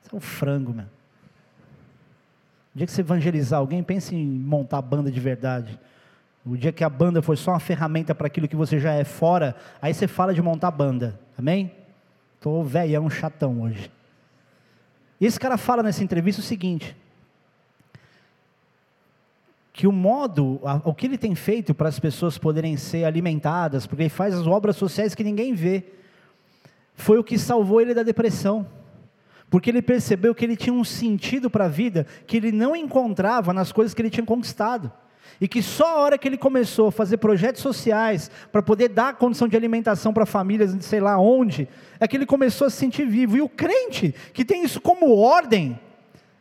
Isso 0.00 0.14
é 0.14 0.16
um 0.16 0.20
frango, 0.20 0.72
meu. 0.72 0.86
O 2.74 2.78
dia 2.78 2.86
que 2.86 2.92
você 2.92 3.00
evangelizar 3.00 3.58
alguém, 3.58 3.82
pense 3.82 4.14
em 4.14 4.24
montar 4.24 4.80
banda 4.80 5.10
de 5.10 5.18
verdade. 5.18 5.80
O 6.44 6.56
dia 6.56 6.72
que 6.72 6.82
a 6.82 6.88
banda 6.88 7.22
foi 7.22 7.36
só 7.36 7.52
uma 7.52 7.60
ferramenta 7.60 8.14
para 8.14 8.26
aquilo 8.26 8.48
que 8.48 8.56
você 8.56 8.78
já 8.80 8.92
é 8.92 9.04
fora, 9.04 9.54
aí 9.80 9.94
você 9.94 10.08
fala 10.08 10.34
de 10.34 10.42
montar 10.42 10.70
banda. 10.72 11.18
Amém? 11.38 11.70
Estou 12.34 12.64
velhão, 12.64 13.08
chatão 13.08 13.62
hoje. 13.62 13.90
E 15.20 15.26
esse 15.26 15.38
cara 15.38 15.56
fala 15.56 15.84
nessa 15.84 16.02
entrevista 16.02 16.40
o 16.40 16.44
seguinte: 16.44 16.96
que 19.72 19.86
o 19.86 19.92
modo, 19.92 20.60
o 20.84 20.92
que 20.92 21.06
ele 21.06 21.16
tem 21.16 21.34
feito 21.36 21.72
para 21.72 21.88
as 21.88 22.00
pessoas 22.00 22.36
poderem 22.36 22.76
ser 22.76 23.04
alimentadas, 23.04 23.86
porque 23.86 24.02
ele 24.02 24.10
faz 24.10 24.34
as 24.34 24.46
obras 24.46 24.74
sociais 24.74 25.14
que 25.14 25.22
ninguém 25.22 25.54
vê, 25.54 25.84
foi 26.94 27.18
o 27.18 27.24
que 27.24 27.38
salvou 27.38 27.80
ele 27.80 27.94
da 27.94 28.02
depressão. 28.02 28.66
Porque 29.48 29.70
ele 29.70 29.82
percebeu 29.82 30.34
que 30.34 30.44
ele 30.44 30.56
tinha 30.56 30.72
um 30.72 30.82
sentido 30.82 31.50
para 31.50 31.66
a 31.66 31.68
vida 31.68 32.06
que 32.26 32.38
ele 32.38 32.50
não 32.50 32.74
encontrava 32.74 33.52
nas 33.52 33.70
coisas 33.70 33.92
que 33.94 34.00
ele 34.00 34.10
tinha 34.10 34.24
conquistado. 34.24 34.90
E 35.40 35.48
que 35.48 35.62
só 35.62 35.86
a 35.86 36.00
hora 36.00 36.18
que 36.18 36.28
ele 36.28 36.36
começou 36.36 36.88
a 36.88 36.92
fazer 36.92 37.16
projetos 37.16 37.62
sociais 37.62 38.30
para 38.50 38.62
poder 38.62 38.88
dar 38.88 39.16
condição 39.16 39.48
de 39.48 39.56
alimentação 39.56 40.12
para 40.12 40.26
famílias, 40.26 40.74
sei 40.84 41.00
lá 41.00 41.18
onde, 41.18 41.68
é 41.98 42.06
que 42.06 42.16
ele 42.16 42.26
começou 42.26 42.66
a 42.66 42.70
se 42.70 42.76
sentir 42.76 43.06
vivo. 43.06 43.36
E 43.36 43.42
o 43.42 43.48
crente 43.48 44.14
que 44.32 44.44
tem 44.44 44.64
isso 44.64 44.80
como 44.80 45.16
ordem, 45.16 45.78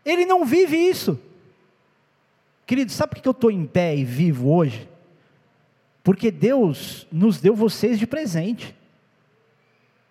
ele 0.06 0.26
não 0.26 0.46
vive 0.46 0.78
isso. 0.78 1.20
Querido, 2.66 2.92
sabe 2.92 3.16
por 3.16 3.22
que 3.22 3.28
eu 3.28 3.32
estou 3.32 3.52
em 3.52 3.66
pé 3.66 3.96
e 3.96 4.04
vivo 4.04 4.54
hoje? 4.54 4.88
Porque 6.04 6.32
Deus 6.32 7.08
nos 7.12 7.40
deu 7.40 7.56
vocês 7.56 8.00
de 8.00 8.08
presente. 8.08 8.76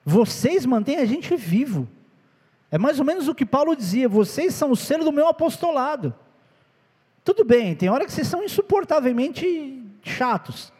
Vocês 0.04 0.64
mantêm 0.66 0.98
a 0.98 1.04
gente 1.04 1.34
vivo. 1.36 1.88
É 2.70 2.78
mais 2.78 2.98
ou 2.98 3.04
menos 3.04 3.28
o 3.28 3.34
que 3.34 3.44
Paulo 3.44 3.74
dizia: 3.74 4.08
vocês 4.08 4.54
são 4.54 4.70
o 4.70 4.76
selo 4.76 5.04
do 5.04 5.12
meu 5.12 5.26
apostolado. 5.26 6.14
Tudo 7.24 7.44
bem, 7.44 7.74
tem 7.74 7.88
hora 7.88 8.04
que 8.04 8.12
vocês 8.12 8.26
são 8.26 8.42
insuportavelmente 8.42 9.82
chatos. 10.02 10.72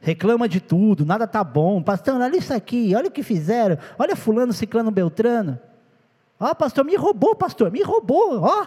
Reclama 0.00 0.48
de 0.48 0.60
tudo, 0.60 1.04
nada 1.04 1.26
tá 1.26 1.42
bom. 1.42 1.82
Pastor, 1.82 2.20
olha 2.20 2.36
isso 2.36 2.52
aqui, 2.52 2.94
olha 2.94 3.08
o 3.08 3.10
que 3.10 3.22
fizeram. 3.22 3.78
Olha 3.98 4.16
fulano, 4.16 4.52
ciclano, 4.52 4.90
beltrano. 4.90 5.58
Ó, 6.38 6.50
oh, 6.50 6.54
pastor, 6.54 6.84
me 6.84 6.94
roubou, 6.94 7.34
pastor, 7.34 7.70
me 7.70 7.82
roubou. 7.82 8.40
Ó, 8.42 8.62
oh, 8.62 8.66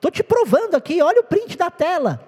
tô 0.00 0.10
te 0.10 0.22
provando 0.22 0.74
aqui, 0.74 1.02
olha 1.02 1.20
o 1.20 1.24
print 1.24 1.56
da 1.56 1.70
tela. 1.70 2.20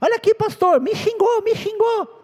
Olha 0.00 0.16
aqui, 0.16 0.34
pastor, 0.34 0.80
me 0.80 0.94
xingou, 0.94 1.42
me 1.42 1.54
xingou. 1.54 2.20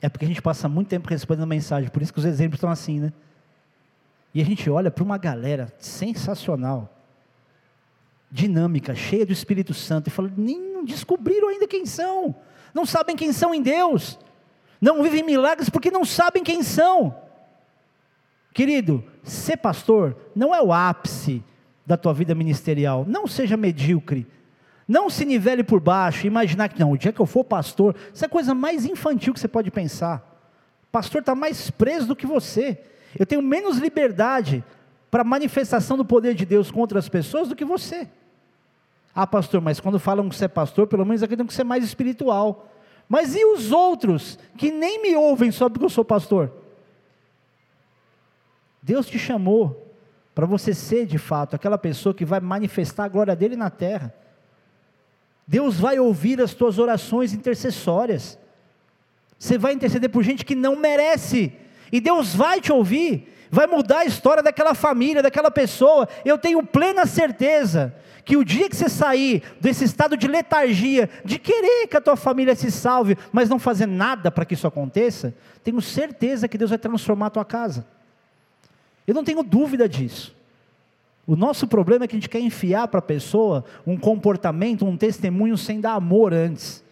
É 0.00 0.08
porque 0.08 0.24
a 0.24 0.28
gente 0.28 0.42
passa 0.42 0.68
muito 0.68 0.88
tempo 0.88 1.08
respondendo 1.08 1.46
mensagem, 1.46 1.90
por 1.90 2.02
isso 2.02 2.12
que 2.12 2.20
os 2.20 2.24
exemplos 2.24 2.58
estão 2.58 2.70
assim, 2.70 3.00
né? 3.00 3.12
E 4.32 4.40
a 4.40 4.44
gente 4.44 4.68
olha 4.70 4.90
para 4.90 5.02
uma 5.02 5.18
galera 5.18 5.72
sensacional 5.78 6.97
dinâmica, 8.30 8.94
cheia 8.94 9.24
do 9.24 9.32
Espírito 9.32 9.72
Santo, 9.74 10.08
e 10.08 10.10
falou: 10.10 10.30
nem 10.36 10.84
descobriram 10.84 11.48
ainda 11.48 11.66
quem 11.66 11.86
são, 11.86 12.34
não 12.74 12.84
sabem 12.84 13.16
quem 13.16 13.32
são 13.32 13.54
em 13.54 13.62
Deus, 13.62 14.18
não 14.80 15.02
vivem 15.02 15.22
milagres 15.22 15.68
porque 15.68 15.90
não 15.90 16.04
sabem 16.04 16.42
quem 16.42 16.62
são. 16.62 17.14
Querido, 18.52 19.04
ser 19.22 19.56
pastor 19.56 20.16
não 20.34 20.54
é 20.54 20.60
o 20.60 20.72
ápice 20.72 21.42
da 21.86 21.96
tua 21.96 22.12
vida 22.12 22.34
ministerial, 22.34 23.04
não 23.06 23.26
seja 23.26 23.56
medíocre, 23.56 24.26
não 24.86 25.08
se 25.08 25.24
nivele 25.24 25.62
por 25.62 25.80
baixo, 25.80 26.26
imaginar 26.26 26.68
que 26.68 26.80
não, 26.80 26.92
o 26.92 26.98
dia 26.98 27.12
que 27.12 27.20
eu 27.20 27.26
for 27.26 27.44
pastor, 27.44 27.94
isso 28.12 28.24
é 28.24 28.26
a 28.26 28.30
coisa 28.30 28.54
mais 28.54 28.84
infantil 28.84 29.32
que 29.32 29.40
você 29.40 29.48
pode 29.48 29.70
pensar. 29.70 30.24
Pastor 30.90 31.20
está 31.20 31.34
mais 31.34 31.70
preso 31.70 32.08
do 32.08 32.16
que 32.16 32.26
você. 32.26 32.78
Eu 33.18 33.26
tenho 33.26 33.42
menos 33.42 33.78
liberdade 33.78 34.64
para 35.10 35.24
manifestação 35.24 35.96
do 35.96 36.04
poder 36.04 36.34
de 36.34 36.44
Deus 36.44 36.70
contra 36.70 36.98
as 36.98 37.08
pessoas 37.08 37.48
do 37.48 37.56
que 37.56 37.64
você. 37.64 38.08
Ah, 39.14 39.26
pastor, 39.26 39.60
mas 39.60 39.80
quando 39.80 39.98
falam 39.98 40.28
que 40.28 40.36
você 40.36 40.44
é 40.44 40.48
pastor, 40.48 40.86
pelo 40.86 41.04
menos 41.04 41.20
tem 41.20 41.46
que 41.46 41.54
ser 41.54 41.64
mais 41.64 41.82
espiritual. 41.82 42.68
Mas 43.08 43.34
e 43.34 43.44
os 43.44 43.72
outros 43.72 44.38
que 44.56 44.70
nem 44.70 45.02
me 45.02 45.16
ouvem 45.16 45.50
só 45.50 45.68
porque 45.68 45.84
eu 45.84 45.90
sou 45.90 46.04
pastor? 46.04 46.52
Deus 48.82 49.06
te 49.06 49.18
chamou 49.18 49.86
para 50.34 50.46
você 50.46 50.72
ser 50.72 51.04
de 51.04 51.18
fato 51.18 51.56
aquela 51.56 51.76
pessoa 51.76 52.14
que 52.14 52.24
vai 52.24 52.38
manifestar 52.38 53.04
a 53.04 53.08
glória 53.08 53.34
dele 53.34 53.56
na 53.56 53.70
terra. 53.70 54.14
Deus 55.46 55.80
vai 55.80 55.98
ouvir 55.98 56.40
as 56.40 56.54
tuas 56.54 56.78
orações 56.78 57.32
intercessórias. 57.32 58.38
Você 59.38 59.56
vai 59.56 59.72
interceder 59.72 60.10
por 60.10 60.22
gente 60.22 60.44
que 60.44 60.54
não 60.54 60.76
merece, 60.76 61.52
e 61.90 62.00
Deus 62.00 62.34
vai 62.34 62.60
te 62.60 62.72
ouvir, 62.72 63.32
vai 63.50 63.66
mudar 63.66 64.00
a 64.00 64.04
história 64.04 64.42
daquela 64.42 64.74
família, 64.74 65.22
daquela 65.22 65.50
pessoa. 65.50 66.08
Eu 66.24 66.38
tenho 66.38 66.62
plena 66.64 67.06
certeza 67.06 67.94
que 68.24 68.36
o 68.36 68.44
dia 68.44 68.68
que 68.68 68.76
você 68.76 68.90
sair 68.90 69.42
desse 69.58 69.84
estado 69.84 70.16
de 70.16 70.28
letargia, 70.28 71.08
de 71.24 71.38
querer 71.38 71.86
que 71.86 71.96
a 71.96 72.00
tua 72.00 72.14
família 72.16 72.54
se 72.54 72.70
salve, 72.70 73.16
mas 73.32 73.48
não 73.48 73.58
fazer 73.58 73.86
nada 73.86 74.30
para 74.30 74.44
que 74.44 74.52
isso 74.52 74.66
aconteça, 74.66 75.34
tenho 75.64 75.80
certeza 75.80 76.46
que 76.46 76.58
Deus 76.58 76.68
vai 76.68 76.78
transformar 76.78 77.26
a 77.26 77.30
tua 77.30 77.44
casa. 77.44 77.86
Eu 79.06 79.14
não 79.14 79.24
tenho 79.24 79.42
dúvida 79.42 79.88
disso. 79.88 80.36
O 81.26 81.36
nosso 81.36 81.66
problema 81.66 82.04
é 82.04 82.08
que 82.08 82.16
a 82.16 82.18
gente 82.18 82.28
quer 82.28 82.40
enfiar 82.40 82.88
para 82.88 82.98
a 82.98 83.02
pessoa 83.02 83.64
um 83.86 83.96
comportamento, 83.96 84.84
um 84.84 84.96
testemunho 84.96 85.56
sem 85.56 85.80
dar 85.80 85.92
amor 85.92 86.34
antes. 86.34 86.84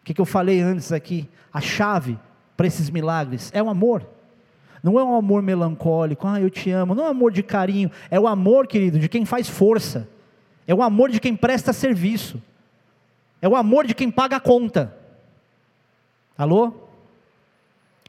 O 0.00 0.04
que, 0.04 0.14
que 0.14 0.20
eu 0.20 0.24
falei 0.24 0.60
antes 0.60 0.92
aqui? 0.92 1.28
A 1.52 1.60
chave 1.60 2.16
para 2.56 2.66
esses 2.68 2.88
milagres 2.88 3.50
é 3.52 3.60
o 3.60 3.68
amor. 3.68 4.06
Não 4.82 4.98
é 4.98 5.04
um 5.04 5.14
amor 5.14 5.42
melancólico, 5.42 6.26
ah, 6.26 6.40
eu 6.40 6.50
te 6.50 6.70
amo. 6.70 6.94
Não 6.94 7.04
é 7.04 7.06
um 7.08 7.10
amor 7.10 7.32
de 7.32 7.42
carinho. 7.42 7.90
É 8.10 8.18
o 8.18 8.26
amor, 8.26 8.66
querido, 8.66 8.98
de 8.98 9.08
quem 9.08 9.24
faz 9.24 9.48
força. 9.48 10.08
É 10.66 10.74
o 10.74 10.82
amor 10.82 11.10
de 11.10 11.20
quem 11.20 11.34
presta 11.34 11.72
serviço. 11.72 12.42
É 13.40 13.48
o 13.48 13.56
amor 13.56 13.86
de 13.86 13.94
quem 13.94 14.10
paga 14.10 14.36
a 14.36 14.40
conta. 14.40 14.96
Alô? 16.36 16.72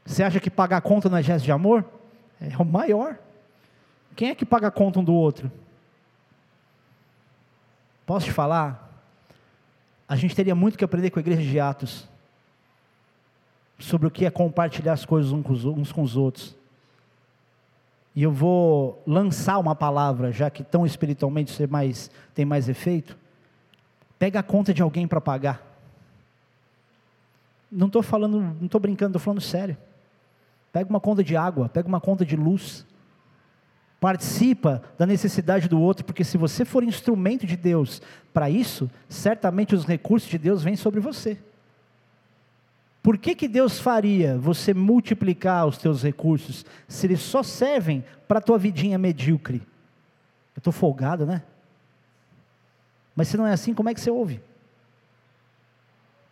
Você 0.04 0.22
acha 0.22 0.40
que 0.40 0.50
pagar 0.50 0.78
a 0.78 0.80
conta 0.80 1.08
não 1.08 1.18
é 1.18 1.22
gesto 1.22 1.44
de 1.44 1.52
amor? 1.52 1.84
É 2.40 2.56
o 2.56 2.64
maior. 2.64 3.18
Quem 4.16 4.30
é 4.30 4.34
que 4.34 4.44
paga 4.44 4.68
a 4.68 4.70
conta 4.70 4.98
um 4.98 5.04
do 5.04 5.14
outro? 5.14 5.50
Posso 8.06 8.26
te 8.26 8.32
falar? 8.32 8.88
A 10.08 10.16
gente 10.16 10.34
teria 10.34 10.54
muito 10.54 10.76
que 10.76 10.84
aprender 10.84 11.10
com 11.10 11.18
a 11.18 11.22
igreja 11.22 11.42
de 11.42 11.60
Atos 11.60 12.08
sobre 13.78 14.06
o 14.06 14.10
que 14.10 14.26
é 14.26 14.30
compartilhar 14.30 14.92
as 14.92 15.04
coisas 15.04 15.32
uns 15.32 15.92
com 15.92 16.02
os 16.02 16.16
outros. 16.16 16.56
E 18.14 18.22
eu 18.22 18.32
vou 18.32 19.02
lançar 19.06 19.58
uma 19.58 19.74
palavra, 19.74 20.32
já 20.32 20.50
que 20.50 20.64
tão 20.64 20.84
espiritualmente 20.84 21.52
você 21.52 21.66
mais, 21.66 22.10
tem 22.34 22.44
mais 22.44 22.68
efeito. 22.68 23.16
Pega 24.18 24.40
a 24.40 24.42
conta 24.42 24.74
de 24.74 24.82
alguém 24.82 25.06
para 25.06 25.20
pagar. 25.20 25.66
Não 27.70 27.86
estou 27.86 28.02
falando, 28.02 28.40
não 28.40 28.66
estou 28.66 28.80
brincando, 28.80 29.16
estou 29.16 29.20
falando 29.20 29.40
sério. 29.40 29.76
Pega 30.72 30.90
uma 30.90 31.00
conta 31.00 31.22
de 31.22 31.36
água, 31.36 31.68
pega 31.68 31.88
uma 31.88 32.00
conta 32.00 32.24
de 32.24 32.36
luz. 32.36 32.84
Participa 34.00 34.82
da 34.98 35.06
necessidade 35.06 35.68
do 35.68 35.80
outro, 35.80 36.04
porque 36.04 36.24
se 36.24 36.38
você 36.38 36.64
for 36.64 36.82
instrumento 36.82 37.46
de 37.46 37.56
Deus 37.56 38.02
para 38.32 38.48
isso, 38.48 38.90
certamente 39.08 39.74
os 39.74 39.84
recursos 39.84 40.28
de 40.28 40.38
Deus 40.38 40.62
vêm 40.62 40.74
sobre 40.74 41.00
você. 41.00 41.38
Por 43.02 43.16
que, 43.16 43.34
que 43.34 43.48
Deus 43.48 43.78
faria 43.78 44.36
você 44.38 44.74
multiplicar 44.74 45.66
os 45.66 45.78
teus 45.78 46.02
recursos 46.02 46.66
se 46.86 47.06
eles 47.06 47.20
só 47.20 47.42
servem 47.42 48.04
para 48.28 48.38
a 48.38 48.42
tua 48.42 48.58
vidinha 48.58 48.98
medíocre? 48.98 49.62
Eu 50.54 50.60
estou 50.60 50.72
folgado, 50.72 51.24
né? 51.24 51.42
Mas 53.16 53.28
se 53.28 53.36
não 53.36 53.46
é 53.46 53.52
assim, 53.52 53.72
como 53.72 53.88
é 53.88 53.94
que 53.94 54.00
você 54.00 54.10
ouve? 54.10 54.42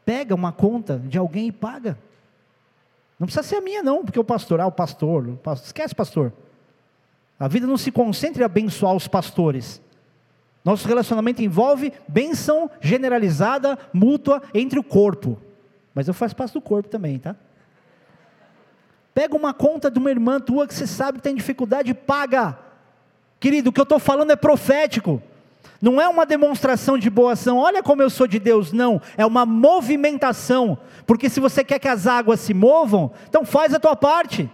Pega 0.04 0.34
uma 0.34 0.52
conta 0.52 0.98
de 0.98 1.16
alguém 1.16 1.48
e 1.48 1.52
paga. 1.52 1.98
Não 3.18 3.26
precisa 3.26 3.46
ser 3.46 3.56
a 3.56 3.60
minha, 3.60 3.82
não, 3.82 4.04
porque 4.04 4.20
o 4.20 4.24
pastor, 4.24 4.60
ah, 4.60 4.66
o 4.66 4.72
pastor, 4.72 5.28
o 5.28 5.36
pastor 5.36 5.66
esquece 5.66 5.94
pastor. 5.94 6.32
A 7.38 7.48
vida 7.48 7.66
não 7.66 7.76
se 7.76 7.90
concentra 7.90 8.42
em 8.42 8.44
abençoar 8.44 8.94
os 8.94 9.08
pastores. 9.08 9.80
Nosso 10.64 10.86
relacionamento 10.86 11.42
envolve 11.42 11.92
bênção 12.06 12.70
generalizada, 12.80 13.78
mútua 13.92 14.42
entre 14.52 14.78
o 14.78 14.84
corpo. 14.84 15.40
Mas 15.98 16.06
eu 16.06 16.14
faço 16.14 16.36
parte 16.36 16.52
do 16.52 16.60
corpo 16.60 16.88
também, 16.88 17.18
tá? 17.18 17.34
Pega 19.12 19.34
uma 19.34 19.52
conta 19.52 19.90
de 19.90 19.98
uma 19.98 20.12
irmã 20.12 20.38
tua 20.38 20.64
que 20.64 20.72
você 20.72 20.86
sabe 20.86 21.18
que 21.18 21.24
tem 21.24 21.34
dificuldade 21.34 21.92
paga. 21.92 22.56
Querido, 23.40 23.70
o 23.70 23.72
que 23.72 23.80
eu 23.80 23.82
estou 23.82 23.98
falando 23.98 24.30
é 24.30 24.36
profético. 24.36 25.20
Não 25.82 26.00
é 26.00 26.08
uma 26.08 26.24
demonstração 26.24 26.96
de 26.96 27.10
boa 27.10 27.32
ação, 27.32 27.58
olha 27.58 27.82
como 27.82 28.00
eu 28.00 28.08
sou 28.08 28.28
de 28.28 28.38
Deus, 28.38 28.72
não, 28.72 29.02
é 29.16 29.26
uma 29.26 29.44
movimentação, 29.44 30.78
porque 31.04 31.28
se 31.28 31.40
você 31.40 31.64
quer 31.64 31.80
que 31.80 31.88
as 31.88 32.06
águas 32.06 32.38
se 32.38 32.54
movam, 32.54 33.10
então 33.28 33.44
faz 33.44 33.74
a 33.74 33.80
tua 33.80 33.96
parte. 33.96 34.48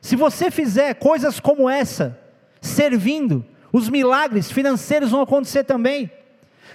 Se 0.00 0.16
você 0.16 0.50
fizer 0.50 0.94
coisas 0.94 1.38
como 1.38 1.70
essa, 1.70 2.18
servindo, 2.60 3.46
os 3.72 3.88
milagres 3.88 4.50
financeiros 4.50 5.12
vão 5.12 5.20
acontecer 5.20 5.62
também. 5.62 6.10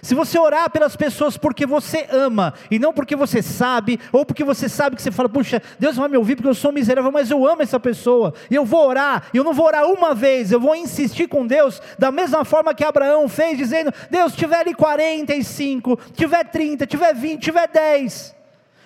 Se 0.02 0.16
você 0.16 0.40
orar 0.40 0.70
pelas 0.70 0.96
pessoas 0.96 1.38
porque 1.38 1.66
você 1.66 2.08
ama 2.12 2.54
e 2.72 2.80
não 2.80 2.94
porque 2.94 3.16
você 3.16 3.42
sabe, 3.42 4.00
ou 4.12 4.26
porque 4.26 4.44
você 4.44 4.70
sabe 4.70 4.96
que 4.96 5.02
você 5.02 5.12
fala, 5.12 5.28
puxa, 5.28 5.62
Deus 5.78 5.98
vai 5.98 6.08
me 6.08 6.18
ouvir 6.18 6.36
porque 6.36 6.48
eu 6.48 6.56
sou 6.56 6.72
miserável, 6.72 7.12
mas 7.12 7.30
eu 7.30 7.46
amo 7.46 7.62
essa 7.62 7.80
pessoa, 7.80 8.34
e 8.50 8.56
eu 8.56 8.66
vou 8.66 8.88
orar, 8.88 9.28
e 9.34 9.38
eu 9.38 9.44
não 9.44 9.54
vou 9.54 9.66
orar 9.66 9.86
uma 9.86 10.16
vez, 10.16 10.52
eu 10.52 10.60
vou 10.60 10.76
insistir 10.76 11.28
com 11.28 11.46
Deus, 11.46 11.82
da 11.98 12.12
mesma 12.12 12.46
forma 12.46 12.74
que 12.74 12.84
Abraão 12.84 13.28
fez, 13.28 13.58
dizendo: 13.58 13.94
Deus, 14.10 14.36
tiver 14.36 14.60
ali 14.60 14.74
45, 14.74 16.00
tiver 16.14 16.46
30, 16.46 16.88
tiver 16.88 17.14
20, 17.14 17.42
tiver 17.42 17.68
10, 17.68 18.36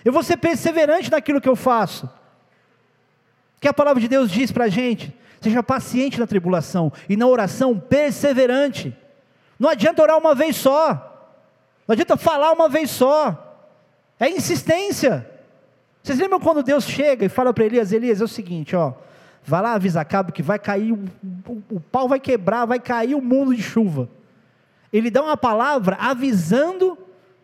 eu 0.04 0.12
vou 0.12 0.24
ser 0.24 0.38
perseverante 0.38 1.12
naquilo 1.12 1.40
que 1.40 1.50
eu 1.50 1.56
faço. 1.56 2.10
Que 3.60 3.68
a 3.68 3.74
palavra 3.74 4.02
de 4.02 4.08
Deus 4.08 4.30
diz 4.32 4.52
para 4.52 4.66
a 4.66 4.70
gente: 4.70 5.16
seja 5.40 5.62
paciente 5.62 6.20
na 6.20 6.28
tribulação 6.28 6.92
e 7.08 7.16
na 7.16 7.28
oração 7.28 7.78
perseverante. 7.80 8.98
Não 9.60 9.70
adianta 9.70 10.02
orar 10.02 10.18
uma 10.18 10.36
vez 10.36 10.56
só. 10.56 11.10
Não 11.88 11.94
adianta 11.94 12.18
falar 12.18 12.52
uma 12.52 12.70
vez 12.70 12.90
só. 12.90 13.56
É 14.20 14.30
insistência. 14.30 15.30
Vocês 16.02 16.20
lembram 16.20 16.40
quando 16.40 16.62
Deus 16.62 16.86
chega 16.86 17.26
e 17.26 17.30
fala 17.30 17.54
para 17.54 17.66
Elias, 17.66 17.92
Elias, 17.92 18.20
é 18.20 18.24
o 18.24 18.28
seguinte, 18.28 18.76
ó, 18.76 18.94
vai 19.46 19.62
lá 19.62 19.74
avisa 19.74 20.02
Acabe 20.02 20.34
que 20.34 20.44
vai 20.44 20.60
cair, 20.60 20.92
o, 20.92 21.06
o, 21.48 21.64
o 21.72 21.80
pau 21.80 22.10
vai 22.10 22.20
quebrar, 22.20 22.66
vai 22.66 22.80
cair 22.80 23.16
o 23.16 23.22
mundo 23.22 23.56
de 23.56 23.62
chuva. 23.62 24.10
Ele 24.92 25.10
dá 25.10 25.24
uma 25.24 25.38
palavra 25.38 25.98
avisando, 26.00 26.98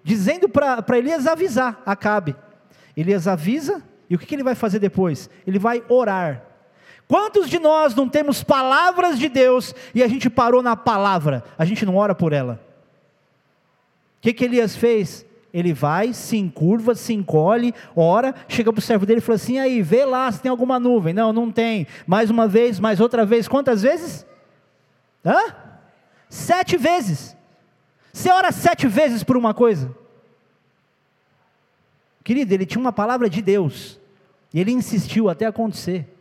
dizendo 0.03 0.49
para 0.49 0.97
Elias 0.97 1.25
avisar 1.25 1.81
Acabe. 1.85 2.35
Elias 2.97 3.27
avisa, 3.27 3.81
e 4.09 4.15
o 4.15 4.19
que, 4.19 4.25
que 4.25 4.35
ele 4.35 4.43
vai 4.43 4.55
fazer 4.55 4.79
depois? 4.79 5.29
Ele 5.47 5.57
vai 5.57 5.81
orar. 5.87 6.43
Quantos 7.09 7.49
de 7.49 7.57
nós 7.57 7.95
não 7.95 8.07
temos 8.07 8.43
palavras 8.43 9.17
de 9.17 9.27
Deus 9.27 9.73
e 9.95 10.03
a 10.03 10.07
gente 10.07 10.29
parou 10.29 10.61
na 10.61 10.75
palavra, 10.75 11.43
a 11.57 11.65
gente 11.65 11.83
não 11.83 11.95
ora 11.95 12.13
por 12.13 12.33
ela? 12.33 12.63
O 14.19 14.21
que, 14.21 14.31
que 14.31 14.45
Elias 14.45 14.75
fez? 14.75 15.25
Ele 15.51 15.73
vai, 15.73 16.13
se 16.13 16.37
encurva, 16.37 16.93
se 16.93 17.11
encolhe, 17.11 17.73
ora, 17.95 18.35
chega 18.47 18.71
para 18.71 18.77
o 18.77 18.83
servo 18.83 19.07
dele 19.07 19.17
e 19.17 19.21
fala 19.21 19.37
assim: 19.37 19.57
aí, 19.57 19.81
vê 19.81 20.05
lá 20.05 20.31
se 20.31 20.39
tem 20.39 20.51
alguma 20.51 20.79
nuvem. 20.79 21.11
Não, 21.11 21.33
não 21.33 21.51
tem. 21.51 21.87
Mais 22.05 22.29
uma 22.29 22.47
vez, 22.47 22.79
mais 22.79 22.99
outra 22.99 23.25
vez. 23.25 23.47
Quantas 23.47 23.81
vezes? 23.81 24.23
Hã? 25.25 25.55
Sete 26.29 26.77
vezes. 26.77 27.35
Você 28.13 28.29
ora 28.29 28.51
sete 28.51 28.87
vezes 28.87 29.23
por 29.23 29.35
uma 29.35 29.51
coisa? 29.51 29.91
Querido, 32.23 32.53
ele 32.53 32.67
tinha 32.67 32.79
uma 32.79 32.93
palavra 32.93 33.27
de 33.27 33.41
Deus. 33.41 33.99
E 34.53 34.59
ele 34.59 34.71
insistiu 34.71 35.27
até 35.27 35.47
acontecer. 35.47 36.18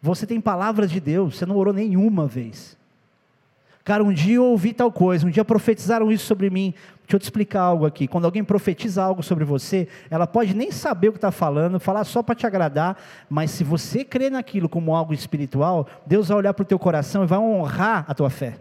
Você 0.00 0.26
tem 0.26 0.40
palavras 0.40 0.90
de 0.90 1.00
Deus, 1.00 1.36
você 1.36 1.46
não 1.46 1.56
orou 1.56 1.74
nenhuma 1.74 2.26
vez. 2.26 2.78
Cara, 3.88 4.04
um 4.04 4.12
dia 4.12 4.36
eu 4.36 4.44
ouvi 4.44 4.74
tal 4.74 4.92
coisa, 4.92 5.26
um 5.26 5.30
dia 5.30 5.44
profetizaram 5.44 6.12
isso 6.12 6.26
sobre 6.26 6.50
mim. 6.50 6.74
Deixa 7.00 7.16
eu 7.16 7.18
te 7.18 7.22
explicar 7.22 7.62
algo 7.62 7.86
aqui. 7.86 8.06
Quando 8.06 8.26
alguém 8.26 8.44
profetiza 8.44 9.02
algo 9.02 9.22
sobre 9.22 9.46
você, 9.46 9.88
ela 10.10 10.26
pode 10.26 10.54
nem 10.54 10.70
saber 10.70 11.08
o 11.08 11.12
que 11.12 11.16
está 11.16 11.30
falando, 11.30 11.80
falar 11.80 12.04
só 12.04 12.22
para 12.22 12.34
te 12.34 12.46
agradar, 12.46 12.98
mas 13.30 13.50
se 13.50 13.64
você 13.64 14.04
crê 14.04 14.28
naquilo 14.28 14.68
como 14.68 14.94
algo 14.94 15.14
espiritual, 15.14 15.88
Deus 16.04 16.28
vai 16.28 16.36
olhar 16.36 16.52
para 16.52 16.64
o 16.64 16.66
teu 16.66 16.78
coração 16.78 17.24
e 17.24 17.26
vai 17.26 17.38
honrar 17.38 18.04
a 18.06 18.14
tua 18.14 18.28
fé. 18.28 18.58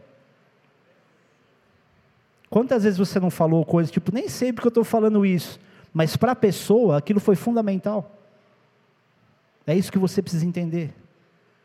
Quantas 2.49 2.83
vezes 2.83 2.97
você 2.97 3.19
não 3.19 3.29
falou 3.29 3.65
coisas 3.65 3.91
tipo, 3.91 4.13
nem 4.13 4.29
sei 4.29 4.53
porque 4.53 4.67
eu 4.67 4.69
estou 4.69 4.85
falando 4.85 5.25
isso, 5.25 5.59
mas 5.93 6.15
para 6.15 6.31
a 6.31 6.35
pessoa 6.35 6.97
aquilo 6.97 7.19
foi 7.19 7.35
fundamental. 7.35 8.09
É 9.65 9.75
isso 9.75 9.91
que 9.91 9.99
você 9.99 10.21
precisa 10.21 10.45
entender. 10.45 10.93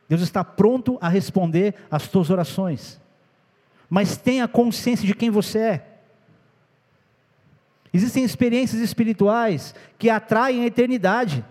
Deus 0.09 0.21
está 0.21 0.45
pronto 0.45 0.99
a 1.01 1.09
responder 1.09 1.75
às 1.91 2.09
tuas 2.09 2.31
orações. 2.31 3.01
Mas 3.89 4.17
tenha 4.17 4.49
consciência 4.49 5.07
de 5.07 5.15
quem 5.15 5.31
você 5.31 5.59
é. 5.59 5.87
Existem 7.93 8.25
experiências 8.25 8.81
espirituais 8.81 9.75
que 9.99 10.09
atraem 10.09 10.63
a 10.63 10.67
eternidade. 10.67 11.45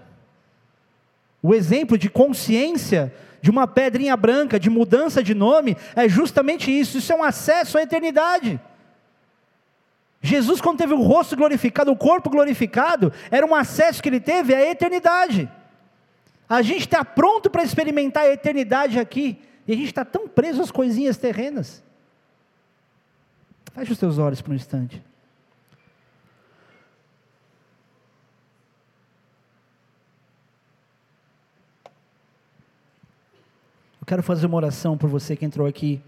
O 1.42 1.54
exemplo 1.54 1.98
de 1.98 2.10
consciência 2.10 3.14
de 3.42 3.50
uma 3.50 3.68
pedrinha 3.68 4.16
branca, 4.16 4.60
de 4.60 4.70
mudança 4.70 5.24
de 5.24 5.34
nome, 5.34 5.76
é 5.96 6.08
justamente 6.08 6.72
isso. 6.72 6.98
Isso 6.98 7.12
é 7.12 7.16
um 7.16 7.24
acesso 7.24 7.78
à 7.78 7.84
eternidade. 7.84 8.60
Jesus, 10.22 10.62
quando 10.62 10.78
teve 10.78 10.94
o 10.94 11.02
rosto 11.02 11.36
glorificado, 11.36 11.92
o 11.92 11.96
corpo 11.96 12.30
glorificado, 12.30 13.12
era 13.32 13.46
um 13.46 13.56
acesso 13.56 14.02
que 14.02 14.10
ele 14.10 14.20
teve 14.20 14.54
à 14.54 14.70
eternidade. 14.70 15.50
A 16.52 16.62
gente 16.62 16.82
está 16.82 17.06
pronto 17.06 17.50
para 17.50 17.64
experimentar 17.64 18.24
a 18.24 18.34
eternidade 18.34 19.00
aqui, 19.00 19.40
e 19.66 19.72
a 19.72 19.76
gente 19.78 19.86
está 19.86 20.04
tão 20.04 20.28
preso 20.28 20.62
às 20.62 20.70
coisinhas 20.70 21.16
terrenas. 21.16 21.82
Feche 23.74 23.94
os 23.94 23.98
teus 23.98 24.18
olhos 24.18 24.42
por 24.42 24.52
um 24.52 24.56
instante. 24.56 25.02
quero 34.06 34.22
fazer 34.22 34.46
uma 34.46 34.58
oração 34.58 34.98
por 34.98 35.10
você 35.10 35.38
que 35.38 35.46
entrou 35.46 35.66
aqui 35.66 36.02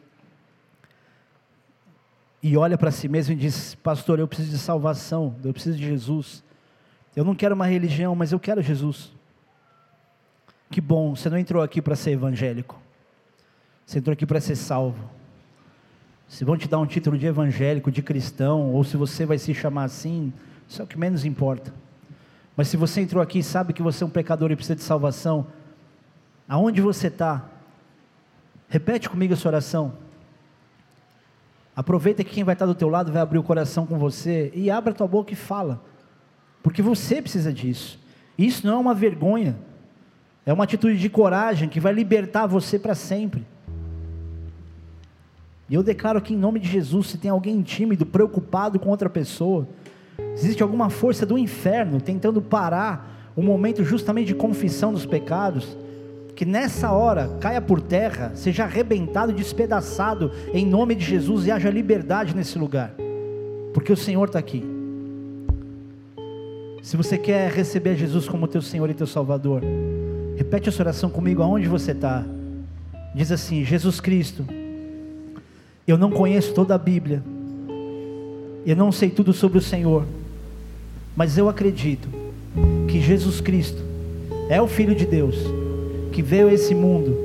e 2.41 2.57
olha 2.57 2.77
para 2.77 2.91
si 2.91 3.07
mesmo 3.07 3.31
e 3.31 3.37
diz: 3.37 3.75
Pastor, 3.75 4.19
eu 4.19 4.27
preciso 4.27 4.51
de 4.51 4.57
salvação, 4.57 5.37
eu 5.41 5.53
preciso 5.53 5.77
de 5.77 5.85
Jesus. 5.85 6.43
Eu 7.15 7.23
não 7.23 7.33
quero 7.33 7.55
uma 7.55 7.65
religião, 7.65 8.13
mas 8.13 8.33
eu 8.33 8.39
quero 8.41 8.61
Jesus. 8.61 9.13
Que 10.73 10.81
bom, 10.81 11.15
você 11.15 11.29
não 11.29 11.37
entrou 11.37 11.61
aqui 11.61 11.83
para 11.83 11.95
ser 11.95 12.13
evangélico, 12.13 12.81
você 13.85 13.99
entrou 13.99 14.11
aqui 14.11 14.25
para 14.25 14.41
ser 14.41 14.55
salvo. 14.55 15.07
Se 16.27 16.43
vão 16.43 16.57
te 16.57 16.67
dar 16.67 16.79
um 16.79 16.87
título 16.87 17.15
de 17.15 17.27
evangélico, 17.27 17.91
de 17.91 18.01
cristão, 18.01 18.71
ou 18.71 18.83
se 18.83 18.97
você 18.97 19.23
vai 19.23 19.37
se 19.37 19.53
chamar 19.53 19.83
assim, 19.83 20.33
isso 20.67 20.81
é 20.81 20.83
o 20.83 20.87
que 20.87 20.97
menos 20.97 21.25
importa. 21.25 21.71
Mas 22.57 22.69
se 22.69 22.75
você 22.75 23.01
entrou 23.01 23.21
aqui 23.21 23.37
e 23.37 23.43
sabe 23.43 23.71
que 23.71 23.83
você 23.83 24.03
é 24.03 24.07
um 24.07 24.09
pecador 24.09 24.49
e 24.49 24.55
precisa 24.55 24.75
de 24.75 24.81
salvação, 24.81 25.45
aonde 26.49 26.81
você 26.81 27.05
está? 27.05 27.47
Repete 28.67 29.07
comigo 29.07 29.33
essa 29.33 29.47
oração. 29.47 29.93
Aproveita 31.75 32.23
que 32.23 32.31
quem 32.31 32.43
vai 32.43 32.53
estar 32.53 32.65
do 32.65 32.73
teu 32.73 32.89
lado 32.89 33.11
vai 33.11 33.21
abrir 33.21 33.37
o 33.37 33.43
coração 33.43 33.85
com 33.85 33.99
você 33.99 34.51
e 34.55 34.71
abra 34.71 34.91
tua 34.91 35.07
boca 35.07 35.33
e 35.33 35.35
fala. 35.35 35.79
Porque 36.63 36.81
você 36.81 37.21
precisa 37.21 37.53
disso. 37.53 37.99
Isso 38.35 38.65
não 38.65 38.73
é 38.73 38.77
uma 38.77 38.95
vergonha. 38.95 39.55
É 40.45 40.51
uma 40.51 40.65
atitude 40.65 40.97
de 40.97 41.09
coragem 41.09 41.69
que 41.69 41.79
vai 41.79 41.93
libertar 41.93 42.47
você 42.47 42.77
para 42.77 42.95
sempre. 42.95 43.45
E 45.69 45.75
eu 45.75 45.81
declaro 45.81 46.17
aqui 46.17 46.33
em 46.33 46.37
nome 46.37 46.59
de 46.59 46.67
Jesus, 46.67 47.07
se 47.07 47.17
tem 47.17 47.31
alguém 47.31 47.61
tímido, 47.61 48.05
preocupado 48.05 48.77
com 48.77 48.89
outra 48.89 49.09
pessoa, 49.09 49.67
existe 50.33 50.61
alguma 50.61 50.89
força 50.89 51.25
do 51.25 51.37
inferno 51.37 52.01
tentando 52.01 52.41
parar 52.41 53.31
um 53.35 53.41
momento 53.41 53.83
justamente 53.83 54.27
de 54.27 54.35
confissão 54.35 54.93
dos 54.93 55.05
pecados, 55.05 55.77
que 56.35 56.45
nessa 56.45 56.91
hora 56.91 57.37
caia 57.39 57.61
por 57.61 57.79
terra, 57.79 58.31
seja 58.35 58.65
arrebentado, 58.65 59.31
despedaçado 59.31 60.31
em 60.53 60.65
nome 60.65 60.95
de 60.95 61.05
Jesus 61.05 61.47
e 61.47 61.51
haja 61.51 61.69
liberdade 61.69 62.35
nesse 62.35 62.59
lugar, 62.59 62.93
porque 63.73 63.91
o 63.91 63.97
Senhor 63.97 64.25
está 64.25 64.39
aqui. 64.39 64.63
Se 66.81 66.97
você 66.97 67.17
quer 67.17 67.49
receber 67.49 67.95
Jesus 67.95 68.27
como 68.27 68.47
teu 68.47 68.61
Senhor 68.61 68.89
e 68.89 68.93
teu 68.93 69.07
Salvador, 69.07 69.63
repete 70.35 70.69
essa 70.69 70.81
oração 70.81 71.09
comigo 71.09 71.41
aonde 71.41 71.67
você 71.67 71.91
está. 71.91 72.23
Diz 73.13 73.31
assim: 73.31 73.63
Jesus 73.63 73.99
Cristo, 73.99 74.45
eu 75.87 75.97
não 75.97 76.11
conheço 76.11 76.53
toda 76.53 76.73
a 76.73 76.77
Bíblia, 76.77 77.23
eu 78.65 78.75
não 78.75 78.91
sei 78.91 79.09
tudo 79.09 79.33
sobre 79.33 79.57
o 79.57 79.61
Senhor, 79.61 80.05
mas 81.15 81.37
eu 81.37 81.49
acredito 81.49 82.07
que 82.87 83.01
Jesus 83.01 83.41
Cristo 83.41 83.81
é 84.49 84.61
o 84.61 84.67
Filho 84.67 84.95
de 84.95 85.05
Deus 85.05 85.35
que 86.11 86.21
veio 86.21 86.47
a 86.47 86.53
esse 86.53 86.75
mundo, 86.75 87.17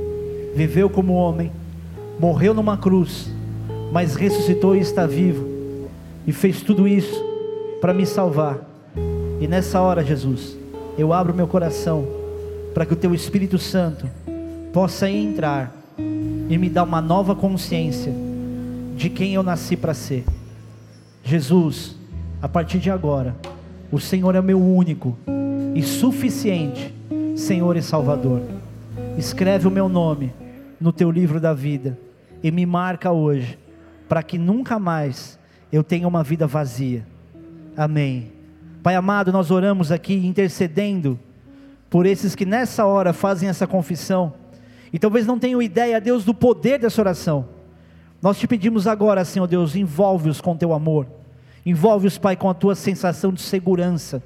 viveu 0.55 0.89
como 0.89 1.13
homem, 1.13 1.53
morreu 2.19 2.55
numa 2.55 2.79
cruz, 2.79 3.31
mas 3.93 4.17
ressuscitou 4.17 4.75
e 4.75 4.81
está 4.81 5.07
vivo, 5.07 5.47
e 6.27 6.33
fez 6.33 6.63
tudo 6.63 6.89
isso 6.89 7.23
para 7.83 7.93
me 7.93 8.07
salvar. 8.07 8.59
E 9.41 9.47
nessa 9.47 9.81
hora, 9.81 10.03
Jesus, 10.03 10.57
eu 10.97 11.13
abro 11.13 11.35
meu 11.35 11.47
coração 11.47 12.18
para 12.79 12.87
que 12.87 12.93
o 12.93 12.97
Teu 12.97 13.13
Espírito 13.13 13.59
Santo 13.59 14.09
possa 14.73 15.11
entrar 15.11 15.75
e 16.49 16.57
me 16.57 16.71
dar 16.71 16.85
uma 16.85 17.01
nova 17.01 17.35
consciência 17.35 18.13
de 18.95 19.11
quem 19.11 19.35
eu 19.35 19.43
nasci 19.43 19.77
para 19.77 19.93
ser. 19.93 20.25
Jesus, 21.25 21.97
a 22.41 22.49
partir 22.49 22.79
de 22.79 22.89
agora, 22.89 23.35
o 23.91 23.99
Senhor 23.99 24.33
é 24.37 24.41
meu 24.41 24.63
único 24.63 25.19
e 25.75 25.83
suficiente 25.83 26.95
Senhor 27.35 27.77
e 27.77 27.83
Salvador 27.83 28.43
escreve 29.17 29.67
o 29.67 29.73
meu 29.73 29.89
nome 29.89 30.33
no 30.81 30.93
teu 30.93 31.11
livro 31.11 31.41
da 31.41 31.53
vida 31.53 31.99
e 32.45 32.53
me 32.53 32.65
marca 32.65 33.11
hoje, 33.11 33.59
para 34.09 34.23
que 34.23 34.39
nunca 34.39 34.79
mais 34.79 35.37
eu 35.73 35.83
tenha 35.83 36.07
uma 36.07 36.23
vida 36.23 36.47
vazia. 36.47 37.05
Amém. 37.77 38.31
Pai 38.85 38.95
amado, 38.95 39.33
nós 39.33 39.51
oramos 39.51 39.91
aqui 39.91 40.15
intercedendo 40.15 41.19
por 41.91 42.07
esses 42.07 42.35
que 42.35 42.45
nessa 42.45 42.85
hora 42.85 43.13
fazem 43.13 43.49
essa 43.49 43.67
confissão 43.67 44.35
e 44.93 44.99
talvez 44.99 45.27
não 45.27 45.39
tenham 45.39 45.61
ideia, 45.61 46.01
Deus, 46.01 46.25
do 46.25 46.35
poder 46.35 46.79
dessa 46.79 47.01
oração. 47.01 47.49
Nós 48.21 48.39
te 48.39 48.47
pedimos 48.47 48.87
agora, 48.87 49.25
Senhor 49.25 49.47
Deus, 49.47 49.77
envolve-os 49.77 50.41
com 50.41 50.57
teu 50.57 50.73
amor, 50.73 51.07
envolve-os, 51.65 52.19
Pai, 52.19 52.37
com 52.37 52.51
a 52.51 52.55
tua 52.55 52.75
sensação 52.75 53.33
de 53.33 53.41
segurança, 53.41 54.23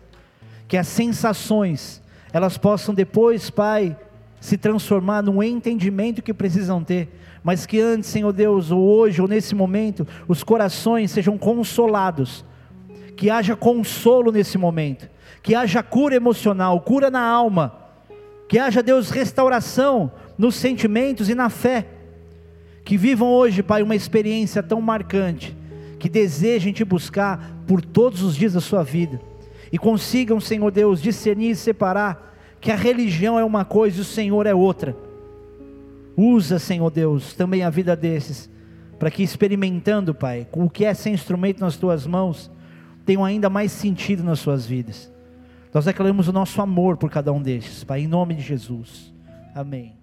que 0.66 0.76
as 0.76 0.88
sensações 0.88 2.00
elas 2.32 2.56
possam 2.56 2.94
depois, 2.94 3.50
Pai, 3.50 3.96
se 4.40 4.56
transformar 4.56 5.22
num 5.22 5.42
entendimento 5.42 6.22
que 6.22 6.32
precisam 6.32 6.82
ter, 6.82 7.08
mas 7.44 7.66
que 7.66 7.80
antes, 7.80 8.08
Senhor 8.08 8.32
Deus, 8.32 8.70
ou 8.70 8.80
hoje, 8.80 9.20
ou 9.20 9.28
nesse 9.28 9.54
momento, 9.54 10.06
os 10.26 10.42
corações 10.42 11.10
sejam 11.10 11.36
consolados, 11.36 12.44
que 13.16 13.28
haja 13.28 13.54
consolo 13.54 14.32
nesse 14.32 14.56
momento, 14.56 15.08
que 15.42 15.54
haja 15.54 15.82
cura 15.82 16.14
emocional, 16.14 16.80
cura 16.80 17.10
na 17.10 17.20
alma, 17.20 17.74
que 18.48 18.58
haja, 18.58 18.82
Deus, 18.82 19.10
restauração 19.10 20.12
nos 20.38 20.54
sentimentos 20.54 21.28
e 21.28 21.34
na 21.34 21.50
fé, 21.50 21.86
que 22.84 22.96
vivam 22.96 23.28
hoje, 23.28 23.62
Pai, 23.62 23.82
uma 23.82 23.96
experiência 23.96 24.62
tão 24.62 24.80
marcante, 24.80 25.56
que 25.98 26.08
desejem 26.08 26.72
te 26.72 26.84
buscar 26.84 27.62
por 27.66 27.80
todos 27.80 28.22
os 28.22 28.36
dias 28.36 28.52
da 28.52 28.60
sua 28.60 28.82
vida, 28.82 29.20
e 29.72 29.78
consigam, 29.78 30.38
Senhor 30.38 30.70
Deus, 30.70 31.00
discernir 31.00 31.50
e 31.50 31.56
separar 31.56 32.36
que 32.60 32.70
a 32.70 32.76
religião 32.76 33.38
é 33.38 33.44
uma 33.44 33.64
coisa 33.64 33.98
e 33.98 34.02
o 34.02 34.04
Senhor 34.04 34.46
é 34.46 34.54
outra. 34.54 34.96
Usa, 36.16 36.58
Senhor 36.58 36.90
Deus, 36.90 37.32
também 37.34 37.62
a 37.62 37.70
vida 37.70 37.96
desses, 37.96 38.50
para 38.98 39.10
que 39.10 39.22
experimentando, 39.22 40.14
Pai, 40.14 40.46
com 40.50 40.64
o 40.64 40.70
que 40.70 40.84
é 40.84 40.94
ser 40.94 41.10
instrumento 41.10 41.60
nas 41.60 41.76
tuas 41.76 42.06
mãos, 42.06 42.50
tenham 43.04 43.24
ainda 43.24 43.48
mais 43.48 43.72
sentido 43.72 44.22
nas 44.22 44.38
suas 44.38 44.64
vidas. 44.66 45.10
Nós 45.72 45.86
declaramos 45.86 46.28
o 46.28 46.32
nosso 46.32 46.60
amor 46.60 46.96
por 46.96 47.10
cada 47.10 47.32
um 47.32 47.40
destes, 47.40 47.82
Pai, 47.82 48.00
em 48.00 48.06
nome 48.06 48.34
de 48.34 48.42
Jesus. 48.42 49.12
Amém. 49.54 50.01